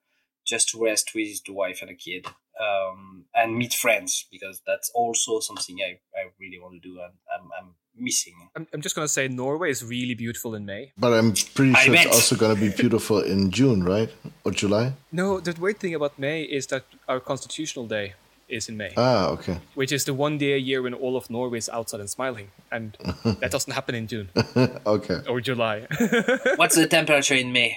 just 0.46 0.68
to 0.70 0.84
rest 0.84 1.12
with 1.14 1.44
the 1.44 1.52
wife 1.52 1.80
and 1.80 1.90
the 1.90 1.94
kid 1.94 2.26
um, 2.60 3.24
and 3.34 3.56
meet 3.56 3.72
friends 3.72 4.26
because 4.32 4.60
that's 4.66 4.90
also 4.94 5.40
something 5.40 5.78
I, 5.80 6.00
I 6.18 6.30
really 6.40 6.58
want 6.58 6.74
to 6.74 6.88
do 6.88 7.00
and 7.00 7.12
I'm, 7.32 7.48
I'm 7.58 7.74
missing. 7.96 8.34
I'm, 8.56 8.66
I'm 8.72 8.80
just 8.80 8.94
gonna 8.94 9.08
say 9.08 9.28
Norway 9.28 9.70
is 9.70 9.84
really 9.84 10.14
beautiful 10.14 10.54
in 10.54 10.64
May. 10.66 10.92
But 10.98 11.12
I'm 11.12 11.34
pretty 11.54 11.74
I 11.74 11.84
sure 11.84 11.94
it's 11.94 12.04
bet. 12.04 12.12
also 12.12 12.36
going 12.36 12.54
to 12.54 12.60
be 12.60 12.70
beautiful 12.82 13.20
in 13.20 13.50
June, 13.50 13.84
right? 13.84 14.10
Or 14.44 14.52
July? 14.52 14.94
No, 15.12 15.40
the 15.40 15.54
weird 15.60 15.78
thing 15.78 15.94
about 15.94 16.18
May 16.18 16.42
is 16.42 16.66
that 16.68 16.84
our 17.08 17.20
constitutional 17.20 17.86
day 17.86 18.14
is 18.48 18.68
in 18.68 18.76
May, 18.76 18.92
Ah, 18.96 19.28
okay. 19.28 19.58
which 19.74 19.92
is 19.92 20.04
the 20.04 20.14
one 20.14 20.38
day 20.38 20.52
a 20.54 20.56
year 20.58 20.80
when 20.82 20.94
all 20.94 21.16
of 21.16 21.28
Norway 21.30 21.58
is 21.58 21.68
outside 21.68 22.00
and 22.00 22.08
smiling, 22.10 22.50
and 22.72 22.96
that 23.40 23.50
doesn't 23.50 23.72
happen 23.72 23.94
in 23.94 24.06
June 24.06 24.28
Okay. 24.86 25.20
or 25.28 25.40
July. 25.40 25.86
What's 26.56 26.74
the 26.76 26.86
temperature 26.86 27.34
in 27.34 27.52
May? 27.52 27.76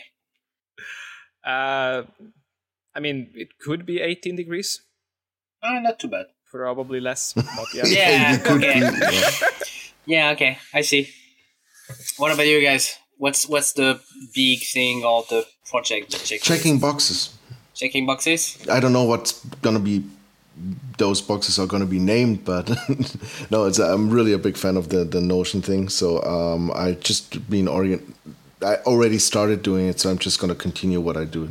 uh, 1.45 2.03
I 2.95 2.99
mean, 2.99 3.29
it 3.35 3.57
could 3.59 3.85
be 3.85 3.99
18 4.01 4.35
degrees, 4.35 4.81
Oh, 5.63 5.79
not 5.79 5.99
too 5.99 6.07
bad. 6.07 6.25
probably 6.51 6.99
less, 6.99 7.33
but 7.33 7.67
yeah. 7.73 7.85
Yeah, 7.85 8.31
You 8.43 8.55
okay. 8.57 8.79
be- 8.79 8.97
yeah. 9.15 9.31
Yeah, 10.05 10.29
okay, 10.31 10.57
I 10.73 10.81
see. 10.81 11.09
What 12.17 12.33
about 12.33 12.47
you 12.47 12.61
guys? 12.61 12.97
What's 13.17 13.47
what's 13.47 13.73
the 13.73 13.99
big 14.33 14.59
thing 14.73 15.03
or 15.05 15.23
the 15.29 15.45
project? 15.69 16.11
The 16.11 16.39
Checking 16.39 16.79
boxes. 16.79 17.37
checking 17.75 18.05
boxes. 18.07 18.57
I 18.69 18.79
don't 18.79 18.93
know 18.93 19.03
what's 19.03 19.45
gonna 19.61 19.79
be. 19.79 20.03
Those 21.01 21.19
boxes 21.19 21.57
are 21.57 21.65
gonna 21.65 21.87
be 21.87 21.97
named, 21.97 22.45
but 22.45 22.69
no, 23.49 23.65
it's. 23.65 23.79
I'm 23.79 24.11
really 24.11 24.33
a 24.33 24.37
big 24.37 24.55
fan 24.55 24.77
of 24.77 24.89
the 24.89 25.03
the 25.03 25.19
Notion 25.19 25.59
thing. 25.63 25.89
So 25.89 26.21
um, 26.21 26.71
I 26.75 26.91
just 27.09 27.49
been 27.49 27.67
orient. 27.67 28.03
I 28.61 28.75
already 28.85 29.17
started 29.17 29.63
doing 29.63 29.87
it, 29.87 29.99
so 29.99 30.11
I'm 30.11 30.19
just 30.19 30.39
gonna 30.39 30.59
continue 30.67 31.01
what 31.01 31.17
I 31.17 31.25
do. 31.25 31.43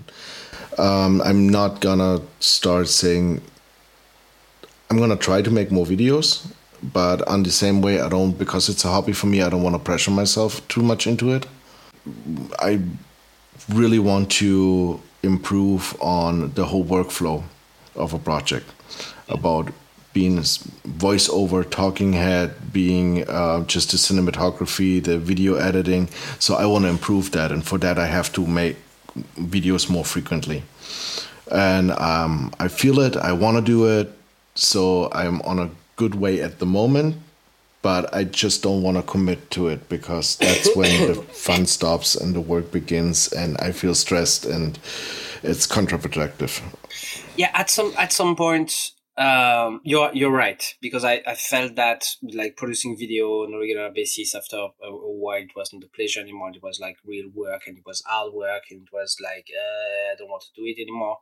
Um, 0.79 1.21
I'm 1.23 1.49
not 1.49 1.81
gonna 1.81 2.21
start 2.39 2.87
saying. 2.87 3.43
I'm 4.89 4.99
gonna 4.99 5.17
try 5.17 5.43
to 5.43 5.51
make 5.51 5.73
more 5.73 5.85
videos, 5.85 6.47
but 6.81 7.27
on 7.27 7.43
the 7.43 7.51
same 7.51 7.83
way, 7.83 8.01
I 8.01 8.09
don't 8.09 8.39
because 8.39 8.69
it's 8.69 8.85
a 8.85 8.89
hobby 8.89 9.13
for 9.13 9.27
me. 9.27 9.43
I 9.43 9.49
don't 9.49 9.65
want 9.65 9.75
to 9.75 9.83
pressure 9.91 10.13
myself 10.13 10.67
too 10.69 10.83
much 10.83 11.09
into 11.09 11.33
it. 11.33 11.49
I 12.61 12.81
really 13.69 13.99
want 13.99 14.31
to 14.43 15.01
improve 15.25 15.97
on 16.01 16.53
the 16.55 16.67
whole 16.67 16.85
workflow 16.85 17.43
of 17.97 18.15
a 18.15 18.19
project 18.19 18.67
about 19.31 19.73
being 20.13 20.39
voiceover 20.39 21.69
talking 21.69 22.13
head 22.13 22.53
being 22.73 23.29
uh, 23.29 23.63
just 23.65 23.93
the 23.93 23.97
cinematography 23.97 25.03
the 25.03 25.19
video 25.19 25.55
editing 25.55 26.09
so 26.39 26.55
i 26.55 26.67
want 26.67 26.85
to 26.85 26.89
improve 26.89 27.31
that 27.31 27.53
and 27.53 27.65
for 27.65 27.79
that 27.79 27.99
i 27.99 28.07
have 28.07 28.33
to 28.33 28.47
make 28.47 28.77
videos 29.37 29.89
more 29.89 30.05
frequently 30.05 30.63
and 31.53 31.93
um, 31.93 32.53
i 32.59 32.67
feel 32.67 32.99
it 32.99 33.17
i 33.17 33.33
want 33.33 33.57
to 33.57 33.63
do 33.63 33.87
it 33.87 34.13
so 34.55 35.09
i'm 35.13 35.41
on 35.43 35.59
a 35.59 35.71
good 35.97 36.15
way 36.17 36.41
at 36.41 36.59
the 36.59 36.67
moment 36.67 37.17
but 37.83 38.13
I 38.15 38.25
just 38.25 38.63
don't 38.63 38.83
want 38.83 38.97
to 38.97 39.03
commit 39.03 39.51
to 39.53 39.69
it 39.69 39.89
because 39.89 40.37
that's 40.37 40.75
when 40.77 41.09
the 41.09 41.15
fun 41.15 41.67
stops 41.67 42.15
and 42.15 42.35
the 42.35 42.41
work 42.41 42.71
begins, 42.71 43.33
and 43.33 43.57
I 43.59 43.73
feel 43.73 43.95
stressed 43.95 44.45
and 44.45 44.79
it's 45.43 45.67
counterproductive. 45.67 46.61
Yeah, 47.37 47.51
at 47.55 47.71
some 47.71 47.95
at 47.97 48.13
some 48.13 48.37
point, 48.37 48.93
Um, 49.21 49.83
you're 49.85 50.11
you're 50.15 50.33
right 50.33 50.65
because 50.81 51.05
I, 51.05 51.21
I 51.27 51.35
felt 51.35 51.75
that 51.77 52.07
like 52.23 52.57
producing 52.57 52.97
video 52.97 53.45
on 53.45 53.53
a 53.53 53.59
regular 53.59 53.91
basis 53.95 54.35
after 54.35 54.57
a, 54.57 54.87
a 54.87 55.13
while 55.13 55.43
it 55.43 55.55
wasn't 55.55 55.85
a 55.85 55.89
pleasure 55.89 56.21
anymore. 56.21 56.51
It 56.55 56.63
was 56.63 56.81
like 56.81 56.97
real 57.05 57.29
work 57.35 57.65
and 57.67 57.77
it 57.77 57.85
was 57.85 58.03
hard 58.07 58.33
work 58.33 58.63
and 58.71 58.81
it 58.81 58.89
was 58.91 59.19
like 59.23 59.49
uh, 59.55 60.13
I 60.13 60.15
don't 60.17 60.31
want 60.31 60.45
to 60.45 60.59
do 60.59 60.67
it 60.67 60.81
anymore. 60.81 61.19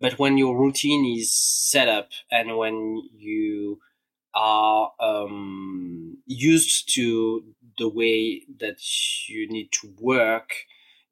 But 0.00 0.18
when 0.18 0.36
your 0.36 0.58
routine 0.58 1.16
is 1.16 1.32
set 1.32 1.88
up 1.88 2.08
and 2.28 2.56
when 2.56 3.02
you 3.16 3.78
are 4.34 4.90
um, 4.98 6.18
used 6.26 6.92
to 6.96 7.44
the 7.78 7.88
way 7.88 8.42
that 8.58 8.78
you 9.28 9.48
need 9.48 9.70
to 9.74 9.94
work 10.00 10.54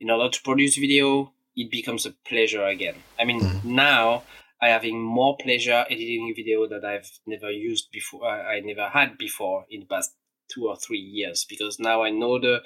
in 0.01 0.11
order 0.11 0.29
to 0.29 0.43
produce 0.43 0.77
video, 0.77 1.33
it 1.55 1.71
becomes 1.71 2.05
a 2.05 2.11
pleasure 2.11 2.65
again. 2.65 2.97
I 3.17 3.25
mean, 3.25 3.41
mm-hmm. 3.41 3.77
now 3.77 4.25
I 4.61 4.69
having 4.69 5.03
more 5.03 5.37
pleasure 5.37 5.85
editing 5.91 6.33
video 6.35 6.67
that 6.67 6.85
I've 6.85 7.11
never 7.27 7.51
used 7.51 7.91
before. 7.93 8.27
Uh, 8.27 8.43
I 8.43 8.61
never 8.61 8.89
had 8.89 9.19
before 9.19 9.67
in 9.71 9.81
the 9.81 9.87
past 9.87 10.13
two 10.53 10.69
or 10.69 10.77
three 10.77 10.99
years 10.99 11.45
because 11.49 11.79
now 11.79 12.03
I 12.03 12.11
know 12.11 12.39
the 12.39 12.63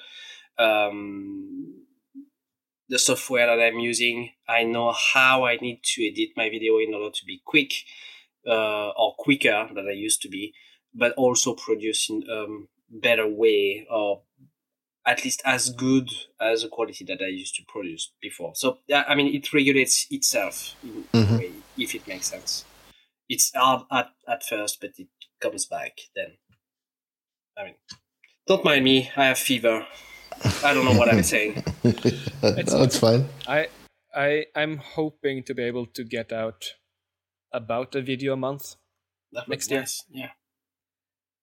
um, 0.62 1.86
the 2.88 2.98
software 2.98 3.46
that 3.46 3.62
I'm 3.62 3.78
using. 3.78 4.32
I 4.48 4.64
know 4.64 4.92
how 5.14 5.44
I 5.44 5.56
need 5.56 5.80
to 5.94 6.06
edit 6.06 6.30
my 6.36 6.48
video 6.50 6.78
in 6.78 6.94
order 6.94 7.10
to 7.12 7.24
be 7.26 7.40
quick 7.44 7.72
uh, 8.46 8.90
or 8.90 9.14
quicker 9.18 9.68
than 9.74 9.86
I 9.88 9.92
used 9.92 10.22
to 10.22 10.28
be, 10.28 10.52
but 10.94 11.12
also 11.12 11.54
producing 11.54 12.22
um, 12.30 12.68
better 12.90 13.26
way 13.26 13.86
or 13.90 14.22
at 15.10 15.24
least 15.24 15.42
as 15.44 15.70
good 15.70 16.08
as 16.40 16.62
the 16.62 16.68
quality 16.68 17.04
that 17.04 17.20
I 17.20 17.26
used 17.26 17.56
to 17.56 17.64
produce 17.66 18.12
before. 18.22 18.52
So 18.54 18.78
I 18.94 19.16
mean, 19.16 19.34
it 19.34 19.52
regulates 19.52 20.06
itself 20.08 20.76
in 20.84 21.04
mm-hmm. 21.12 21.34
a 21.34 21.38
way, 21.38 21.52
if 21.76 21.96
it 21.96 22.06
makes 22.06 22.28
sense. 22.28 22.64
It's 23.28 23.50
hard 23.52 23.82
at, 23.90 24.10
at 24.28 24.44
first, 24.44 24.80
but 24.80 24.90
it 24.98 25.08
comes 25.40 25.66
back 25.66 25.98
then. 26.14 26.38
I 27.58 27.64
mean, 27.64 27.74
don't 28.46 28.64
mind 28.64 28.84
me. 28.84 29.10
I 29.16 29.26
have 29.26 29.38
fever. 29.38 29.84
I 30.64 30.72
don't 30.72 30.84
know 30.84 30.98
what 30.98 31.12
I'm 31.12 31.24
saying. 31.24 31.64
it's, 31.84 32.72
no, 32.72 32.82
it's 32.82 32.98
fine. 32.98 33.28
I 33.48 33.66
I 34.14 34.46
I'm 34.54 34.76
hoping 34.76 35.42
to 35.44 35.54
be 35.54 35.64
able 35.64 35.86
to 35.86 36.04
get 36.04 36.32
out 36.32 36.74
about 37.52 37.96
a 37.96 38.00
video 38.00 38.34
a 38.34 38.36
month 38.36 38.76
that 39.32 39.48
next 39.48 39.70
year. 39.72 39.84
Yeah. 40.08 40.30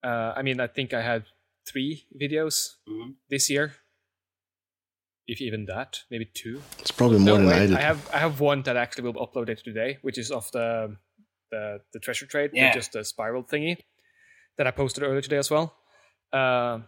Uh, 0.04 0.34
I 0.38 0.42
mean, 0.42 0.62
I 0.62 0.68
think 0.68 0.94
I 0.94 1.02
had 1.02 1.26
three 1.68 2.06
videos 2.20 2.76
mm-hmm. 2.88 3.12
this 3.30 3.50
year. 3.50 3.74
If 5.28 5.42
even 5.42 5.66
that, 5.66 6.00
maybe 6.10 6.26
two. 6.26 6.62
It's 6.80 6.92
probably 6.92 7.20
more 7.20 7.38
no, 7.38 7.38
than 7.38 7.48
wait, 7.48 7.56
I 7.56 7.66
did. 7.68 7.76
I 7.76 7.82
have 7.82 8.10
I 8.14 8.20
have 8.20 8.40
one 8.40 8.62
that 8.64 8.78
actually 8.78 9.12
will 9.12 9.28
upload 9.28 9.50
it 9.50 9.62
today, 9.64 9.98
which 10.02 10.18
is 10.18 10.32
of 10.32 10.50
the 10.52 10.96
the, 11.52 11.82
the 11.94 12.00
treasure 12.00 12.26
trade, 12.26 12.52
yeah. 12.54 12.74
just 12.74 12.96
a 12.96 13.04
spiral 13.04 13.44
thingy 13.44 13.78
that 14.58 14.68
I 14.68 14.72
posted 14.72 15.04
earlier 15.04 15.22
today 15.22 15.38
as 15.38 15.52
well. 15.52 15.76
Uh, 16.32 16.80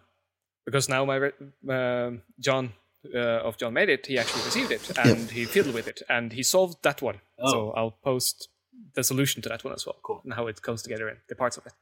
because 0.66 0.90
now 0.90 1.06
my 1.06 1.32
uh, 1.70 2.12
John 2.40 2.74
uh, 3.14 3.18
of 3.18 3.58
John 3.58 3.74
made 3.74 3.90
it, 3.90 4.06
he 4.06 4.18
actually 4.18 4.44
received 4.44 4.72
it 4.72 4.98
and 4.98 5.20
yep. 5.22 5.30
he 5.30 5.46
fiddled 5.46 5.74
with 5.74 5.88
it 5.88 6.02
and 6.10 6.34
he 6.34 6.44
solved 6.44 6.84
that 6.84 7.02
one. 7.02 7.22
Oh. 7.40 7.52
So 7.52 7.72
I'll 7.72 7.98
post 8.04 8.50
the 8.96 9.04
solution 9.04 9.42
to 9.44 9.50
that 9.50 9.64
one 9.64 9.74
as 9.74 9.86
well. 9.86 9.98
Cool. 10.04 10.22
And 10.24 10.34
how 10.34 10.48
it 10.48 10.62
comes 10.62 10.82
together 10.82 11.08
and 11.08 11.18
the 11.28 11.36
parts 11.36 11.58
of 11.58 11.66
it. 11.66 11.74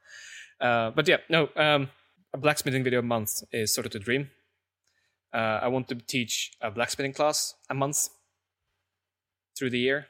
Uh, 0.60 0.90
but 0.90 1.06
yeah, 1.06 1.18
no. 1.28 1.48
Um, 1.56 1.90
a 2.32 2.38
blacksmithing 2.38 2.84
video 2.84 3.00
a 3.00 3.02
month 3.02 3.42
is 3.52 3.72
sort 3.72 3.86
of 3.86 3.92
the 3.92 3.98
dream. 3.98 4.30
Uh, 5.32 5.60
I 5.62 5.68
want 5.68 5.88
to 5.88 5.94
teach 5.94 6.52
a 6.60 6.70
blacksmithing 6.70 7.12
class 7.12 7.54
a 7.68 7.74
month 7.74 8.08
through 9.58 9.70
the 9.70 9.78
year, 9.78 10.06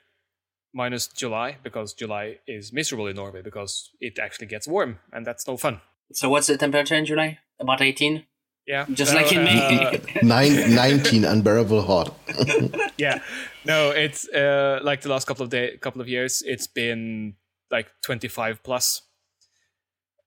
minus 0.73 1.09
July, 1.09 1.57
because 1.63 1.93
July 1.93 2.39
is 2.47 2.73
miserable 2.73 3.07
in 3.07 3.17
Norway 3.17 3.43
because 3.43 3.91
it 4.01 4.19
actually 4.19 4.47
gets 4.47 4.69
warm 4.69 4.99
and 5.13 5.27
that's 5.27 5.47
no 5.47 5.57
fun. 5.57 5.81
So, 6.13 6.29
what's 6.31 6.47
the 6.47 6.57
temperature 6.57 6.95
in 6.95 7.05
July? 7.05 7.39
About 7.61 7.83
18? 7.83 8.25
Yeah. 8.67 8.85
Just 8.93 9.15
like 9.15 9.33
in 9.33 9.45
May. 9.45 10.01
Uh, 10.19 10.21
Nine, 10.23 10.75
19, 10.75 11.25
unbearable 11.25 11.83
hot. 11.83 12.15
yeah. 12.99 13.21
No, 13.65 13.91
it's 13.91 14.29
uh, 14.29 14.81
like 14.83 15.01
the 15.01 15.09
last 15.09 15.27
couple 15.27 15.45
of 15.45 15.51
day, 15.51 15.77
couple 15.79 16.01
of 16.01 16.09
years, 16.09 16.43
it's 16.45 16.67
been 16.67 17.35
like 17.71 17.89
25 18.03 18.63
plus 18.63 19.03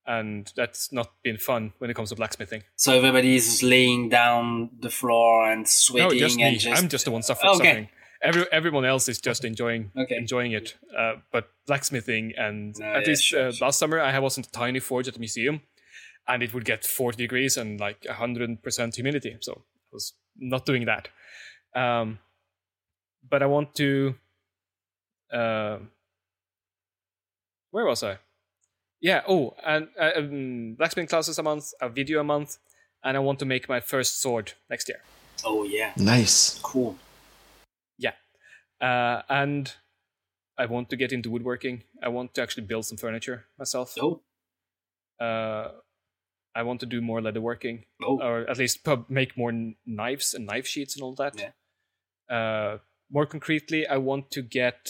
and 0.08 0.52
that's 0.56 0.92
not 0.92 1.12
been 1.24 1.38
fun 1.38 1.74
when 1.78 1.90
it 1.90 1.96
comes 1.96 2.10
to 2.10 2.16
blacksmithing. 2.16 2.64
So 2.76 2.94
everybody's 2.94 3.62
laying 3.62 4.10
down 4.10 4.72
the 4.80 4.90
floor 4.90 5.52
and 5.52 5.68
sweating. 5.68 6.10
No, 6.10 6.28
just 6.28 6.38
me. 6.38 6.58
Just... 6.58 6.82
I'm 6.82 6.90
just 6.90 7.06
the 7.06 7.12
one 7.12 7.24
suffering. 7.24 7.56
Okay. 7.56 7.90
Every, 8.24 8.46
everyone 8.52 8.86
else 8.86 9.10
is 9.10 9.20
just 9.20 9.44
enjoying 9.44 9.92
okay. 9.98 10.16
enjoying 10.16 10.52
it. 10.52 10.78
Uh, 10.98 11.14
but 11.32 11.50
blacksmithing 11.66 12.34
and 12.38 12.76
no, 12.80 12.86
at 12.86 13.02
yeah, 13.02 13.08
least 13.08 13.24
sure, 13.24 13.48
uh, 13.48 13.52
sure. 13.52 13.66
last 13.66 13.80
summer 13.80 14.00
I 14.00 14.18
was 14.20 14.38
in 14.38 14.44
a 14.44 14.48
tiny 14.48 14.80
forge 14.80 15.08
at 15.08 15.16
the 15.16 15.20
museum, 15.20 15.62
and 16.28 16.44
it 16.44 16.54
would 16.54 16.66
get 16.66 16.86
40 16.86 17.18
degrees 17.18 17.58
and 17.58 17.80
like 17.80 18.02
100% 18.02 18.96
humidity. 18.96 19.38
So 19.42 19.54
I 19.54 19.94
was 19.94 20.14
not 20.38 20.66
doing 20.66 20.86
that. 20.86 21.10
Um, 21.76 22.20
but 23.28 23.42
I 23.42 23.46
want 23.46 23.76
to. 23.76 24.16
Uh, 25.32 25.78
where 27.72 27.86
was 27.86 28.04
I? 28.04 28.18
Yeah. 29.02 29.22
Oh, 29.28 29.56
and 29.66 29.90
uh, 30.00 30.12
um, 30.16 30.76
blacksmithing 30.78 31.08
classes 31.08 31.38
a 31.38 31.44
month, 31.44 31.74
a 31.82 31.90
video 31.90 32.22
a 32.22 32.24
month, 32.24 32.58
and 33.04 33.18
I 33.18 33.20
want 33.20 33.40
to 33.40 33.46
make 33.46 33.68
my 33.68 33.80
first 33.80 34.22
sword 34.22 34.54
next 34.70 34.88
year. 34.88 35.02
Oh 35.44 35.64
yeah. 35.64 35.94
Nice. 35.98 36.60
Cool. 36.62 36.98
Yeah, 37.98 38.14
uh, 38.80 39.24
and 39.30 39.74
I 40.58 40.66
want 40.66 40.90
to 40.92 40.96
get 40.96 41.12
into 41.12 41.30
woodworking. 41.30 41.84
I 42.04 42.10
want 42.10 42.36
to 42.36 42.42
actually 42.42 42.68
build 42.68 42.86
some 42.86 42.98
furniture 42.98 43.46
myself. 43.58 43.96
Oh. 44.00 44.22
Uh, 45.20 45.72
I 46.54 46.64
want 46.64 46.80
to 46.82 46.86
do 46.86 47.02
more 47.02 47.22
leatherworking, 47.22 47.86
oh. 48.04 48.20
or 48.22 48.50
at 48.50 48.58
least 48.58 48.84
pub- 48.84 49.10
make 49.10 49.38
more 49.38 49.50
n- 49.50 49.76
knives 49.86 50.34
and 50.34 50.46
knife 50.46 50.68
sheets 50.68 50.96
and 50.96 51.04
all 51.04 51.16
that. 51.16 51.36
Yeah. 51.40 52.36
Uh, 52.36 52.78
more 53.10 53.26
concretely, 53.26 53.88
I 53.88 53.98
want 53.98 54.32
to 54.32 54.42
get 54.42 54.90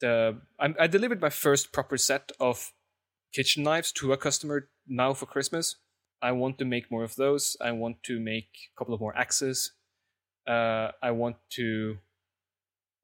the. 0.00 0.38
I, 0.58 0.74
I 0.80 0.86
delivered 0.86 1.20
my 1.20 1.30
first 1.30 1.72
proper 1.72 1.96
set 1.96 2.32
of 2.40 2.72
kitchen 3.36 3.62
knives 3.64 3.92
to 3.92 4.12
a 4.14 4.16
customer 4.16 4.68
now 4.86 5.12
for 5.12 5.26
Christmas. 5.26 5.76
I 6.22 6.32
want 6.32 6.58
to 6.58 6.64
make 6.64 6.90
more 6.90 7.04
of 7.04 7.16
those. 7.16 7.54
I 7.60 7.72
want 7.72 8.02
to 8.04 8.18
make 8.18 8.48
a 8.72 8.78
couple 8.78 8.94
of 8.94 9.00
more 9.00 9.14
axes. 9.14 9.72
Uh, 10.48 10.92
I 11.02 11.10
want 11.10 11.36
to. 11.50 11.98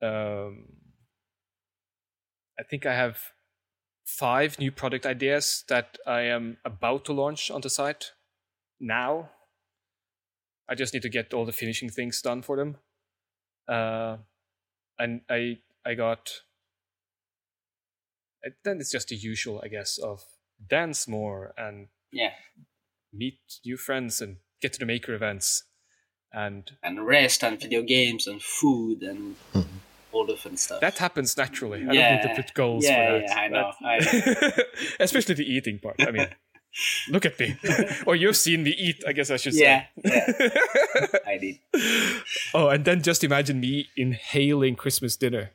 Um, 0.01 0.65
I 2.59 2.63
think 2.63 2.87
I 2.87 2.95
have 2.95 3.19
five 4.05 4.59
new 4.59 4.73
product 4.73 5.05
ideas 5.05 5.65
that 5.69 5.99
I 6.07 6.23
am 6.23 6.57
about 6.65 7.05
to 7.07 7.13
launch 7.13 7.51
on 7.51 7.61
the 7.61 7.71
site 7.71 8.13
now. 8.81 9.31
I 10.69 10.75
just 10.75 10.95
need 10.95 11.03
to 11.03 11.11
get 11.11 11.35
all 11.35 11.45
the 11.45 11.53
finishing 11.53 11.91
things 11.91 12.23
done 12.23 12.41
for 12.41 12.57
them. 12.57 12.77
Uh, 13.69 14.17
and 14.99 15.21
I 15.29 15.59
I 15.85 15.95
got 15.95 16.31
then 18.65 18.79
it's 18.81 18.91
just 18.91 19.09
the 19.09 19.17
usual, 19.17 19.61
I 19.65 19.69
guess, 19.69 19.99
of 19.99 20.25
dance 20.69 21.09
more 21.09 21.53
and 21.57 21.89
yeah, 22.13 22.33
meet 23.13 23.39
new 23.65 23.77
friends 23.77 24.21
and 24.21 24.37
get 24.61 24.73
to 24.75 24.79
the 24.79 24.87
maker 24.87 25.15
events 25.15 25.65
and 26.33 26.73
and 26.83 27.07
rest 27.07 27.45
and 27.45 27.61
video 27.61 27.83
games 27.83 28.27
and 28.27 28.43
food 28.43 29.03
and 29.03 29.37
mm-hmm. 29.53 29.63
all 30.13 30.27
the 30.27 30.37
fun 30.37 30.57
stuff. 30.57 30.81
That 30.81 30.99
happens 30.99 31.37
naturally. 31.37 31.87
I 31.89 31.93
yeah. 31.93 32.17
don't 32.17 32.29
need 32.29 32.37
to 32.37 32.43
put 32.43 32.55
goals 32.55 32.85
yeah, 32.85 33.07
for 33.07 33.19
that. 33.19 33.29
Yeah, 33.29 33.41
I 33.41 33.49
know. 33.49 33.73
I 33.85 33.99
know. 33.99 34.65
Especially 35.01 35.35
the 35.35 35.45
eating 35.45 35.79
part. 35.79 35.97
I 36.01 36.11
mean, 36.11 36.29
look 37.11 37.27
at 37.27 37.39
me. 37.39 37.57
or 38.07 38.17
you've 38.17 38.37
seen 38.37 38.63
me 38.63 38.71
eat, 38.71 39.03
I 39.07 39.13
guess 39.13 39.31
I 39.31 39.37
should 39.37 39.55
say. 39.55 39.89
Yeah, 40.05 40.19
I 41.27 41.39
did. 41.39 41.59
Oh, 42.55 42.69
and 42.69 42.85
then 42.85 43.03
just 43.03 43.25
imagine 43.25 43.61
me 43.61 43.89
inhaling 43.97 44.77
Christmas 44.77 45.17
dinner. 45.17 45.51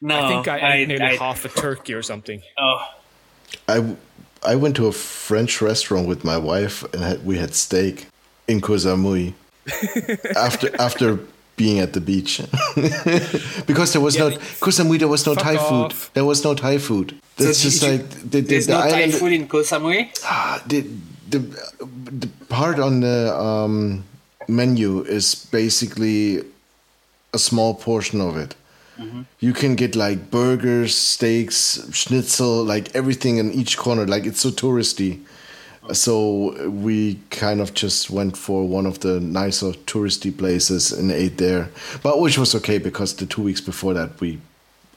No, 0.00 0.24
I 0.24 0.28
think 0.28 0.48
I, 0.48 0.58
I 0.58 0.74
ate 0.76 0.88
nearly 0.88 1.04
I, 1.04 1.16
half 1.16 1.44
a 1.44 1.48
turkey 1.48 1.94
or 1.94 2.02
something. 2.02 2.42
Oh, 2.58 2.94
I 3.66 3.96
I 4.44 4.56
went 4.56 4.76
to 4.76 4.86
a 4.86 4.92
French 4.92 5.62
restaurant 5.62 6.06
with 6.06 6.22
my 6.22 6.36
wife 6.36 6.84
and 6.92 7.02
had, 7.02 7.24
we 7.24 7.38
had 7.38 7.54
steak 7.54 8.06
in 8.46 8.60
Koh 8.60 8.72
Samui 8.86 9.32
after 10.36 10.68
after 10.80 11.18
being 11.56 11.80
at 11.80 11.92
the 11.92 12.00
beach 12.00 12.40
because 13.66 13.92
there 13.92 14.02
was 14.02 14.16
yeah, 14.16 14.28
no 14.28 14.36
Koh 14.60 14.70
Samui 14.70 14.98
there 14.98 15.08
was 15.08 15.26
no 15.26 15.34
Thai 15.34 15.56
off. 15.56 15.68
food. 15.68 16.14
There 16.14 16.24
was 16.24 16.44
no 16.44 16.54
Thai 16.54 16.78
food. 16.78 17.18
That's 17.36 17.58
so 17.58 17.62
just 17.68 17.82
you, 17.82 17.90
like 17.90 18.08
the, 18.10 18.26
the, 18.28 18.40
there's 18.42 18.66
the 18.66 18.72
no 18.72 18.80
island, 18.80 19.12
Thai 19.12 19.18
food 19.18 19.32
in 19.32 19.48
Koh 19.48 19.62
Samui. 19.62 20.10
Ah, 20.24 20.62
the, 20.66 20.86
the 21.28 21.38
the 22.20 22.28
part 22.48 22.78
on 22.78 23.00
the 23.00 23.34
um, 23.34 24.04
menu 24.46 25.02
is 25.02 25.34
basically 25.50 26.44
a 27.32 27.38
small 27.38 27.74
portion 27.74 28.20
of 28.20 28.36
it. 28.36 28.54
Mm-hmm. 28.98 29.22
You 29.40 29.52
can 29.52 29.74
get 29.76 29.94
like 29.94 30.30
burgers, 30.30 30.94
steaks, 30.94 31.88
schnitzel, 31.92 32.64
like 32.64 32.94
everything 32.94 33.38
in 33.38 33.52
each 33.52 33.78
corner. 33.78 34.06
Like 34.06 34.26
it's 34.26 34.40
so 34.40 34.50
touristy. 34.50 35.24
So 35.92 36.68
we 36.68 37.18
kind 37.30 37.60
of 37.60 37.72
just 37.72 38.10
went 38.10 38.36
for 38.36 38.68
one 38.68 38.84
of 38.84 39.00
the 39.00 39.20
nicer 39.20 39.72
touristy 39.86 40.36
places 40.36 40.92
and 40.92 41.10
ate 41.10 41.38
there, 41.38 41.70
but 42.02 42.20
which 42.20 42.36
was 42.36 42.54
okay 42.56 42.76
because 42.76 43.16
the 43.16 43.24
two 43.24 43.42
weeks 43.42 43.62
before 43.62 43.94
that 43.94 44.20
we 44.20 44.38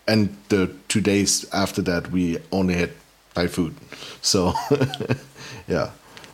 and 0.08 0.36
the 0.50 0.70
two 0.88 1.02
days 1.02 1.46
after 1.54 1.82
that, 1.84 2.12
we 2.12 2.38
only 2.52 2.74
had 2.74 2.92
Thai 3.34 3.48
food. 3.48 3.76
So, 4.22 4.54
yeah, 5.68 5.92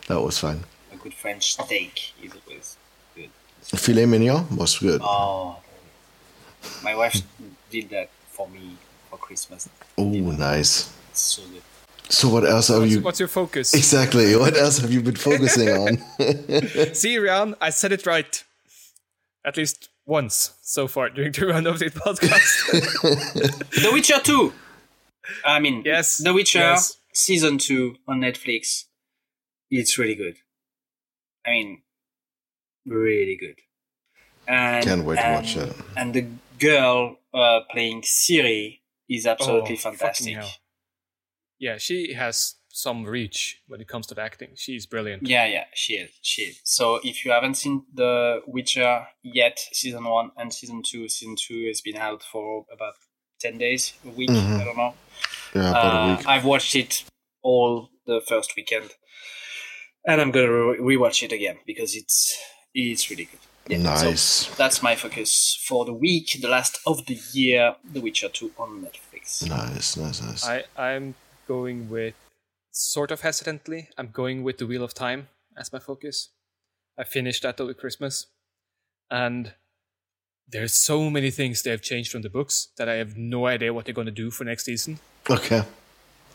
that 0.08 0.22
was 0.22 0.40
fine. 0.40 0.64
A 0.92 0.96
good 0.96 1.14
French 1.14 1.54
steak 1.54 2.14
is 2.24 2.32
always 2.34 2.78
good. 3.16 3.30
Filet 3.62 4.06
mignon 4.06 4.56
was 4.56 4.80
good. 4.80 5.02
Oh, 5.04 5.58
my 6.84 6.96
wife 6.96 7.22
did 7.70 7.90
that 7.90 8.10
for 8.30 8.48
me 8.50 8.78
for 9.10 9.18
Christmas. 9.18 9.70
Oh, 9.98 10.04
nice. 10.06 10.94
It's 11.12 11.22
so 11.22 11.42
good. 11.44 11.62
So, 12.10 12.30
what 12.30 12.46
else 12.46 12.70
have 12.70 12.80
What's, 12.80 12.92
you? 12.92 13.02
what's 13.02 13.20
your 13.20 13.28
focus? 13.28 13.74
Exactly. 13.74 14.36
What 14.44 14.56
else 14.56 14.78
have 14.80 14.92
you 14.92 15.02
been 15.02 15.16
focusing 15.16 15.70
on? 15.70 15.98
See, 16.94 17.18
Rian, 17.18 17.56
I 17.60 17.70
said 17.70 17.92
it 17.92 18.06
right. 18.06 18.44
At 19.46 19.58
least 19.58 19.90
once 20.06 20.54
so 20.62 20.88
far 20.88 21.10
during 21.10 21.34
the 21.34 21.48
Run 21.48 21.66
Update 21.66 21.94
podcast. 21.94 22.72
The 23.84 23.90
Witcher 23.92 24.20
2. 24.24 24.54
I 25.46 25.60
mean, 25.60 25.84
Yes, 25.86 26.18
The 26.18 26.34
Witcher 26.34 26.60
yes. 26.60 26.98
season 27.14 27.58
2 27.58 27.96
on 28.08 28.22
Netflix. 28.22 28.86
It's 29.70 29.98
really 29.98 30.16
good. 30.16 30.38
I 31.46 31.50
mean, 31.52 31.82
really 32.86 33.36
good. 33.36 33.60
And, 34.48 34.86
Can't 34.86 35.04
wait 35.04 35.18
to 35.20 35.32
watch 35.34 35.58
it. 35.58 35.74
And 35.98 36.14
the 36.14 36.26
girl 36.60 37.18
uh, 37.34 37.62
playing 37.72 38.02
Ciri 38.04 38.80
is 39.10 39.26
absolutely 39.26 39.76
Oh, 39.76 39.78
fantastic. 39.90 40.38
yeah, 41.60 41.78
she 41.78 42.14
has 42.14 42.56
some 42.70 43.04
reach 43.06 43.62
when 43.68 43.82
it 43.82 43.88
comes 43.88 44.06
to 44.08 44.14
the 44.16 44.22
acting. 44.22 44.50
She's 44.56 44.86
brilliant. 44.86 45.26
Yeah, 45.28 45.46
yeah, 45.46 45.66
she 45.74 45.94
is. 45.94 46.12
She 46.22 46.42
is. 46.44 46.60
So 46.64 47.00
if 47.04 47.26
you 47.26 47.32
haven't 47.32 47.56
seen 47.56 47.84
The 47.94 48.42
Witcher 48.46 49.08
yet, 49.24 49.58
season 49.72 50.04
one 50.04 50.32
and 50.38 50.54
season 50.54 50.84
two, 50.84 51.10
season 51.10 51.36
two 51.36 51.66
has 51.68 51.82
been 51.82 51.96
out 51.98 52.22
for 52.24 52.66
about 52.72 52.94
10 53.40 53.58
days, 53.58 53.94
a 54.06 54.10
week, 54.10 54.30
Mhm. 54.30 54.60
I 54.62 54.64
don't 54.66 54.78
know. 54.78 54.94
Yeah, 55.56 55.70
about 55.72 55.86
Uh, 55.86 55.98
a 56.14 56.18
week. 56.18 56.28
I've 56.28 56.46
watched 56.46 56.76
it 56.76 57.04
all 57.42 57.90
the 58.06 58.22
first 58.28 58.56
weekend, 58.56 58.92
and 60.08 60.22
I'm 60.22 60.32
gonna 60.32 60.52
re- 60.52 60.96
rewatch 60.96 61.24
it 61.24 61.32
again 61.32 61.60
because 61.66 61.96
it's 61.96 62.38
it's 62.74 63.10
really 63.10 63.26
good. 63.26 63.40
Yeah, 63.70 63.96
so 63.96 64.10
nice. 64.10 64.56
that's 64.56 64.82
my 64.82 64.96
focus 64.96 65.60
for 65.68 65.86
the 65.86 65.94
week, 65.94 66.38
the 66.42 66.48
last 66.48 66.80
of 66.86 67.06
the 67.06 67.20
year, 67.34 67.76
The 67.84 68.00
Witcher 68.00 68.30
2 68.30 68.52
on 68.58 68.82
Netflix. 68.82 69.48
Nice, 69.48 69.98
nice, 69.98 70.22
nice. 70.22 70.46
I, 70.46 70.64
I'm 70.78 71.16
going 71.48 71.90
with, 71.90 72.16
sort 72.72 73.12
of 73.12 73.22
hesitantly, 73.22 73.90
I'm 73.98 74.10
going 74.12 74.44
with 74.44 74.58
The 74.58 74.68
Wheel 74.68 74.84
of 74.84 74.94
Time 74.94 75.28
as 75.58 75.74
my 75.74 75.80
focus. 75.80 76.30
I 76.98 77.04
finished 77.04 77.44
that 77.44 77.60
over 77.60 77.74
Christmas. 77.74 78.28
And 79.10 79.54
there's 80.48 80.80
so 80.80 81.10
many 81.10 81.32
things 81.32 81.64
they 81.64 81.72
have 81.72 81.82
changed 81.82 82.12
from 82.12 82.22
the 82.22 82.30
books 82.30 82.70
that 82.78 82.88
I 82.88 82.96
have 82.96 83.18
no 83.18 83.48
idea 83.48 83.74
what 83.74 83.86
they're 83.86 83.94
going 83.94 84.06
to 84.06 84.12
do 84.12 84.32
for 84.32 84.44
next 84.44 84.66
season. 84.66 85.00
okay. 85.30 85.64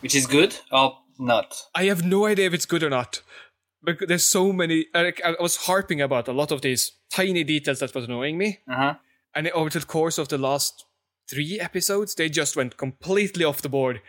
Which 0.01 0.15
is 0.15 0.27
good 0.27 0.57
or 0.71 0.99
not? 1.17 1.55
I 1.73 1.85
have 1.85 2.03
no 2.03 2.25
idea 2.25 2.47
if 2.47 2.53
it's 2.53 2.65
good 2.65 2.83
or 2.83 2.89
not. 2.89 3.21
Because 3.83 4.07
there's 4.07 4.25
so 4.25 4.53
many. 4.53 4.85
Like, 4.93 5.21
I 5.25 5.35
was 5.39 5.55
harping 5.67 6.01
about 6.01 6.27
a 6.27 6.33
lot 6.33 6.51
of 6.51 6.61
these 6.61 6.91
tiny 7.11 7.43
details 7.43 7.79
that 7.79 7.93
was 7.93 8.05
annoying 8.05 8.37
me, 8.37 8.59
Uh 8.69 8.75
huh. 8.75 8.93
and 9.35 9.47
over 9.49 9.69
the 9.69 9.85
course 9.85 10.17
of 10.17 10.27
the 10.29 10.37
last 10.37 10.85
three 11.29 11.59
episodes, 11.59 12.15
they 12.15 12.29
just 12.29 12.55
went 12.55 12.77
completely 12.77 13.43
off 13.45 13.61
the 13.61 13.69
board. 13.69 14.01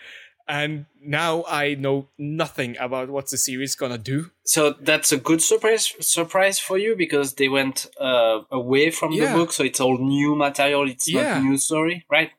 And 0.47 0.85
now 1.01 1.45
I 1.49 1.75
know 1.75 2.09
nothing 2.19 2.77
about 2.79 3.09
what 3.09 3.31
the 3.31 3.39
series 3.39 3.75
gonna 3.75 3.97
do. 3.97 4.31
So 4.45 4.75
that's 4.79 5.11
a 5.11 5.17
good 5.17 5.41
surprise 5.41 5.95
surprise 6.01 6.59
for 6.59 6.77
you 6.77 6.95
because 6.97 7.35
they 7.35 7.49
went 7.49 7.87
uh, 7.99 8.41
away 8.51 8.91
from 8.91 9.13
Yeah. 9.13 9.33
the 9.33 9.39
book, 9.39 9.53
so 9.53 9.65
it's 9.65 9.81
all 9.81 9.97
new 9.97 10.35
material. 10.37 10.89
It's 10.91 11.09
Yeah. 11.09 11.23
not 11.35 11.43
new 11.45 11.57
story, 11.57 12.05
right? 12.11 12.31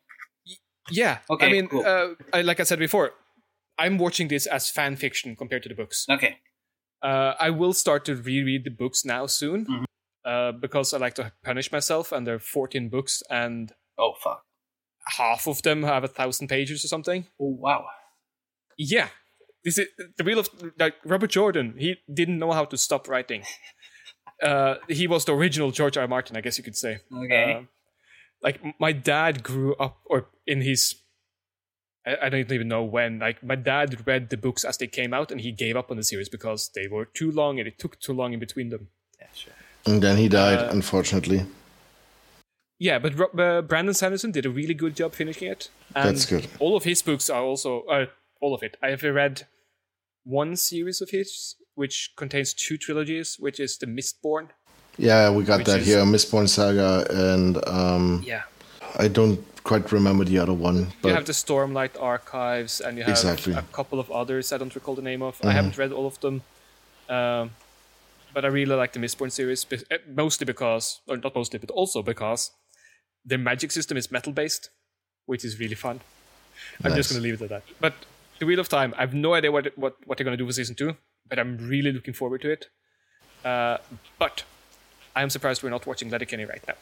Yeah. 0.91 1.17
Okay, 1.29 1.47
I 1.47 1.51
mean, 1.51 1.67
cool. 1.67 1.83
uh, 1.85 2.09
I, 2.31 2.41
like 2.43 2.59
I 2.59 2.63
said 2.63 2.77
before, 2.79 3.13
I'm 3.79 3.97
watching 3.97 4.27
this 4.27 4.45
as 4.45 4.69
fan 4.69 4.95
fiction 4.95 5.35
compared 5.35 5.63
to 5.63 5.69
the 5.69 5.75
books. 5.75 6.05
Okay. 6.09 6.37
Uh, 7.05 7.33
I 7.47 7.49
will 7.51 7.73
start 7.73 8.05
to 8.05 8.15
reread 8.15 8.63
the 8.65 8.71
books 8.71 9.05
now 9.05 9.27
soon 9.27 9.65
Mhm. 9.65 9.85
uh, 10.25 10.51
because 10.59 10.93
I 10.93 10.97
like 11.05 11.15
to 11.15 11.31
punish 11.43 11.71
myself, 11.71 12.11
and 12.11 12.25
there 12.25 12.35
are 12.35 12.39
14 12.39 12.89
books, 12.89 13.21
and 13.29 13.71
Oh 13.97 14.13
fuck. 14.23 14.41
half 15.17 15.47
of 15.47 15.61
them 15.61 15.83
have 15.83 16.03
a 16.03 16.07
thousand 16.19 16.47
pages 16.49 16.83
or 16.83 16.87
something. 16.87 17.27
Oh 17.39 17.53
wow. 17.65 17.85
Yeah. 18.77 19.09
This 19.63 19.77
is 19.77 19.87
the 20.17 20.23
real 20.23 20.39
of 20.39 20.49
like 20.79 20.95
Robert 21.05 21.31
Jordan. 21.31 21.75
He 21.77 21.95
didn't 22.13 22.39
know 22.39 22.51
how 22.53 22.65
to 22.65 22.77
stop 22.77 23.07
writing. 23.07 23.43
Uh, 24.43 24.75
he 24.89 25.07
was 25.07 25.23
the 25.23 25.31
original 25.33 25.71
George 25.71 25.95
R. 25.97 26.01
R. 26.03 26.07
Martin, 26.09 26.35
I 26.35 26.41
guess 26.41 26.57
you 26.57 26.63
could 26.63 26.75
say. 26.75 26.97
Okay. 27.23 27.53
Uh, 27.53 27.61
like 28.41 28.59
my 28.81 28.91
dad 28.91 29.43
grew 29.43 29.73
up, 29.75 29.95
or 30.05 30.27
in 30.45 30.59
his, 30.61 30.93
I, 32.05 32.17
I 32.23 32.29
don't 32.29 32.51
even 32.51 32.67
know 32.67 32.83
when. 32.83 33.19
Like 33.19 33.41
my 33.43 33.55
dad 33.55 34.05
read 34.07 34.29
the 34.29 34.37
books 34.37 34.63
as 34.63 34.77
they 34.77 34.87
came 34.87 35.13
out, 35.13 35.31
and 35.31 35.41
he 35.41 35.51
gave 35.51 35.75
up 35.75 35.91
on 35.91 35.97
the 35.97 36.03
series 36.03 36.29
because 36.29 36.69
they 36.75 36.87
were 36.87 37.05
too 37.05 37.31
long 37.31 37.59
and 37.59 37.67
it 37.67 37.79
took 37.79 37.99
too 37.99 38.13
long 38.13 38.33
in 38.33 38.39
between 38.39 38.69
them. 38.69 38.89
yeah, 39.19 39.27
sure. 39.33 39.53
And 39.85 40.01
then 40.01 40.17
he 40.17 40.27
died, 40.29 40.59
Uh, 40.59 40.69
unfortunately. 40.71 41.45
Yeah, 42.79 42.99
but 42.99 43.13
uh, 43.39 43.61
Brandon 43.61 43.93
Sanderson 43.93 44.31
did 44.31 44.45
a 44.45 44.49
really 44.49 44.73
good 44.73 44.95
job 44.95 45.13
finishing 45.13 45.47
it. 45.49 45.69
And 45.95 46.09
That's 46.09 46.25
good. 46.25 46.47
All 46.59 46.75
of 46.75 46.83
his 46.83 47.01
books 47.01 47.29
are 47.29 47.41
also 47.41 47.83
uh, 47.83 48.07
all 48.41 48.53
of 48.53 48.63
it. 48.63 48.75
I 48.83 48.89
have 48.89 49.03
read 49.03 49.47
one 50.25 50.55
series 50.57 51.01
of 51.01 51.11
his, 51.11 51.55
which 51.75 52.11
contains 52.17 52.53
two 52.53 52.77
trilogies, 52.77 53.37
which 53.39 53.59
is 53.59 53.77
the 53.77 53.85
Mistborn. 53.85 54.49
Yeah, 54.97 55.29
we 55.29 55.43
got 55.45 55.59
Which 55.59 55.67
that 55.67 55.81
is- 55.81 55.87
here, 55.87 55.99
Mistborn 56.03 56.49
Saga, 56.49 57.05
and 57.09 57.65
um, 57.67 58.23
Yeah. 58.25 58.43
I 58.97 59.07
don't 59.07 59.39
quite 59.63 59.91
remember 59.91 60.23
the 60.25 60.37
other 60.39 60.53
one. 60.53 60.93
But 61.01 61.09
you 61.09 61.15
have 61.15 61.25
the 61.25 61.33
Stormlight 61.33 61.99
archives, 62.01 62.81
and 62.81 62.97
you 62.97 63.03
have 63.03 63.11
Exactly. 63.11 63.53
a 63.53 63.61
couple 63.73 63.99
of 63.99 64.09
others 64.11 64.51
I 64.53 64.57
don't 64.57 64.73
recall 64.75 64.95
the 64.95 65.01
name 65.01 65.21
of. 65.21 65.39
I 65.43 65.47
Mhm. 65.47 65.51
haven't 65.53 65.77
read 65.77 65.91
all 65.91 66.05
of 66.07 66.19
them, 66.19 66.43
um, 67.09 67.51
but 68.33 68.45
I 68.45 68.47
really 68.49 68.75
like 68.75 68.93
the 68.93 68.99
Mistborn 68.99 69.31
series, 69.31 69.65
eh, 69.91 69.97
mostly 70.07 70.45
because, 70.45 71.01
or 71.07 71.17
not 71.17 71.35
mostly, 71.35 71.59
but 71.59 71.71
also 71.71 72.01
because 72.03 72.51
their 73.25 73.39
magic 73.39 73.71
system 73.71 73.97
is 73.97 74.11
metal 74.11 74.31
based, 74.31 74.69
which 75.25 75.43
is 75.43 75.59
really 75.59 75.75
fun. 75.75 76.01
I'm 76.83 76.95
just 76.95 77.09
going 77.09 77.21
to 77.21 77.23
leave 77.27 77.41
it 77.41 77.43
at 77.43 77.49
that. 77.49 77.63
But 77.79 77.93
the 78.39 78.45
Wheel 78.45 78.59
of 78.59 78.69
Time, 78.69 78.93
I 78.97 79.01
have 79.01 79.13
no 79.13 79.33
idea 79.33 79.51
what 79.51 79.77
what 79.77 79.95
what 80.07 80.17
they're 80.17 80.25
going 80.25 80.37
to 80.37 80.43
do 80.43 80.47
for 80.47 80.53
season 80.53 80.75
two, 80.75 80.95
but 81.27 81.39
I'm 81.39 81.57
really 81.57 81.91
looking 81.91 82.13
forward 82.13 82.41
to 82.43 82.51
it. 82.51 82.69
Uh, 83.43 83.77
but 84.19 84.43
I 85.15 85.21
am 85.21 85.29
surprised 85.29 85.63
we're 85.63 85.69
not 85.69 85.85
watching 85.85 86.09
Letterkenny 86.09 86.45
right 86.45 86.63
now. 86.67 86.75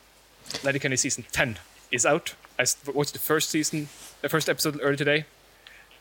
Letterkenny 0.64 0.96
season 0.98 1.26
ten 1.32 1.58
is 1.94 2.06
out. 2.06 2.36
I 2.60 2.64
s- 2.64 2.76
watched 2.94 3.14
the 3.14 3.20
first 3.20 3.50
season, 3.50 3.88
the 4.22 4.30
first 4.30 4.50
episode 4.50 4.80
earlier 4.82 4.96
today, 4.98 5.26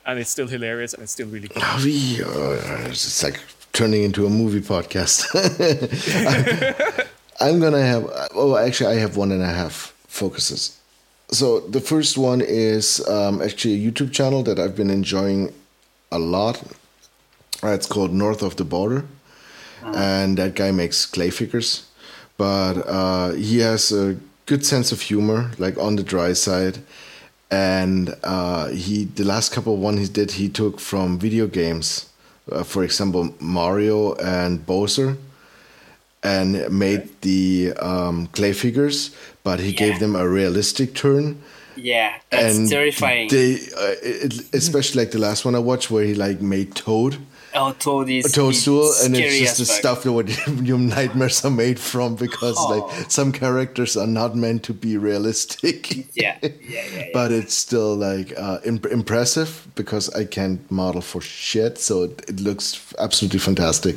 and 0.07 0.19
it's 0.19 0.31
still 0.31 0.49
hilarious 0.49 0.95
and 0.95 1.03
it's 1.03 1.13
still 1.13 1.29
really 1.29 1.49
good. 1.49 1.63
uh, 1.63 2.89
it's 2.91 3.23
like 3.23 3.41
turning 3.73 4.03
into 4.03 4.27
a 4.27 4.31
movie 4.31 4.61
podcast. 4.61 5.25
I'm 7.41 7.61
gonna 7.61 7.83
have. 7.83 8.05
Oh, 8.35 8.57
actually, 8.57 8.95
I 8.97 9.01
have 9.01 9.17
one 9.17 9.33
and 9.33 9.43
a 9.43 9.47
half 9.47 9.95
focuses. 10.07 10.79
So 11.31 11.61
the 11.61 11.81
first 11.81 12.19
one 12.19 12.41
is 12.43 13.01
um, 13.09 13.41
actually 13.41 13.75
a 13.75 13.91
YouTube 13.91 14.13
channel 14.13 14.43
that 14.45 14.59
I've 14.59 14.77
been 14.77 14.91
enjoying 14.91 15.53
a 16.11 16.19
lot. 16.19 16.63
Uh, 17.63 17.69
it's 17.69 17.87
called 17.87 18.13
North 18.13 18.43
of 18.43 18.57
the 18.57 18.65
Border, 18.65 19.05
and 19.83 20.37
that 20.37 20.55
guy 20.55 20.71
makes 20.73 21.07
clay 21.07 21.31
figures, 21.31 21.87
but 22.37 22.75
uh, 22.87 23.31
he 23.33 23.59
has 23.61 23.93
a 23.93 24.17
good 24.47 24.65
sense 24.65 24.93
of 24.93 25.01
humor, 25.01 25.51
like 25.59 25.79
on 25.79 25.97
the 25.97 26.03
dry 26.03 26.33
side. 26.33 26.79
And 27.51 28.17
uh, 28.25 28.69
he, 28.69 29.05
the 29.05 29.25
last 29.25 29.53
couple 29.53 29.77
one 29.77 29.99
he 29.99 30.09
did, 30.09 30.33
he 30.33 30.49
took 30.49 30.81
from 30.81 31.19
video 31.19 31.47
games, 31.47 32.09
uh, 32.51 32.63
for 32.63 32.83
example, 32.83 33.35
Mario 33.41 34.15
and 34.15 34.65
Bowser, 34.65 35.17
and 36.23 36.71
made 36.71 37.21
the 37.21 37.73
um, 37.81 38.29
clay 38.29 38.53
figures, 38.53 39.15
but 39.43 39.61
he 39.61 39.73
gave 39.73 39.99
them 39.99 40.17
a 40.17 40.27
realistic 40.29 40.95
turn 40.95 41.43
Yeah, 41.77 42.15
that's 42.31 42.59
and 42.59 42.69
terrifying. 42.69 43.29
They, 43.29 43.55
uh, 43.55 43.95
it, 44.03 44.55
especially 44.55 45.05
like 45.05 45.11
the 45.13 45.19
last 45.19 45.45
one 45.45 45.55
I 45.55 45.59
watched, 45.59 45.91
where 45.91 46.05
he 46.05 46.15
like 46.15 46.41
made 46.41 46.75
Toad 46.75 47.19
oh, 47.55 47.73
Toadi's 47.79 48.27
a 48.27 48.33
toadstool, 48.33 48.93
and 49.05 49.17
it's 49.17 49.39
just 49.39 49.59
the 49.59 49.65
stuff 49.65 50.03
that 50.03 50.13
what 50.13 50.29
your 50.63 50.79
nightmares 50.79 51.45
are 51.45 51.51
made 51.51 51.79
from, 51.79 52.15
because 52.17 52.57
Oh. 52.59 52.69
like 52.89 53.11
some 53.11 53.33
characters 53.33 53.97
are 53.97 54.07
not 54.07 54.35
meant 54.37 54.63
to 54.65 54.73
be 54.75 54.97
realistic. 54.97 56.15
Yeah, 56.17 56.37
yeah, 56.43 56.49
yeah. 56.61 56.85
yeah. 56.95 57.05
But 57.13 57.33
it's 57.33 57.55
still 57.55 57.95
like 57.97 58.33
uh, 58.39 58.59
imp- 58.65 58.87
impressive 58.87 59.67
because 59.75 60.09
I 60.15 60.25
can't 60.25 60.61
model 60.71 61.01
for 61.03 61.21
shit, 61.21 61.79
so 61.79 62.05
it, 62.05 62.25
it 62.29 62.41
looks 62.41 62.93
absolutely 62.99 63.39
fantastic. 63.41 63.97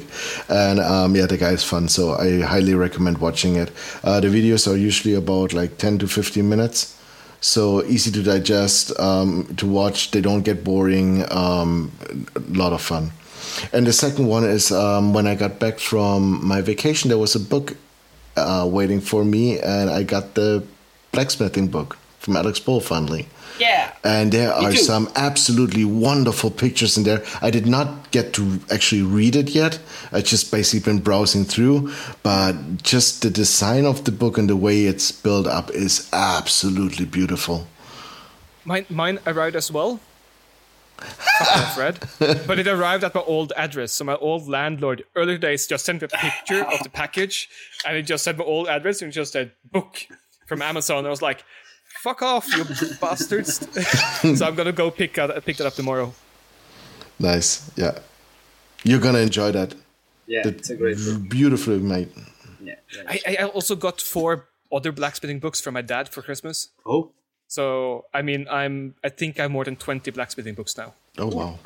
And 0.49 0.80
um, 0.80 1.15
yeah, 1.15 1.26
the 1.27 1.38
guy 1.38 1.52
is 1.52 1.64
fun, 1.64 1.88
so 1.88 2.14
I 2.15 2.41
highly 2.41 2.73
recommend 2.76 3.18
watching 3.19 3.56
it. 3.56 3.72
Uh, 4.03 4.19
the 4.19 4.27
videos 4.27 4.68
are 4.72 4.77
usually 4.77 5.14
about 5.15 5.53
like 5.53 5.77
ten 5.77 5.98
to 5.99 6.07
fifteen 6.07 6.49
minutes, 6.49 6.95
so 7.41 7.84
easy 7.86 8.11
to 8.11 8.23
digest, 8.23 8.98
um, 8.99 9.45
to 9.57 9.65
watch. 9.68 10.11
They 10.11 10.22
don't 10.22 10.44
get 10.44 10.64
boring. 10.64 11.23
Um, 11.32 11.91
a 12.36 12.40
lot 12.57 12.73
of 12.73 12.82
fun. 12.82 13.11
And 13.73 13.86
the 13.86 13.94
second 13.94 14.27
one 14.27 14.44
is 14.44 14.72
um, 14.72 15.14
when 15.14 15.27
I 15.27 15.36
got 15.36 15.60
back 15.60 15.80
from 15.80 16.45
my 16.45 16.61
vacation, 16.61 17.10
there 17.10 17.18
was 17.18 17.36
a 17.36 17.40
book 17.40 17.76
uh, 18.36 18.68
waiting 18.69 19.02
for 19.02 19.23
me, 19.23 19.60
and 19.60 19.90
I 19.90 20.03
got 20.03 20.36
the 20.36 20.64
blacksmithing 21.11 21.68
book 21.68 21.98
from 22.19 22.36
Alex 22.36 22.60
Bull 22.60 22.82
finally. 22.82 23.27
yeah. 23.60 23.94
and 24.03 24.32
there 24.32 24.52
are 24.52 24.76
some 24.76 25.07
absolutely 25.15 25.86
wonderful 25.86 26.52
pictures 26.52 26.98
in 26.98 27.03
there. 27.03 27.23
I 27.41 27.49
did 27.52 27.65
not 27.65 28.11
get 28.11 28.34
to 28.34 28.60
actually 28.69 29.03
read 29.03 29.36
it 29.36 29.49
yet. 29.49 29.80
I 30.11 30.22
just 30.22 30.52
basically 30.52 30.91
been 30.91 31.02
browsing 31.02 31.45
through, 31.45 31.94
but 32.23 32.84
just 32.84 33.22
the 33.22 33.30
design 33.30 33.86
of 33.86 34.03
the 34.03 34.11
book 34.11 34.38
and 34.38 34.49
the 34.49 34.57
way 34.57 34.86
it's 34.86 35.11
built 35.11 35.48
up 35.48 35.69
is 35.72 36.10
absolutely 36.11 37.06
beautiful. 37.06 37.68
Mine, 38.65 38.86
mine 38.90 39.19
arrived 39.26 39.56
as 39.56 39.72
well. 39.72 39.99
Fuck 40.98 41.58
off, 41.58 41.78
Red. 41.78 42.00
But 42.48 42.60
it 42.60 42.68
arrived 42.68 43.04
at 43.04 43.14
my 43.14 43.22
old 43.22 43.52
address. 43.56 43.92
So 43.92 44.04
my 44.06 44.16
old 44.16 44.48
landlord 44.48 45.04
earlier 45.16 45.38
days 45.38 45.68
just 45.68 45.86
sent 45.86 46.02
me 46.02 46.08
a 46.12 46.18
picture 46.18 46.64
of 46.64 46.80
the 46.84 46.90
package, 46.90 47.50
and 47.86 47.98
it 47.98 48.04
just 48.04 48.24
said 48.24 48.38
my 48.38 48.46
old 48.46 48.68
address 48.68 49.02
and 49.02 49.12
just 49.12 49.36
a 49.36 49.52
book 49.72 49.98
from 50.48 50.62
Amazon. 50.62 51.06
I 51.06 51.10
was 51.10 51.22
like, 51.22 51.44
"Fuck 52.02 52.22
off, 52.22 52.48
you 52.56 52.64
bastards!" 53.02 53.60
so 54.40 54.46
I'm 54.46 54.56
gonna 54.56 54.72
go 54.72 54.90
pick 54.92 55.18
out 55.18 55.30
pick 55.46 55.58
that 55.58 55.68
up 55.68 55.74
tomorrow. 55.74 56.14
Nice, 57.20 57.70
yeah. 57.76 58.00
You're 58.84 59.00
gonna 59.00 59.20
enjoy 59.20 59.52
that. 59.52 59.76
Yeah, 60.28 60.44
The- 60.44 60.50
it's 60.50 60.70
a 60.70 60.76
great 60.76 60.98
book. 60.98 61.30
Beautifully 61.30 61.80
made. 61.80 62.10
Yeah. 62.64 62.76
yeah. 62.96 63.04
I, 63.08 63.36
I 63.42 63.46
also 63.46 63.76
got 63.76 64.02
four 64.02 64.48
other 64.72 64.92
blacksmithing 64.92 65.40
books 65.40 65.62
from 65.62 65.74
my 65.76 65.82
dad 65.82 66.10
for 66.10 66.22
Christmas. 66.22 66.70
oh, 66.86 67.12
So 67.48 68.06
I 68.14 68.22
mean, 68.22 68.48
I'm 68.50 68.96
I 69.04 69.10
think 69.10 69.40
I 69.40 69.44
have 69.44 69.52
more 69.52 69.64
than 69.66 69.76
twenty 69.76 70.12
blacksmithing 70.12 70.56
books 70.56 70.78
now. 70.78 70.94
Oh 71.18 71.28
wow. 71.28 71.60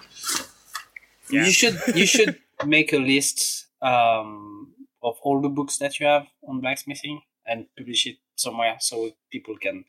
Yeah. 1.31 1.45
you 1.45 1.51
should 1.51 1.79
you 1.95 2.05
should 2.05 2.39
make 2.65 2.91
a 2.93 2.97
list 2.97 3.67
um, 3.81 4.73
of 5.01 5.15
all 5.21 5.41
the 5.41 5.49
books 5.49 5.77
that 5.77 5.99
you 5.99 6.05
have 6.07 6.27
on 6.47 6.59
blacksmithing 6.61 7.21
and 7.45 7.65
publish 7.77 8.07
it 8.07 8.17
somewhere 8.35 8.77
so 8.79 9.11
people 9.31 9.55
can 9.57 9.85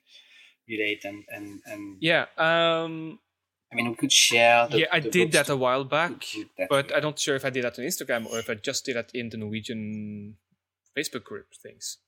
relate 0.68 1.04
and 1.04 1.24
and 1.28 1.60
and 1.66 1.96
Yeah. 2.00 2.26
Um. 2.36 3.18
I 3.72 3.76
mean 3.76 3.88
we 3.88 3.94
could 3.94 4.12
share. 4.12 4.66
The, 4.68 4.80
yeah, 4.80 4.86
I 4.90 4.98
the 5.00 5.10
did 5.10 5.30
books 5.32 5.48
that 5.48 5.52
a 5.52 5.56
while 5.56 5.84
back, 5.84 6.24
but 6.68 6.90
way. 6.90 6.96
I'm 6.96 7.02
not 7.02 7.18
sure 7.20 7.36
if 7.36 7.44
I 7.44 7.50
did 7.50 7.62
that 7.64 7.78
on 7.78 7.84
Instagram 7.84 8.26
or 8.26 8.38
if 8.38 8.50
I 8.50 8.54
just 8.54 8.84
did 8.84 8.96
that 8.96 9.10
in 9.14 9.28
the 9.28 9.36
Norwegian 9.36 10.36
Facebook 10.96 11.22
group 11.22 11.46
things. 11.62 11.98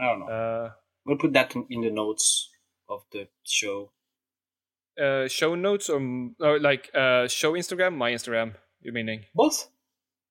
I 0.00 0.06
don't 0.06 0.20
know. 0.20 0.26
Uh, 0.26 0.70
we'll 1.06 1.16
put 1.18 1.32
that 1.34 1.54
in- 1.54 1.66
in 1.70 1.82
the 1.82 1.90
notes 1.90 2.49
of 2.90 3.04
the 3.12 3.28
show. 3.44 3.92
uh, 5.00 5.28
show 5.28 5.54
notes 5.54 5.88
or, 5.88 6.00
or 6.40 6.58
like 6.60 6.90
uh, 6.94 7.26
show 7.28 7.52
Instagram, 7.52 7.96
my 7.96 8.12
Instagram. 8.12 8.54
You 8.82 8.92
meaning? 8.92 9.24
Both? 9.34 9.68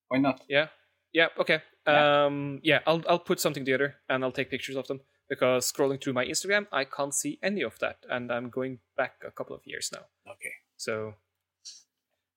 Why 0.07 0.17
not? 0.17 0.41
Yeah, 0.47 0.67
yeah, 1.13 1.27
okay. 1.39 1.61
Yeah. 1.87 2.25
Um, 2.25 2.59
yeah, 2.63 2.79
I'll 2.85 3.03
I'll 3.07 3.19
put 3.19 3.39
something 3.39 3.65
together 3.65 3.95
and 4.09 4.23
I'll 4.23 4.31
take 4.31 4.49
pictures 4.49 4.75
of 4.75 4.87
them 4.87 5.01
because 5.29 5.71
scrolling 5.71 6.01
through 6.01 6.13
my 6.13 6.25
Instagram, 6.25 6.67
I 6.71 6.85
can't 6.85 7.13
see 7.13 7.39
any 7.43 7.61
of 7.61 7.77
that, 7.79 7.97
and 8.09 8.31
I'm 8.31 8.49
going 8.49 8.79
back 8.97 9.21
a 9.25 9.31
couple 9.31 9.55
of 9.55 9.61
years 9.65 9.89
now. 9.93 10.05
Okay. 10.31 10.53
So, 10.77 11.15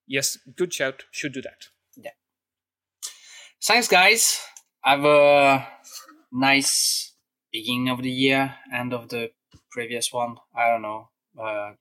yes, 0.07 0.37
good 0.55 0.73
shout. 0.73 1.03
Should 1.11 1.33
do 1.33 1.41
that. 1.41 1.67
Yeah. 1.95 2.11
Thanks, 3.63 3.87
guys. 3.87 4.39
Have 4.83 5.05
a 5.05 5.67
nice 6.31 7.13
beginning 7.51 7.89
of 7.89 8.01
the 8.03 8.11
year, 8.11 8.55
end 8.73 8.93
of 8.93 9.09
the 9.09 9.31
previous 9.73 10.13
one. 10.13 10.37
I 10.55 10.69
don't 10.69 10.81
know. 10.81 11.09
Uh, 11.37 11.73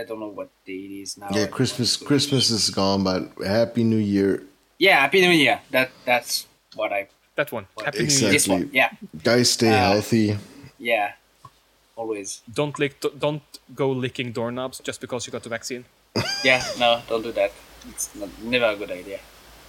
I 0.00 0.04
don't 0.08 0.20
know 0.20 0.28
what 0.34 0.50
day 0.66 0.72
it 0.88 0.92
is 1.02 1.16
now. 1.18 1.28
Yeah, 1.30 1.46
Christmas 1.46 1.96
Christmas 1.96 2.50
is 2.50 2.70
gone, 2.70 3.04
but 3.04 3.30
Happy 3.46 3.84
New 3.84 4.02
Year. 4.14 4.42
Yeah, 4.78 5.00
Happy 5.00 5.20
New 5.20 5.30
Year. 5.30 5.60
That 5.70 5.90
that's 6.04 6.46
what 6.74 6.92
I. 6.92 7.08
That 7.36 7.52
one. 7.52 7.66
Happy 7.84 7.98
New 7.98 8.04
Exactly. 8.04 8.26
Year. 8.26 8.32
This 8.32 8.48
one. 8.48 8.70
Yeah, 8.72 8.90
Guys, 9.22 9.50
stay 9.50 9.68
Uh, 9.72 9.92
healthy. 9.92 10.36
yeah. 10.78 11.12
Always. 11.96 12.42
Don't 12.52 12.78
lick. 12.78 12.94
Don't 13.18 13.42
go 13.74 13.90
licking 13.90 14.32
doorknobs 14.32 14.80
just 14.80 15.00
because 15.00 15.26
you 15.26 15.32
got 15.32 15.42
the 15.42 15.48
vaccine. 15.50 15.84
Yeah. 16.44 16.62
No, 16.78 17.00
don't 17.08 17.22
do 17.22 17.32
that. 17.32 17.52
It's 17.88 18.14
not, 18.14 18.28
never 18.42 18.66
a 18.72 18.76
good 18.76 18.90
idea. 18.90 19.20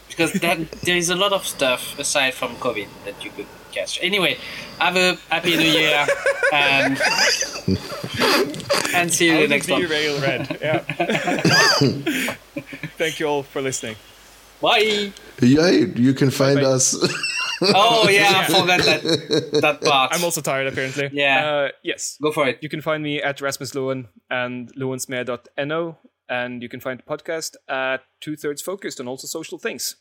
Because 0.10 0.34
that, 0.34 0.72
there 0.82 0.98
is 0.98 1.10
a 1.10 1.16
lot 1.16 1.32
of 1.34 1.46
stuff 1.46 1.98
aside 2.00 2.34
from 2.34 2.56
COVID 2.56 2.88
that 3.06 3.24
you 3.24 3.30
could 3.32 3.46
catch. 3.72 4.00
Anyway, 4.02 4.38
have 4.80 4.96
a 4.96 5.16
happy 5.30 5.56
new 5.58 5.64
year 5.64 6.06
and 6.52 6.98
and 8.94 9.14
see 9.14 9.28
you 9.28 9.34
in 9.36 9.42
the 9.42 9.48
next 9.48 9.70
one. 9.70 9.82
Derail 9.82 10.20
red. 10.22 10.58
Yeah. 10.62 10.80
Thank 12.98 13.20
you 13.20 13.28
all 13.28 13.44
for 13.44 13.62
listening. 13.62 13.96
Bye. 14.62 15.12
Yeah, 15.42 15.70
you 15.70 16.14
can 16.14 16.32
find 16.32 16.56
Bye-bye. 16.56 16.70
us. 16.70 16.96
Oh 17.62 18.08
yeah, 18.10 18.32
I 18.36 18.46
forgot 18.48 18.80
that 18.82 19.60
that 19.62 19.82
part. 19.82 20.14
I'm 20.14 20.24
also 20.24 20.42
tired, 20.42 20.68
apparently. 20.68 21.10
Yeah. 21.12 21.46
Uh, 21.46 21.70
yes. 21.84 22.18
Go 22.22 22.32
for 22.32 22.48
it. 22.48 22.60
You 22.62 22.70
can 22.70 22.82
find 22.82 23.04
me 23.04 23.22
at 23.22 23.40
Rasmus 23.42 23.72
Lowen 23.74 24.08
and 24.30 24.74
loensmed.no, 24.76 25.98
and 26.30 26.62
you 26.62 26.70
can 26.70 26.80
find 26.80 27.00
the 27.00 27.04
podcast 27.04 27.56
at 27.68 28.04
Two 28.22 28.36
Thirds 28.36 28.62
Focused 28.62 29.00
on 29.00 29.08
also 29.08 29.28
social 29.28 29.58
things. 29.58 29.96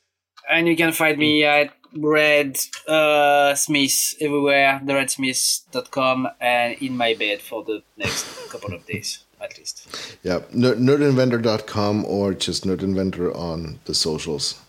And 0.51 0.69
you 0.69 0.77
can 0.77 0.93
find 0.93 1.19
me 1.19 1.45
at 1.45 1.73
Red 1.97 2.59
uh, 2.87 3.55
Smith 3.55 4.15
everywhere, 4.21 4.81
theredsmith.com, 4.85 6.29
and 6.41 6.77
in 6.83 6.97
my 6.97 7.15
bed 7.15 7.41
for 7.41 7.65
the 7.65 7.83
next 7.97 8.25
couple 8.51 8.75
of 8.75 8.87
days 8.87 9.25
at 9.41 9.57
least. 9.59 10.17
yeah, 10.23 10.41
ner- 10.53 10.77
nerdinventor.com 10.77 12.05
or 12.07 12.33
just 12.35 12.65
nerdinventor 12.65 13.35
on 13.37 13.79
the 13.85 13.95
socials. 13.95 14.61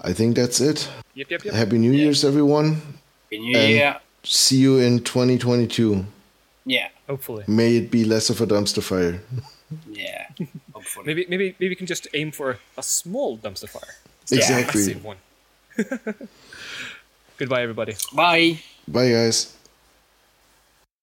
I 0.00 0.12
think 0.12 0.36
that's 0.36 0.60
it. 0.60 0.88
Yep, 1.14 1.30
yep, 1.30 1.44
yep. 1.44 1.54
Happy 1.54 1.78
New 1.78 1.92
Year's, 1.92 2.24
everyone. 2.24 2.74
Happy 3.24 3.38
New 3.38 3.56
And- 3.58 3.70
Year. 3.72 4.00
See 4.22 4.56
you 4.58 4.78
in 4.78 5.00
2022. 5.04 6.04
Yeah, 6.64 6.88
Hopefully. 7.08 7.44
May 7.46 7.76
it 7.76 7.90
be 7.92 8.04
less 8.04 8.28
of 8.30 8.40
a 8.40 8.46
dumpster 8.46 8.82
fire. 8.82 9.20
yeah. 9.90 10.28
Hopefully. 10.72 11.06
Maybe, 11.06 11.26
maybe, 11.28 11.56
maybe 11.58 11.68
we 11.70 11.74
can 11.74 11.86
just 11.86 12.08
aim 12.14 12.30
for 12.32 12.58
a 12.76 12.82
small 12.82 13.38
dumpster 13.38 13.68
fire. 13.68 13.94
Exactly. 14.30 14.80
Massive 14.80 15.04
one. 15.04 15.16
Goodbye, 17.38 17.62
everybody. 17.62 17.94
Bye. 18.14 18.60
Bye, 18.88 19.10
guys. 19.10 19.55